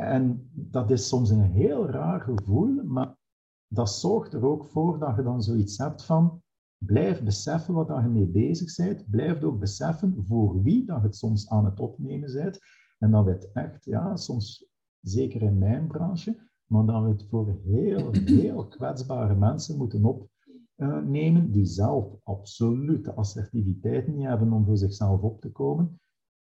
En 0.00 0.50
dat 0.52 0.90
is 0.90 1.08
soms 1.08 1.30
een 1.30 1.42
heel 1.42 1.86
raar 1.86 2.20
gevoel, 2.20 2.82
maar 2.84 3.16
dat 3.68 3.90
zorgt 3.90 4.32
er 4.32 4.44
ook 4.44 4.66
voor 4.66 4.98
dat 4.98 5.16
je 5.16 5.22
dan 5.22 5.42
zoiets 5.42 5.78
hebt 5.78 6.04
van, 6.04 6.42
blijf 6.84 7.22
beseffen 7.22 7.74
wat 7.74 7.88
je 7.88 8.08
mee 8.08 8.26
bezig 8.26 8.76
bent, 8.76 9.10
blijf 9.10 9.42
ook 9.42 9.58
beseffen 9.58 10.24
voor 10.26 10.62
wie 10.62 10.84
dat 10.84 11.00
je 11.00 11.06
het 11.06 11.16
soms 11.16 11.48
aan 11.48 11.64
het 11.64 11.80
opnemen 11.80 12.32
bent. 12.32 12.58
En 12.98 13.10
dat 13.10 13.24
we 13.24 13.30
het 13.30 13.52
echt, 13.52 13.84
ja, 13.84 14.16
soms 14.16 14.66
zeker 15.00 15.42
in 15.42 15.58
mijn 15.58 15.86
branche, 15.86 16.48
maar 16.66 16.86
dat 16.86 17.02
we 17.02 17.08
het 17.08 17.26
voor 17.28 17.58
heel, 17.64 18.10
heel 18.12 18.68
kwetsbare 18.68 19.34
mensen 19.34 19.76
moeten 19.76 20.04
opnemen, 20.76 21.52
die 21.52 21.66
zelf 21.66 22.16
absoluut 22.22 23.04
de 23.04 23.14
assertiviteit 23.14 24.08
niet 24.08 24.26
hebben 24.26 24.52
om 24.52 24.64
voor 24.64 24.76
zichzelf 24.76 25.20
op 25.20 25.40
te 25.40 25.50
komen. 25.50 26.00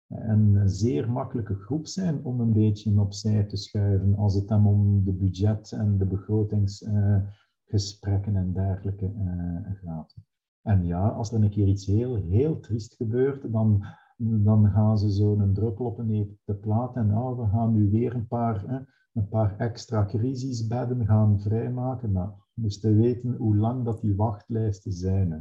En 0.08 0.56
een 0.56 0.70
zeer 0.70 1.12
makkelijke 1.12 1.56
groep 1.56 1.88
zijn 1.88 2.24
om 2.24 2.40
een 2.40 2.54
beetje 2.54 3.00
opzij 3.00 3.44
te 3.44 3.58
schuiven 3.58 4.16
als 4.16 4.36
het 4.36 4.48
dan 4.48 4.66
om 4.66 5.04
de 5.04 5.14
budget- 5.14 5.72
en 5.72 5.98
de 5.98 6.06
begrotingsgesprekken 6.06 8.36
en 8.36 8.54
dergelijke 8.54 9.06
uh, 9.06 9.72
gaat. 9.84 10.16
En 10.62 10.86
ja, 10.86 11.08
als 11.08 11.32
er 11.32 11.44
een 11.44 11.50
keer 11.50 11.68
iets 11.68 11.86
heel, 11.86 12.16
heel 12.16 12.60
triest 12.60 12.96
gebeurt, 12.96 13.52
dan, 13.52 13.84
dan 14.18 14.72
gaan 14.72 14.98
ze 14.98 15.12
zo 15.12 15.40
een 15.40 15.54
druppel 15.54 15.86
op 15.86 15.98
een 15.98 16.40
te 16.46 16.54
plaat 16.54 16.96
en 16.96 17.08
nou, 17.08 17.38
we 17.38 17.48
gaan 17.48 17.74
nu 17.74 17.90
weer 17.90 18.16
een 18.16 18.28
paar, 18.28 18.88
een 19.14 19.28
paar 19.30 19.58
extra 19.58 20.06
crisisbedden 20.06 21.06
gaan 21.06 21.42
vrijmaken. 21.42 22.12
Nou, 22.12 22.32
dus 22.54 22.80
te 22.80 22.94
weten 22.94 23.36
hoe 23.36 23.56
lang 23.56 23.86
dat 23.86 24.02
die 24.02 24.16
wachtlijsten 24.16 24.92
zijn. 24.92 25.32
Hè. 25.32 25.40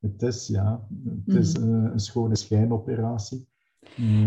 Het 0.00 0.22
is, 0.22 0.46
ja, 0.46 0.86
het 1.24 1.34
is 1.34 1.58
mhm. 1.58 1.68
een 1.68 2.00
schone 2.00 2.36
schijnoperatie. 2.36 3.48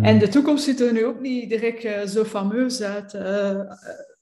En 0.01 0.19
de 0.19 0.27
toekomst 0.27 0.63
ziet 0.63 0.79
er 0.79 0.93
nu 0.93 1.05
ook 1.05 1.19
niet 1.19 1.49
direct 1.49 1.83
uh, 1.83 2.01
zo 2.01 2.23
fameus 2.23 2.81
uit. 2.81 3.13
Uh, 3.13 3.61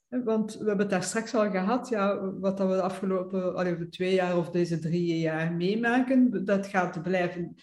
want 0.10 0.54
we 0.54 0.68
hebben 0.68 0.80
het 0.80 0.90
daar 0.90 1.04
straks 1.04 1.36
al 1.36 1.52
gehad, 1.52 1.90
ja, 1.90 2.32
wat 2.40 2.58
dat 2.58 2.68
we 2.68 2.74
de 2.74 2.82
afgelopen 2.82 3.56
allee, 3.56 3.90
twee 3.90 4.14
jaar 4.14 4.38
of 4.38 4.50
deze 4.50 4.80
drie 4.80 5.20
jaar 5.20 5.54
meemaken, 5.54 6.46
dat 6.46 6.68
gaat 6.68 7.04
blijven 7.04 7.56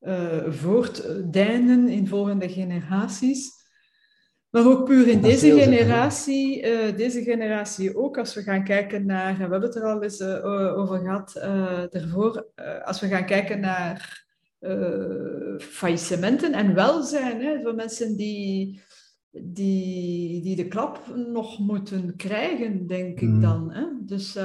uh, 0.00 0.42
voortdijnen 0.48 1.88
in 1.88 2.08
volgende 2.08 2.48
generaties. 2.48 3.62
Maar 4.50 4.66
ook 4.66 4.84
puur 4.84 5.08
in 5.08 5.20
deze 5.20 5.60
generatie, 5.60 6.62
uh, 6.62 6.96
deze 6.96 7.22
generatie 7.22 7.96
ook, 7.96 8.18
als 8.18 8.34
we 8.34 8.42
gaan 8.42 8.64
kijken 8.64 9.06
naar, 9.06 9.34
we 9.34 9.40
hebben 9.40 9.62
het 9.62 9.76
er 9.76 9.84
al 9.84 10.02
eens 10.02 10.20
uh, 10.20 10.78
over 10.78 10.98
gehad 10.98 11.34
ervoor, 11.90 12.46
als 12.84 13.00
we 13.00 13.08
gaan 13.08 13.26
kijken 13.26 13.60
naar 13.60 14.23
faillissementen 15.58 16.52
en 16.52 16.74
welzijn, 16.74 17.40
hè, 17.40 17.60
voor 17.62 17.74
mensen 17.74 18.16
die 18.16 18.82
die, 19.42 20.42
die 20.42 20.56
de 20.56 20.68
klap 20.68 21.14
nog 21.32 21.58
moeten 21.58 22.16
krijgen, 22.16 22.86
denk 22.86 23.20
ik 23.20 23.28
hmm. 23.28 23.40
dan. 23.40 23.72
Hè? 23.72 23.84
Dus 24.00 24.36
uh, 24.36 24.42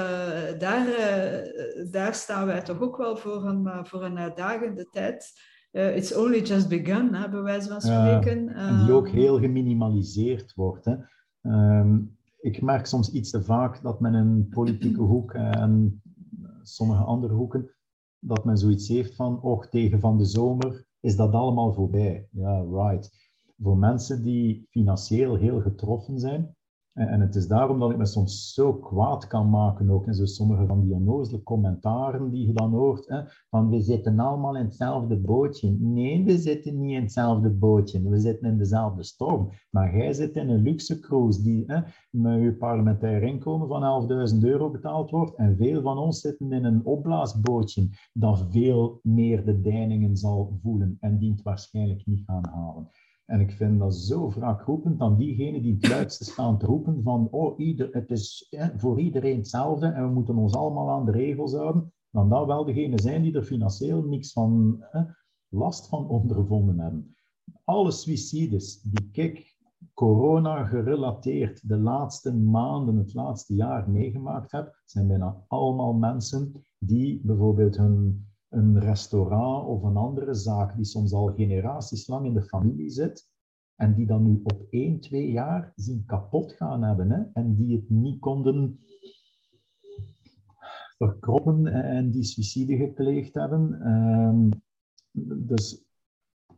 daar, 0.58 0.88
uh, 0.88 1.92
daar 1.92 2.14
staan 2.14 2.46
wij 2.46 2.62
toch 2.62 2.80
ook 2.80 2.98
wel 2.98 3.18
voor 3.18 3.46
een, 3.46 3.86
voor 3.86 4.04
een 4.04 4.18
uitdagende 4.18 4.88
tijd. 4.92 5.34
it's 5.72 6.16
only 6.16 6.42
just 6.42 6.70
begun, 6.70 7.14
hè, 7.14 7.30
bij 7.30 7.42
wijze 7.42 7.70
van 7.70 7.82
spreken. 7.82 8.50
En 8.56 8.86
die 8.86 8.94
ook 8.94 9.08
ehm, 9.08 9.16
heel 9.16 9.40
geminimaliseerd 9.40 10.54
wordt. 10.54 10.86
Hè? 10.86 10.96
Um, 11.42 12.18
ik 12.40 12.62
merk 12.62 12.86
soms 12.86 13.12
iets 13.12 13.30
te 13.30 13.44
vaak 13.44 13.82
dat 13.82 14.00
men 14.00 14.14
in 14.14 14.48
politieke 14.50 15.02
hoek 15.14 15.34
en 15.34 16.02
sommige 16.62 17.04
andere 17.04 17.34
hoeken, 17.34 17.72
dat 18.20 18.46
men 18.46 18.58
zoiets 18.58 18.88
heeft 18.88 19.16
van, 19.16 19.42
och, 19.42 19.68
tegen 19.68 20.00
van 20.00 20.18
de 20.18 20.26
zomer 20.26 20.88
is 21.00 21.16
dat 21.16 21.34
allemaal 21.34 21.74
voorbij. 21.74 22.28
Ja, 22.32 22.62
right 22.62 23.28
voor 23.62 23.78
mensen 23.78 24.24
die 24.24 24.68
financieel 24.70 25.36
heel 25.36 25.62
getroffen 25.62 26.20
zijn. 26.20 26.56
En 27.08 27.22
het 27.22 27.36
is 27.36 27.48
daarom 27.48 27.80
dat 27.80 27.92
ik 27.92 27.98
me 27.98 28.06
soms 28.06 28.54
zo 28.54 28.74
kwaad 28.74 29.28
kan 29.28 29.50
maken 29.50 29.90
ook. 29.90 30.08
En 30.08 30.14
zo 30.16 30.26
sommige 30.26 30.66
van 30.66 30.82
die 30.82 30.94
onnozele 30.94 31.44
commentaren 31.44 32.30
die 32.30 32.48
je 32.48 32.54
dan 32.54 32.74
hoort. 32.74 33.08
Hè, 33.08 33.22
van 33.50 33.70
we 33.70 33.82
zitten 33.82 34.20
allemaal 34.20 34.56
in 34.58 34.66
hetzelfde 34.66 35.18
bootje. 35.18 35.76
Nee, 35.80 36.24
we 36.24 36.38
zitten 36.38 36.80
niet 36.80 36.92
in 36.92 37.02
hetzelfde 37.02 37.50
bootje. 37.50 38.10
We 38.10 38.20
zitten 38.20 38.50
in 38.50 38.58
dezelfde 38.58 39.04
storm. 39.04 39.50
Maar 39.70 39.98
jij 39.98 40.14
zit 40.14 40.36
in 40.36 40.50
een 40.50 40.62
luxe 40.62 41.00
cruise 41.00 41.42
die 41.42 41.64
hè, 41.68 41.82
met 42.10 42.42
je 42.42 42.54
parlementair 42.54 43.24
inkomen 43.24 43.68
van 43.68 44.10
11.000 44.34 44.40
euro 44.40 44.70
betaald 44.70 45.10
wordt. 45.10 45.36
En 45.36 45.58
veel 45.58 45.82
van 45.82 45.98
ons 45.98 46.22
zitten 46.22 46.52
in 46.52 46.64
een 46.66 46.86
opblaasbootje 46.86 47.90
dat 48.14 48.46
veel 48.50 49.00
meer 49.04 49.46
de 49.46 49.62
deiningen 49.62 50.18
zal 50.18 50.60
voelen 50.62 50.98
en 51.00 51.18
die 51.18 51.32
het 51.32 51.42
waarschijnlijk 51.42 52.06
niet 52.06 52.24
gaan 52.26 52.46
halen. 52.52 52.88
En 53.30 53.40
ik 53.40 53.52
vind 53.52 53.80
dat 53.80 53.96
zo 53.96 54.32
roepend 54.66 55.00
dan 55.00 55.18
diegenen 55.18 55.62
die 55.62 55.74
het 55.74 55.90
luidste 55.90 56.24
staan 56.24 56.58
te 56.58 56.66
roepen 56.66 57.04
van 57.04 57.28
oh, 57.32 57.60
ieder, 57.60 57.90
het 57.92 58.12
is 58.12 58.56
voor 58.76 59.00
iedereen 59.00 59.38
hetzelfde 59.38 59.88
en 59.88 60.04
we 60.04 60.14
moeten 60.14 60.38
ons 60.38 60.54
allemaal 60.54 60.90
aan 60.90 61.06
de 61.06 61.12
regels 61.12 61.54
houden, 61.54 61.94
dan 62.12 62.30
dat 62.30 62.46
wel 62.46 62.66
degenen 62.66 63.00
zijn 63.00 63.22
die 63.22 63.36
er 63.36 63.44
financieel 63.44 64.04
niks 64.04 64.32
van 64.32 64.84
last 65.48 65.88
van 65.88 66.08
ondervonden 66.08 66.80
hebben. 66.80 67.16
Alle 67.64 67.92
suicides 67.92 68.82
die 68.82 69.10
ik 69.12 69.58
corona 69.94 70.64
gerelateerd 70.64 71.70
de 71.70 71.78
laatste 71.78 72.36
maanden, 72.36 72.98
het 72.98 73.14
laatste 73.14 73.56
jaar 73.56 73.90
meegemaakt 73.90 74.52
heb, 74.52 74.82
zijn 74.86 75.08
bijna 75.08 75.44
allemaal 75.48 75.94
mensen 75.94 76.66
die 76.78 77.22
bijvoorbeeld 77.24 77.78
hun 77.78 78.29
een 78.50 78.80
restaurant 78.80 79.68
of 79.68 79.84
een 79.84 79.98
andere 79.98 80.34
zaak 80.34 80.76
die 80.76 80.86
soms 80.86 81.14
al 81.14 81.34
generaties 81.34 82.08
lang 82.08 82.26
in 82.26 82.34
de 82.34 82.44
familie 82.44 82.90
zit 82.90 83.30
en 83.76 83.94
die 83.94 84.06
dan 84.06 84.24
nu 84.24 84.40
op 84.44 84.68
één, 84.70 85.00
twee 85.00 85.32
jaar 85.32 85.72
zien 85.76 86.04
kapot 86.06 86.54
gaan 86.54 86.84
hebben 86.84 87.12
hè, 87.12 87.24
en 87.34 87.56
die 87.56 87.76
het 87.76 87.90
niet 87.90 88.20
konden 88.20 88.80
verkroppen 90.98 91.68
en 91.68 92.12
die 92.12 92.24
suïcide 92.24 92.78
gepleegd 92.78 93.34
hebben. 93.34 93.88
Um, 93.92 94.50
dus 95.46 95.86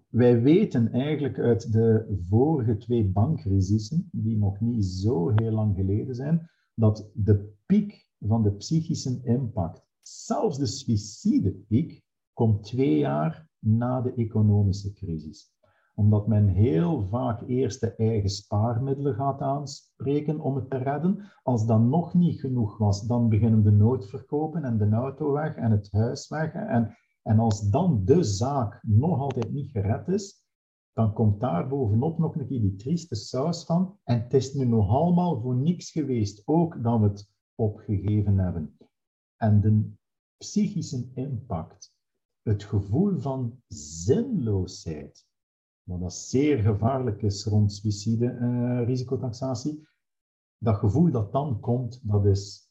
wij 0.07 0.41
weten 0.41 0.91
eigenlijk 0.91 1.39
uit 1.39 1.71
de 1.71 2.17
vorige 2.29 2.77
twee 2.77 3.05
bankcrisissen, 3.05 4.09
die 4.11 4.37
nog 4.37 4.59
niet 4.59 4.85
zo 4.85 5.31
heel 5.35 5.51
lang 5.51 5.75
geleden 5.75 6.15
zijn, 6.15 6.49
dat 6.73 7.09
de 7.13 7.53
piek 7.65 8.09
van 8.19 8.43
de 8.43 8.51
psychische 8.51 9.19
impact 9.23 9.89
Zelfs 10.01 10.57
de 10.57 10.65
suïcidepiek 10.65 12.03
komt 12.33 12.63
twee 12.63 12.97
jaar 12.97 13.49
na 13.59 14.01
de 14.01 14.13
economische 14.13 14.93
crisis. 14.93 15.53
Omdat 15.95 16.27
men 16.27 16.47
heel 16.47 17.07
vaak 17.07 17.41
eerst 17.47 17.79
de 17.79 17.95
eigen 17.95 18.29
spaarmiddelen 18.29 19.15
gaat 19.15 19.41
aanspreken 19.41 20.39
om 20.39 20.55
het 20.55 20.69
te 20.69 20.77
redden. 20.77 21.31
Als 21.43 21.65
dat 21.65 21.81
nog 21.81 22.13
niet 22.13 22.39
genoeg 22.39 22.77
was, 22.77 23.07
dan 23.07 23.29
beginnen 23.29 23.63
de 23.63 23.71
noodverkopen 23.71 24.63
en 24.63 24.77
de 24.77 24.89
auto 24.89 25.31
weg 25.31 25.55
en 25.55 25.71
het 25.71 25.91
huis 25.91 26.27
weg. 26.27 26.53
En, 26.53 26.97
en 27.21 27.39
als 27.39 27.69
dan 27.69 28.05
de 28.05 28.23
zaak 28.23 28.79
nog 28.83 29.19
altijd 29.19 29.51
niet 29.51 29.71
gered 29.71 30.07
is, 30.07 30.45
dan 30.93 31.13
komt 31.13 31.39
daar 31.39 31.67
bovenop 31.67 32.17
nog 32.17 32.35
een 32.35 32.47
keer 32.47 32.61
die 32.61 32.75
trieste 32.75 33.15
saus 33.15 33.65
van. 33.65 33.97
En 34.03 34.21
het 34.21 34.33
is 34.33 34.53
nu 34.53 34.65
nog 34.65 34.89
allemaal 34.89 35.41
voor 35.41 35.55
niks 35.55 35.91
geweest, 35.91 36.41
ook 36.45 36.83
dat 36.83 36.99
we 36.99 37.05
het 37.05 37.29
opgegeven 37.55 38.37
hebben. 38.37 38.75
En 39.41 39.61
de 39.61 39.91
psychische 40.37 41.09
impact, 41.13 41.95
het 42.41 42.63
gevoel 42.63 43.19
van 43.19 43.61
zinloosheid, 43.67 45.27
wat 45.83 45.99
dat 45.99 46.13
zeer 46.13 46.57
gevaarlijk 46.57 47.21
is 47.21 47.45
rond 47.45 47.73
suïcide-risicotaxatie, 47.73 49.79
uh, 49.79 49.85
dat 50.57 50.75
gevoel 50.75 51.11
dat 51.11 51.31
dan 51.31 51.59
komt, 51.59 52.09
dat 52.09 52.25
is 52.25 52.69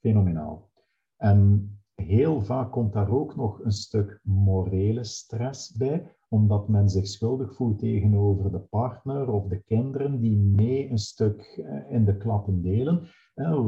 fenomenaal. 0.00 0.70
En 1.16 1.70
heel 1.94 2.40
vaak 2.40 2.72
komt 2.72 2.92
daar 2.92 3.10
ook 3.10 3.36
nog 3.36 3.64
een 3.64 3.72
stuk 3.72 4.20
morele 4.22 5.04
stress 5.04 5.72
bij, 5.72 6.16
omdat 6.28 6.68
men 6.68 6.88
zich 6.88 7.06
schuldig 7.06 7.54
voelt 7.54 7.78
tegenover 7.78 8.50
de 8.50 8.60
partner 8.60 9.30
of 9.30 9.46
de 9.46 9.62
kinderen 9.62 10.20
die 10.20 10.36
mee 10.36 10.90
een 10.90 10.98
stuk 10.98 11.40
eh, 11.40 11.90
in 11.90 12.04
de 12.04 12.16
klappen 12.16 12.62
delen 12.62 13.08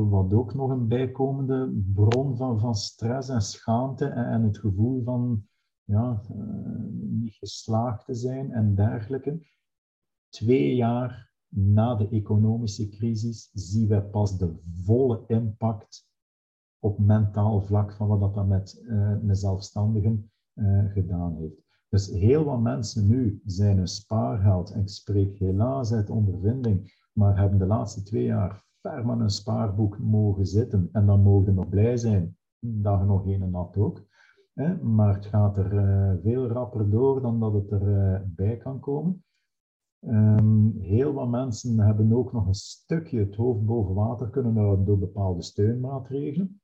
wat 0.08 0.32
ook 0.32 0.54
nog 0.54 0.70
een 0.70 0.88
bijkomende 0.88 1.82
bron 1.94 2.36
van, 2.36 2.60
van 2.60 2.74
stress 2.74 3.28
en 3.28 3.40
schaamte 3.40 4.04
en, 4.04 4.42
het 4.42 4.58
gevoel 4.58 5.02
van 5.02 5.46
ja, 5.84 6.22
uh, 6.32 6.38
niet 6.98 7.34
geslaagd 7.34 8.04
te 8.04 8.14
zijn 8.14 8.52
en 8.52 8.74
dergelijke. 8.74 9.46
Twee 10.28 10.74
jaar 10.74 11.32
na 11.48 11.94
de 11.94 12.08
economische 12.08 12.88
crisis 12.88 13.50
zien 13.52 13.88
we 13.88 14.02
pas 14.02 14.38
de 14.38 14.54
volle 14.84 15.24
impact 15.26 16.06
op 16.78 16.98
mentaal 16.98 17.60
vlak 17.60 17.92
van 17.92 18.08
wat 18.08 18.34
dat 18.34 18.46
met 18.46 18.80
uh, 18.82 19.10
een 19.22 19.36
zelfstandige 19.36 20.18
gedaan 20.88 21.36
heeft. 21.36 21.62
Dus 21.88 22.06
heel 22.10 22.44
wat 22.44 22.60
mensen 22.60 23.06
nu 23.06 23.40
zijn 23.44 23.78
een 23.78 23.88
spaargeld, 23.88 24.70
en 24.70 24.80
ik 24.80 24.88
spreek 24.88 25.38
helaas 25.38 25.92
uit 25.92 26.10
ondervinding, 26.10 27.06
maar 27.12 27.38
hebben 27.38 27.58
de 27.58 27.66
laatste 27.66 28.02
twee 28.02 28.24
jaar 28.24 28.66
ver 28.88 29.06
met 29.06 29.20
een 29.20 29.30
spaarboek 29.30 29.98
mogen 29.98 30.46
zitten 30.46 30.88
en 30.92 31.06
dan 31.06 31.22
mogen 31.22 31.54
nog 31.54 31.68
blij 31.68 31.96
zijn 31.96 32.36
dat 32.58 32.98
je 32.98 33.04
nog 33.04 33.22
geen 33.22 33.54
had 33.54 33.76
ook. 33.76 34.06
Maar 34.82 35.14
het 35.14 35.26
gaat 35.26 35.56
er 35.56 35.72
uh, 35.72 36.22
veel 36.22 36.46
rapper 36.46 36.90
door 36.90 37.20
dan 37.20 37.40
dat 37.40 37.52
het 37.52 37.70
erbij 37.70 38.24
bij 38.26 38.56
kan 38.56 38.80
komen. 38.80 39.22
Um, 40.06 40.78
heel 40.80 41.12
wat 41.12 41.28
mensen 41.28 41.78
hebben 41.78 42.12
ook 42.12 42.32
nog 42.32 42.46
een 42.46 42.54
stukje 42.54 43.18
het 43.18 43.36
hoofd 43.36 43.64
boven 43.64 43.94
water 43.94 44.30
kunnen 44.30 44.56
houden 44.56 44.84
door 44.84 44.98
bepaalde 44.98 45.42
steunmaatregelen. 45.42 46.60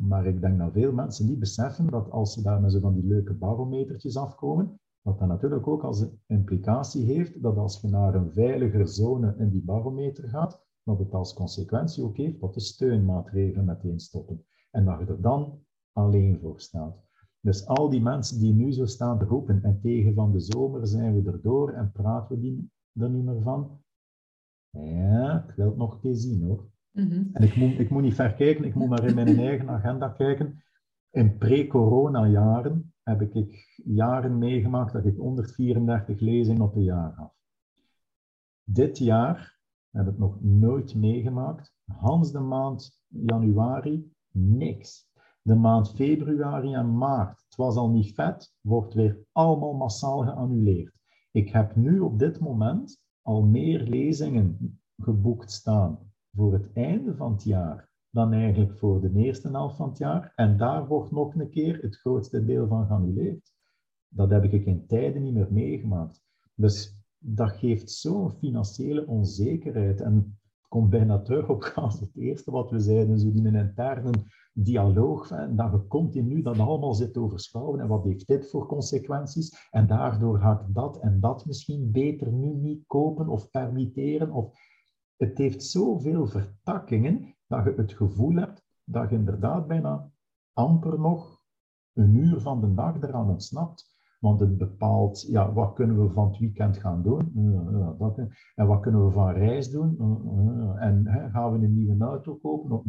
Maar 0.00 0.26
ik 0.26 0.40
denk 0.40 0.58
dat 0.58 0.72
veel 0.72 0.92
mensen 0.92 1.26
niet 1.26 1.38
beseffen 1.38 1.86
dat 1.86 2.10
als 2.10 2.32
ze 2.32 2.42
daar 2.42 2.60
met 2.60 2.72
zo 2.72 2.80
van 2.80 2.94
die 2.94 3.06
leuke 3.06 3.34
barometertjes 3.34 4.16
afkomen, 4.16 4.80
dat 5.02 5.18
dat 5.18 5.28
natuurlijk 5.28 5.66
ook 5.66 5.84
als 5.84 6.06
implicatie 6.26 7.04
heeft 7.04 7.42
dat 7.42 7.56
als 7.56 7.80
je 7.80 7.88
naar 7.88 8.14
een 8.14 8.32
veiliger 8.32 8.88
zone 8.88 9.34
in 9.38 9.50
die 9.50 9.64
barometer 9.64 10.28
gaat, 10.28 10.63
dat 10.84 10.98
het 10.98 11.14
als 11.14 11.34
consequentie 11.34 12.04
ook 12.04 12.16
heeft 12.16 12.40
dat 12.40 12.54
de 12.54 12.60
steunmaatregelen 12.60 13.64
meteen 13.64 14.00
stoppen. 14.00 14.44
En 14.70 14.84
dat 14.84 14.98
je 14.98 15.06
er 15.06 15.20
dan 15.20 15.58
alleen 15.92 16.38
voor 16.40 16.60
staat. 16.60 17.02
Dus 17.40 17.66
al 17.66 17.90
die 17.90 18.02
mensen 18.02 18.40
die 18.40 18.52
nu 18.52 18.72
zo 18.72 18.86
staan 18.86 19.18
te 19.18 19.24
roepen 19.24 19.62
en 19.62 19.80
tegen 19.80 20.14
van 20.14 20.32
de 20.32 20.40
zomer 20.40 20.86
zijn 20.86 21.22
we 21.22 21.30
erdoor 21.30 21.72
en 21.72 21.92
praten 21.92 22.36
we 22.36 22.42
die 22.42 22.70
er 22.94 23.10
niet 23.10 23.24
meer 23.24 23.42
van. 23.42 23.82
Ja, 24.70 25.44
ik 25.48 25.54
wil 25.54 25.66
het 25.66 25.76
nog 25.76 25.92
een 25.92 26.00
keer 26.00 26.14
zien 26.14 26.42
hoor. 26.42 26.70
Mhm. 26.90 27.22
En 27.32 27.42
ik 27.42 27.56
moet, 27.56 27.78
ik 27.78 27.90
moet 27.90 28.02
niet 28.02 28.14
ver 28.14 28.34
kijken, 28.34 28.64
ik 28.64 28.74
moet 28.74 28.88
maar 28.88 29.04
in 29.04 29.14
mijn 29.14 29.38
eigen 29.48 29.68
agenda 29.68 30.08
kijken. 30.08 30.62
In 31.10 31.38
pre-corona-jaren 31.38 32.92
heb 33.02 33.20
ik 33.20 33.56
jaren 33.84 34.38
meegemaakt 34.38 34.92
dat 34.92 35.04
ik 35.04 35.16
134 35.16 36.20
lezingen 36.20 36.62
op 36.62 36.74
een 36.74 36.82
jaar 36.82 37.12
had. 37.14 37.34
Dit 38.64 38.98
jaar 38.98 39.53
heb 39.94 40.08
ik 40.08 40.18
nog 40.18 40.42
nooit 40.42 40.94
meegemaakt. 40.94 41.72
Hans 41.84 42.32
de 42.32 42.40
maand 42.40 43.02
januari, 43.08 44.12
niks. 44.30 45.12
De 45.42 45.54
maand 45.54 45.90
februari 45.90 46.74
en 46.74 46.96
maart, 46.96 47.42
het 47.44 47.56
was 47.56 47.76
al 47.76 47.90
niet 47.90 48.14
vet, 48.14 48.54
wordt 48.60 48.94
weer 48.94 49.18
allemaal 49.32 49.74
massaal 49.74 50.18
geannuleerd. 50.18 50.94
Ik 51.30 51.48
heb 51.48 51.76
nu 51.76 52.00
op 52.00 52.18
dit 52.18 52.40
moment 52.40 53.00
al 53.22 53.42
meer 53.42 53.80
lezingen 53.80 54.78
geboekt 54.96 55.50
staan 55.50 55.98
voor 56.32 56.52
het 56.52 56.72
einde 56.72 57.16
van 57.16 57.32
het 57.32 57.42
jaar 57.42 57.92
dan 58.10 58.32
eigenlijk 58.32 58.78
voor 58.78 59.00
de 59.00 59.12
eerste 59.14 59.50
helft 59.50 59.76
van 59.76 59.88
het 59.88 59.98
jaar. 59.98 60.32
En 60.34 60.56
daar 60.56 60.86
wordt 60.86 61.10
nog 61.10 61.34
een 61.34 61.50
keer 61.50 61.78
het 61.82 61.96
grootste 61.96 62.44
deel 62.44 62.66
van 62.66 62.86
geannuleerd. 62.86 63.52
Dat 64.08 64.30
heb 64.30 64.44
ik 64.44 64.66
in 64.66 64.86
tijden 64.86 65.22
niet 65.22 65.34
meer 65.34 65.52
meegemaakt. 65.52 66.22
Dus 66.54 67.03
dat 67.26 67.50
geeft 67.50 67.90
zo'n 67.90 68.30
financiële 68.30 69.06
onzekerheid. 69.06 70.00
En 70.00 70.14
het 70.14 70.68
komt 70.68 70.90
bijna 70.90 71.22
terug 71.22 71.48
op 71.48 71.62
het 72.00 72.16
eerste 72.16 72.50
wat 72.50 72.70
we 72.70 72.80
zeiden, 72.80 73.18
zo 73.18 73.32
die 73.32 73.46
een 73.46 73.54
interne 73.54 74.10
dialoog, 74.52 75.30
en 75.30 75.56
dat 75.56 75.72
je 75.72 75.86
continu 75.86 76.42
dat 76.42 76.58
allemaal 76.58 76.94
zit 76.94 77.16
overschouwen 77.16 77.80
en 77.80 77.88
wat 77.88 78.04
heeft 78.04 78.26
dit 78.26 78.50
voor 78.50 78.66
consequenties 78.66 79.68
en 79.70 79.86
daardoor 79.86 80.38
ga 80.38 80.60
ik 80.60 80.74
dat 80.74 81.00
en 81.00 81.20
dat 81.20 81.46
misschien 81.46 81.90
beter 81.90 82.32
nu 82.32 82.54
niet 82.54 82.86
kopen 82.86 83.28
of 83.28 83.50
permitteren 83.50 84.30
of 84.30 84.58
het 85.16 85.38
heeft 85.38 85.64
zoveel 85.64 86.26
vertakkingen 86.26 87.36
dat 87.46 87.64
je 87.64 87.74
het 87.76 87.92
gevoel 87.92 88.34
hebt 88.34 88.62
dat 88.84 89.10
je 89.10 89.16
inderdaad 89.16 89.66
bijna 89.66 90.10
amper 90.52 91.00
nog 91.00 91.42
een 91.92 92.14
uur 92.14 92.40
van 92.40 92.60
de 92.60 92.74
dag 92.74 93.02
eraan 93.02 93.30
ontsnapt. 93.30 93.93
Want 94.24 94.40
het 94.40 94.58
bepaalt, 94.58 95.26
ja, 95.28 95.52
wat 95.52 95.72
kunnen 95.72 96.02
we 96.02 96.12
van 96.12 96.28
het 96.28 96.38
weekend 96.38 96.76
gaan 96.76 97.02
doen? 97.02 97.32
en 98.54 98.66
wat 98.66 98.80
kunnen 98.80 99.04
we 99.04 99.10
van 99.10 99.32
reis 99.32 99.70
doen? 99.70 99.98
en 100.78 101.06
gaan 101.32 101.52
we 101.52 101.66
een 101.66 101.74
nieuwe 101.74 102.04
auto 102.04 102.34
kopen? 102.34 102.82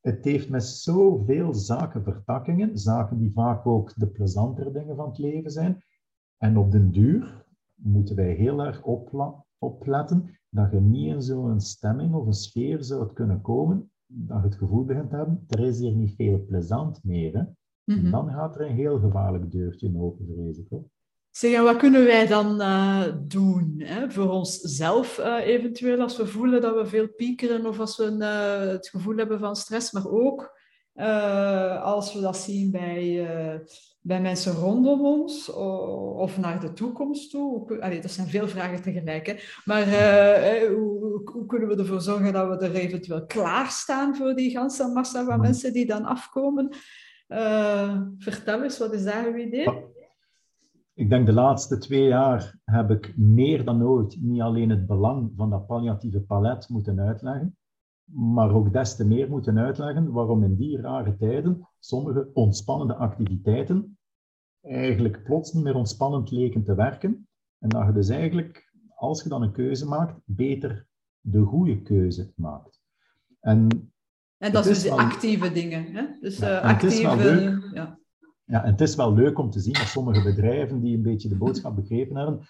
het 0.00 0.24
heeft 0.24 0.50
met 0.50 0.64
zoveel 0.64 1.54
zaken 1.54 2.02
vertakkingen, 2.02 2.78
zaken 2.78 3.18
die 3.18 3.32
vaak 3.32 3.66
ook 3.66 3.94
de 3.96 4.06
plezantere 4.06 4.72
dingen 4.72 4.96
van 4.96 5.08
het 5.08 5.18
leven 5.18 5.50
zijn. 5.50 5.82
En 6.36 6.56
op 6.56 6.70
den 6.70 6.90
duur 6.90 7.46
moeten 7.74 8.16
wij 8.16 8.32
heel 8.32 8.64
erg 8.64 8.82
opletten 9.58 10.38
dat 10.48 10.70
je 10.70 10.80
niet 10.80 11.14
in 11.14 11.22
zo'n 11.22 11.60
stemming 11.60 12.14
of 12.14 12.26
een 12.26 12.32
sfeer 12.32 12.82
zou 12.82 13.12
kunnen 13.12 13.40
komen, 13.40 13.90
dat 14.06 14.38
je 14.38 14.48
het 14.48 14.56
gevoel 14.56 14.84
begint 14.84 15.10
te 15.10 15.16
hebben, 15.16 15.44
er 15.48 15.60
is 15.60 15.78
hier 15.78 15.94
niet 15.94 16.14
veel 16.14 16.44
plezant 16.44 17.04
meer. 17.04 17.32
Hè? 17.38 17.44
Mhm. 17.84 18.10
Dan 18.10 18.30
gaat 18.30 18.54
er 18.54 18.60
een 18.60 18.74
heel 18.74 18.98
gevaarlijk 18.98 19.50
deurtje 19.50 19.92
open, 19.96 20.26
vrees 20.34 20.58
ik. 20.58 20.66
Hoor. 20.68 20.84
Zeg, 21.36 21.62
wat 21.62 21.76
kunnen 21.76 22.04
wij 22.04 22.26
dan 22.26 22.60
uh, 22.60 23.02
doen 23.22 23.74
hè? 23.78 24.10
voor 24.10 24.30
onszelf 24.30 25.18
uh, 25.18 25.46
eventueel 25.46 26.00
als 26.00 26.16
we 26.16 26.26
voelen 26.26 26.60
dat 26.60 26.74
we 26.74 26.86
veel 26.86 27.08
piekeren 27.08 27.66
of 27.66 27.80
als 27.80 27.96
we 27.96 28.16
uh, 28.18 28.70
het 28.72 28.88
gevoel 28.88 29.16
hebben 29.16 29.38
van 29.38 29.56
stress, 29.56 29.92
maar 29.92 30.08
ook 30.08 30.62
als 31.82 32.14
we 32.14 32.20
dat 32.20 32.36
zien 32.36 32.70
bij 32.70 33.28
bij 34.00 34.20
mensen 34.20 34.52
rondom 34.52 35.04
ons 35.04 35.50
of 36.16 36.38
naar 36.38 36.60
de 36.60 36.72
toekomst 36.72 37.30
toe? 37.30 37.80
Allee, 37.80 38.00
er 38.00 38.08
zijn 38.08 38.26
veel 38.26 38.48
vragen 38.48 38.82
tegelijk. 38.82 39.26
Hè? 39.26 39.34
Maar 39.64 39.84
hoe, 40.68 41.22
hoe, 41.24 41.46
kunnen 41.46 41.68
we 41.68 41.76
ervoor 41.76 42.00
zorgen 42.00 42.32
dat 42.32 42.48
we 42.48 42.66
er 42.66 42.74
eventueel 42.74 43.26
klaarstaan 43.26 44.16
voor 44.16 44.34
die 44.34 44.50
ganse 44.50 44.86
massa 44.86 45.24
van 45.24 45.40
mensen 45.40 45.72
die 45.72 45.86
dan 45.86 46.04
afkomen? 46.04 46.68
Uh, 47.28 48.00
vertel 48.18 48.62
eens, 48.62 48.78
wat 48.78 48.92
is 48.92 49.04
daar 49.04 49.26
uw 49.26 49.36
idee? 49.36 49.92
Ik 50.94 51.10
denk 51.10 51.26
de 51.26 51.32
laatste 51.32 51.78
twee 51.78 52.06
jaar 52.06 52.58
heb 52.64 52.90
ik 52.90 53.16
meer 53.16 53.64
dan 53.64 53.82
ooit 53.82 54.16
niet 54.20 54.40
alleen 54.40 54.70
het 54.70 54.86
belang 54.86 55.32
van 55.36 55.50
dat 55.50 55.66
palliatieve 55.66 56.20
palet 56.20 56.68
moeten 56.68 57.00
uitleggen, 57.00 57.56
maar 58.12 58.54
ook 58.54 58.72
des 58.72 58.96
te 58.96 59.06
meer 59.06 59.28
moeten 59.28 59.58
uitleggen 59.58 60.12
waarom 60.12 60.44
in 60.44 60.56
die 60.56 60.80
rare 60.80 61.16
tijden 61.16 61.68
sommige 61.78 62.30
ontspannende 62.32 62.94
activiteiten 62.94 63.98
eigenlijk 64.64 65.24
plots 65.24 65.52
niet 65.52 65.64
meer 65.64 65.74
ontspannend 65.74 66.30
leken 66.30 66.64
te 66.64 66.74
werken. 66.74 67.28
En 67.58 67.68
dat 67.68 67.86
je 67.86 67.92
dus 67.92 68.08
eigenlijk, 68.08 68.72
als 68.94 69.22
je 69.22 69.28
dan 69.28 69.42
een 69.42 69.52
keuze 69.52 69.86
maakt, 69.86 70.20
beter 70.24 70.86
de 71.20 71.42
goede 71.42 71.82
keuze 71.82 72.32
maakt. 72.36 72.82
En, 73.40 73.92
en 74.44 74.52
dat 74.52 74.66
is 74.66 74.82
dus 74.82 74.92
actieve 74.92 75.52
dingen. 75.52 75.92
Hè? 75.92 76.02
Dus 76.20 76.38
ja, 76.38 76.62
uh, 76.62 76.68
actieve... 76.68 77.60
Ja. 77.74 77.98
ja, 78.44 78.64
en 78.64 78.70
het 78.70 78.80
is 78.80 78.94
wel 78.94 79.14
leuk 79.14 79.38
om 79.38 79.50
te 79.50 79.60
zien 79.60 79.72
dat 79.72 79.86
sommige 79.86 80.22
bedrijven 80.22 80.80
die 80.80 80.96
een 80.96 81.02
beetje 81.02 81.28
de 81.28 81.36
boodschap 81.36 81.76
begrepen 81.76 82.16
hebben, 82.16 82.40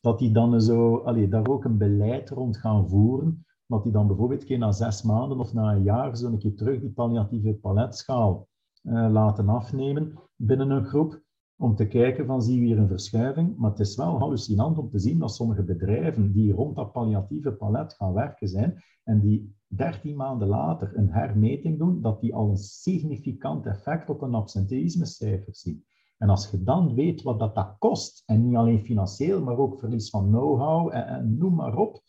dat 0.00 0.18
die 0.18 0.32
dan 0.32 0.60
zo, 0.60 0.96
allee, 0.96 1.28
daar 1.28 1.48
ook 1.48 1.64
een 1.64 1.78
beleid 1.78 2.30
rond 2.30 2.56
gaan 2.56 2.88
voeren 2.88 3.44
dat 3.70 3.82
die 3.82 3.92
dan 3.92 4.06
bijvoorbeeld 4.06 4.40
een 4.40 4.46
keer 4.46 4.58
na 4.58 4.72
zes 4.72 5.02
maanden 5.02 5.38
of 5.38 5.52
na 5.52 5.72
een 5.72 5.82
jaar 5.82 6.16
zo 6.16 6.26
een 6.26 6.38
keer 6.38 6.54
terug 6.54 6.80
die 6.80 6.90
palliatieve 6.90 7.52
paletschaal 7.52 8.48
uh, 8.82 9.10
laten 9.10 9.48
afnemen 9.48 10.18
binnen 10.36 10.70
een 10.70 10.84
groep, 10.84 11.22
om 11.56 11.76
te 11.76 11.86
kijken 11.86 12.26
van 12.26 12.42
zie 12.42 12.60
we 12.60 12.66
hier 12.66 12.78
een 12.78 12.88
verschuiving. 12.88 13.56
Maar 13.56 13.70
het 13.70 13.80
is 13.80 13.96
wel 13.96 14.18
hallucinant 14.18 14.78
om 14.78 14.90
te 14.90 14.98
zien 14.98 15.18
dat 15.18 15.34
sommige 15.34 15.62
bedrijven 15.62 16.32
die 16.32 16.52
rond 16.52 16.76
dat 16.76 16.92
palliatieve 16.92 17.52
palet 17.52 17.94
gaan 17.94 18.12
werken 18.12 18.48
zijn 18.48 18.82
en 19.04 19.20
die 19.20 19.54
dertien 19.72 20.16
maanden 20.16 20.48
later 20.48 20.96
een 20.96 21.10
hermeting 21.10 21.78
doen, 21.78 22.00
dat 22.00 22.20
die 22.20 22.34
al 22.34 22.48
een 22.48 22.56
significant 22.56 23.66
effect 23.66 24.10
op 24.10 24.22
een 24.22 24.34
absenteïsmecijfer 24.34 25.54
zien. 25.54 25.84
En 26.18 26.28
als 26.28 26.50
je 26.50 26.62
dan 26.62 26.94
weet 26.94 27.22
wat 27.22 27.38
dat, 27.38 27.54
dat 27.54 27.76
kost, 27.78 28.22
en 28.26 28.46
niet 28.46 28.56
alleen 28.56 28.84
financieel, 28.84 29.42
maar 29.42 29.58
ook 29.58 29.78
verlies 29.78 30.10
van 30.10 30.28
know-how 30.28 30.94
en, 30.94 31.06
en 31.06 31.38
noem 31.38 31.54
maar 31.54 31.76
op, 31.76 32.02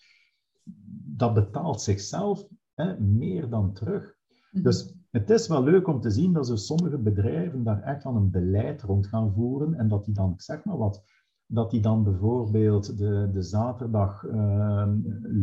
dat 1.16 1.34
betaalt 1.34 1.82
zichzelf 1.82 2.48
hè, 2.74 3.00
meer 3.00 3.50
dan 3.50 3.74
terug. 3.74 4.18
Mhm. 4.52 4.64
Dus 4.64 4.96
het 5.12 5.30
is 5.30 5.48
wel 5.48 5.64
leuk 5.64 5.88
om 5.88 6.02
te 6.02 6.10
zien 6.10 6.34
dat 6.34 6.48
zo 6.48 6.56
sommige 6.56 6.98
bedrijven 6.98 7.64
daar 7.64 7.84
echt 7.84 8.06
aan 8.06 8.16
een 8.16 8.32
beleid 8.32 8.82
rond 8.82 9.08
gaan 9.08 9.34
voeren 9.34 9.74
en 9.74 9.88
dat 9.88 10.06
die 10.06 10.14
dan, 10.14 10.34
zeg 10.38 10.64
maar 10.64 10.78
wat, 10.78 11.04
dat 11.54 11.72
die 11.72 11.82
dan 11.82 12.04
bijvoorbeeld 12.04 12.98
de, 12.98 13.30
de 13.32 13.42
zaterdag 13.42 14.24
uh, 14.24 14.88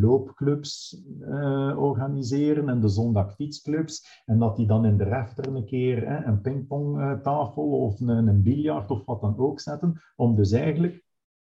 loopclubs 0.01 1.02
uh, 1.20 1.74
organiseren 1.78 2.68
en 2.68 2.80
de 2.80 2.89
zondag 2.89 3.35
fietsclubs. 3.35 4.22
En 4.24 4.39
dat 4.39 4.56
die 4.56 4.66
dan 4.66 4.85
in 4.85 4.97
de 4.97 5.05
refter 5.05 5.47
een 5.47 5.64
keer 5.64 6.09
hè, 6.09 6.24
een 6.24 6.40
pingpongtafel 6.40 7.62
of 7.62 8.01
een, 8.01 8.26
een 8.26 8.43
biljart 8.43 8.90
of 8.90 9.05
wat 9.05 9.20
dan 9.20 9.39
ook 9.39 9.60
zetten. 9.60 10.01
Om 10.16 10.35
dus 10.35 10.52
eigenlijk 10.52 11.06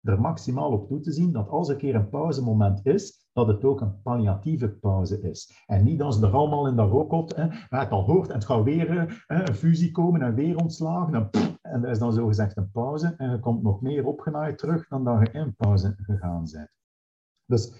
er 0.03 0.21
maximaal 0.21 0.71
op 0.71 0.87
toe 0.87 0.99
te 0.99 1.11
zien 1.11 1.31
dat 1.31 1.49
als 1.49 1.67
er 1.67 1.73
een 1.73 1.79
keer 1.79 1.95
een 1.95 2.09
pauzemoment 2.09 2.85
is, 2.85 3.27
dat 3.33 3.47
het 3.47 3.63
ook 3.63 3.81
een 3.81 4.01
palliatieve 4.01 4.69
pauze 4.69 5.21
is. 5.21 5.63
En 5.65 5.83
niet 5.83 6.03
ze 6.13 6.25
er 6.25 6.33
allemaal 6.33 6.67
in 6.67 6.75
dat 6.75 6.89
rookhot, 6.89 7.35
hè, 7.35 7.47
waar 7.69 7.81
het 7.81 7.91
al 7.91 8.03
hoort, 8.03 8.27
en 8.27 8.33
het 8.33 8.45
gaat 8.45 8.63
weer 8.63 9.23
hè, 9.27 9.47
een 9.47 9.55
fusie 9.55 9.91
komen 9.91 10.21
en 10.21 10.35
weer 10.35 10.55
ontslagen. 10.55 11.13
En, 11.13 11.29
en 11.61 11.83
er 11.83 11.89
is 11.89 11.99
dan 11.99 12.13
zogezegd 12.13 12.57
een 12.57 12.71
pauze 12.71 13.13
en 13.17 13.31
je 13.31 13.39
komt 13.39 13.63
nog 13.63 13.81
meer 13.81 14.05
opgenaaid 14.05 14.57
terug 14.57 14.87
dan 14.87 15.03
dat 15.03 15.19
je 15.19 15.39
in 15.39 15.55
pauze 15.55 15.95
gegaan 15.97 16.47
bent. 16.51 16.71
Dus 17.45 17.73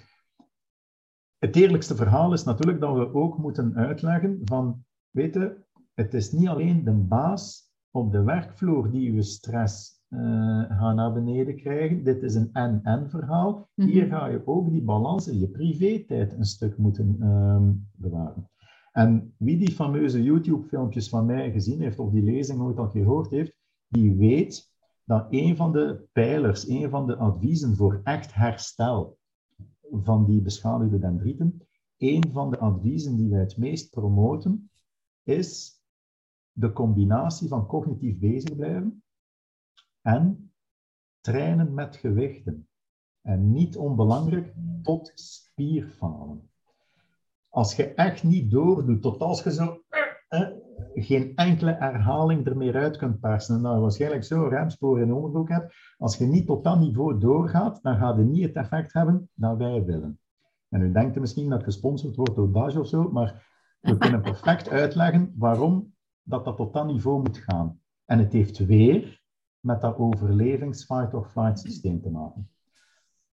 het 1.38 1.56
eerlijkste 1.56 1.96
verhaal 1.96 2.34
is 2.34 2.44
natuurlijk 2.44 2.80
dat 2.80 2.96
we 2.96 3.14
ook 3.14 3.38
moeten 3.38 3.76
uitleggen 3.76 4.42
van 4.44 4.86
weet 5.10 5.34
je, 5.34 5.64
het 5.94 6.14
is 6.14 6.32
niet 6.32 6.48
alleen 6.48 6.84
de 6.84 6.92
baas 6.92 7.72
op 7.92 8.12
de 8.12 8.24
werkvloer 8.24 8.92
die 8.92 9.14
je 9.14 9.24
stress 9.24 10.03
uh, 10.14 10.78
gaat 10.78 10.96
naar 10.96 11.14
beneden 11.14 11.56
krijgen. 11.56 12.04
Dit 12.04 12.24
is 12.24 12.36
een 12.36 12.50
en-en 12.54 13.10
verhaal. 13.10 13.70
Mhm. 13.76 13.88
Hier 13.88 14.06
ga 14.06 14.28
je 14.28 14.48
ook 14.48 14.72
die 14.72 14.82
balans 14.82 15.28
in 15.28 15.40
je 15.40 15.48
privé-tijd 15.48 16.34
een 16.34 16.46
stuk 16.46 16.78
moeten 16.78 17.16
uh, 17.20 17.70
bewaren. 17.96 18.50
En 18.92 19.34
wie 19.38 19.58
die 19.58 19.72
fameuze 19.72 20.24
YouTube-filmpjes 20.24 21.10
van 21.10 21.26
mij 21.26 21.52
gezien 21.52 21.82
heeft, 21.82 22.00
of 22.00 22.12
die 22.12 22.24
lezing 22.24 22.62
ooit 22.62 22.78
al 22.78 22.90
gehoord 22.90 23.30
heeft, 23.30 23.56
die 23.88 24.16
weet 24.16 24.72
dat 25.06 25.28
een 25.30 25.56
van 25.56 25.72
de 25.72 26.08
pijlers, 26.12 26.68
een 26.68 26.90
van 26.90 27.08
de 27.08 27.16
adviezen 27.16 27.76
voor 27.76 28.02
echt 28.04 28.34
herstel 28.34 29.18
van 29.92 30.26
die 30.26 30.42
beschadigde 30.42 31.00
dendrieten, 31.00 31.62
een 31.98 32.24
van 32.32 32.50
de 32.50 32.58
adviezen 32.58 33.18
die 33.18 33.30
wij 33.30 33.40
het 33.40 33.58
meest 33.58 33.90
promoten, 33.90 34.70
is 35.24 35.82
de 36.52 36.74
combinatie 36.74 37.48
van 37.48 37.66
cognitief 37.66 38.20
bezig 38.20 38.56
blijven 38.56 39.03
en 40.04 40.52
trainen 41.22 41.74
met 41.74 41.96
gewichten. 41.96 42.68
En 43.22 43.52
niet 43.52 43.78
onbelangrijk, 43.78 44.54
tot 44.82 45.12
spierfalen. 45.16 46.50
Als 47.50 47.76
je 47.76 47.94
echt 47.94 48.24
niet 48.24 48.52
doordoet, 48.52 49.02
tot 49.02 49.22
als 49.22 49.44
je 49.44 49.52
zo 49.52 49.84
eh, 49.90 50.42
eh 50.42 50.50
geen 50.94 51.36
enkele 51.36 51.76
herhaling 51.80 52.46
er 52.46 52.58
meer 52.58 52.76
uit 52.76 52.98
kunt 52.98 53.20
persen, 53.20 53.56
en 53.56 53.62
nou 53.62 53.82
waarschijnlijk 53.82 54.24
zo 54.24 54.44
remsporen 54.44 55.04
in 55.04 55.14
onderbroek 55.14 55.50
hebt, 55.50 55.74
als 55.98 56.18
je 56.18 56.26
niet 56.26 56.46
tot 56.46 56.64
dat 56.64 56.80
niveau 56.80 57.20
doorgaat, 57.20 57.80
dan 57.82 57.98
gaat 57.98 58.18
je 58.18 58.24
niet 58.24 58.44
het 58.44 58.56
effect 58.56 58.94
hebben 58.94 59.30
dat 59.34 59.58
wij 59.58 59.84
willen. 59.84 60.20
En 60.70 60.82
u 60.82 60.92
denkt 60.92 61.20
misschien 61.20 61.50
dat 61.50 61.64
gesponsord 61.64 62.16
wordt 62.16 62.36
door 62.36 62.52
Dage 62.52 62.80
of 62.80 62.88
zo, 62.88 63.12
maar 63.12 63.48
we 63.80 63.98
kunnen 63.98 64.22
perfect 64.32 64.70
uitleggen 64.70 65.34
waarom 65.38 65.94
dat, 66.24 66.46
dat 66.46 66.58
tot 66.58 66.74
dat 66.74 66.86
niveau 66.86 67.22
moet 67.22 67.38
gaan. 67.38 67.80
En 68.06 68.20
het 68.20 68.34
heeft 68.34 68.58
weer 68.58 69.23
met 69.64 69.82
dat 69.82 69.98
overlevings-fight-or-flight 69.98 71.60
systeem 71.60 72.02
te 72.02 72.10
maken. 72.10 72.50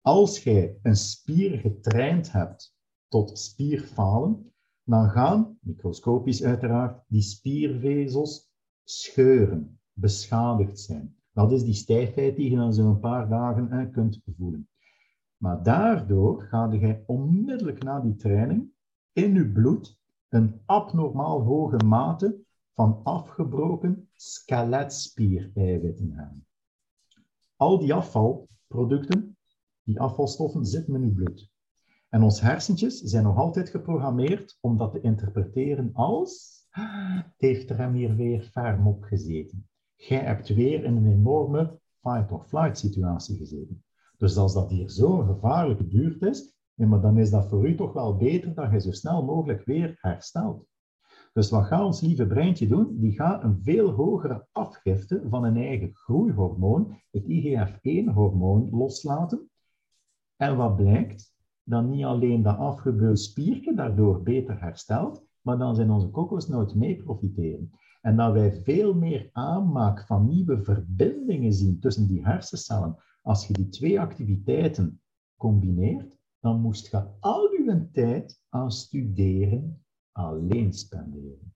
Als 0.01 0.43
jij 0.43 0.79
een 0.81 0.95
spier 0.95 1.59
getraind 1.59 2.31
hebt 2.31 2.75
tot 3.07 3.39
spierfalen, 3.39 4.51
dan 4.83 5.09
gaan, 5.09 5.57
microscopisch 5.61 6.43
uiteraard, 6.43 7.03
die 7.07 7.21
spiervezels 7.21 8.51
scheuren, 8.83 9.79
beschadigd 9.93 10.79
zijn. 10.79 11.15
Dat 11.31 11.51
is 11.51 11.63
die 11.63 11.73
stijfheid 11.73 12.35
die 12.35 12.49
je 12.49 12.55
dan 12.55 12.73
zo'n 12.73 12.99
paar 12.99 13.29
dagen 13.29 13.91
kunt 13.91 14.21
voelen. 14.37 14.69
Maar 15.37 15.63
daardoor 15.63 16.41
ga 16.41 16.71
je 16.71 17.03
onmiddellijk 17.05 17.83
na 17.83 17.99
die 17.99 18.15
training 18.15 18.71
in 19.13 19.33
je 19.33 19.51
bloed 19.51 19.99
een 20.29 20.61
abnormaal 20.65 21.41
hoge 21.41 21.85
mate 21.85 22.39
van 22.73 22.99
afgebroken 23.03 24.08
skeletspiereiwitten 24.21 26.11
hebben. 26.11 26.45
Al 27.55 27.79
die 27.79 27.93
afvalproducten, 27.93 29.37
die 29.83 29.99
afvalstoffen, 29.99 30.65
zitten 30.65 30.95
in 30.95 31.01
uw 31.01 31.13
bloed. 31.13 31.51
En 32.09 32.23
onze 32.23 32.45
hersentjes 32.45 32.99
zijn 33.01 33.23
nog 33.23 33.37
altijd 33.37 33.69
geprogrammeerd 33.69 34.57
om 34.61 34.77
dat 34.77 34.91
te 34.91 35.01
interpreteren 35.01 35.89
als 35.93 36.57
het 36.69 37.33
heeft 37.37 37.69
er 37.69 37.77
hem 37.77 37.93
hier 37.93 38.15
weer 38.15 38.41
ferm 38.41 38.87
op 38.87 39.03
gezeten. 39.03 39.67
Jij 39.95 40.19
hebt 40.19 40.47
weer 40.47 40.83
in 40.83 40.95
een 40.95 41.11
enorme 41.11 41.79
fight-or-flight 42.01 42.77
situatie 42.77 43.37
gezeten. 43.37 43.83
Dus 44.17 44.37
als 44.37 44.53
dat 44.53 44.69
hier 44.69 44.89
zo'n 44.89 45.25
gevaarlijke 45.25 45.83
buurt 45.83 46.21
is, 46.21 46.57
maar 46.73 47.01
dan 47.01 47.17
is 47.17 47.29
dat 47.29 47.49
voor 47.49 47.67
u 47.67 47.75
toch 47.75 47.93
wel 47.93 48.17
beter 48.17 48.53
dat 48.53 48.71
je 48.71 48.79
zo 48.79 48.91
snel 48.91 49.23
mogelijk 49.23 49.65
weer 49.65 49.97
herstelt. 50.01 50.65
Dus 51.33 51.49
wat 51.49 51.65
gaat 51.65 51.85
ons 51.85 52.01
lieve 52.01 52.27
breintje 52.27 52.67
doen? 52.67 52.99
Die 52.99 53.11
gaat 53.11 53.43
een 53.43 53.59
veel 53.63 53.89
hogere 53.89 54.47
afgifte 54.51 55.23
van 55.29 55.43
een 55.43 55.57
eigen 55.57 55.89
groeihormoon, 55.93 57.01
het 57.11 57.23
IGF-1-hormoon, 57.23 58.69
loslaten. 58.69 59.49
En 60.35 60.57
wat 60.57 60.75
blijkt? 60.75 61.33
Dan 61.63 61.89
niet 61.89 62.03
alleen 62.03 62.41
dat 62.41 62.57
afgebeuld 62.57 63.19
spiertje 63.19 63.75
daardoor 63.75 64.23
beter 64.23 64.61
herstelt, 64.61 65.23
maar 65.41 65.57
dan 65.57 65.75
zijn 65.75 65.91
onze 65.91 66.09
kokosnoot 66.09 66.75
mee 66.75 67.03
profiteren. 67.03 67.71
En 68.01 68.15
dat 68.15 68.33
wij 68.33 68.61
veel 68.63 68.93
meer 68.93 69.29
aanmaak 69.31 70.05
van 70.05 70.27
nieuwe 70.27 70.63
verbindingen 70.63 71.53
zien 71.53 71.79
tussen 71.79 72.07
die 72.07 72.25
hersencellen. 72.25 72.97
Als 73.21 73.47
je 73.47 73.53
die 73.53 73.69
twee 73.69 73.99
activiteiten 73.99 75.01
combineert, 75.37 76.17
dan 76.39 76.61
moest 76.61 76.91
je 76.91 77.03
al 77.19 77.51
je 77.51 77.89
tijd 77.91 78.41
aan 78.49 78.71
studeren 78.71 79.83
alleen 80.19 80.73
spenderen. 80.73 81.53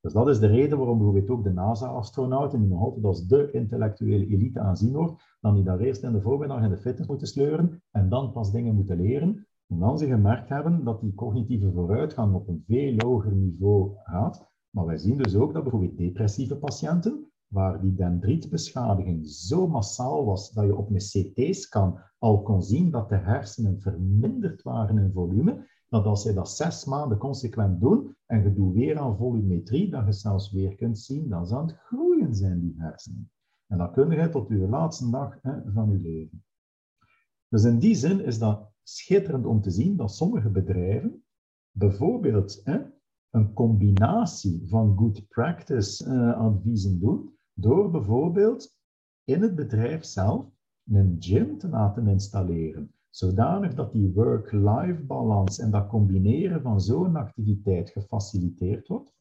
Dus 0.00 0.12
dat 0.12 0.28
is 0.28 0.38
de 0.38 0.46
reden 0.46 0.78
waarom 0.78 0.96
bijvoorbeeld 0.96 1.30
ook 1.30 1.44
de 1.44 1.52
NASA-astronauten, 1.52 2.60
die 2.60 2.68
nog 2.68 2.80
altijd 2.82 3.04
als 3.04 3.26
de 3.26 3.50
intellectuele 3.50 4.26
elite 4.26 4.60
aanzien 4.60 4.92
wordt, 4.92 5.36
dan 5.40 5.54
die 5.54 5.64
daar 5.64 5.78
eerst 5.78 6.02
in 6.02 6.12
de 6.12 6.20
voormiddag 6.20 6.62
in 6.62 6.70
de 6.70 6.76
fitness 6.76 7.08
moeten 7.08 7.26
sleuren 7.26 7.82
en 7.90 8.08
dan 8.08 8.32
pas 8.32 8.52
dingen 8.52 8.74
moeten 8.74 9.00
leren, 9.00 9.46
omdat 9.66 9.98
ze 9.98 10.06
gemerkt 10.06 10.48
hebben 10.48 10.84
dat 10.84 11.00
die 11.00 11.14
cognitieve 11.14 11.72
vooruitgang 11.72 12.34
op 12.34 12.48
een 12.48 12.64
veel 12.66 12.94
hoger 12.96 13.32
niveau 13.32 13.92
gaat. 14.02 14.48
Maar 14.70 14.86
wij 14.86 14.98
zien 14.98 15.16
dus 15.16 15.36
ook 15.36 15.52
dat 15.52 15.62
bijvoorbeeld 15.62 15.96
depressieve 15.96 16.56
patiënten, 16.56 17.30
waar 17.46 17.80
die 17.80 17.94
dendrietbeschadiging 17.94 19.28
zo 19.28 19.68
massaal 19.68 20.24
was 20.24 20.52
dat 20.52 20.64
je 20.64 20.76
op 20.76 20.90
een 20.90 20.96
CT-scan 20.96 21.98
al 22.18 22.42
kon 22.42 22.62
zien 22.62 22.90
dat 22.90 23.08
de 23.08 23.16
hersenen 23.16 23.80
verminderd 23.80 24.62
waren 24.62 24.98
in 24.98 25.12
volume, 25.12 25.66
dat 25.90 26.04
als 26.04 26.22
je 26.22 26.32
dat 26.32 26.50
zes 26.50 26.84
maanden 26.84 27.18
consequent 27.18 27.80
doet 27.80 28.14
en 28.26 28.42
je 28.42 28.52
doet 28.52 28.74
weer 28.74 28.98
aan 28.98 29.16
volumetrie, 29.16 29.90
dat 29.90 30.06
je 30.06 30.12
zelfs 30.12 30.52
weer 30.52 30.74
kunt 30.74 30.98
zien 30.98 31.28
dat 31.28 31.48
ze 31.48 31.56
aan 31.56 31.66
het 31.66 31.76
groeien 31.76 32.34
zijn, 32.34 32.60
die 32.60 32.74
hersenen. 32.76 33.30
En 33.66 33.78
dat 33.78 33.92
kun 33.92 34.10
je 34.10 34.28
tot 34.28 34.48
je 34.48 34.68
laatste 34.68 35.10
dag 35.10 35.38
hè, 35.42 35.72
van 35.72 35.90
je 35.90 35.98
leven. 35.98 36.44
Dus 37.48 37.64
in 37.64 37.78
die 37.78 37.94
zin 37.94 38.24
is 38.24 38.38
dat 38.38 38.70
schitterend 38.82 39.46
om 39.46 39.60
te 39.60 39.70
zien 39.70 39.96
dat 39.96 40.14
sommige 40.14 40.50
bedrijven 40.50 41.24
bijvoorbeeld 41.70 42.60
hè, 42.64 42.80
een 43.30 43.52
combinatie 43.52 44.62
van 44.66 44.96
good 44.96 45.28
practice 45.28 46.06
uh, 46.06 46.36
adviezen 46.36 47.00
doen, 47.00 47.38
door 47.52 47.90
bijvoorbeeld 47.90 48.78
in 49.24 49.42
het 49.42 49.54
bedrijf 49.54 50.04
zelf 50.04 50.46
een 50.84 51.16
gym 51.18 51.58
te 51.58 51.68
laten 51.68 52.06
installeren 52.06 52.94
zodanig 53.10 53.74
dat 53.74 53.92
die 53.92 54.12
work-life 54.12 55.02
balans 55.06 55.58
en 55.58 55.70
dat 55.70 55.86
combineren 55.86 56.62
van 56.62 56.80
zo'n 56.80 57.16
activiteit 57.16 57.90
gefaciliteerd 57.90 58.88
wordt. 58.88 59.14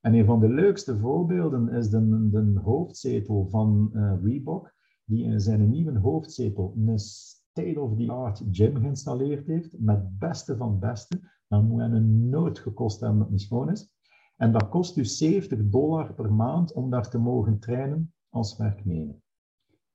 En 0.00 0.14
een 0.14 0.24
van 0.24 0.40
de 0.40 0.48
leukste 0.48 0.98
voorbeelden 0.98 1.68
is 1.68 1.90
de, 1.90 2.28
de 2.30 2.60
hoofdzetel 2.60 3.48
van 3.48 3.90
uh, 3.92 4.14
Reebok, 4.22 4.74
die 5.04 5.24
in 5.24 5.40
zijn 5.40 5.70
nieuwe 5.70 5.98
hoofdzetel 5.98 6.74
een 6.76 6.98
state-of-the-art 6.98 8.42
gym 8.50 8.76
geïnstalleerd 8.76 9.46
heeft, 9.46 9.78
met 9.78 10.18
beste 10.18 10.56
van 10.56 10.78
beste. 10.78 11.20
Dan 11.48 11.66
moet 11.66 11.80
hij 11.80 11.90
een 11.90 12.28
nood 12.28 12.58
gekost 12.58 13.00
hebben 13.00 13.18
dat 13.18 13.30
niet 13.30 13.40
schoon 13.40 13.70
is. 13.70 13.94
En 14.36 14.52
dat 14.52 14.68
kost 14.68 14.94
dus 14.94 15.16
70 15.16 15.58
dollar 15.62 16.14
per 16.14 16.32
maand 16.32 16.72
om 16.72 16.90
daar 16.90 17.10
te 17.10 17.18
mogen 17.18 17.58
trainen 17.58 18.14
als 18.28 18.56
werknemer. 18.56 19.16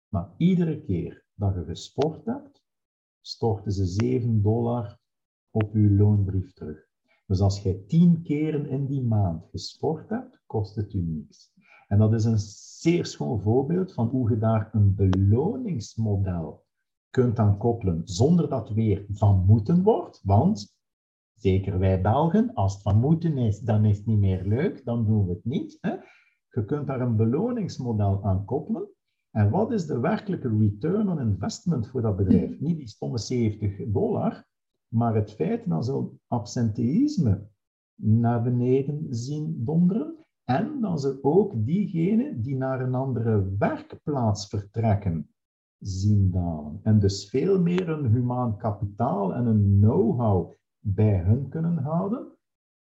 Maar 0.07 0.29
iedere 0.37 0.81
keer 0.81 1.25
dat 1.33 1.53
je 1.53 1.63
gesport 1.63 2.25
hebt, 2.25 2.50
storten 3.21 3.71
ze 3.71 3.85
7 3.85 4.41
dollar 4.41 4.99
op 5.51 5.73
uw 5.73 5.97
loonbrief 5.97 6.53
terug. 6.53 6.89
Dus 7.27 7.39
als 7.39 7.61
jij 7.61 7.83
10 7.87 8.21
keren 8.23 8.65
in 8.69 8.85
die 8.85 9.01
maand 9.01 9.45
gesport 9.51 10.09
hebt, 10.09 10.43
kost 10.45 10.75
het 10.75 10.93
u 10.93 11.01
niks. 11.01 11.53
En 11.87 11.97
dat 11.97 12.13
is 12.13 12.23
een 12.23 12.39
zeer 12.79 13.05
schoon 13.05 13.41
voorbeeld 13.41 13.93
van 13.93 14.07
hoe 14.07 14.29
je 14.29 14.37
daar 14.37 14.69
een 14.73 14.95
beloningsmodel 14.95 16.65
kunt 17.09 17.39
aan 17.39 17.57
koppelen, 17.57 18.01
zonder 18.03 18.49
dat 18.49 18.69
weer 18.69 19.05
van 19.09 19.45
moeten 19.45 19.83
wordt. 19.83 20.21
Want, 20.23 20.77
zeker 21.33 21.79
wij 21.79 22.01
Belgen, 22.01 22.53
als 22.53 22.73
het 22.73 22.81
van 22.81 22.99
moeten 22.99 23.37
is, 23.37 23.59
dan 23.59 23.85
is 23.85 23.97
het 23.97 24.05
niet 24.05 24.19
meer 24.19 24.45
leuk, 24.45 24.85
dan 24.85 25.05
doen 25.05 25.25
we 25.25 25.33
het 25.33 25.45
niet. 25.45 25.77
Hè? 25.81 25.91
Je 26.49 26.65
kunt 26.65 26.87
daar 26.87 27.01
een 27.01 27.15
beloningsmodel 27.15 28.23
aan 28.23 28.45
koppelen 28.45 28.89
en 29.31 29.49
wat 29.49 29.71
is 29.71 29.85
de 29.85 29.99
werkelijke 29.99 30.57
return 30.57 31.09
on 31.09 31.19
investment 31.19 31.87
voor 31.87 32.01
dat 32.01 32.15
bedrijf? 32.15 32.59
Niet 32.59 32.77
die 32.77 32.87
stomme 32.87 33.17
70 33.17 33.75
dollar, 33.87 34.45
maar 34.87 35.15
het 35.15 35.31
feit 35.31 35.69
dat 35.69 35.85
ze 35.85 36.09
absenteïsme 36.27 37.49
naar 37.95 38.43
beneden 38.43 39.07
zien 39.09 39.63
donderen 39.65 40.15
en 40.43 40.81
dat 40.81 41.01
ze 41.01 41.19
ook 41.21 41.65
diegenen 41.65 42.41
die 42.41 42.55
naar 42.55 42.81
een 42.81 42.95
andere 42.95 43.55
werkplaats 43.57 44.47
vertrekken 44.47 45.29
zien 45.79 46.31
dalen. 46.31 46.79
En 46.83 46.99
dus 46.99 47.29
veel 47.29 47.61
meer 47.61 47.89
een 47.89 48.05
humaan 48.05 48.57
kapitaal 48.57 49.33
en 49.33 49.45
een 49.45 49.77
know-how 49.79 50.53
bij 50.79 51.19
hun 51.19 51.49
kunnen 51.49 51.77
houden, 51.77 52.27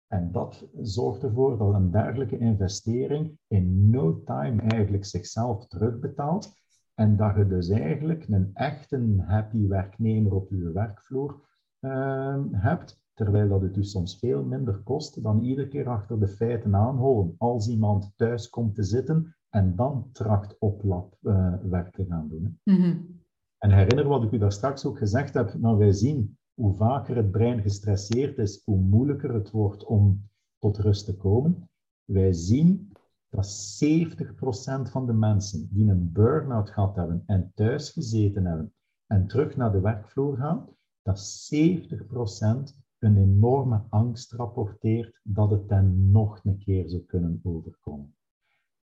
en 0.08 0.32
dat 0.32 0.68
zorgt 0.82 1.22
ervoor 1.22 1.58
dat 1.58 1.74
een 1.74 1.90
dergelijke 1.90 2.38
investering 2.38 3.38
in 3.46 3.90
no 3.90 4.22
time 4.24 4.62
eigenlijk 4.62 5.04
zichzelf 5.04 5.66
terugbetaalt. 5.66 6.56
En 6.94 7.16
dat 7.16 7.36
je 7.36 7.46
dus 7.46 7.68
eigenlijk 7.68 8.28
een 8.28 8.50
echte 8.54 9.24
happy 9.26 9.66
werknemer 9.66 10.34
op 10.34 10.50
je 10.50 10.72
werkvloer 10.72 11.40
uh, 11.80 12.44
hebt. 12.52 13.00
terwijl 13.14 13.48
dat 13.48 13.62
het 13.62 13.74
dus 13.74 13.90
soms 13.90 14.18
veel 14.18 14.44
minder 14.44 14.82
kost 14.82 15.22
dan 15.22 15.42
iedere 15.42 15.68
keer 15.68 15.88
achter 15.88 16.20
de 16.20 16.28
feiten 16.28 16.74
aanholen 16.74 17.34
als 17.38 17.68
iemand 17.68 18.12
thuis 18.16 18.48
komt 18.48 18.74
te 18.74 18.82
zitten 18.82 19.36
en 19.48 19.76
dan 19.76 20.08
tracht 20.12 20.58
oplapwerk 20.58 21.86
uh, 21.86 21.92
te 21.92 22.04
gaan 22.08 22.28
doen. 22.28 22.60
Mm 22.64 23.16
En 23.58 23.70
herinner 23.70 24.08
wat 24.08 24.22
ik 24.22 24.32
u 24.32 24.38
daar 24.38 24.52
straks 24.52 24.84
ook 24.84 24.98
gezegd 24.98 25.34
heb, 25.34 25.54
nou 25.54 25.78
wij 25.78 25.92
zien 25.92 26.38
hoe 26.58 26.76
vaker 26.76 27.16
het 27.16 27.30
brein 27.30 27.62
gestresseerd 27.62 28.38
is, 28.38 28.62
hoe 28.64 28.78
moeilijker 28.78 29.34
het 29.34 29.50
wordt 29.50 29.84
om 29.84 30.28
tot 30.58 30.78
rust 30.78 31.04
te 31.04 31.16
komen. 31.16 31.70
Wij 32.04 32.32
zien 32.32 32.92
dat 33.28 33.80
70% 33.84 34.90
van 34.90 35.06
de 35.06 35.12
mensen 35.12 35.68
die 35.72 35.90
een 35.90 36.12
burn-out 36.12 36.70
gehad 36.70 36.96
hebben 36.96 37.22
en 37.26 37.52
thuis 37.54 37.90
gezeten 37.90 38.44
hebben 38.44 38.72
en 39.06 39.26
terug 39.26 39.56
naar 39.56 39.72
de 39.72 39.80
werkvloer 39.80 40.36
gaan, 40.36 40.68
dat 41.02 41.48
70% 41.54 42.86
een 42.98 43.16
enorme 43.16 43.84
angst 43.88 44.32
rapporteert 44.32 45.20
dat 45.22 45.50
het 45.50 45.68
dan 45.68 46.10
nog 46.10 46.40
een 46.44 46.58
keer 46.58 46.88
zou 46.88 47.02
kunnen 47.02 47.40
overkomen. 47.42 48.16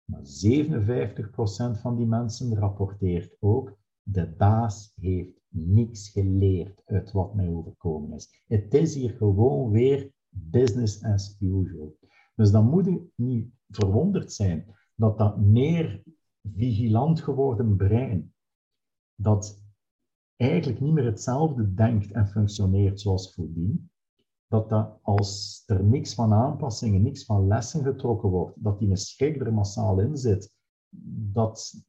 Maar 0.04 0.22
57% 0.22 1.80
van 1.80 1.96
die 1.96 2.06
mensen 2.06 2.54
rapporteert 2.54 3.36
ook, 3.40 3.76
de 4.02 4.26
baas 4.26 4.92
heeft 4.94 5.45
niks 5.56 6.08
geleerd 6.08 6.82
uit 6.84 7.12
wat 7.12 7.34
mij 7.34 7.48
overkomen 7.48 8.12
is. 8.12 8.42
Het 8.46 8.74
is 8.74 8.94
hier 8.94 9.10
gewoon 9.10 9.70
weer 9.70 10.12
business 10.28 11.04
as 11.04 11.36
usual. 11.40 11.96
Dus 12.34 12.50
dan 12.50 12.68
moet 12.68 12.84
je 12.84 13.06
niet 13.14 13.48
verwonderd 13.68 14.32
zijn 14.32 14.74
dat 14.94 15.18
dat 15.18 15.40
meer 15.40 16.02
vigilant 16.54 17.20
geworden 17.20 17.76
brein, 17.76 18.34
dat 19.14 19.62
eigenlijk 20.36 20.80
niet 20.80 20.92
meer 20.92 21.04
hetzelfde 21.04 21.74
denkt 21.74 22.10
en 22.12 22.28
functioneert 22.28 23.00
zoals 23.00 23.34
voordien, 23.34 23.90
dat, 24.48 24.68
dat 24.68 24.98
als 25.02 25.62
er 25.66 25.84
niks 25.84 26.14
van 26.14 26.32
aanpassingen, 26.32 27.02
niks 27.02 27.24
van 27.24 27.46
lessen 27.46 27.82
getrokken 27.82 28.28
wordt, 28.28 28.62
dat 28.62 28.78
die 28.78 28.90
een 28.90 28.96
schrik 28.96 29.40
er 29.40 29.52
massaal 29.52 30.00
in 30.00 30.16
zit, 30.16 30.54
dat 31.32 31.84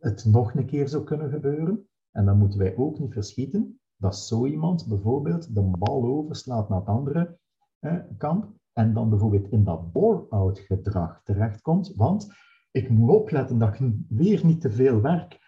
het 0.00 0.24
nog 0.24 0.54
een 0.54 0.66
keer 0.66 0.88
zou 0.88 1.04
kunnen 1.04 1.30
gebeuren. 1.30 1.88
En 2.12 2.24
dan 2.24 2.38
moeten 2.38 2.58
wij 2.58 2.76
ook 2.76 2.98
niet 2.98 3.12
verschieten 3.12 3.80
dat 3.96 4.16
zo 4.16 4.46
iemand 4.46 4.86
bijvoorbeeld 4.88 5.54
de 5.54 5.62
bal 5.62 6.04
overslaat 6.04 6.68
naar 6.68 6.78
het 6.78 6.88
andere 6.88 7.38
kamp 8.16 8.46
en 8.72 8.94
dan 8.94 9.10
bijvoorbeeld 9.10 9.50
in 9.50 9.64
dat 9.64 9.92
bore-out 9.92 10.58
gedrag 10.58 11.22
terechtkomt. 11.24 11.92
Want 11.96 12.32
ik 12.70 12.88
moet 12.90 13.10
opletten 13.10 13.58
dat 13.58 13.80
ik 13.80 13.92
weer 14.08 14.46
niet 14.46 14.60
te 14.60 14.70
veel 14.70 15.00
werk 15.00 15.38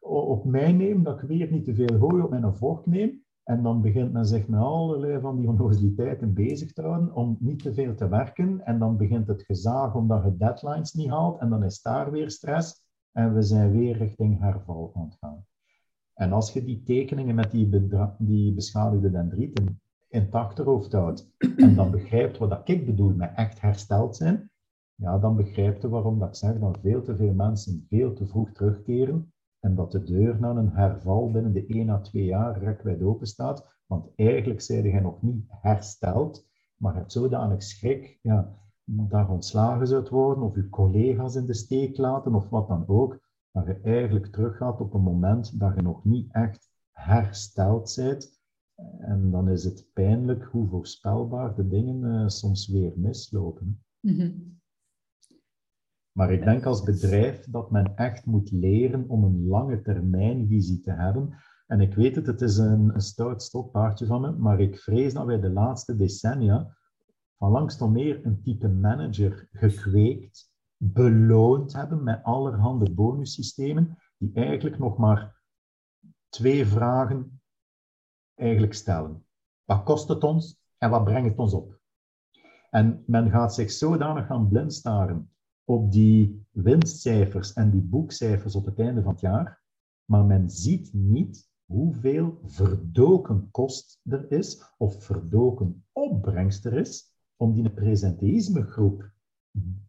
op 0.00 0.44
mij 0.44 0.72
neem, 0.72 1.02
dat 1.02 1.22
ik 1.22 1.28
weer 1.28 1.50
niet 1.50 1.64
te 1.64 1.74
veel 1.74 1.96
hooi 1.96 2.22
op 2.22 2.30
mijn 2.30 2.54
vork 2.54 2.86
neem. 2.86 3.22
En 3.44 3.62
dan 3.62 3.80
begint 3.80 4.12
men 4.12 4.26
zich 4.26 4.48
met 4.48 4.60
allerlei 4.60 5.20
van 5.20 5.36
die 5.36 5.48
onnozeliteiten 5.48 6.34
bezig 6.34 6.72
te 6.72 6.82
houden 6.82 7.14
om 7.14 7.36
niet 7.40 7.62
te 7.62 7.74
veel 7.74 7.94
te 7.94 8.08
werken. 8.08 8.60
En 8.66 8.78
dan 8.78 8.96
begint 8.96 9.26
het 9.26 9.42
gezaag 9.42 9.94
omdat 9.94 10.24
je 10.24 10.36
deadlines 10.36 10.92
niet 10.92 11.08
haalt. 11.08 11.40
En 11.40 11.50
dan 11.50 11.64
is 11.64 11.82
daar 11.82 12.10
weer 12.10 12.30
stress. 12.30 12.82
En 13.12 13.34
we 13.34 13.42
zijn 13.42 13.70
weer 13.70 13.96
richting 13.96 14.40
herval 14.40 14.92
aan 14.94 15.04
het 15.04 15.16
gaan. 15.20 15.44
En 16.14 16.32
als 16.32 16.52
je 16.52 16.64
die 16.64 16.82
tekeningen 16.82 17.34
met 17.34 17.50
die, 17.50 17.88
die 18.18 18.54
beschadigde 18.54 19.10
dendrieten 19.10 19.80
in 20.08 20.20
het 20.20 20.34
achterhoofd 20.34 20.92
houdt 20.92 21.30
en 21.56 21.74
dan 21.74 21.90
begrijpt 21.90 22.38
wat 22.38 22.60
ik 22.68 22.86
bedoel 22.86 23.14
met 23.14 23.32
echt 23.34 23.60
hersteld 23.60 24.16
zijn, 24.16 24.50
ja, 24.94 25.18
dan 25.18 25.36
begrijpt 25.36 25.82
je 25.82 25.88
waarom 25.88 26.18
dat 26.18 26.28
ik 26.28 26.34
zeg 26.34 26.58
dat 26.58 26.78
veel 26.82 27.02
te 27.02 27.16
veel 27.16 27.32
mensen 27.32 27.86
veel 27.88 28.12
te 28.12 28.26
vroeg 28.26 28.50
terugkeren 28.52 29.32
en 29.60 29.74
dat 29.74 29.92
de 29.92 30.02
deur 30.02 30.40
naar 30.40 30.56
een 30.56 30.72
herval 30.72 31.30
binnen 31.30 31.52
de 31.52 31.66
1 31.66 31.90
à 31.90 32.00
2 32.00 32.24
jaar 32.24 32.58
rekwijd 32.58 33.02
open 33.02 33.26
staat, 33.26 33.66
want 33.86 34.08
eigenlijk 34.16 34.60
zijn 34.60 34.84
je 34.84 35.00
nog 35.00 35.22
niet 35.22 35.44
hersteld, 35.48 36.46
maar 36.76 36.94
hebt 36.94 37.12
zodanig 37.12 37.62
schrik 37.62 38.18
ja, 38.22 38.54
daar 38.84 39.30
ontslagen 39.30 39.86
zou 39.86 40.06
worden 40.10 40.44
of 40.44 40.54
je 40.54 40.68
collega's 40.68 41.34
in 41.34 41.46
de 41.46 41.54
steek 41.54 41.96
laten 41.96 42.34
of 42.34 42.48
wat 42.48 42.68
dan 42.68 42.84
ook, 42.86 43.20
dat 43.54 43.66
je 43.66 43.80
eigenlijk 43.82 44.26
teruggaat 44.26 44.80
op 44.80 44.94
een 44.94 45.02
moment 45.02 45.60
dat 45.60 45.74
je 45.74 45.82
nog 45.82 46.04
niet 46.04 46.32
echt 46.32 46.70
hersteld 46.90 47.94
bent. 47.96 48.42
En 48.98 49.30
dan 49.30 49.48
is 49.48 49.64
het 49.64 49.90
pijnlijk 49.92 50.44
hoe 50.44 50.68
voorspelbaar 50.68 51.54
de 51.54 51.68
dingen 51.68 52.04
uh, 52.04 52.28
soms 52.28 52.68
weer 52.68 52.92
mislopen. 52.96 53.84
Mm 54.00 54.18
-hmm. 54.18 54.60
Maar 56.12 56.32
ik 56.32 56.44
denk 56.44 56.64
als 56.64 56.82
bedrijf 56.82 57.44
dat 57.50 57.70
men 57.70 57.96
echt 57.96 58.26
moet 58.26 58.50
leren 58.50 59.08
om 59.08 59.24
een 59.24 59.46
lange 59.46 59.82
termijnvisie 59.82 60.80
te 60.80 60.92
hebben. 60.92 61.34
En 61.66 61.80
ik 61.80 61.94
weet 61.94 62.16
het, 62.16 62.26
het 62.26 62.40
is 62.40 62.56
een, 62.56 62.94
een 62.94 63.00
stout 63.00 63.42
stokpaardje 63.42 64.06
van 64.06 64.20
me, 64.20 64.32
maar 64.32 64.60
ik 64.60 64.78
vrees 64.78 65.12
dat 65.12 65.26
wij 65.26 65.40
de 65.40 65.50
laatste 65.50 65.96
decennia 65.96 66.76
van 67.36 67.50
langs 67.50 67.76
tot 67.76 67.90
meer 67.90 68.26
een 68.26 68.42
type 68.42 68.68
manager 68.68 69.48
gekweekt, 69.52 70.53
beloond 70.76 71.72
hebben 71.72 72.02
met 72.02 72.22
allerhande 72.22 72.90
bonussystemen, 72.90 73.98
die 74.18 74.30
eigenlijk 74.34 74.78
nog 74.78 74.96
maar 74.96 75.42
twee 76.28 76.66
vragen 76.66 77.40
eigenlijk 78.34 78.74
stellen. 78.74 79.26
Wat 79.64 79.82
kost 79.82 80.08
het 80.08 80.24
ons 80.24 80.60
en 80.78 80.90
wat 80.90 81.04
brengt 81.04 81.28
het 81.28 81.38
ons 81.38 81.52
op? 81.52 81.78
En 82.70 83.04
men 83.06 83.30
gaat 83.30 83.54
zich 83.54 83.70
zodanig 83.70 84.26
gaan 84.26 84.48
blindstaren 84.48 85.30
op 85.64 85.92
die 85.92 86.46
winstcijfers 86.50 87.52
en 87.52 87.70
die 87.70 87.82
boekcijfers 87.82 88.54
op 88.54 88.64
het 88.64 88.78
einde 88.78 89.02
van 89.02 89.12
het 89.12 89.20
jaar, 89.20 89.62
maar 90.04 90.24
men 90.24 90.50
ziet 90.50 90.92
niet 90.92 91.48
hoeveel 91.64 92.38
verdoken 92.44 93.50
kost 93.50 94.00
er 94.04 94.30
is 94.30 94.74
of 94.78 95.04
verdoken 95.04 95.84
opbrengst 95.92 96.64
er 96.64 96.72
is 96.72 97.12
om 97.36 97.54
die 97.54 97.70
presenteïsmegroep 97.70 99.10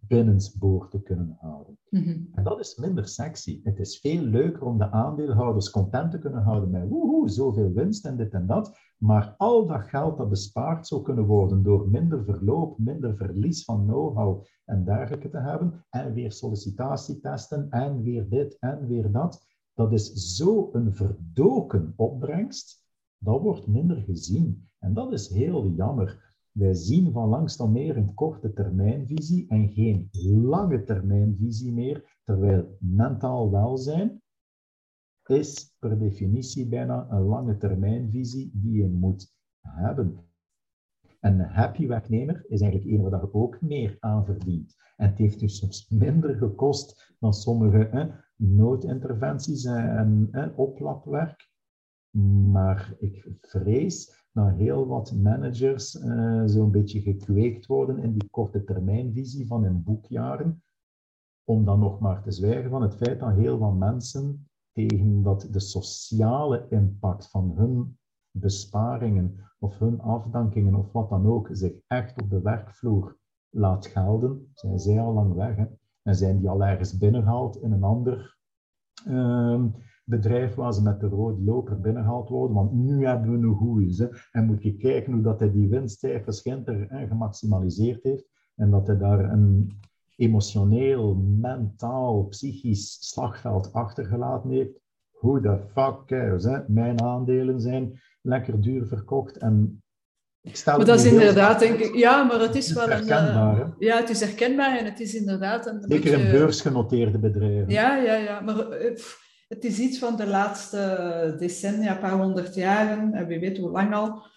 binnensboord 0.08 0.92
te 0.92 1.02
kunnen 1.02 1.38
houden. 1.40 1.78
Mhm. 1.90 2.18
En 2.32 2.44
dat 2.44 2.60
is 2.60 2.76
minder 2.76 3.08
sexy. 3.08 3.60
Het 3.64 3.80
is 3.80 4.00
veel 4.00 4.22
leuker 4.22 4.64
om 4.64 4.78
de 4.78 4.92
aandeelhouders 4.92 5.70
content 5.70 6.12
te 6.12 6.20
kunnen 6.20 6.44
houden 6.44 6.70
met 6.70 6.88
woehoe, 6.88 7.30
zoveel 7.30 7.72
winst 7.72 8.06
en 8.06 8.18
dit 8.18 8.34
en 8.34 8.48
dat. 8.48 8.78
Maar 8.98 9.34
al 9.38 9.66
dat 9.66 9.82
geld 9.82 10.18
dat 10.18 10.30
bespaard 10.30 10.88
zou 10.88 11.02
kunnen 11.02 11.26
worden 11.26 11.64
door 11.64 11.90
minder 11.90 12.24
verloop, 12.24 12.78
minder 12.78 13.18
verlies 13.18 13.64
van 13.64 13.86
know-how 13.86 14.44
en 14.66 14.86
dergelijke 14.86 15.30
te 15.30 15.40
hebben, 15.40 15.86
en 15.90 16.14
weer 16.14 16.32
sollicitatietesten, 16.32 17.70
en 17.70 18.02
weer 18.02 18.30
dit 18.30 18.58
en 18.60 18.88
weer 18.88 19.12
dat, 19.12 19.46
dat 19.74 19.94
is 19.94 20.36
zo 20.36 20.70
een 20.72 20.94
verdoken 20.94 21.94
opbrengst, 21.96 22.84
dat 23.18 23.42
wordt 23.42 23.68
minder 23.68 23.98
gezien. 23.98 24.68
En 24.80 24.94
dat 24.94 25.14
is 25.14 25.30
heel 25.30 25.68
jammer. 25.68 26.25
Wij 26.58 26.74
zien 26.74 27.12
van 27.12 27.30
langs 27.30 27.58
dan 27.58 27.72
meer 27.72 27.98
een 27.98 28.14
korte 28.14 28.54
termijnvisie 28.54 29.48
en 29.48 29.70
geen 29.70 30.10
lange 30.42 30.84
termijnvisie 30.84 31.74
meer, 31.74 32.20
terwijl 32.24 32.78
mentaal 32.80 33.52
welzijn 33.52 34.22
is 35.26 35.76
per 35.80 36.00
definitie 36.00 36.68
bijna 36.68 37.08
een 37.10 37.22
lange 37.22 37.58
termijnvisie 37.58 38.52
die 38.54 38.72
je 38.72 38.88
moet 38.88 39.36
hebben. 39.62 40.20
En 41.20 41.40
een 41.40 41.50
happy 41.50 41.88
werknemer 41.88 42.46
is 42.48 42.62
eigenlijk 42.62 42.92
een 42.92 43.10
waar 43.10 43.34
ook 43.34 43.62
meer 43.62 43.98
aan 44.00 44.26
verdient. 44.26 44.76
En 44.96 45.10
het 45.10 45.18
heeft 45.18 45.40
dus 45.40 45.58
soms 45.58 45.90
minder 45.90 46.36
gekost 46.36 47.16
dan 47.20 47.34
sommige 47.34 48.24
noodinterventies 48.36 49.66
en, 49.66 50.28
en 50.32 50.56
oplapwerk. 50.56 51.50
Maar 52.52 52.96
ik 53.00 53.38
vrees 53.42 54.25
dat 54.36 54.54
heel 54.54 54.88
wat 54.88 55.14
managers 55.14 55.96
uh, 55.96 56.44
zo'n 56.46 56.72
beetje 56.72 57.02
gekweekt 57.02 57.66
worden 57.66 57.98
in 57.98 58.12
die 58.12 58.30
korte 58.30 58.64
termijnvisie 58.64 59.48
van 59.48 59.64
hun 59.64 59.84
boekjaren. 59.84 60.64
Om 61.44 61.66
dan 61.66 61.80
nog 61.80 62.00
maar 62.00 62.22
te 62.24 62.32
zwijgen 62.32 62.70
van 62.70 62.82
het 62.82 62.96
feit 62.96 63.20
dat 63.20 63.34
heel 63.34 63.58
wat 63.58 63.76
mensen 63.76 64.50
tegen 64.72 65.22
dat 65.22 65.48
de 65.52 65.60
sociale 65.60 66.66
impact 66.70 67.30
van 67.30 67.54
hun 67.56 67.98
besparingen 68.32 69.40
of 69.60 69.80
hun 69.80 70.02
afdankingen 70.02 70.76
of 70.76 70.92
wat 70.92 71.10
dan 71.10 71.26
ook 71.26 71.50
zich 71.52 71.74
echt 71.88 72.22
op 72.22 72.30
de 72.30 72.42
werkvloer 72.42 73.18
laat 73.50 73.88
gelden, 73.88 74.52
zijn 74.54 74.80
zij 74.80 75.00
al 75.00 75.14
lang 75.14 75.34
weg. 75.34 75.56
Hè? 75.56 75.66
En 76.02 76.16
zijn 76.16 76.40
die 76.40 76.50
al 76.50 76.64
ergens 76.64 76.98
binnengehaald 76.98 77.62
in 77.62 77.72
een 77.72 77.84
ander 77.84 78.38
uh, 79.08 79.64
bedrijf 80.06 80.56
waar 80.56 80.74
ze 80.74 80.82
met 80.82 81.00
de 81.00 81.08
rode 81.08 81.44
loper 81.44 81.80
binnengehaald 81.80 82.30
worden, 82.30 82.56
want 82.56 82.74
nu 82.74 83.06
hebben 83.06 83.32
we 83.32 83.48
een 83.48 83.56
goeie. 83.56 84.10
En 84.32 84.46
moet 84.46 84.64
je 84.64 84.78
kijken 84.78 85.14
hoe 85.14 85.22
dat 85.22 85.40
hij 85.40 85.52
die 85.52 85.70
winstcijfers 85.70 86.42
Ginter 86.42 86.88
gemaximaliseerd 87.08 88.04
heeft 88.04 88.28
en 88.56 88.70
dat 88.70 88.88
hij 88.88 88.98
daar 88.98 89.32
een 89.32 89.80
emotioneel, 90.16 91.16
mentaal, 91.16 92.24
psychisch 92.24 92.98
slagveld 93.00 93.74
achtergelaten 93.74 94.50
heeft. 94.50 94.80
Hoe 95.12 95.42
de 95.42 95.60
fuck 95.74 96.06
cares? 96.06 96.44
Hè? 96.44 96.60
Mijn 96.68 97.02
aandelen 97.02 97.62
zijn 97.62 98.00
lekker 98.22 98.62
duur 98.62 98.88
verkocht 98.88 99.38
en 99.38 99.84
maar 100.66 100.86
dat 100.86 101.00
is 101.00 101.06
inderdaad, 101.06 101.60
denk 101.60 101.80
ik, 101.80 101.96
ja, 101.96 102.24
maar 102.24 102.40
het 102.40 102.56
is 102.56 102.74
wel 102.74 102.92
een. 102.92 103.08
Uh, 103.08 103.60
ja, 103.80 103.98
het 103.98 104.10
is 104.10 104.20
herkenbaar 104.20 104.78
en 104.78 104.86
het 104.86 105.00
is 105.00 105.16
inderdaad 105.16 105.66
een. 105.66 105.82
Zeker 105.82 106.12
beetje, 106.12 106.26
een 106.26 106.32
beursgenoteerde 106.32 107.20
bedrijf. 107.20 107.70
Ja, 107.70 107.96
ja, 107.96 108.16
ja, 108.16 108.40
maar 108.40 108.82
uh, 108.82 108.98
het 109.48 109.64
is 109.64 109.80
iets 109.80 110.00
van 110.00 110.16
de 110.16 110.28
laatste 110.28 111.36
decennia, 111.40 111.92
een 111.92 112.00
paar 112.00 112.18
honderd 112.18 112.56
jaren, 112.56 113.14
en 113.14 113.28
wie 113.28 113.40
weet 113.40 113.58
hoe 113.58 113.70
lang 113.70 113.94
al. 113.94 114.34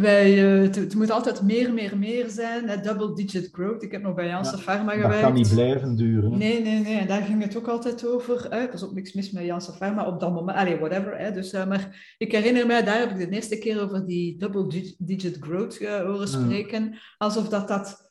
Wij, 0.00 0.62
uh, 0.62 0.74
het, 0.74 0.94
moet 0.94 1.10
altijd 1.10 1.42
meer, 1.42 1.72
meer, 1.72 1.98
meer 1.98 2.28
zijn. 2.28 2.82
Double 2.82 3.14
digit 3.14 3.48
growth. 3.52 3.82
Ik 3.82 3.92
heb 3.92 4.02
nog 4.02 4.14
bij 4.14 4.26
Janssen 4.26 4.58
ja, 4.58 4.62
Pharma 4.62 4.92
gewerkt. 4.92 5.12
Dat 5.12 5.22
kan 5.22 5.32
niet 5.32 5.52
blijven 5.52 5.96
duren. 5.96 6.38
Nee, 6.38 6.62
nee, 6.62 6.80
nee. 6.80 6.98
En 6.98 7.06
daar 7.06 7.22
ging 7.22 7.42
het 7.42 7.56
ook 7.56 7.68
altijd 7.68 8.06
over. 8.06 8.50
Er 8.50 8.72
is 8.72 8.84
ook 8.84 8.94
niks 8.94 9.12
mis 9.12 9.30
met 9.30 9.44
Janssen 9.44 9.74
Pharma 9.74 10.06
op 10.06 10.20
dat 10.20 10.32
moment. 10.32 10.58
Allee, 10.58 10.78
whatever. 10.78 11.18
Hè? 11.18 11.32
Dus, 11.32 11.52
uh, 11.52 11.66
maar 11.66 12.14
ik 12.18 12.32
herinner 12.32 12.66
mij, 12.66 12.84
daar 12.84 12.98
heb 12.98 13.10
ik 13.10 13.16
de 13.16 13.36
eerste 13.36 13.58
keer 13.58 13.82
over 13.82 14.06
die 14.06 14.38
double 14.38 14.94
digit 14.98 15.36
growth 15.40 15.80
uh, 15.80 16.00
horen 16.00 16.28
spreken. 16.28 16.98
Alsof 17.18 17.48
dat 17.48 17.68
dat 17.68 18.03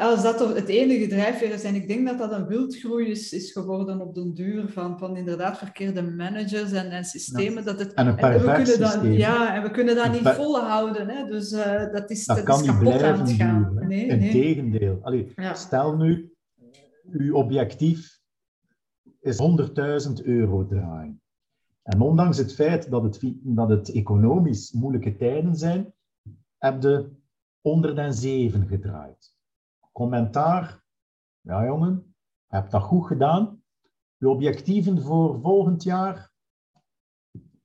als 0.00 0.22
dat 0.22 0.54
het 0.54 0.68
enige 0.68 1.06
drijfveer 1.06 1.50
is, 1.50 1.62
en 1.62 1.74
ik 1.74 1.88
denk 1.88 2.06
dat 2.06 2.18
dat 2.18 2.32
een 2.32 2.46
wildgroei 2.46 3.10
is, 3.10 3.32
is 3.32 3.52
geworden 3.52 4.00
op 4.00 4.14
de 4.14 4.32
duur 4.32 4.68
van, 4.68 4.98
van 4.98 5.16
inderdaad 5.16 5.58
verkeerde 5.58 6.02
managers 6.02 6.72
en, 6.72 6.90
en 6.90 7.04
systemen. 7.04 7.64
Dat 7.64 7.78
het, 7.78 7.94
en 7.94 8.06
een 8.06 8.18
en 8.18 8.40
we 8.40 8.52
kunnen 8.52 8.80
dat, 8.80 8.98
Ja, 9.02 9.54
en 9.54 9.62
we 9.62 9.70
kunnen 9.70 9.94
dat 9.94 10.12
niet 10.12 10.28
volhouden. 10.28 11.08
Hè? 11.08 11.26
Dus 11.26 11.52
uh, 11.52 11.92
dat 11.92 12.10
is, 12.10 12.26
dat, 12.26 12.36
dat 12.36 12.44
kan 12.44 12.60
is 12.60 12.66
niet 12.66 13.00
het 13.00 13.30
gaan. 13.30 13.68
Duren, 13.72 13.88
nee, 13.88 14.06
Integendeel. 14.06 15.00
Ja. 15.36 15.54
Stel 15.54 15.96
nu, 15.96 16.32
uw 17.10 17.34
objectief 17.34 18.20
is 19.20 19.38
100.000 20.08 20.24
euro 20.24 20.66
draaien. 20.66 21.20
En 21.82 22.00
ondanks 22.00 22.38
het 22.38 22.54
feit 22.54 22.90
dat 22.90 23.02
het, 23.02 23.20
dat 23.42 23.68
het 23.68 23.92
economisch 23.92 24.72
moeilijke 24.72 25.16
tijden 25.16 25.56
zijn, 25.56 25.92
heb 26.58 26.82
je 26.82 27.10
107 27.60 28.66
gedraaid. 28.66 29.31
Commentaar, 29.92 30.84
ja 31.40 31.64
jongen, 31.64 32.14
je 32.46 32.56
hebt 32.56 32.70
dat 32.70 32.82
goed 32.82 33.06
gedaan. 33.06 33.62
Je 34.16 34.28
objectieven 34.28 35.02
voor 35.02 35.40
volgend 35.40 35.82
jaar, 35.82 36.32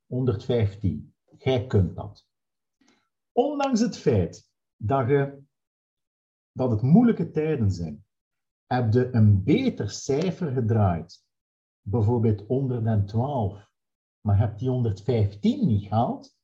115. 0.05 1.15
Jij 1.37 1.67
kunt 1.67 1.95
dat. 1.95 2.27
Ondanks 3.31 3.79
het 3.79 3.97
feit 3.97 4.51
dat, 4.75 5.07
je, 5.07 5.43
dat 6.51 6.71
het 6.71 6.81
moeilijke 6.81 7.31
tijden 7.31 7.71
zijn, 7.71 8.05
heb 8.65 8.93
je 8.93 9.13
een 9.13 9.43
beter 9.43 9.89
cijfer 9.89 10.51
gedraaid. 10.51 11.25
Bijvoorbeeld 11.81 12.41
112. 12.41 13.69
Maar 14.21 14.37
heb 14.37 14.57
die 14.57 14.69
115 14.69 15.67
niet 15.67 15.87
gehaald, 15.87 16.37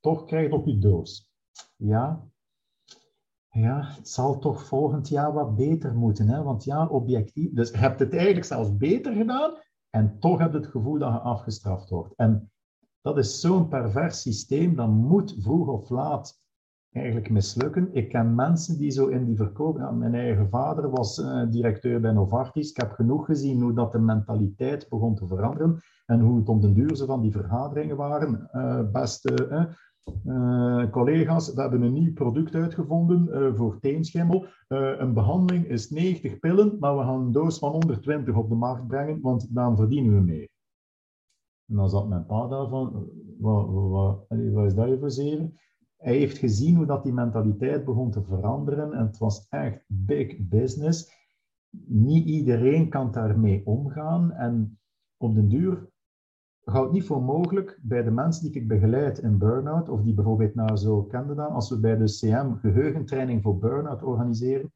toch 0.00 0.24
krijg 0.24 0.48
je 0.48 0.54
op 0.54 0.66
je 0.66 0.78
doos. 0.78 1.30
Ja, 1.76 2.28
ja, 3.50 3.82
het 3.96 4.08
zal 4.08 4.38
toch 4.38 4.66
volgend 4.66 5.08
jaar 5.08 5.32
wat 5.32 5.56
beter 5.56 5.94
moeten. 5.94 6.28
Hè? 6.28 6.42
Want 6.42 6.64
ja, 6.64 6.86
objectief. 6.86 7.52
Dus 7.52 7.70
je 7.70 7.76
hebt 7.76 8.00
het 8.00 8.14
eigenlijk 8.14 8.44
zelfs 8.44 8.76
beter 8.76 9.14
gedaan 9.14 9.54
en 9.90 10.18
toch 10.18 10.38
heb 10.38 10.52
je 10.52 10.58
het 10.58 10.66
gevoel 10.66 10.98
dat 10.98 11.12
je 11.12 11.18
afgestraft 11.18 11.90
wordt. 11.90 12.14
En 12.14 12.50
dat 13.00 13.18
is 13.18 13.40
zo'n 13.40 13.68
pervers 13.68 14.20
systeem, 14.20 14.74
dat 14.74 14.88
moet 14.88 15.36
vroeg 15.38 15.68
of 15.68 15.90
laat 15.90 16.40
eigenlijk 16.90 17.30
mislukken. 17.30 17.88
Ik 17.92 18.08
ken 18.08 18.34
mensen 18.34 18.78
die 18.78 18.90
zo 18.90 19.06
in 19.06 19.24
die 19.24 19.36
verkoop... 19.36 19.78
Ja, 19.78 19.90
mijn 19.90 20.14
eigen 20.14 20.48
vader 20.48 20.90
was 20.90 21.18
uh, 21.18 21.50
directeur 21.50 22.00
bij 22.00 22.12
Novartis. 22.12 22.70
Ik 22.70 22.76
heb 22.76 22.90
genoeg 22.90 23.26
gezien 23.26 23.60
hoe 23.60 23.72
dat 23.72 23.92
de 23.92 23.98
mentaliteit 23.98 24.88
begon 24.88 25.14
te 25.14 25.26
veranderen 25.26 25.80
en 26.06 26.20
hoe 26.20 26.38
het 26.38 26.48
om 26.48 26.60
den 26.60 26.74
duur 26.74 26.96
zo 26.96 27.06
van 27.06 27.22
die 27.22 27.32
vergaderingen 27.32 27.96
waren. 27.96 28.48
Uh, 28.52 28.90
beste... 28.90 29.48
collega's, 30.90 31.54
we 31.54 31.60
hebben 31.60 31.82
een 31.82 31.92
nieuw 31.92 32.12
product 32.12 32.54
uitgevonden 32.54 33.28
uh, 33.28 33.54
voor 33.54 33.78
teenschimmel. 33.80 34.46
Uh, 34.68 34.98
een 34.98 35.12
behandeling 35.12 35.66
is 35.66 35.90
90 35.90 36.38
pillen, 36.38 36.76
maar 36.80 36.96
we 36.96 37.02
gaan 37.02 37.20
een 37.20 37.32
doos 37.32 37.58
van 37.58 37.70
120 37.70 38.34
op 38.34 38.48
de 38.48 38.54
markt 38.54 38.86
brengen, 38.86 39.20
want 39.20 39.54
dan 39.54 39.76
verdienen 39.76 40.14
we 40.14 40.20
meer. 40.20 40.48
En 41.68 41.76
dan 41.76 41.90
zat 41.90 42.08
mijn 42.08 42.26
pa 42.26 42.46
daar 42.46 42.68
van, 42.68 43.10
wat, 43.38 43.68
wat, 43.70 44.24
is 44.28 44.74
dat 44.74 44.98
voor 44.98 45.10
zeven? 45.10 45.58
Hij 45.96 46.16
heeft 46.16 46.38
gezien 46.38 46.76
hoe 46.76 46.86
dat 46.86 47.02
die 47.02 47.12
mentaliteit 47.12 47.84
begon 47.84 48.10
te 48.10 48.22
veranderen 48.22 48.92
en 48.92 49.06
het 49.06 49.18
was 49.18 49.46
echt 49.48 49.84
big 49.86 50.38
business. 50.38 51.12
Niet 51.86 52.26
iedereen 52.26 52.88
kan 52.88 53.10
daarmee 53.10 53.66
omgaan 53.66 54.32
en 54.32 54.78
op 55.16 55.34
den 55.34 55.48
duur 55.48 55.90
houdt 56.70 56.92
niet 56.92 57.06
voor 57.06 57.22
mogelijk 57.22 57.78
bij 57.82 58.02
de 58.02 58.10
mensen 58.10 58.44
die 58.44 58.60
ik 58.60 58.68
begeleid 58.68 59.18
in 59.18 59.38
burn-out, 59.38 59.88
of 59.88 60.02
die 60.02 60.14
bijvoorbeeld 60.14 60.54
nou 60.54 60.76
zo 60.76 61.02
kenden 61.02 61.36
dan, 61.36 61.50
als 61.50 61.70
we 61.70 61.78
bij 61.78 61.96
de 61.96 62.04
CM 62.04 62.54
geheugentraining 62.54 63.42
voor 63.42 63.58
burn-out 63.58 64.02
organiseren, 64.02 64.72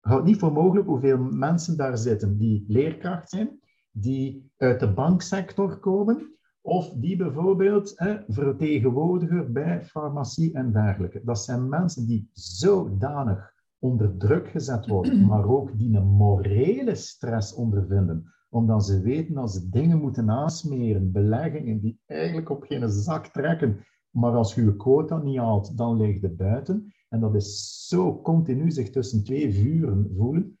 houdt 0.00 0.24
niet 0.26 0.38
voor 0.38 0.52
mogelijk 0.52 0.86
hoeveel 0.86 1.18
mensen 1.18 1.76
daar 1.76 1.98
zitten 1.98 2.38
die 2.38 2.64
leerkracht 2.68 3.30
zijn, 3.30 3.60
die 3.90 4.50
uit 4.56 4.80
de 4.80 4.92
banksector 4.92 5.78
komen, 5.78 6.34
of 6.60 6.92
die 6.92 7.16
bijvoorbeeld 7.16 7.92
hè, 7.94 8.16
vertegenwoordiger 8.26 9.52
bij 9.52 9.84
farmacie 9.84 10.54
en 10.54 10.72
dergelijke. 10.72 11.20
Dat 11.24 11.38
zijn 11.38 11.68
mensen 11.68 12.06
die 12.06 12.30
zodanig 12.32 13.52
onder 13.78 14.16
druk 14.16 14.48
gezet 14.48 14.86
worden, 14.86 15.26
maar 15.26 15.48
ook 15.48 15.78
die 15.78 15.96
een 15.96 16.06
morele 16.06 16.94
stress 16.94 17.54
ondervinden 17.54 18.32
omdat 18.50 18.84
ze 18.86 19.00
weten 19.00 19.34
dat 19.34 19.52
ze 19.52 19.68
dingen 19.68 20.00
moeten 20.00 20.30
aansmeren, 20.30 21.12
beleggingen 21.12 21.80
die 21.80 22.00
eigenlijk 22.06 22.50
op 22.50 22.62
geen 22.62 22.88
zak 22.88 23.26
trekken. 23.26 23.84
Maar 24.10 24.32
als 24.32 24.54
je 24.54 24.64
je 24.64 24.76
quota 24.76 25.18
niet 25.18 25.38
haalt, 25.38 25.76
dan 25.76 25.96
ligt 25.96 26.22
het 26.22 26.36
buiten. 26.36 26.94
En 27.08 27.20
dat 27.20 27.34
is 27.34 27.86
zo 27.88 28.20
continu 28.20 28.70
zich 28.70 28.90
tussen 28.90 29.24
twee 29.24 29.52
vuren 29.52 30.12
voelen. 30.16 30.58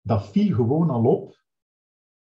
Dat 0.00 0.26
viel 0.26 0.54
gewoon 0.54 0.90
al 0.90 1.04
op 1.04 1.44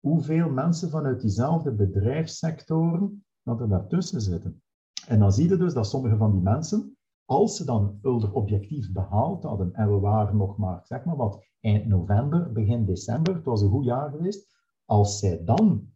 hoeveel 0.01 0.51
mensen 0.51 0.91
vanuit 0.91 1.21
diezelfde 1.21 1.73
bedrijfssectoren 1.73 3.25
dat 3.43 3.61
er 3.61 3.69
daartussen 3.69 4.21
zitten. 4.21 4.63
En 5.07 5.19
dan 5.19 5.33
zie 5.33 5.49
je 5.49 5.57
dus 5.57 5.75
dat 5.75 5.87
sommige 5.87 6.17
van 6.17 6.33
die 6.33 6.41
mensen, 6.41 6.97
als 7.25 7.57
ze 7.57 7.65
dan 7.65 7.99
Ulder 8.03 8.33
objectief 8.33 8.93
behaald 8.93 9.43
hadden, 9.43 9.75
en 9.75 9.93
we 9.93 9.99
waren 9.99 10.37
nog 10.37 10.57
maar, 10.57 10.81
zeg 10.85 11.05
maar 11.05 11.17
wat, 11.17 11.45
eind 11.61 11.87
november, 11.87 12.53
begin 12.53 12.85
december, 12.85 13.35
het 13.35 13.45
was 13.45 13.63
een 13.63 13.71
goed 13.71 13.85
jaar 13.85 14.11
geweest, 14.11 14.52
als 14.93 15.19
zij 15.19 15.45
dan 15.45 15.89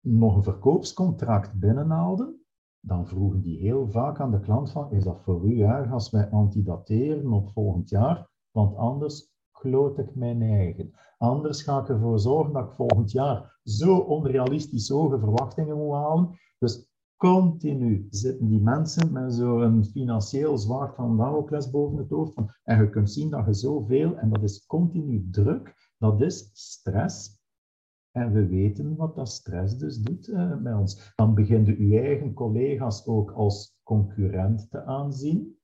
nog 0.00 0.36
een 0.36 0.42
verkoopscontract 0.42 1.58
binnenhaalden, 1.58 2.44
dan 2.80 3.06
vroegen 3.06 3.40
die 3.40 3.58
heel 3.58 3.88
vaak 3.88 4.20
aan 4.20 4.30
de 4.30 4.40
klant 4.40 4.70
van, 4.70 4.92
is 4.92 5.04
dat 5.04 5.22
voor 5.22 5.44
u 5.44 5.60
erg 5.60 5.92
als 5.92 6.10
wij 6.10 6.30
antidateren 6.30 7.32
op 7.32 7.50
volgend 7.50 7.88
jaar? 7.88 8.30
Want 8.50 8.76
anders 8.76 9.32
kloot 9.50 9.98
ik 9.98 10.14
mijn 10.14 10.42
eigen. 10.42 10.94
Anders 11.18 11.62
ga 11.62 11.80
ik 11.80 11.88
ervoor 11.88 12.18
zorgen 12.18 12.52
dat 12.52 12.64
ik 12.64 12.72
volgend 12.72 13.10
jaar 13.10 13.60
zo 13.64 13.98
onrealistisch 13.98 14.88
hoge 14.88 15.18
verwachtingen 15.18 15.76
moet 15.76 15.94
halen. 15.94 16.38
Dus 16.58 16.90
continu 17.16 18.06
zitten 18.10 18.48
die 18.48 18.60
mensen 18.60 19.12
met 19.12 19.34
zo'n 19.34 19.84
financieel 19.84 20.58
zwaard 20.58 20.94
van 20.94 21.16
Damocles 21.16 21.70
boven 21.70 21.98
het 21.98 22.10
hoofd. 22.10 22.34
Van, 22.34 22.50
en 22.62 22.78
je 22.78 22.90
kunt 22.90 23.10
zien 23.10 23.30
dat 23.30 23.46
je 23.46 23.54
zoveel, 23.54 24.16
en 24.16 24.30
dat 24.30 24.42
is 24.42 24.66
continu 24.66 25.28
druk, 25.30 25.94
dat 25.98 26.20
is 26.20 26.50
stress, 26.52 27.40
en 28.12 28.32
we 28.32 28.46
weten 28.46 28.96
wat 28.96 29.14
dat 29.14 29.28
stress 29.28 29.78
dus 29.78 30.02
doet 30.02 30.28
uh, 30.28 30.56
bij 30.56 30.74
ons. 30.74 31.12
Dan 31.14 31.34
beginnen 31.34 31.88
je 31.88 32.00
eigen 32.00 32.32
collega's 32.32 33.06
ook 33.06 33.30
als 33.30 33.80
concurrent 33.82 34.70
te 34.70 34.84
aanzien. 34.84 35.56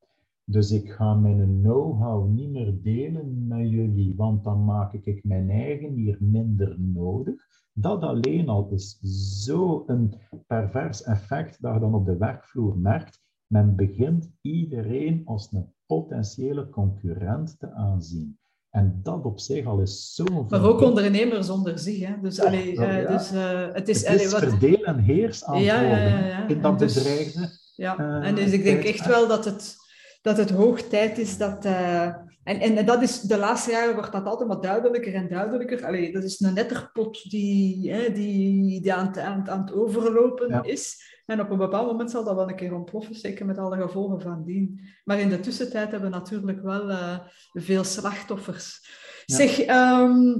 Dus 0.43 0.71
ik 0.71 0.91
ga 0.91 1.13
mijn 1.13 1.61
know-how 1.61 2.29
niet 2.29 2.49
meer 2.49 2.81
delen 2.81 3.47
met 3.47 3.69
jullie, 3.69 4.15
want 4.15 4.43
dan 4.43 4.65
maak 4.65 4.93
ik 4.93 5.23
mijn 5.23 5.49
eigen 5.49 5.93
hier 5.93 6.17
minder 6.19 6.79
nodig. 6.79 7.35
Dat 7.73 8.03
alleen 8.03 8.49
al 8.49 8.69
is 8.69 8.97
zo'n 9.43 10.13
pervers 10.47 11.03
effect 11.03 11.61
dat 11.61 11.73
je 11.73 11.79
dan 11.79 11.93
op 11.93 12.05
de 12.05 12.17
werkvloer 12.17 12.77
merkt. 12.77 13.21
Men 13.47 13.75
begint 13.75 14.31
iedereen 14.41 15.21
als 15.25 15.51
een 15.51 15.73
potentiële 15.85 16.69
concurrent 16.69 17.59
te 17.59 17.71
aanzien. 17.71 18.38
En 18.69 18.99
dat 19.03 19.25
op 19.25 19.39
zich 19.39 19.65
al 19.65 19.79
is 19.79 20.13
zo... 20.13 20.45
Maar 20.49 20.63
ook 20.63 20.81
ondernemers 20.81 21.49
onder 21.49 21.79
zich. 21.79 22.07
Hè? 22.07 22.13
Dus, 22.21 22.35
ja, 22.35 22.51
ja. 22.51 23.07
dus 23.07 23.33
uh, 23.33 23.67
het 23.73 23.87
is... 23.89 24.07
Het 24.07 24.21
is 24.21 24.33
allee, 24.33 24.47
wat... 24.47 24.59
verdeel 24.59 24.83
en 24.83 24.99
heers 24.99 25.43
aan 25.43 25.61
Ja, 25.61 25.81
ja, 25.81 26.47
in 26.47 26.61
dat 26.61 26.79
Dus- 26.79 26.93
bedreigde... 26.93 27.57
Ja, 27.75 27.97
eh, 27.97 28.27
en 28.27 28.35
dus 28.35 28.51
ik 28.51 28.63
denk 28.63 28.83
echt 28.83 29.05
wel 29.05 29.27
dat 29.27 29.45
het, 29.45 29.75
dat 30.21 30.37
het 30.37 30.49
hoog 30.49 30.81
tijd 30.81 31.17
is 31.17 31.37
dat... 31.37 31.65
eh, 31.65 32.15
en, 32.49 32.77
en 32.77 32.85
dat 32.85 33.01
is, 33.01 33.21
de 33.21 33.37
laatste 33.37 33.71
jaren 33.71 33.95
wordt 33.95 34.11
dat 34.11 34.25
altijd 34.25 34.49
maar 34.49 34.61
duidelijker 34.61 35.13
en 35.13 35.27
duidelijker. 35.29 35.85
Allee, 35.85 36.11
dat 36.11 36.23
is 36.23 36.39
een 36.39 36.53
netterpot 36.53 37.29
die, 37.29 37.91
hè, 37.93 38.11
die, 38.11 38.81
die 38.81 38.93
aan, 38.93 39.07
het, 39.07 39.17
aan, 39.17 39.39
het- 39.39 39.49
aan 39.49 39.59
het 39.61 39.73
overlopen 39.73 40.49
Ja. 40.49 40.63
is. 40.63 41.07
En 41.25 41.41
op 41.41 41.49
een 41.49 41.57
bepaald 41.57 41.87
moment 41.91 42.11
zal 42.11 42.23
dat 42.23 42.35
wel 42.35 42.49
een 42.49 42.55
keer 42.55 42.73
ontploffen, 42.73 43.15
zeker 43.15 43.45
met 43.45 43.57
alle 43.57 43.81
gevolgen 43.81 44.21
van 44.21 44.43
dien. 44.45 44.79
Maar 45.03 45.19
in 45.19 45.29
de 45.29 45.39
tussentijd 45.39 45.91
hebben 45.91 46.09
we 46.11 46.15
natuurlijk 46.17 46.61
wel 46.61 46.89
eh, 46.89 47.19
veel 47.53 47.83
slachtoffers. 47.83 48.87
Ja. 49.25 49.35
Zeg, 49.35 49.59
ehm, 49.59 50.33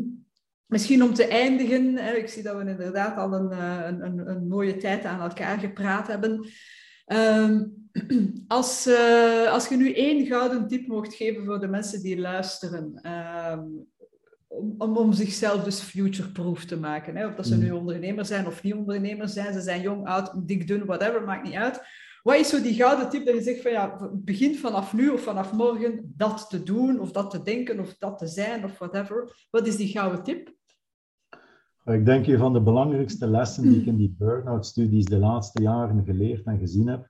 misschien 0.65 1.03
om 1.03 1.13
te 1.13 1.27
eindigen, 1.27 1.95
hè, 1.97 2.11
ik 2.13 2.27
zie 2.29 2.43
dat 2.43 2.55
we 2.55 2.69
inderdaad 2.69 3.17
al 3.17 3.33
een, 3.33 3.51
eh, 3.51 3.79
een, 3.85 4.05
een, 4.05 4.29
een 4.29 4.47
mooie 4.47 4.77
tijd 4.77 5.05
aan 5.05 5.21
elkaar 5.21 5.59
gepraat 5.59 6.07
hebben. 6.07 6.47
Ehm, 7.05 7.63
als, 8.47 8.85
eh, 8.87 9.51
als 9.51 9.67
je 9.67 9.77
nu 9.77 9.93
één 9.93 10.25
gouden 10.25 10.67
tip 10.67 10.87
mocht 10.87 11.13
geven 11.13 11.45
voor 11.45 11.59
de 11.59 11.67
mensen 11.67 12.01
die 12.01 12.19
luisteren, 12.19 12.99
ehm, 13.01 13.63
om, 14.47 14.75
om, 14.77 14.97
om 14.97 15.13
zichzelf 15.13 15.63
dus 15.63 15.79
future-proof 15.79 16.65
te 16.65 16.77
maken, 16.79 17.15
hè? 17.15 17.27
of 17.27 17.35
dat 17.35 17.47
ze 17.47 17.55
Mm. 17.55 17.61
nu 17.61 17.71
ondernemer 17.71 18.25
zijn 18.25 18.47
of 18.47 18.63
niet 18.63 18.73
ondernemer 18.73 19.27
zijn, 19.29 19.53
ze 19.53 19.61
zijn 19.61 19.81
jong, 19.81 20.07
oud, 20.07 20.47
dik, 20.47 20.67
dun, 20.67 20.85
whatever, 20.85 21.23
maakt 21.23 21.43
niet 21.43 21.55
uit. 21.55 21.81
wat 22.23 22.35
is 22.35 22.49
zo 22.49 22.61
die 22.61 22.73
gouden 22.73 23.09
tip 23.09 23.25
dat 23.25 23.35
je 23.35 23.41
zegt 23.41 23.61
van 23.61 23.71
ja, 23.71 24.09
begin 24.13 24.55
vanaf 24.55 24.93
nu 24.93 25.09
of 25.09 25.21
vanaf 25.21 25.53
morgen 25.53 26.13
dat 26.15 26.49
te 26.49 26.63
doen, 26.63 26.99
of 26.99 27.11
dat 27.11 27.31
te 27.31 27.41
denken, 27.41 27.79
of 27.79 27.97
dat 27.97 28.17
te 28.17 28.27
zijn, 28.27 28.63
of 28.63 28.77
whatever. 28.77 29.47
Wat 29.49 29.67
is 29.67 29.75
die 29.77 29.87
gouden 29.87 30.23
tip? 30.23 30.53
Ik 31.85 32.05
denk 32.05 32.27
een 32.27 32.37
van 32.37 32.53
de 32.53 32.61
belangrijkste 32.61 33.27
lessen 33.27 33.63
die 33.63 33.79
ik 33.79 33.85
in 33.85 33.97
die 33.97 34.15
burn-out-studies 34.17 35.05
de 35.05 35.17
laatste 35.17 35.61
jaren 35.61 36.03
geleerd 36.05 36.45
en 36.45 36.59
gezien 36.59 36.87
heb, 36.87 37.09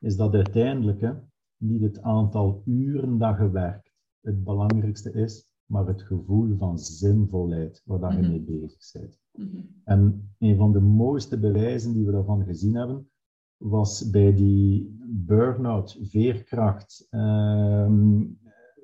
is 0.00 0.16
dat 0.16 0.34
uiteindelijk 0.34 1.00
hè, 1.00 1.12
niet 1.56 1.82
het 1.82 2.02
aantal 2.02 2.62
uren 2.64 3.18
dat 3.18 3.38
je 3.38 3.50
werkt 3.50 3.86
het 4.26 4.44
belangrijkste 4.44 5.12
is, 5.12 5.50
maar 5.66 5.86
het 5.86 6.02
gevoel 6.02 6.56
van 6.56 6.78
zinvolheid 6.78 7.82
waar 7.84 7.98
dat 7.98 8.12
je 8.12 8.18
mhm. 8.18 8.30
mee 8.30 8.40
bezig 8.40 8.92
bent. 8.92 9.18
Mhm. 9.32 9.62
En 9.84 10.30
een 10.38 10.56
van 10.56 10.72
de 10.72 10.80
mooiste 10.80 11.38
bewijzen 11.38 11.92
die 11.92 12.04
we 12.04 12.12
daarvan 12.12 12.44
gezien 12.44 12.74
hebben, 12.74 13.10
was 13.56 14.10
bij 14.10 14.34
die 14.34 14.96
burn-out 15.08 15.98
veerkracht 16.02 17.06
ehm, 17.10 18.24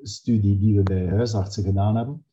studie 0.02 0.59
die 0.59 0.76
we 0.76 0.82
bij 0.82 1.09
huisartsen 1.09 1.64
gedaan 1.64 1.97
hebben. 1.97 2.24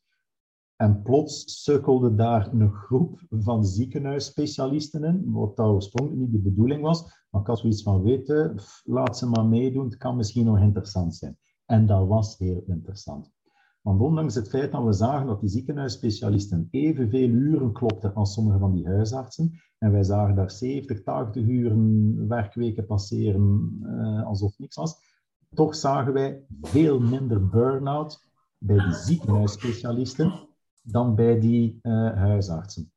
En 0.80 1.02
plots 1.02 1.62
sukkelde 1.62 2.14
daar 2.14 2.52
een 2.52 2.72
groep 2.72 3.20
van 3.30 3.64
ziekenhuisspecialisten 3.64 5.04
in, 5.04 5.32
wat 5.32 5.56
dat 5.56 5.66
oorspronkelijk 5.66 6.20
niet 6.20 6.32
de 6.32 6.50
bedoeling 6.50 6.82
was. 6.82 7.02
Maar 7.30 7.40
ik 7.40 7.46
had 7.46 7.58
zoiets 7.58 7.82
van 7.82 8.02
weten, 8.02 8.54
laat 8.84 9.18
ze 9.18 9.26
maar 9.26 9.46
meedoen, 9.46 9.84
het 9.84 9.96
kan 9.96 10.16
misschien 10.16 10.44
nog 10.44 10.58
interessant 10.58 11.14
zijn. 11.14 11.38
En 11.66 11.86
dat 11.86 12.06
was 12.06 12.38
heel 12.38 12.62
interessant. 12.66 13.30
Want 13.80 14.00
ondanks 14.00 14.34
het 14.34 14.48
feit 14.48 14.72
dat 14.72 14.84
we 14.84 14.92
zagen 14.92 15.26
dat 15.26 15.40
die 15.40 15.48
ziekenhuisspecialisten 15.48 16.68
evenveel 16.70 17.28
uren 17.28 17.72
klopten 17.72 18.14
als 18.14 18.32
sommige 18.32 18.58
van 18.58 18.72
die 18.72 18.86
huisartsen, 18.86 19.52
en 19.78 19.92
wij 19.92 20.02
zagen 20.02 20.34
daar 20.34 20.50
70, 20.50 21.02
80 21.02 21.46
uren 21.46 22.28
werkweken 22.28 22.86
passeren 22.86 23.78
uh, 23.82 24.26
alsof 24.26 24.58
niks 24.58 24.76
was, 24.76 24.96
toch 25.54 25.74
zagen 25.74 26.12
wij 26.12 26.44
veel 26.60 27.00
minder 27.00 27.48
burn-out 27.48 28.28
bij 28.58 28.78
die 28.78 28.94
ziekenhuisspecialisten 28.94 30.48
dan 30.82 31.14
bij 31.14 31.40
die 31.40 31.78
uh, 31.82 31.92
huisartsen. 32.14 32.92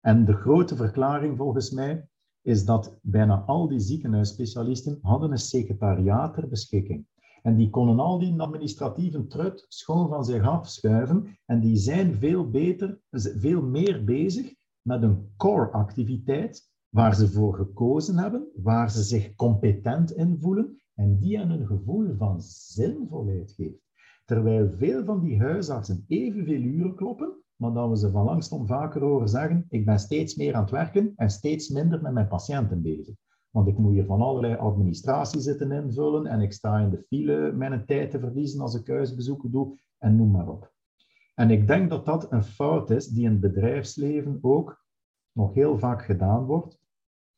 En 0.00 0.24
de 0.24 0.32
grote 0.32 0.76
verklaring 0.76 1.36
volgens 1.36 1.70
mij 1.70 2.08
is 2.42 2.64
dat 2.64 2.98
bijna 3.02 3.42
al 3.46 3.68
die 3.68 3.80
ziekenhuisspecialisten 3.80 4.98
hadden 5.02 5.30
een 5.30 5.38
secretariaat 5.38 6.34
ter 6.34 6.48
beschikking. 6.48 7.06
En 7.42 7.56
die 7.56 7.70
konden 7.70 7.98
al 7.98 8.18
die 8.18 8.40
administratieve 8.40 9.26
trut 9.26 9.66
schoon 9.68 10.08
van 10.08 10.24
zich 10.24 10.42
afschuiven. 10.42 11.38
En 11.44 11.60
die 11.60 11.76
zijn 11.76 12.14
veel 12.14 12.50
beter, 12.50 13.00
veel 13.10 13.62
meer 13.62 14.04
bezig 14.04 14.54
met 14.82 15.02
een 15.02 15.32
core-activiteit 15.36 16.70
waar 16.88 17.14
ze 17.14 17.28
voor 17.28 17.54
gekozen 17.54 18.18
hebben, 18.18 18.48
waar 18.54 18.90
ze 18.90 19.02
zich 19.02 19.34
competent 19.34 20.12
in 20.12 20.38
voelen 20.40 20.82
en 20.94 21.18
die 21.18 21.38
hen 21.38 21.50
een 21.50 21.66
gevoel 21.66 22.14
van 22.16 22.40
zinvolheid 22.42 23.52
geeft. 23.52 23.87
Terwijl 24.28 24.70
veel 24.70 25.04
van 25.04 25.20
die 25.20 25.40
huisartsen 25.40 26.04
evenveel 26.08 26.60
uren 26.60 26.94
kloppen, 26.94 27.42
maar 27.56 27.72
dat 27.72 27.88
we 27.88 27.98
ze 27.98 28.10
van 28.10 28.24
langstom 28.24 28.66
vaker 28.66 29.02
horen 29.02 29.28
zeggen, 29.28 29.66
ik 29.68 29.84
ben 29.84 29.98
steeds 29.98 30.36
meer 30.36 30.54
aan 30.54 30.62
het 30.62 30.70
werken 30.70 31.12
en 31.16 31.30
steeds 31.30 31.68
minder 31.68 32.02
met 32.02 32.12
mijn 32.12 32.28
patiënten 32.28 32.82
bezig. 32.82 33.14
Want 33.50 33.68
ik 33.68 33.78
moet 33.78 33.92
hier 33.92 34.04
van 34.04 34.20
allerlei 34.20 34.56
administratie 34.56 35.40
zitten 35.40 35.72
invullen 35.72 36.26
en 36.26 36.40
ik 36.40 36.52
sta 36.52 36.78
in 36.78 36.90
de 36.90 37.04
file 37.06 37.52
mijn 37.52 37.86
tijd 37.86 38.10
te 38.10 38.18
verliezen 38.20 38.60
als 38.60 38.74
ik 38.74 38.86
huisbezoeken 38.86 39.50
doe 39.50 39.78
en 39.98 40.16
noem 40.16 40.30
maar 40.30 40.48
op. 40.48 40.72
En 41.34 41.50
ik 41.50 41.66
denk 41.66 41.90
dat 41.90 42.06
dat 42.06 42.32
een 42.32 42.44
fout 42.44 42.90
is 42.90 43.06
die 43.06 43.24
in 43.24 43.30
het 43.30 43.40
bedrijfsleven 43.40 44.38
ook 44.40 44.84
nog 45.32 45.54
heel 45.54 45.78
vaak 45.78 46.04
gedaan 46.04 46.44
wordt. 46.44 46.80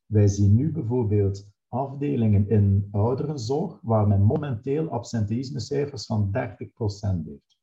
Wij 0.05 0.27
zien 0.27 0.55
nu 0.55 0.71
bijvoorbeeld 0.71 1.50
afdelingen 1.71 2.49
in 2.49 2.87
ouderenzorg 2.91 3.79
waar 3.81 4.07
men 4.07 4.21
momenteel 4.21 4.89
absenteïsmecijfers 4.89 6.05
van 6.05 6.27
30% 6.27 7.25
heeft. 7.25 7.59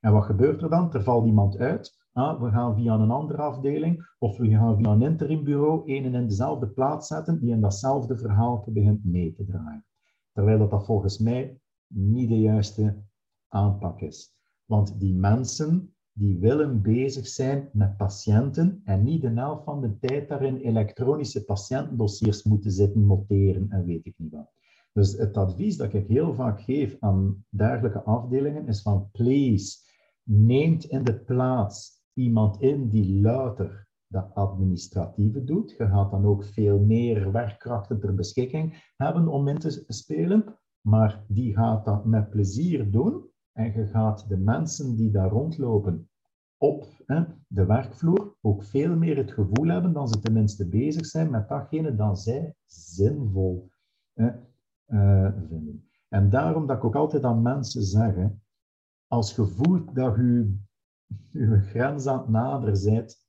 En 0.00 0.12
wat 0.12 0.24
gebeurt 0.24 0.62
er 0.62 0.70
dan? 0.70 0.92
Er 0.92 1.02
valt 1.02 1.26
iemand 1.26 1.58
uit 1.58 2.00
Ah, 2.12 2.40
we 2.40 2.50
gaan 2.50 2.74
via 2.74 2.94
een 2.94 3.10
andere 3.10 3.42
afdeling 3.42 4.14
of 4.18 4.36
we 4.36 4.48
gaan 4.48 4.76
via 4.76 4.90
een 4.90 5.02
interimbureau 5.02 5.82
een 5.84 6.14
in 6.14 6.26
dezelfde 6.26 6.68
plaats 6.68 7.06
zetten 7.06 7.40
die 7.40 7.50
in 7.50 7.60
datzelfde 7.60 8.16
verhaal 8.16 8.64
begint 8.66 9.04
mee 9.04 9.32
te 9.32 9.44
draaien. 9.44 9.84
Terwijl 10.32 10.58
dat, 10.58 10.70
dat 10.70 10.84
volgens 10.84 11.18
mij 11.18 11.60
niet 11.86 12.28
de 12.28 12.40
juiste 12.40 13.02
aanpak 13.48 14.00
is. 14.00 14.34
Want 14.64 15.00
die 15.00 15.14
mensen 15.14 15.94
die 16.20 16.38
willen 16.38 16.82
bezig 16.82 17.26
zijn 17.26 17.68
met 17.72 17.96
patiënten 17.96 18.80
en 18.84 19.02
niet 19.02 19.22
de 19.22 19.30
helft 19.30 19.64
van 19.64 19.80
de 19.80 19.98
tijd 19.98 20.28
daarin 20.28 20.56
elektronische 20.56 21.44
patiëntendossiers 21.44 22.42
moeten 22.42 22.70
zitten 22.70 23.06
noteren 23.06 23.70
en 23.70 23.84
weet 23.84 24.06
ik 24.06 24.14
niet 24.16 24.32
wat. 24.32 24.52
Dus 24.92 25.12
het 25.12 25.36
advies 25.36 25.76
dat 25.76 25.92
ik 25.92 26.06
heel 26.06 26.34
vaak 26.34 26.60
geef 26.60 26.96
aan 27.00 27.44
dergelijke 27.48 28.02
afdelingen 28.02 28.66
is 28.66 28.82
van 28.82 29.08
please, 29.12 29.78
neemt 30.22 30.84
in 30.84 31.04
de 31.04 31.18
plaats 31.18 32.02
iemand 32.14 32.60
in 32.60 32.88
die 32.88 33.20
louter 33.20 33.88
dat 34.06 34.34
administratieve 34.34 35.44
doet. 35.44 35.70
Je 35.78 35.86
gaat 35.86 36.10
dan 36.10 36.24
ook 36.24 36.44
veel 36.44 36.78
meer 36.78 37.32
werkkrachten 37.32 38.00
ter 38.00 38.14
beschikking 38.14 38.92
hebben 38.96 39.28
om 39.28 39.48
in 39.48 39.58
te 39.58 39.84
spelen, 39.86 40.44
maar 40.80 41.24
die 41.28 41.54
gaat 41.54 41.84
dat 41.84 42.04
met 42.04 42.30
plezier 42.30 42.90
doen 42.90 43.28
en 43.52 43.72
je 43.72 43.86
gaat 43.86 44.28
de 44.28 44.36
mensen 44.36 44.96
die 44.96 45.10
daar 45.10 45.30
rondlopen 45.30 46.09
op 46.62 46.86
hè, 47.06 47.24
de 47.46 47.64
werkvloer 47.66 48.36
ook 48.40 48.64
veel 48.64 48.96
meer 48.96 49.16
het 49.16 49.32
gevoel 49.32 49.66
hebben 49.66 49.92
dat 49.92 50.10
ze 50.10 50.20
tenminste 50.20 50.68
bezig 50.68 51.06
zijn 51.06 51.30
met 51.30 51.48
datgene 51.48 51.94
dat 51.94 52.20
zij 52.20 52.54
zinvol 52.66 53.70
hè, 54.12 54.30
uh, 54.86 55.32
vinden. 55.48 55.88
En 56.08 56.30
daarom 56.30 56.66
dat 56.66 56.76
ik 56.76 56.84
ook 56.84 56.94
altijd 56.94 57.24
aan 57.24 57.42
mensen 57.42 57.82
zeg, 57.82 58.14
als 59.06 59.34
je 59.34 59.46
voelt 59.46 59.94
dat 59.94 60.16
je 60.16 60.58
je 61.30 61.60
grens 61.60 62.06
aan 62.06 62.18
het 62.18 62.28
naderen 62.28 62.84
bent, 62.84 63.28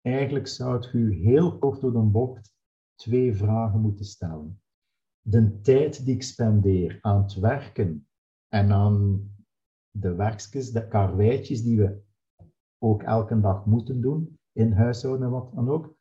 eigenlijk 0.00 0.46
zou 0.46 0.98
je 0.98 1.14
heel 1.14 1.58
kort 1.58 1.80
door 1.80 1.92
de 1.92 1.98
bocht 1.98 2.54
twee 2.94 3.34
vragen 3.34 3.80
moeten 3.80 4.04
stellen. 4.04 4.62
De 5.20 5.60
tijd 5.60 6.04
die 6.04 6.14
ik 6.14 6.22
spendeer 6.22 6.98
aan 7.00 7.22
het 7.22 7.34
werken 7.34 8.08
en 8.48 8.72
aan 8.72 9.28
de 9.90 10.14
werkjes, 10.14 10.70
de 10.70 10.88
karweitjes 10.88 11.62
die 11.62 11.76
we 11.76 12.08
ook 12.82 13.02
elke 13.02 13.40
dag 13.40 13.66
moeten 13.66 14.00
doen, 14.00 14.38
in 14.52 14.72
huishouden 14.72 15.26
en 15.26 15.32
wat 15.32 15.52
dan 15.54 15.68
ook, 15.68 15.96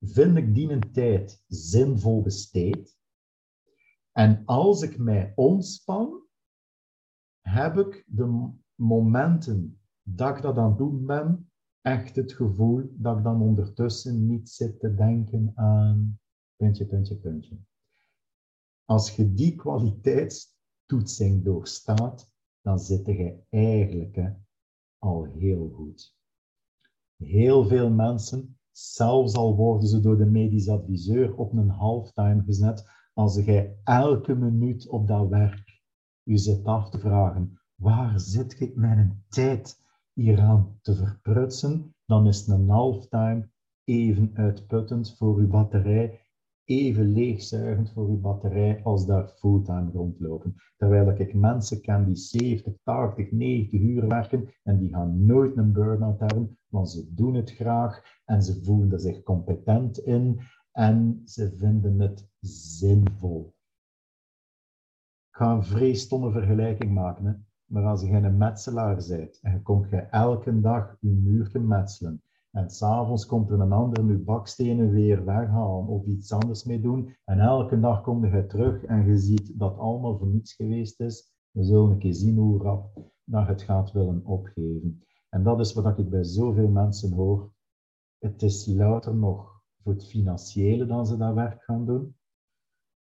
vind 0.00 0.36
ik 0.36 0.54
die 0.54 0.70
een 0.70 0.92
tijd 0.92 1.42
zinvol 1.46 2.22
besteed. 2.22 2.98
En 4.12 4.42
als 4.44 4.82
ik 4.82 4.98
mij 4.98 5.32
ontspan, 5.34 6.22
heb 7.40 7.76
ik 7.78 8.04
de 8.06 8.52
momenten 8.74 9.80
dat 10.02 10.36
ik 10.36 10.42
dat 10.42 10.56
aan 10.56 10.68
het 10.68 10.78
doen 10.78 11.06
ben, 11.06 11.50
echt 11.80 12.16
het 12.16 12.32
gevoel 12.32 12.90
dat 12.92 13.16
ik 13.16 13.24
dan 13.24 13.42
ondertussen 13.42 14.26
niet 14.26 14.48
zit 14.50 14.80
te 14.80 14.94
denken 14.94 15.52
aan 15.54 16.20
puntje, 16.56 16.86
puntje, 16.86 17.16
puntje. 17.16 17.58
Als 18.84 19.16
je 19.16 19.34
die 19.34 19.54
kwaliteitstoetsing 19.54 21.44
doorstaat, 21.44 22.32
dan 22.60 22.78
zit 22.78 23.06
je 23.06 23.42
eigenlijk 23.48 24.34
al 25.04 25.24
heel 25.24 25.70
goed. 25.74 26.16
Heel 27.16 27.64
veel 27.64 27.90
mensen, 27.90 28.58
zelfs 28.70 29.34
al 29.34 29.56
worden 29.56 29.88
ze 29.88 30.00
door 30.00 30.16
de 30.16 30.26
medisch 30.26 30.68
adviseur 30.68 31.36
op 31.36 31.52
een 31.52 31.68
halftime 31.68 32.42
gezet, 32.42 32.88
als 33.12 33.44
jij 33.44 33.76
elke 33.84 34.34
minuut 34.34 34.88
op 34.88 35.06
dat 35.06 35.28
werk 35.28 35.82
je 36.22 36.38
zit 36.38 36.64
af 36.64 36.90
te 36.90 36.98
vragen, 36.98 37.60
waar 37.74 38.20
zit 38.20 38.60
ik 38.60 38.76
mijn 38.76 39.24
tijd 39.28 39.78
hieraan 40.12 40.78
te 40.82 40.94
verprutsen, 40.94 41.94
dan 42.06 42.26
is 42.26 42.46
een 42.46 42.68
halftime 42.68 43.50
even 43.84 44.30
uitputtend 44.34 45.16
voor 45.16 45.36
uw 45.36 45.48
batterij, 45.48 46.20
even 46.64 47.12
leegzuigend 47.12 47.92
voor 47.92 48.08
uw 48.08 48.20
batterij 48.20 48.80
als 48.82 49.06
daar 49.06 49.28
fulltime 49.28 49.90
rondlopen. 49.90 50.54
Terwijl 50.76 51.08
ik 51.18 51.34
mensen 51.34 51.80
ken 51.80 52.04
die 52.04 52.16
70, 52.16 52.74
80, 52.82 53.30
90 53.30 53.80
uur 53.80 54.08
werken 54.08 54.48
en 54.62 54.78
die 54.78 54.90
gaan 54.90 55.24
nooit 55.24 55.56
een 55.56 55.72
burn-out 55.72 56.20
hebben, 56.20 56.58
want 56.68 56.90
ze 56.90 57.14
doen 57.14 57.34
het 57.34 57.50
graag 57.50 58.20
en 58.24 58.42
ze 58.42 58.64
voelen 58.64 59.00
zich 59.00 59.22
competent 59.22 59.98
in 59.98 60.40
en 60.72 61.22
ze 61.24 61.56
vinden 61.56 62.00
het 62.00 62.28
zinvol. 62.40 63.54
Ik 65.30 65.40
ga 65.40 65.52
een 65.52 65.64
vrees 65.64 66.00
stomme 66.00 66.30
vergelijking 66.30 66.92
maken. 66.92 67.26
Hè. 67.26 67.32
Maar 67.64 67.84
als 67.84 68.00
je 68.00 68.08
een 68.08 68.36
metselaar 68.36 69.04
bent 69.08 69.38
en 69.42 69.52
je 69.52 69.62
komt 69.62 69.90
je 69.90 69.96
elke 69.96 70.60
dag 70.60 70.96
je 71.00 71.10
muur 71.10 71.50
te 71.50 71.58
metselen 71.58 72.22
en 72.54 72.70
s'avonds 72.70 73.26
komt 73.26 73.50
er 73.50 73.60
een 73.60 73.72
ander 73.72 74.06
je 74.06 74.18
bakstenen 74.18 74.90
weer 74.90 75.24
weghalen 75.24 75.86
of 75.86 76.06
iets 76.06 76.32
anders 76.32 76.64
mee 76.64 76.80
doen 76.80 77.16
en 77.24 77.38
elke 77.38 77.80
dag 77.80 78.02
kom 78.02 78.26
je 78.26 78.46
terug 78.46 78.84
en 78.84 79.06
je 79.06 79.18
ziet 79.18 79.58
dat 79.58 79.78
allemaal 79.78 80.18
voor 80.18 80.28
niets 80.28 80.54
geweest 80.54 81.00
is, 81.00 81.32
we 81.50 81.64
zullen 81.64 81.90
een 81.90 81.98
keer 81.98 82.14
zien 82.14 82.36
hoe 82.36 82.62
rap 82.62 83.12
dat 83.24 83.46
het 83.46 83.62
gaat 83.62 83.92
willen 83.92 84.24
opgeven. 84.24 85.02
En 85.28 85.42
dat 85.42 85.60
is 85.60 85.72
wat 85.72 85.98
ik 85.98 86.10
bij 86.10 86.24
zoveel 86.24 86.68
mensen 86.68 87.12
hoor. 87.12 87.52
Het 88.18 88.42
is 88.42 88.66
louter 88.66 89.14
nog 89.14 89.62
voor 89.82 89.92
het 89.92 90.06
financiële 90.06 90.86
dat 90.86 91.08
ze 91.08 91.16
dat 91.16 91.34
werk 91.34 91.62
gaan 91.62 91.86
doen. 91.86 92.16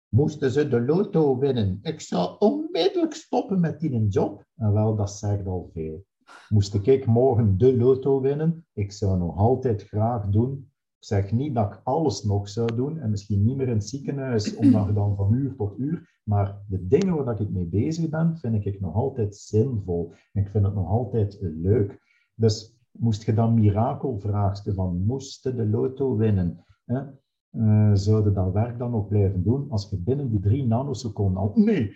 Moesten 0.09 0.51
ze 0.51 0.67
de 0.67 0.81
loto 0.81 1.37
winnen, 1.37 1.79
ik 1.81 2.01
zou 2.01 2.35
onmiddellijk 2.39 3.13
stoppen 3.13 3.59
met 3.59 3.79
die 3.79 4.07
job. 4.07 4.45
En 4.55 4.73
wel, 4.73 4.95
dat 4.95 5.11
zegt 5.11 5.45
al 5.45 5.69
veel. 5.73 6.05
Moest 6.49 6.73
ik 6.73 7.05
morgen 7.05 7.57
de 7.57 7.77
loto 7.77 8.21
winnen, 8.21 8.65
ik 8.73 8.91
zou 8.91 9.17
nog 9.17 9.37
altijd 9.37 9.83
graag 9.83 10.29
doen. 10.29 10.71
Ik 10.99 11.05
zeg 11.05 11.31
niet 11.31 11.55
dat 11.55 11.73
ik 11.73 11.81
alles 11.83 12.23
nog 12.23 12.49
zou 12.49 12.75
doen 12.75 12.99
en 12.99 13.09
misschien 13.09 13.43
niet 13.43 13.57
meer 13.57 13.67
in 13.67 13.73
het 13.73 13.87
ziekenhuis, 13.87 14.55
omdat 14.55 14.93
dan 14.95 15.15
van 15.15 15.33
uur 15.33 15.55
tot 15.55 15.77
uur. 15.77 16.19
Maar 16.23 16.61
de 16.67 16.87
dingen 16.87 17.25
waar 17.25 17.41
ik 17.41 17.49
mee 17.49 17.65
bezig 17.65 18.09
ben, 18.09 18.37
vind 18.37 18.65
ik 18.65 18.79
nog 18.79 18.95
altijd 18.95 19.35
zinvol. 19.35 20.13
En 20.33 20.41
ik 20.43 20.49
vind 20.49 20.65
het 20.65 20.73
nog 20.73 20.87
altijd 20.87 21.37
leuk. 21.41 21.99
Dus 22.33 22.77
moest 22.91 23.23
je 23.23 23.33
dan 23.33 23.53
mirakel 23.53 24.19
vragen 24.19 24.73
van 24.73 25.05
moesten 25.05 25.55
de 25.55 25.65
loto 25.65 26.15
winnen? 26.15 26.65
Hè? 26.85 27.01
Uh, 27.51 27.91
zouden 27.93 28.33
dat 28.33 28.53
werk 28.53 28.77
dan 28.77 28.91
nog 28.91 29.07
blijven 29.07 29.43
doen 29.43 29.71
als 29.71 29.89
je 29.89 29.97
binnen 29.97 30.29
die 30.29 30.39
drie 30.39 30.65
nanoseconden 30.65 31.41
al... 31.41 31.51
Nee, 31.55 31.91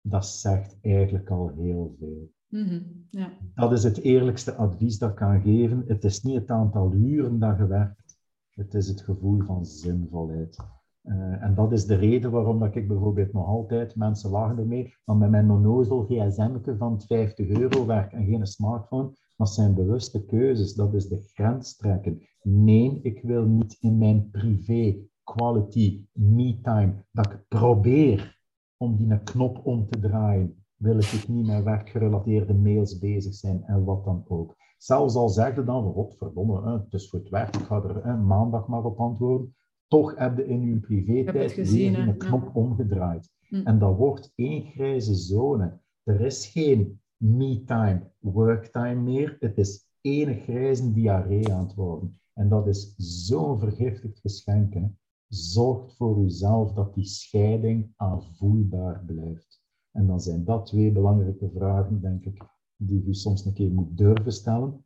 dat 0.00 0.26
zegt 0.26 0.78
eigenlijk 0.80 1.30
al 1.30 1.48
heel 1.48 1.94
veel. 1.98 2.30
Mhm, 2.50 2.80
ja. 3.10 3.32
Dat 3.54 3.72
is 3.72 3.82
het 3.82 3.98
eerlijkste 3.98 4.54
advies 4.54 4.98
dat 4.98 5.10
ik 5.10 5.16
kan 5.16 5.40
geven. 5.40 5.84
Het 5.86 6.04
is 6.04 6.22
niet 6.22 6.34
het 6.34 6.50
aantal 6.50 6.92
uren 6.92 7.38
dat 7.38 7.56
je 7.56 7.66
werkt, 7.66 8.18
het 8.50 8.74
is 8.74 8.88
het 8.88 9.00
gevoel 9.00 9.40
van 9.40 9.64
zinvolheid. 9.64 10.56
Uh, 11.02 11.42
en 11.42 11.54
dat 11.54 11.72
is 11.72 11.86
de 11.86 11.94
reden 11.94 12.30
waarom 12.30 12.58
dat 12.58 12.74
ik 12.74 12.88
bijvoorbeeld 12.88 13.32
nog 13.32 13.46
altijd, 13.46 13.96
mensen 13.96 14.30
lachen 14.30 14.58
ermee, 14.58 14.94
dan 15.04 15.18
met 15.18 15.30
mijn 15.30 15.50
onnozel 15.50 16.04
gsm 16.04 16.76
van 16.78 17.00
50 17.00 17.48
euro 17.48 17.86
werk 17.86 18.12
en 18.12 18.24
geen 18.24 18.46
smartphone, 18.46 19.12
dat 19.36 19.54
zijn 19.54 19.74
bewuste 19.74 20.24
keuzes, 20.24 20.74
dat 20.74 20.94
is 20.94 21.08
de 21.08 21.20
grens 21.34 21.76
trekken. 21.76 22.22
Nee, 22.42 23.00
ik 23.02 23.22
wil 23.22 23.44
niet 23.44 23.76
in 23.80 23.98
mijn 23.98 24.30
privé 24.30 24.96
quality 25.24 26.06
me-time, 26.12 27.04
dat 27.12 27.32
ik 27.32 27.48
probeer 27.48 28.38
om 28.76 28.96
die 28.96 29.22
knop 29.22 29.66
om 29.66 29.88
te 29.88 29.98
draaien, 29.98 30.59
wil 30.80 30.98
ik 30.98 31.24
niet 31.28 31.46
met 31.46 31.64
werkgerelateerde 31.64 32.54
mails 32.54 32.98
bezig 32.98 33.34
zijn 33.34 33.62
en 33.64 33.84
wat 33.84 34.04
dan 34.04 34.24
ook. 34.28 34.56
Zelfs 34.78 35.14
al 35.14 35.28
zeg 35.28 35.54
je 35.54 35.64
dan, 35.64 35.92
wat 35.92 36.16
verdomme, 36.16 36.78
het 36.78 36.92
is 36.92 37.10
voor 37.10 37.18
het 37.18 37.28
werk, 37.28 37.56
ik 37.56 37.62
ga 37.62 37.82
er 37.82 38.18
maandag 38.18 38.68
maar 38.68 38.84
op 38.84 38.98
antwoorden, 38.98 39.54
toch 39.88 40.16
heb 40.16 40.36
je 40.36 40.46
in 40.46 40.60
je 40.60 40.80
privé-tijd 40.80 41.70
weer 41.70 41.98
een 41.98 42.16
knop 42.16 42.50
omgedraaid. 42.56 43.30
Hm. 43.48 43.60
En 43.64 43.78
dat 43.78 43.96
wordt 43.96 44.32
één 44.34 44.62
grijze 44.62 45.14
zone. 45.14 45.80
Er 46.02 46.20
is 46.20 46.46
geen 46.46 47.00
me-time, 47.16 48.10
work-time 48.18 49.00
meer. 49.00 49.36
Het 49.40 49.58
is 49.58 49.88
één 50.00 50.34
grijze 50.34 50.92
diarree 50.92 51.52
aan 51.52 51.66
het 51.66 51.74
worden. 51.74 52.20
En 52.34 52.48
dat 52.48 52.66
is 52.66 52.94
zo'n 52.96 53.58
vergiftigd 53.58 54.20
geschenk. 54.20 54.74
Hè. 54.74 54.86
Zorg 55.28 55.96
voor 55.96 56.24
uzelf 56.24 56.72
dat 56.72 56.94
die 56.94 57.04
scheiding 57.04 57.92
aanvoelbaar 57.96 59.02
blijft. 59.06 59.49
En 59.92 60.06
dan 60.06 60.20
zijn 60.20 60.44
dat 60.44 60.66
twee 60.66 60.92
belangrijke 60.92 61.50
vragen, 61.54 62.00
denk 62.00 62.24
ik, 62.24 62.42
die 62.76 63.04
u 63.06 63.14
soms 63.14 63.44
een 63.44 63.52
keer 63.52 63.70
moet 63.70 63.96
durven 63.96 64.32
stellen. 64.32 64.84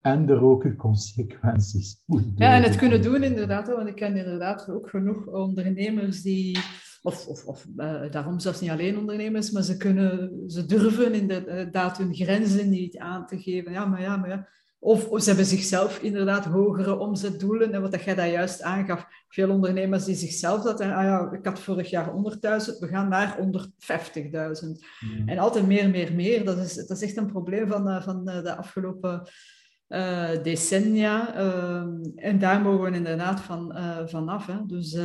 En 0.00 0.28
er 0.28 0.42
ook 0.42 0.64
uw 0.64 0.76
consequenties 0.76 2.02
moet 2.04 2.24
Ja, 2.34 2.54
en 2.54 2.62
het 2.62 2.76
kunnen 2.76 3.02
doen 3.02 3.22
inderdaad, 3.22 3.66
want 3.66 3.88
ik 3.88 3.94
ken 3.94 4.16
inderdaad 4.16 4.68
ook 4.70 4.88
genoeg 4.90 5.26
ondernemers 5.26 6.22
die 6.22 6.58
of, 7.02 7.26
of, 7.26 7.46
of 7.46 7.66
uh, 7.76 8.10
daarom 8.10 8.38
zelfs 8.38 8.60
niet 8.60 8.70
alleen 8.70 8.98
ondernemers, 8.98 9.50
maar 9.50 9.62
ze, 9.62 9.76
kunnen, 9.76 10.42
ze 10.50 10.66
durven 10.66 11.14
inderdaad 11.14 11.98
hun 11.98 12.14
grenzen 12.14 12.70
niet 12.70 12.98
aan 12.98 13.26
te 13.26 13.38
geven. 13.38 13.72
Ja, 13.72 13.84
maar 13.84 14.00
ja, 14.00 14.16
maar 14.16 14.28
ja. 14.28 14.48
Of, 14.86 15.08
of 15.08 15.22
ze 15.22 15.28
hebben 15.28 15.46
zichzelf 15.46 15.98
inderdaad 15.98 16.44
hogere 16.44 16.98
omzetdoelen. 16.98 17.72
En 17.72 17.80
wat 17.80 17.90
dat 17.90 18.02
jij 18.02 18.14
daar 18.14 18.28
juist 18.28 18.62
aangaf, 18.62 19.06
veel 19.28 19.50
ondernemers 19.50 20.04
die 20.04 20.14
zichzelf 20.14 20.62
dat, 20.62 20.80
ah 20.80 20.88
ja, 20.88 21.30
ik 21.32 21.46
had 21.46 21.60
vorig 21.60 21.90
jaar 21.90 22.06
100.000, 22.06 22.12
we 22.78 22.88
gaan 22.88 23.08
naar 23.08 23.38
150.000. 23.38 23.44
Mm. 25.00 25.28
En 25.28 25.38
altijd 25.38 25.66
meer, 25.66 25.90
meer, 25.90 26.14
meer. 26.14 26.44
Dat 26.44 26.58
is, 26.58 26.74
dat 26.74 26.90
is 26.90 27.02
echt 27.02 27.16
een 27.16 27.26
probleem 27.26 27.68
van, 27.68 27.88
uh, 27.88 28.02
van 28.02 28.28
uh, 28.28 28.42
de 28.42 28.56
afgelopen 28.56 29.28
uh, 29.88 30.42
decennia. 30.42 31.34
Ehm, 31.34 32.02
en 32.16 32.38
daar 32.38 32.60
mogen 32.60 32.90
we 32.90 32.96
inderdaad 32.96 33.40
van, 33.40 33.78
vanaf. 34.06 34.46
Hè. 34.46 34.66
Dus 34.66 34.98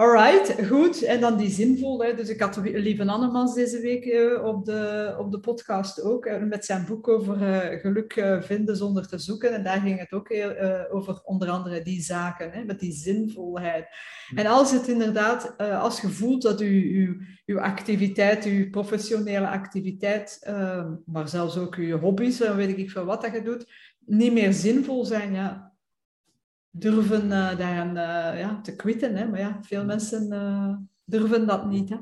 Alright, 0.00 0.66
goed. 0.66 1.02
En 1.02 1.20
dan 1.20 1.36
die 1.36 1.50
zinvol. 1.50 2.02
Hè. 2.02 2.14
Dus 2.14 2.28
ik 2.28 2.40
had 2.40 2.56
Lieve 2.56 3.06
Annemans 3.06 3.54
deze 3.54 3.80
week 3.80 4.04
uh, 4.04 4.44
op, 4.44 4.64
de, 4.64 5.14
op 5.18 5.32
de 5.32 5.40
podcast 5.40 6.02
ook, 6.02 6.26
uh, 6.26 6.42
met 6.42 6.64
zijn 6.64 6.84
boek 6.86 7.08
over 7.08 7.42
uh, 7.42 7.80
geluk 7.80 8.38
vinden 8.40 8.76
zonder 8.76 9.08
te 9.08 9.18
zoeken. 9.18 9.52
En 9.52 9.62
daar 9.62 9.80
ging 9.80 9.98
het 9.98 10.12
ook 10.12 10.28
heel, 10.28 10.58
over 10.90 11.20
onder 11.24 11.48
andere 11.48 11.82
die 11.82 12.02
zaken, 12.02 12.50
hè, 12.50 12.64
met 12.64 12.80
die 12.80 12.92
zinvolheid. 12.92 13.86
En 14.34 14.46
als 14.46 14.72
het 14.72 14.88
inderdaad, 14.88 15.56
als 15.58 16.00
je 16.00 16.08
voelt 16.08 16.42
dat 16.42 16.60
uw, 16.60 17.16
uw, 17.46 17.60
activiteit, 17.60 18.44
uw 18.44 18.70
professionele 18.70 19.48
activiteit, 19.48 20.50
maar 21.04 21.28
zelfs 21.28 21.56
ook 21.56 21.74
uw 21.74 21.98
hobby's, 21.98 22.38
dan 22.38 22.56
weet 22.56 22.78
ik 22.78 22.90
veel 22.90 23.04
wat 23.04 23.22
dat 23.22 23.32
je 23.32 23.42
doet, 23.42 23.66
niet 24.06 24.32
meer 24.32 24.52
zinvol 24.52 25.04
zijn, 25.04 25.32
ja, 25.32 25.69
durven 26.70 27.24
uh, 27.24 27.58
daaraan 27.58 27.88
uh, 27.88 28.40
ja, 28.40 28.60
te 28.60 28.76
quitten. 28.76 29.16
Hè? 29.16 29.28
Maar 29.28 29.38
ja, 29.38 29.58
veel 29.62 29.84
mensen 29.84 30.32
uh, 30.32 30.74
durven 31.04 31.46
dat 31.46 31.70
niet. 31.70 31.88
Hè? 31.88 31.96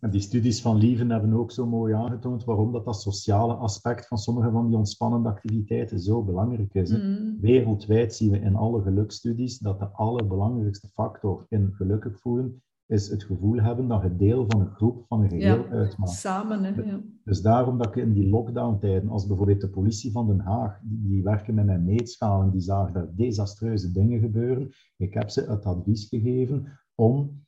En 0.00 0.10
die 0.10 0.20
studies 0.20 0.60
van 0.60 0.76
Lieven 0.76 1.10
hebben 1.10 1.32
ook 1.32 1.52
zo 1.52 1.66
mooi 1.66 1.94
aangetoond 1.94 2.44
waarom 2.44 2.72
dat, 2.72 2.84
dat 2.84 3.00
sociale 3.00 3.54
aspect 3.54 4.06
van 4.06 4.18
sommige 4.18 4.50
van 4.50 4.68
die 4.68 4.76
ontspannende 4.76 5.28
activiteiten 5.28 6.00
zo 6.00 6.22
belangrijk 6.22 6.74
is. 6.74 6.90
Mm. 6.90 7.38
Wereldwijd 7.40 8.14
zien 8.14 8.30
we 8.30 8.40
in 8.40 8.56
alle 8.56 8.82
gelukstudies 8.82 9.58
dat 9.58 9.78
de 9.78 9.86
allerbelangrijkste 9.86 10.88
factor 10.88 11.46
in 11.48 11.72
gelukkig 11.72 12.18
voelen 12.18 12.62
is 12.90 13.08
het 13.08 13.22
gevoel 13.22 13.60
hebben 13.60 13.88
dat 13.88 14.02
je 14.02 14.16
deel 14.16 14.44
van 14.48 14.60
een 14.60 14.70
groep, 14.70 15.04
van 15.08 15.22
een 15.22 15.28
geheel 15.28 15.64
ja, 15.64 15.68
uitmaakt. 15.68 16.12
Samen, 16.12 16.64
hè? 16.64 16.82
Ja. 16.82 17.00
Dus 17.24 17.42
daarom 17.42 17.78
dat 17.78 17.86
ik 17.86 17.96
in 17.96 18.12
die 18.12 18.28
lockdown-tijden, 18.28 19.08
als 19.08 19.26
bijvoorbeeld 19.26 19.60
de 19.60 19.68
politie 19.68 20.12
van 20.12 20.26
Den 20.26 20.40
Haag, 20.40 20.80
die, 20.82 21.02
die 21.02 21.22
werken 21.22 21.54
met 21.54 21.66
mijn 21.66 21.84
meetschalen, 21.84 22.50
die 22.50 22.60
zagen 22.60 22.92
daar 22.92 23.14
desastreuze 23.14 23.92
dingen 23.92 24.20
gebeuren, 24.20 24.70
ik 24.96 25.14
heb 25.14 25.30
ze 25.30 25.40
het 25.40 25.64
advies 25.64 26.08
gegeven 26.08 26.66
om 26.94 27.44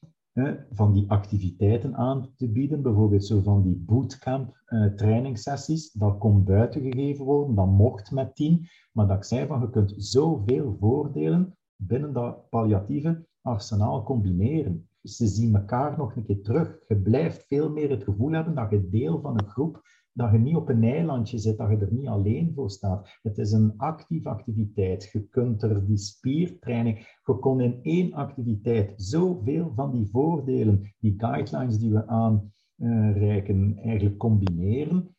van 0.71 0.93
die 0.93 1.11
activiteiten 1.11 1.97
aan 1.97 2.33
te 2.37 2.49
bieden, 2.49 2.83
bijvoorbeeld 2.83 3.25
zo 3.25 3.41
van 3.41 3.63
die 3.63 3.83
bootcamp 3.87 4.63
uh, 4.67 4.87
trainingssessies, 4.87 5.93
dat 5.93 6.19
kon 6.19 6.45
buiten 6.45 6.81
gegeven 6.81 7.25
worden, 7.25 7.55
dat 7.55 7.67
mocht 7.67 8.11
met 8.11 8.35
tien, 8.35 8.67
maar 8.93 9.07
dat 9.07 9.17
ik 9.17 9.25
zei 9.25 9.47
van 9.47 9.61
je 9.61 9.71
kunt 9.71 9.95
zoveel 9.97 10.77
voordelen 10.81 11.57
binnen 11.77 12.13
dat 12.13 12.49
palliatieve 12.49 13.27
arsenaal 13.41 14.03
combineren 14.03 14.87
ze 15.03 15.27
zien 15.27 15.55
elkaar 15.55 15.99
nog 15.99 16.17
een 16.17 16.25
keer 16.25 16.43
terug. 16.43 16.79
Je 16.89 16.97
blijft 16.97 17.47
veel 17.47 17.71
meer 17.71 17.91
het 17.91 18.05
gevoel 18.05 18.31
hebben 18.31 18.55
dat 18.55 18.71
je 18.71 18.89
deel 18.89 19.21
van 19.21 19.39
een 19.39 19.49
groep, 19.49 19.83
dat 20.13 20.33
je 20.33 20.39
niet 20.39 20.57
op 20.57 20.69
een 20.69 20.85
eilandje 20.85 21.39
zit, 21.39 21.59
dat 21.59 21.71
je 21.71 21.77
er 21.77 21.93
niet 21.93 22.07
alleen 22.07 22.53
voor 22.55 22.71
staat. 22.71 23.19
Het 23.23 23.39
is 23.39 23.53
een 23.53 23.75
actieve 23.77 24.29
activiteit. 24.29 25.09
Je 25.13 25.27
kunt 25.29 25.63
er 25.63 25.87
die 25.87 25.97
spiertraining, 25.97 26.99
je 26.99 27.39
kon 27.39 27.61
in 27.61 27.79
één 27.83 28.13
activiteit 28.13 28.93
zoveel 28.97 29.73
van 29.75 29.93
die 29.93 30.07
voordelen, 30.11 30.95
die 30.99 31.15
guidelines 31.17 31.79
die 31.79 31.93
we 31.93 32.07
aanreiken, 32.07 33.79
eigenlijk 33.79 34.19
combineren. 34.19 35.17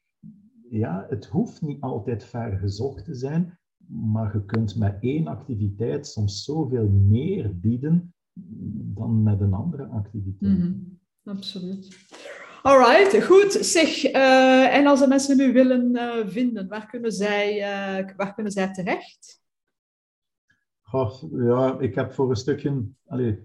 Ja, 0.69 1.05
het 1.09 1.25
hoeft 1.25 1.61
niet 1.61 1.81
altijd 1.81 2.23
ver 2.23 2.57
gezocht 2.57 3.05
te 3.05 3.13
zijn, 3.15 3.59
maar 3.87 4.33
je 4.33 4.45
kunt 4.45 4.75
met 4.75 4.97
één 4.99 5.27
activiteit 5.27 6.07
soms 6.07 6.43
zoveel 6.43 6.89
meer 6.89 7.59
bieden 7.59 8.12
dan 8.33 9.23
met 9.23 9.41
een 9.41 9.53
andere 9.53 9.85
activiteit. 9.85 10.57
Mhm, 10.57 10.73
absoluut. 11.23 12.07
Alright, 12.61 13.23
goed. 13.23 13.51
Zeg, 13.51 14.13
uh, 14.13 14.75
en 14.75 14.87
als 14.87 14.99
de 14.99 15.07
mensen 15.07 15.37
nu 15.37 15.53
willen 15.53 15.95
uh, 15.95 16.27
vinden, 16.27 16.67
waar 16.67 16.87
kunnen 16.87 17.11
zij, 17.11 17.55
uh, 17.57 18.09
waar 18.15 18.33
kunnen 18.33 18.51
zij 18.51 18.73
terecht? 18.73 19.41
Goh, 20.81 21.13
ja, 21.31 21.79
ik 21.79 21.95
heb 21.95 22.11
voor 22.11 22.29
een 22.29 22.35
stukje 22.35 22.85
allez, 23.05 23.35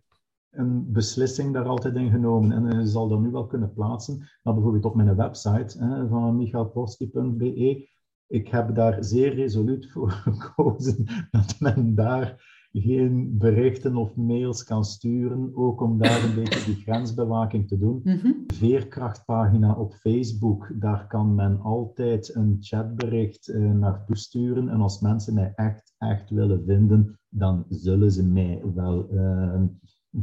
een 0.51 0.93
beslissing 0.93 1.52
daar 1.52 1.66
altijd 1.66 1.94
in 1.94 2.10
genomen 2.10 2.52
en 2.52 2.81
je 2.81 2.86
zal 2.86 3.09
dat 3.09 3.20
nu 3.20 3.31
wel 3.31 3.47
kunnen 3.47 3.73
plaatsen. 3.73 4.28
Maar 4.43 4.55
bijvoorbeeld 4.55 4.85
op 4.85 4.94
mijn 4.94 5.16
website 5.16 5.85
hè, 5.85 6.09
van 6.09 6.36
michaelporski.be. 6.36 7.89
Ik 8.27 8.48
heb 8.48 8.74
daar 8.74 9.05
zeer 9.05 9.35
resoluut 9.35 9.90
voor 9.90 10.10
gekozen 10.24 11.05
dat 11.31 11.56
men 11.59 11.94
daar 11.94 12.56
geen 12.73 13.39
berichten 13.39 13.97
of 13.97 14.16
mails 14.16 14.65
kan 14.65 14.85
sturen, 14.85 15.51
ook 15.55 15.81
om 15.81 15.99
daar 15.99 16.24
een 16.24 16.35
beetje 16.35 16.65
die 16.65 16.82
grensbewaking 16.82 17.69
te 17.69 17.78
doen. 17.78 18.01
Mhm. 18.05 18.32
Veerkrachtpagina 18.47 19.74
op 19.74 19.95
Facebook, 19.95 20.73
daar 20.74 21.07
kan 21.07 21.35
men 21.35 21.61
altijd 21.61 22.35
een 22.35 22.57
chatbericht 22.61 23.49
uh, 23.49 23.73
naartoe 23.73 24.16
sturen. 24.16 24.69
En 24.69 24.81
als 24.81 25.01
mensen 25.01 25.35
mij 25.35 25.53
echt, 25.55 25.95
echt 25.99 26.31
willen 26.31 26.65
vinden, 26.66 27.19
dan 27.28 27.65
zullen 27.69 28.12
ze 28.12 28.27
mij 28.27 28.62
wel 28.74 29.15
uh, 29.15 29.62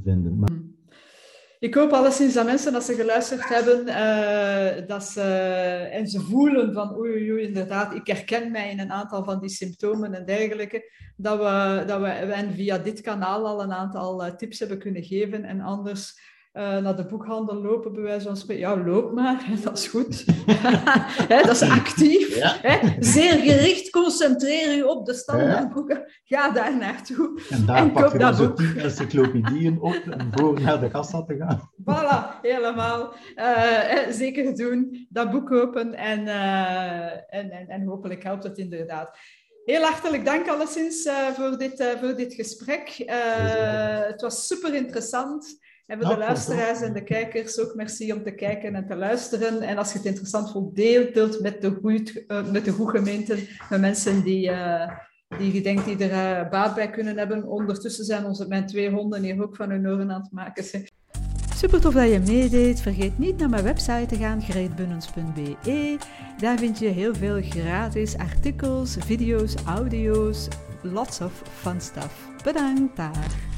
vinden. 0.01 0.37
Maar... 0.37 0.49
Ik 1.65 1.73
hoop 1.73 1.91
alleszins 1.91 2.33
dat 2.33 2.45
mensen, 2.45 2.75
als 2.75 2.85
ze 2.85 2.93
geluisterd 2.93 3.49
hebben, 3.49 3.87
uh, 3.87 4.87
dat 4.87 5.03
ze, 5.03 5.21
en 5.91 6.07
ze 6.07 6.19
voelen 6.19 6.73
van 6.73 6.97
oei, 6.97 7.11
oei, 7.11 7.31
oei, 7.31 7.43
inderdaad, 7.43 7.93
ik 7.93 8.07
herken 8.07 8.51
mij 8.51 8.71
in 8.71 8.79
een 8.79 8.91
aantal 8.91 9.23
van 9.23 9.39
die 9.39 9.49
symptomen 9.49 10.13
en 10.13 10.25
dergelijke, 10.25 10.91
dat 11.15 11.37
we, 11.37 11.83
dat 11.87 12.01
we 12.01 12.07
en 12.07 12.53
via 12.53 12.77
dit 12.77 13.01
kanaal 13.01 13.47
al 13.47 13.61
een 13.61 13.73
aantal 13.73 14.25
uh, 14.25 14.31
tips 14.31 14.59
hebben 14.59 14.79
kunnen 14.79 15.03
geven. 15.03 15.43
En 15.43 15.61
anders 15.61 16.19
naar 16.55 16.95
de 16.95 17.05
boekhandel 17.05 17.55
lopen, 17.55 17.93
bij 17.93 18.03
wijze 18.03 18.25
van 18.25 18.37
spreken. 18.37 18.69
Ja, 18.69 18.83
loop 18.83 19.13
maar, 19.13 19.45
dat 19.63 19.77
is 19.77 19.87
goed. 19.87 20.25
dat 21.27 21.49
is 21.49 21.61
actief. 21.61 22.39
Zeer 22.99 23.33
gericht, 23.33 23.89
concentreer 23.89 24.75
je 24.75 24.87
op 24.87 25.05
de 25.05 25.13
standaardboeken. 25.13 26.11
Ga 26.23 26.49
daar 26.49 26.77
naartoe. 26.77 27.41
En 27.49 27.65
daar 27.65 27.77
en 27.77 27.91
pak 27.91 28.11
je 28.11 28.17
dan 28.17 28.35
zo 28.35 28.53
tien 28.53 28.77
encyclopedieën 28.77 29.81
op 29.81 30.01
en 30.09 30.27
voor 30.31 30.61
naar 30.61 30.79
de 30.79 30.89
kassa 30.89 31.23
te 31.23 31.35
gaan. 31.35 31.71
Voilà, 31.91 32.39
helemaal. 32.41 33.13
Uh, 33.35 34.09
zeker 34.09 34.55
doen, 34.55 35.07
dat 35.09 35.31
boek 35.31 35.47
kopen 35.47 35.93
en, 35.93 36.21
uh, 36.21 37.11
en, 37.11 37.51
en, 37.51 37.67
en 37.67 37.85
hopelijk 37.85 38.23
helpt 38.23 38.43
het 38.43 38.57
inderdaad. 38.57 39.17
Heel 39.65 39.81
hartelijk 39.81 40.25
dank 40.25 40.47
alleszins 40.47 41.05
uh, 41.05 41.27
voor, 41.27 41.57
dit, 41.57 41.95
voor 42.01 42.15
dit 42.15 42.33
gesprek. 42.33 42.89
Het 44.07 44.21
was 44.21 44.47
super 44.47 44.73
interessant. 44.73 45.57
En 45.85 46.01
voor 46.01 46.09
de 46.09 46.17
luisteraars 46.27 46.81
en 46.81 46.93
de 46.93 47.03
kijkers 47.03 47.59
ook 47.59 47.75
merci 47.75 48.13
om 48.13 48.23
te 48.23 48.31
kijken 48.31 48.75
en 48.75 48.87
te 48.87 48.95
luisteren. 48.95 49.61
En 49.61 49.77
als 49.77 49.91
je 49.91 49.97
het 49.97 50.07
interessant 50.07 50.51
vond, 50.51 50.75
deel 50.75 51.05
het 51.13 51.41
met 51.41 51.61
de, 51.61 51.77
goed, 51.81 52.23
met 52.51 52.65
de 52.65 52.71
goede 52.71 52.97
gemeenten, 52.97 53.39
met 53.69 53.79
mensen 53.79 54.23
die, 54.23 54.51
die 55.37 55.53
je 55.53 55.61
denkt 55.61 55.85
die 55.85 56.09
er 56.09 56.49
baat 56.49 56.75
bij 56.75 56.89
kunnen 56.89 57.17
hebben. 57.17 57.47
Ondertussen 57.47 58.05
zijn 58.05 58.25
onze, 58.25 58.47
mijn 58.47 58.65
twee 58.65 58.89
honden 58.89 59.23
hier 59.23 59.43
ook 59.43 59.55
van 59.55 59.69
hun 59.69 59.87
oren 59.87 60.11
aan 60.11 60.21
het 60.21 60.31
maken. 60.31 60.63
Super 61.55 61.81
tof 61.81 61.93
dat 61.93 62.11
je 62.11 62.19
meedeed. 62.19 62.81
Vergeet 62.81 63.17
niet 63.17 63.37
naar 63.37 63.49
mijn 63.49 63.63
website 63.63 64.05
te 64.05 64.15
gaan, 64.15 64.41
greetbunnens.be. 64.41 65.97
Daar 66.37 66.57
vind 66.57 66.79
je 66.79 66.87
heel 66.87 67.15
veel 67.15 67.41
gratis 67.41 68.17
artikels, 68.17 68.97
video's, 68.99 69.55
audio's, 69.65 70.47
lots 70.81 71.21
of 71.21 71.41
fun 71.53 71.81
stuff. 71.81 72.29
Bedankt 72.43 72.95
daar. 72.95 73.54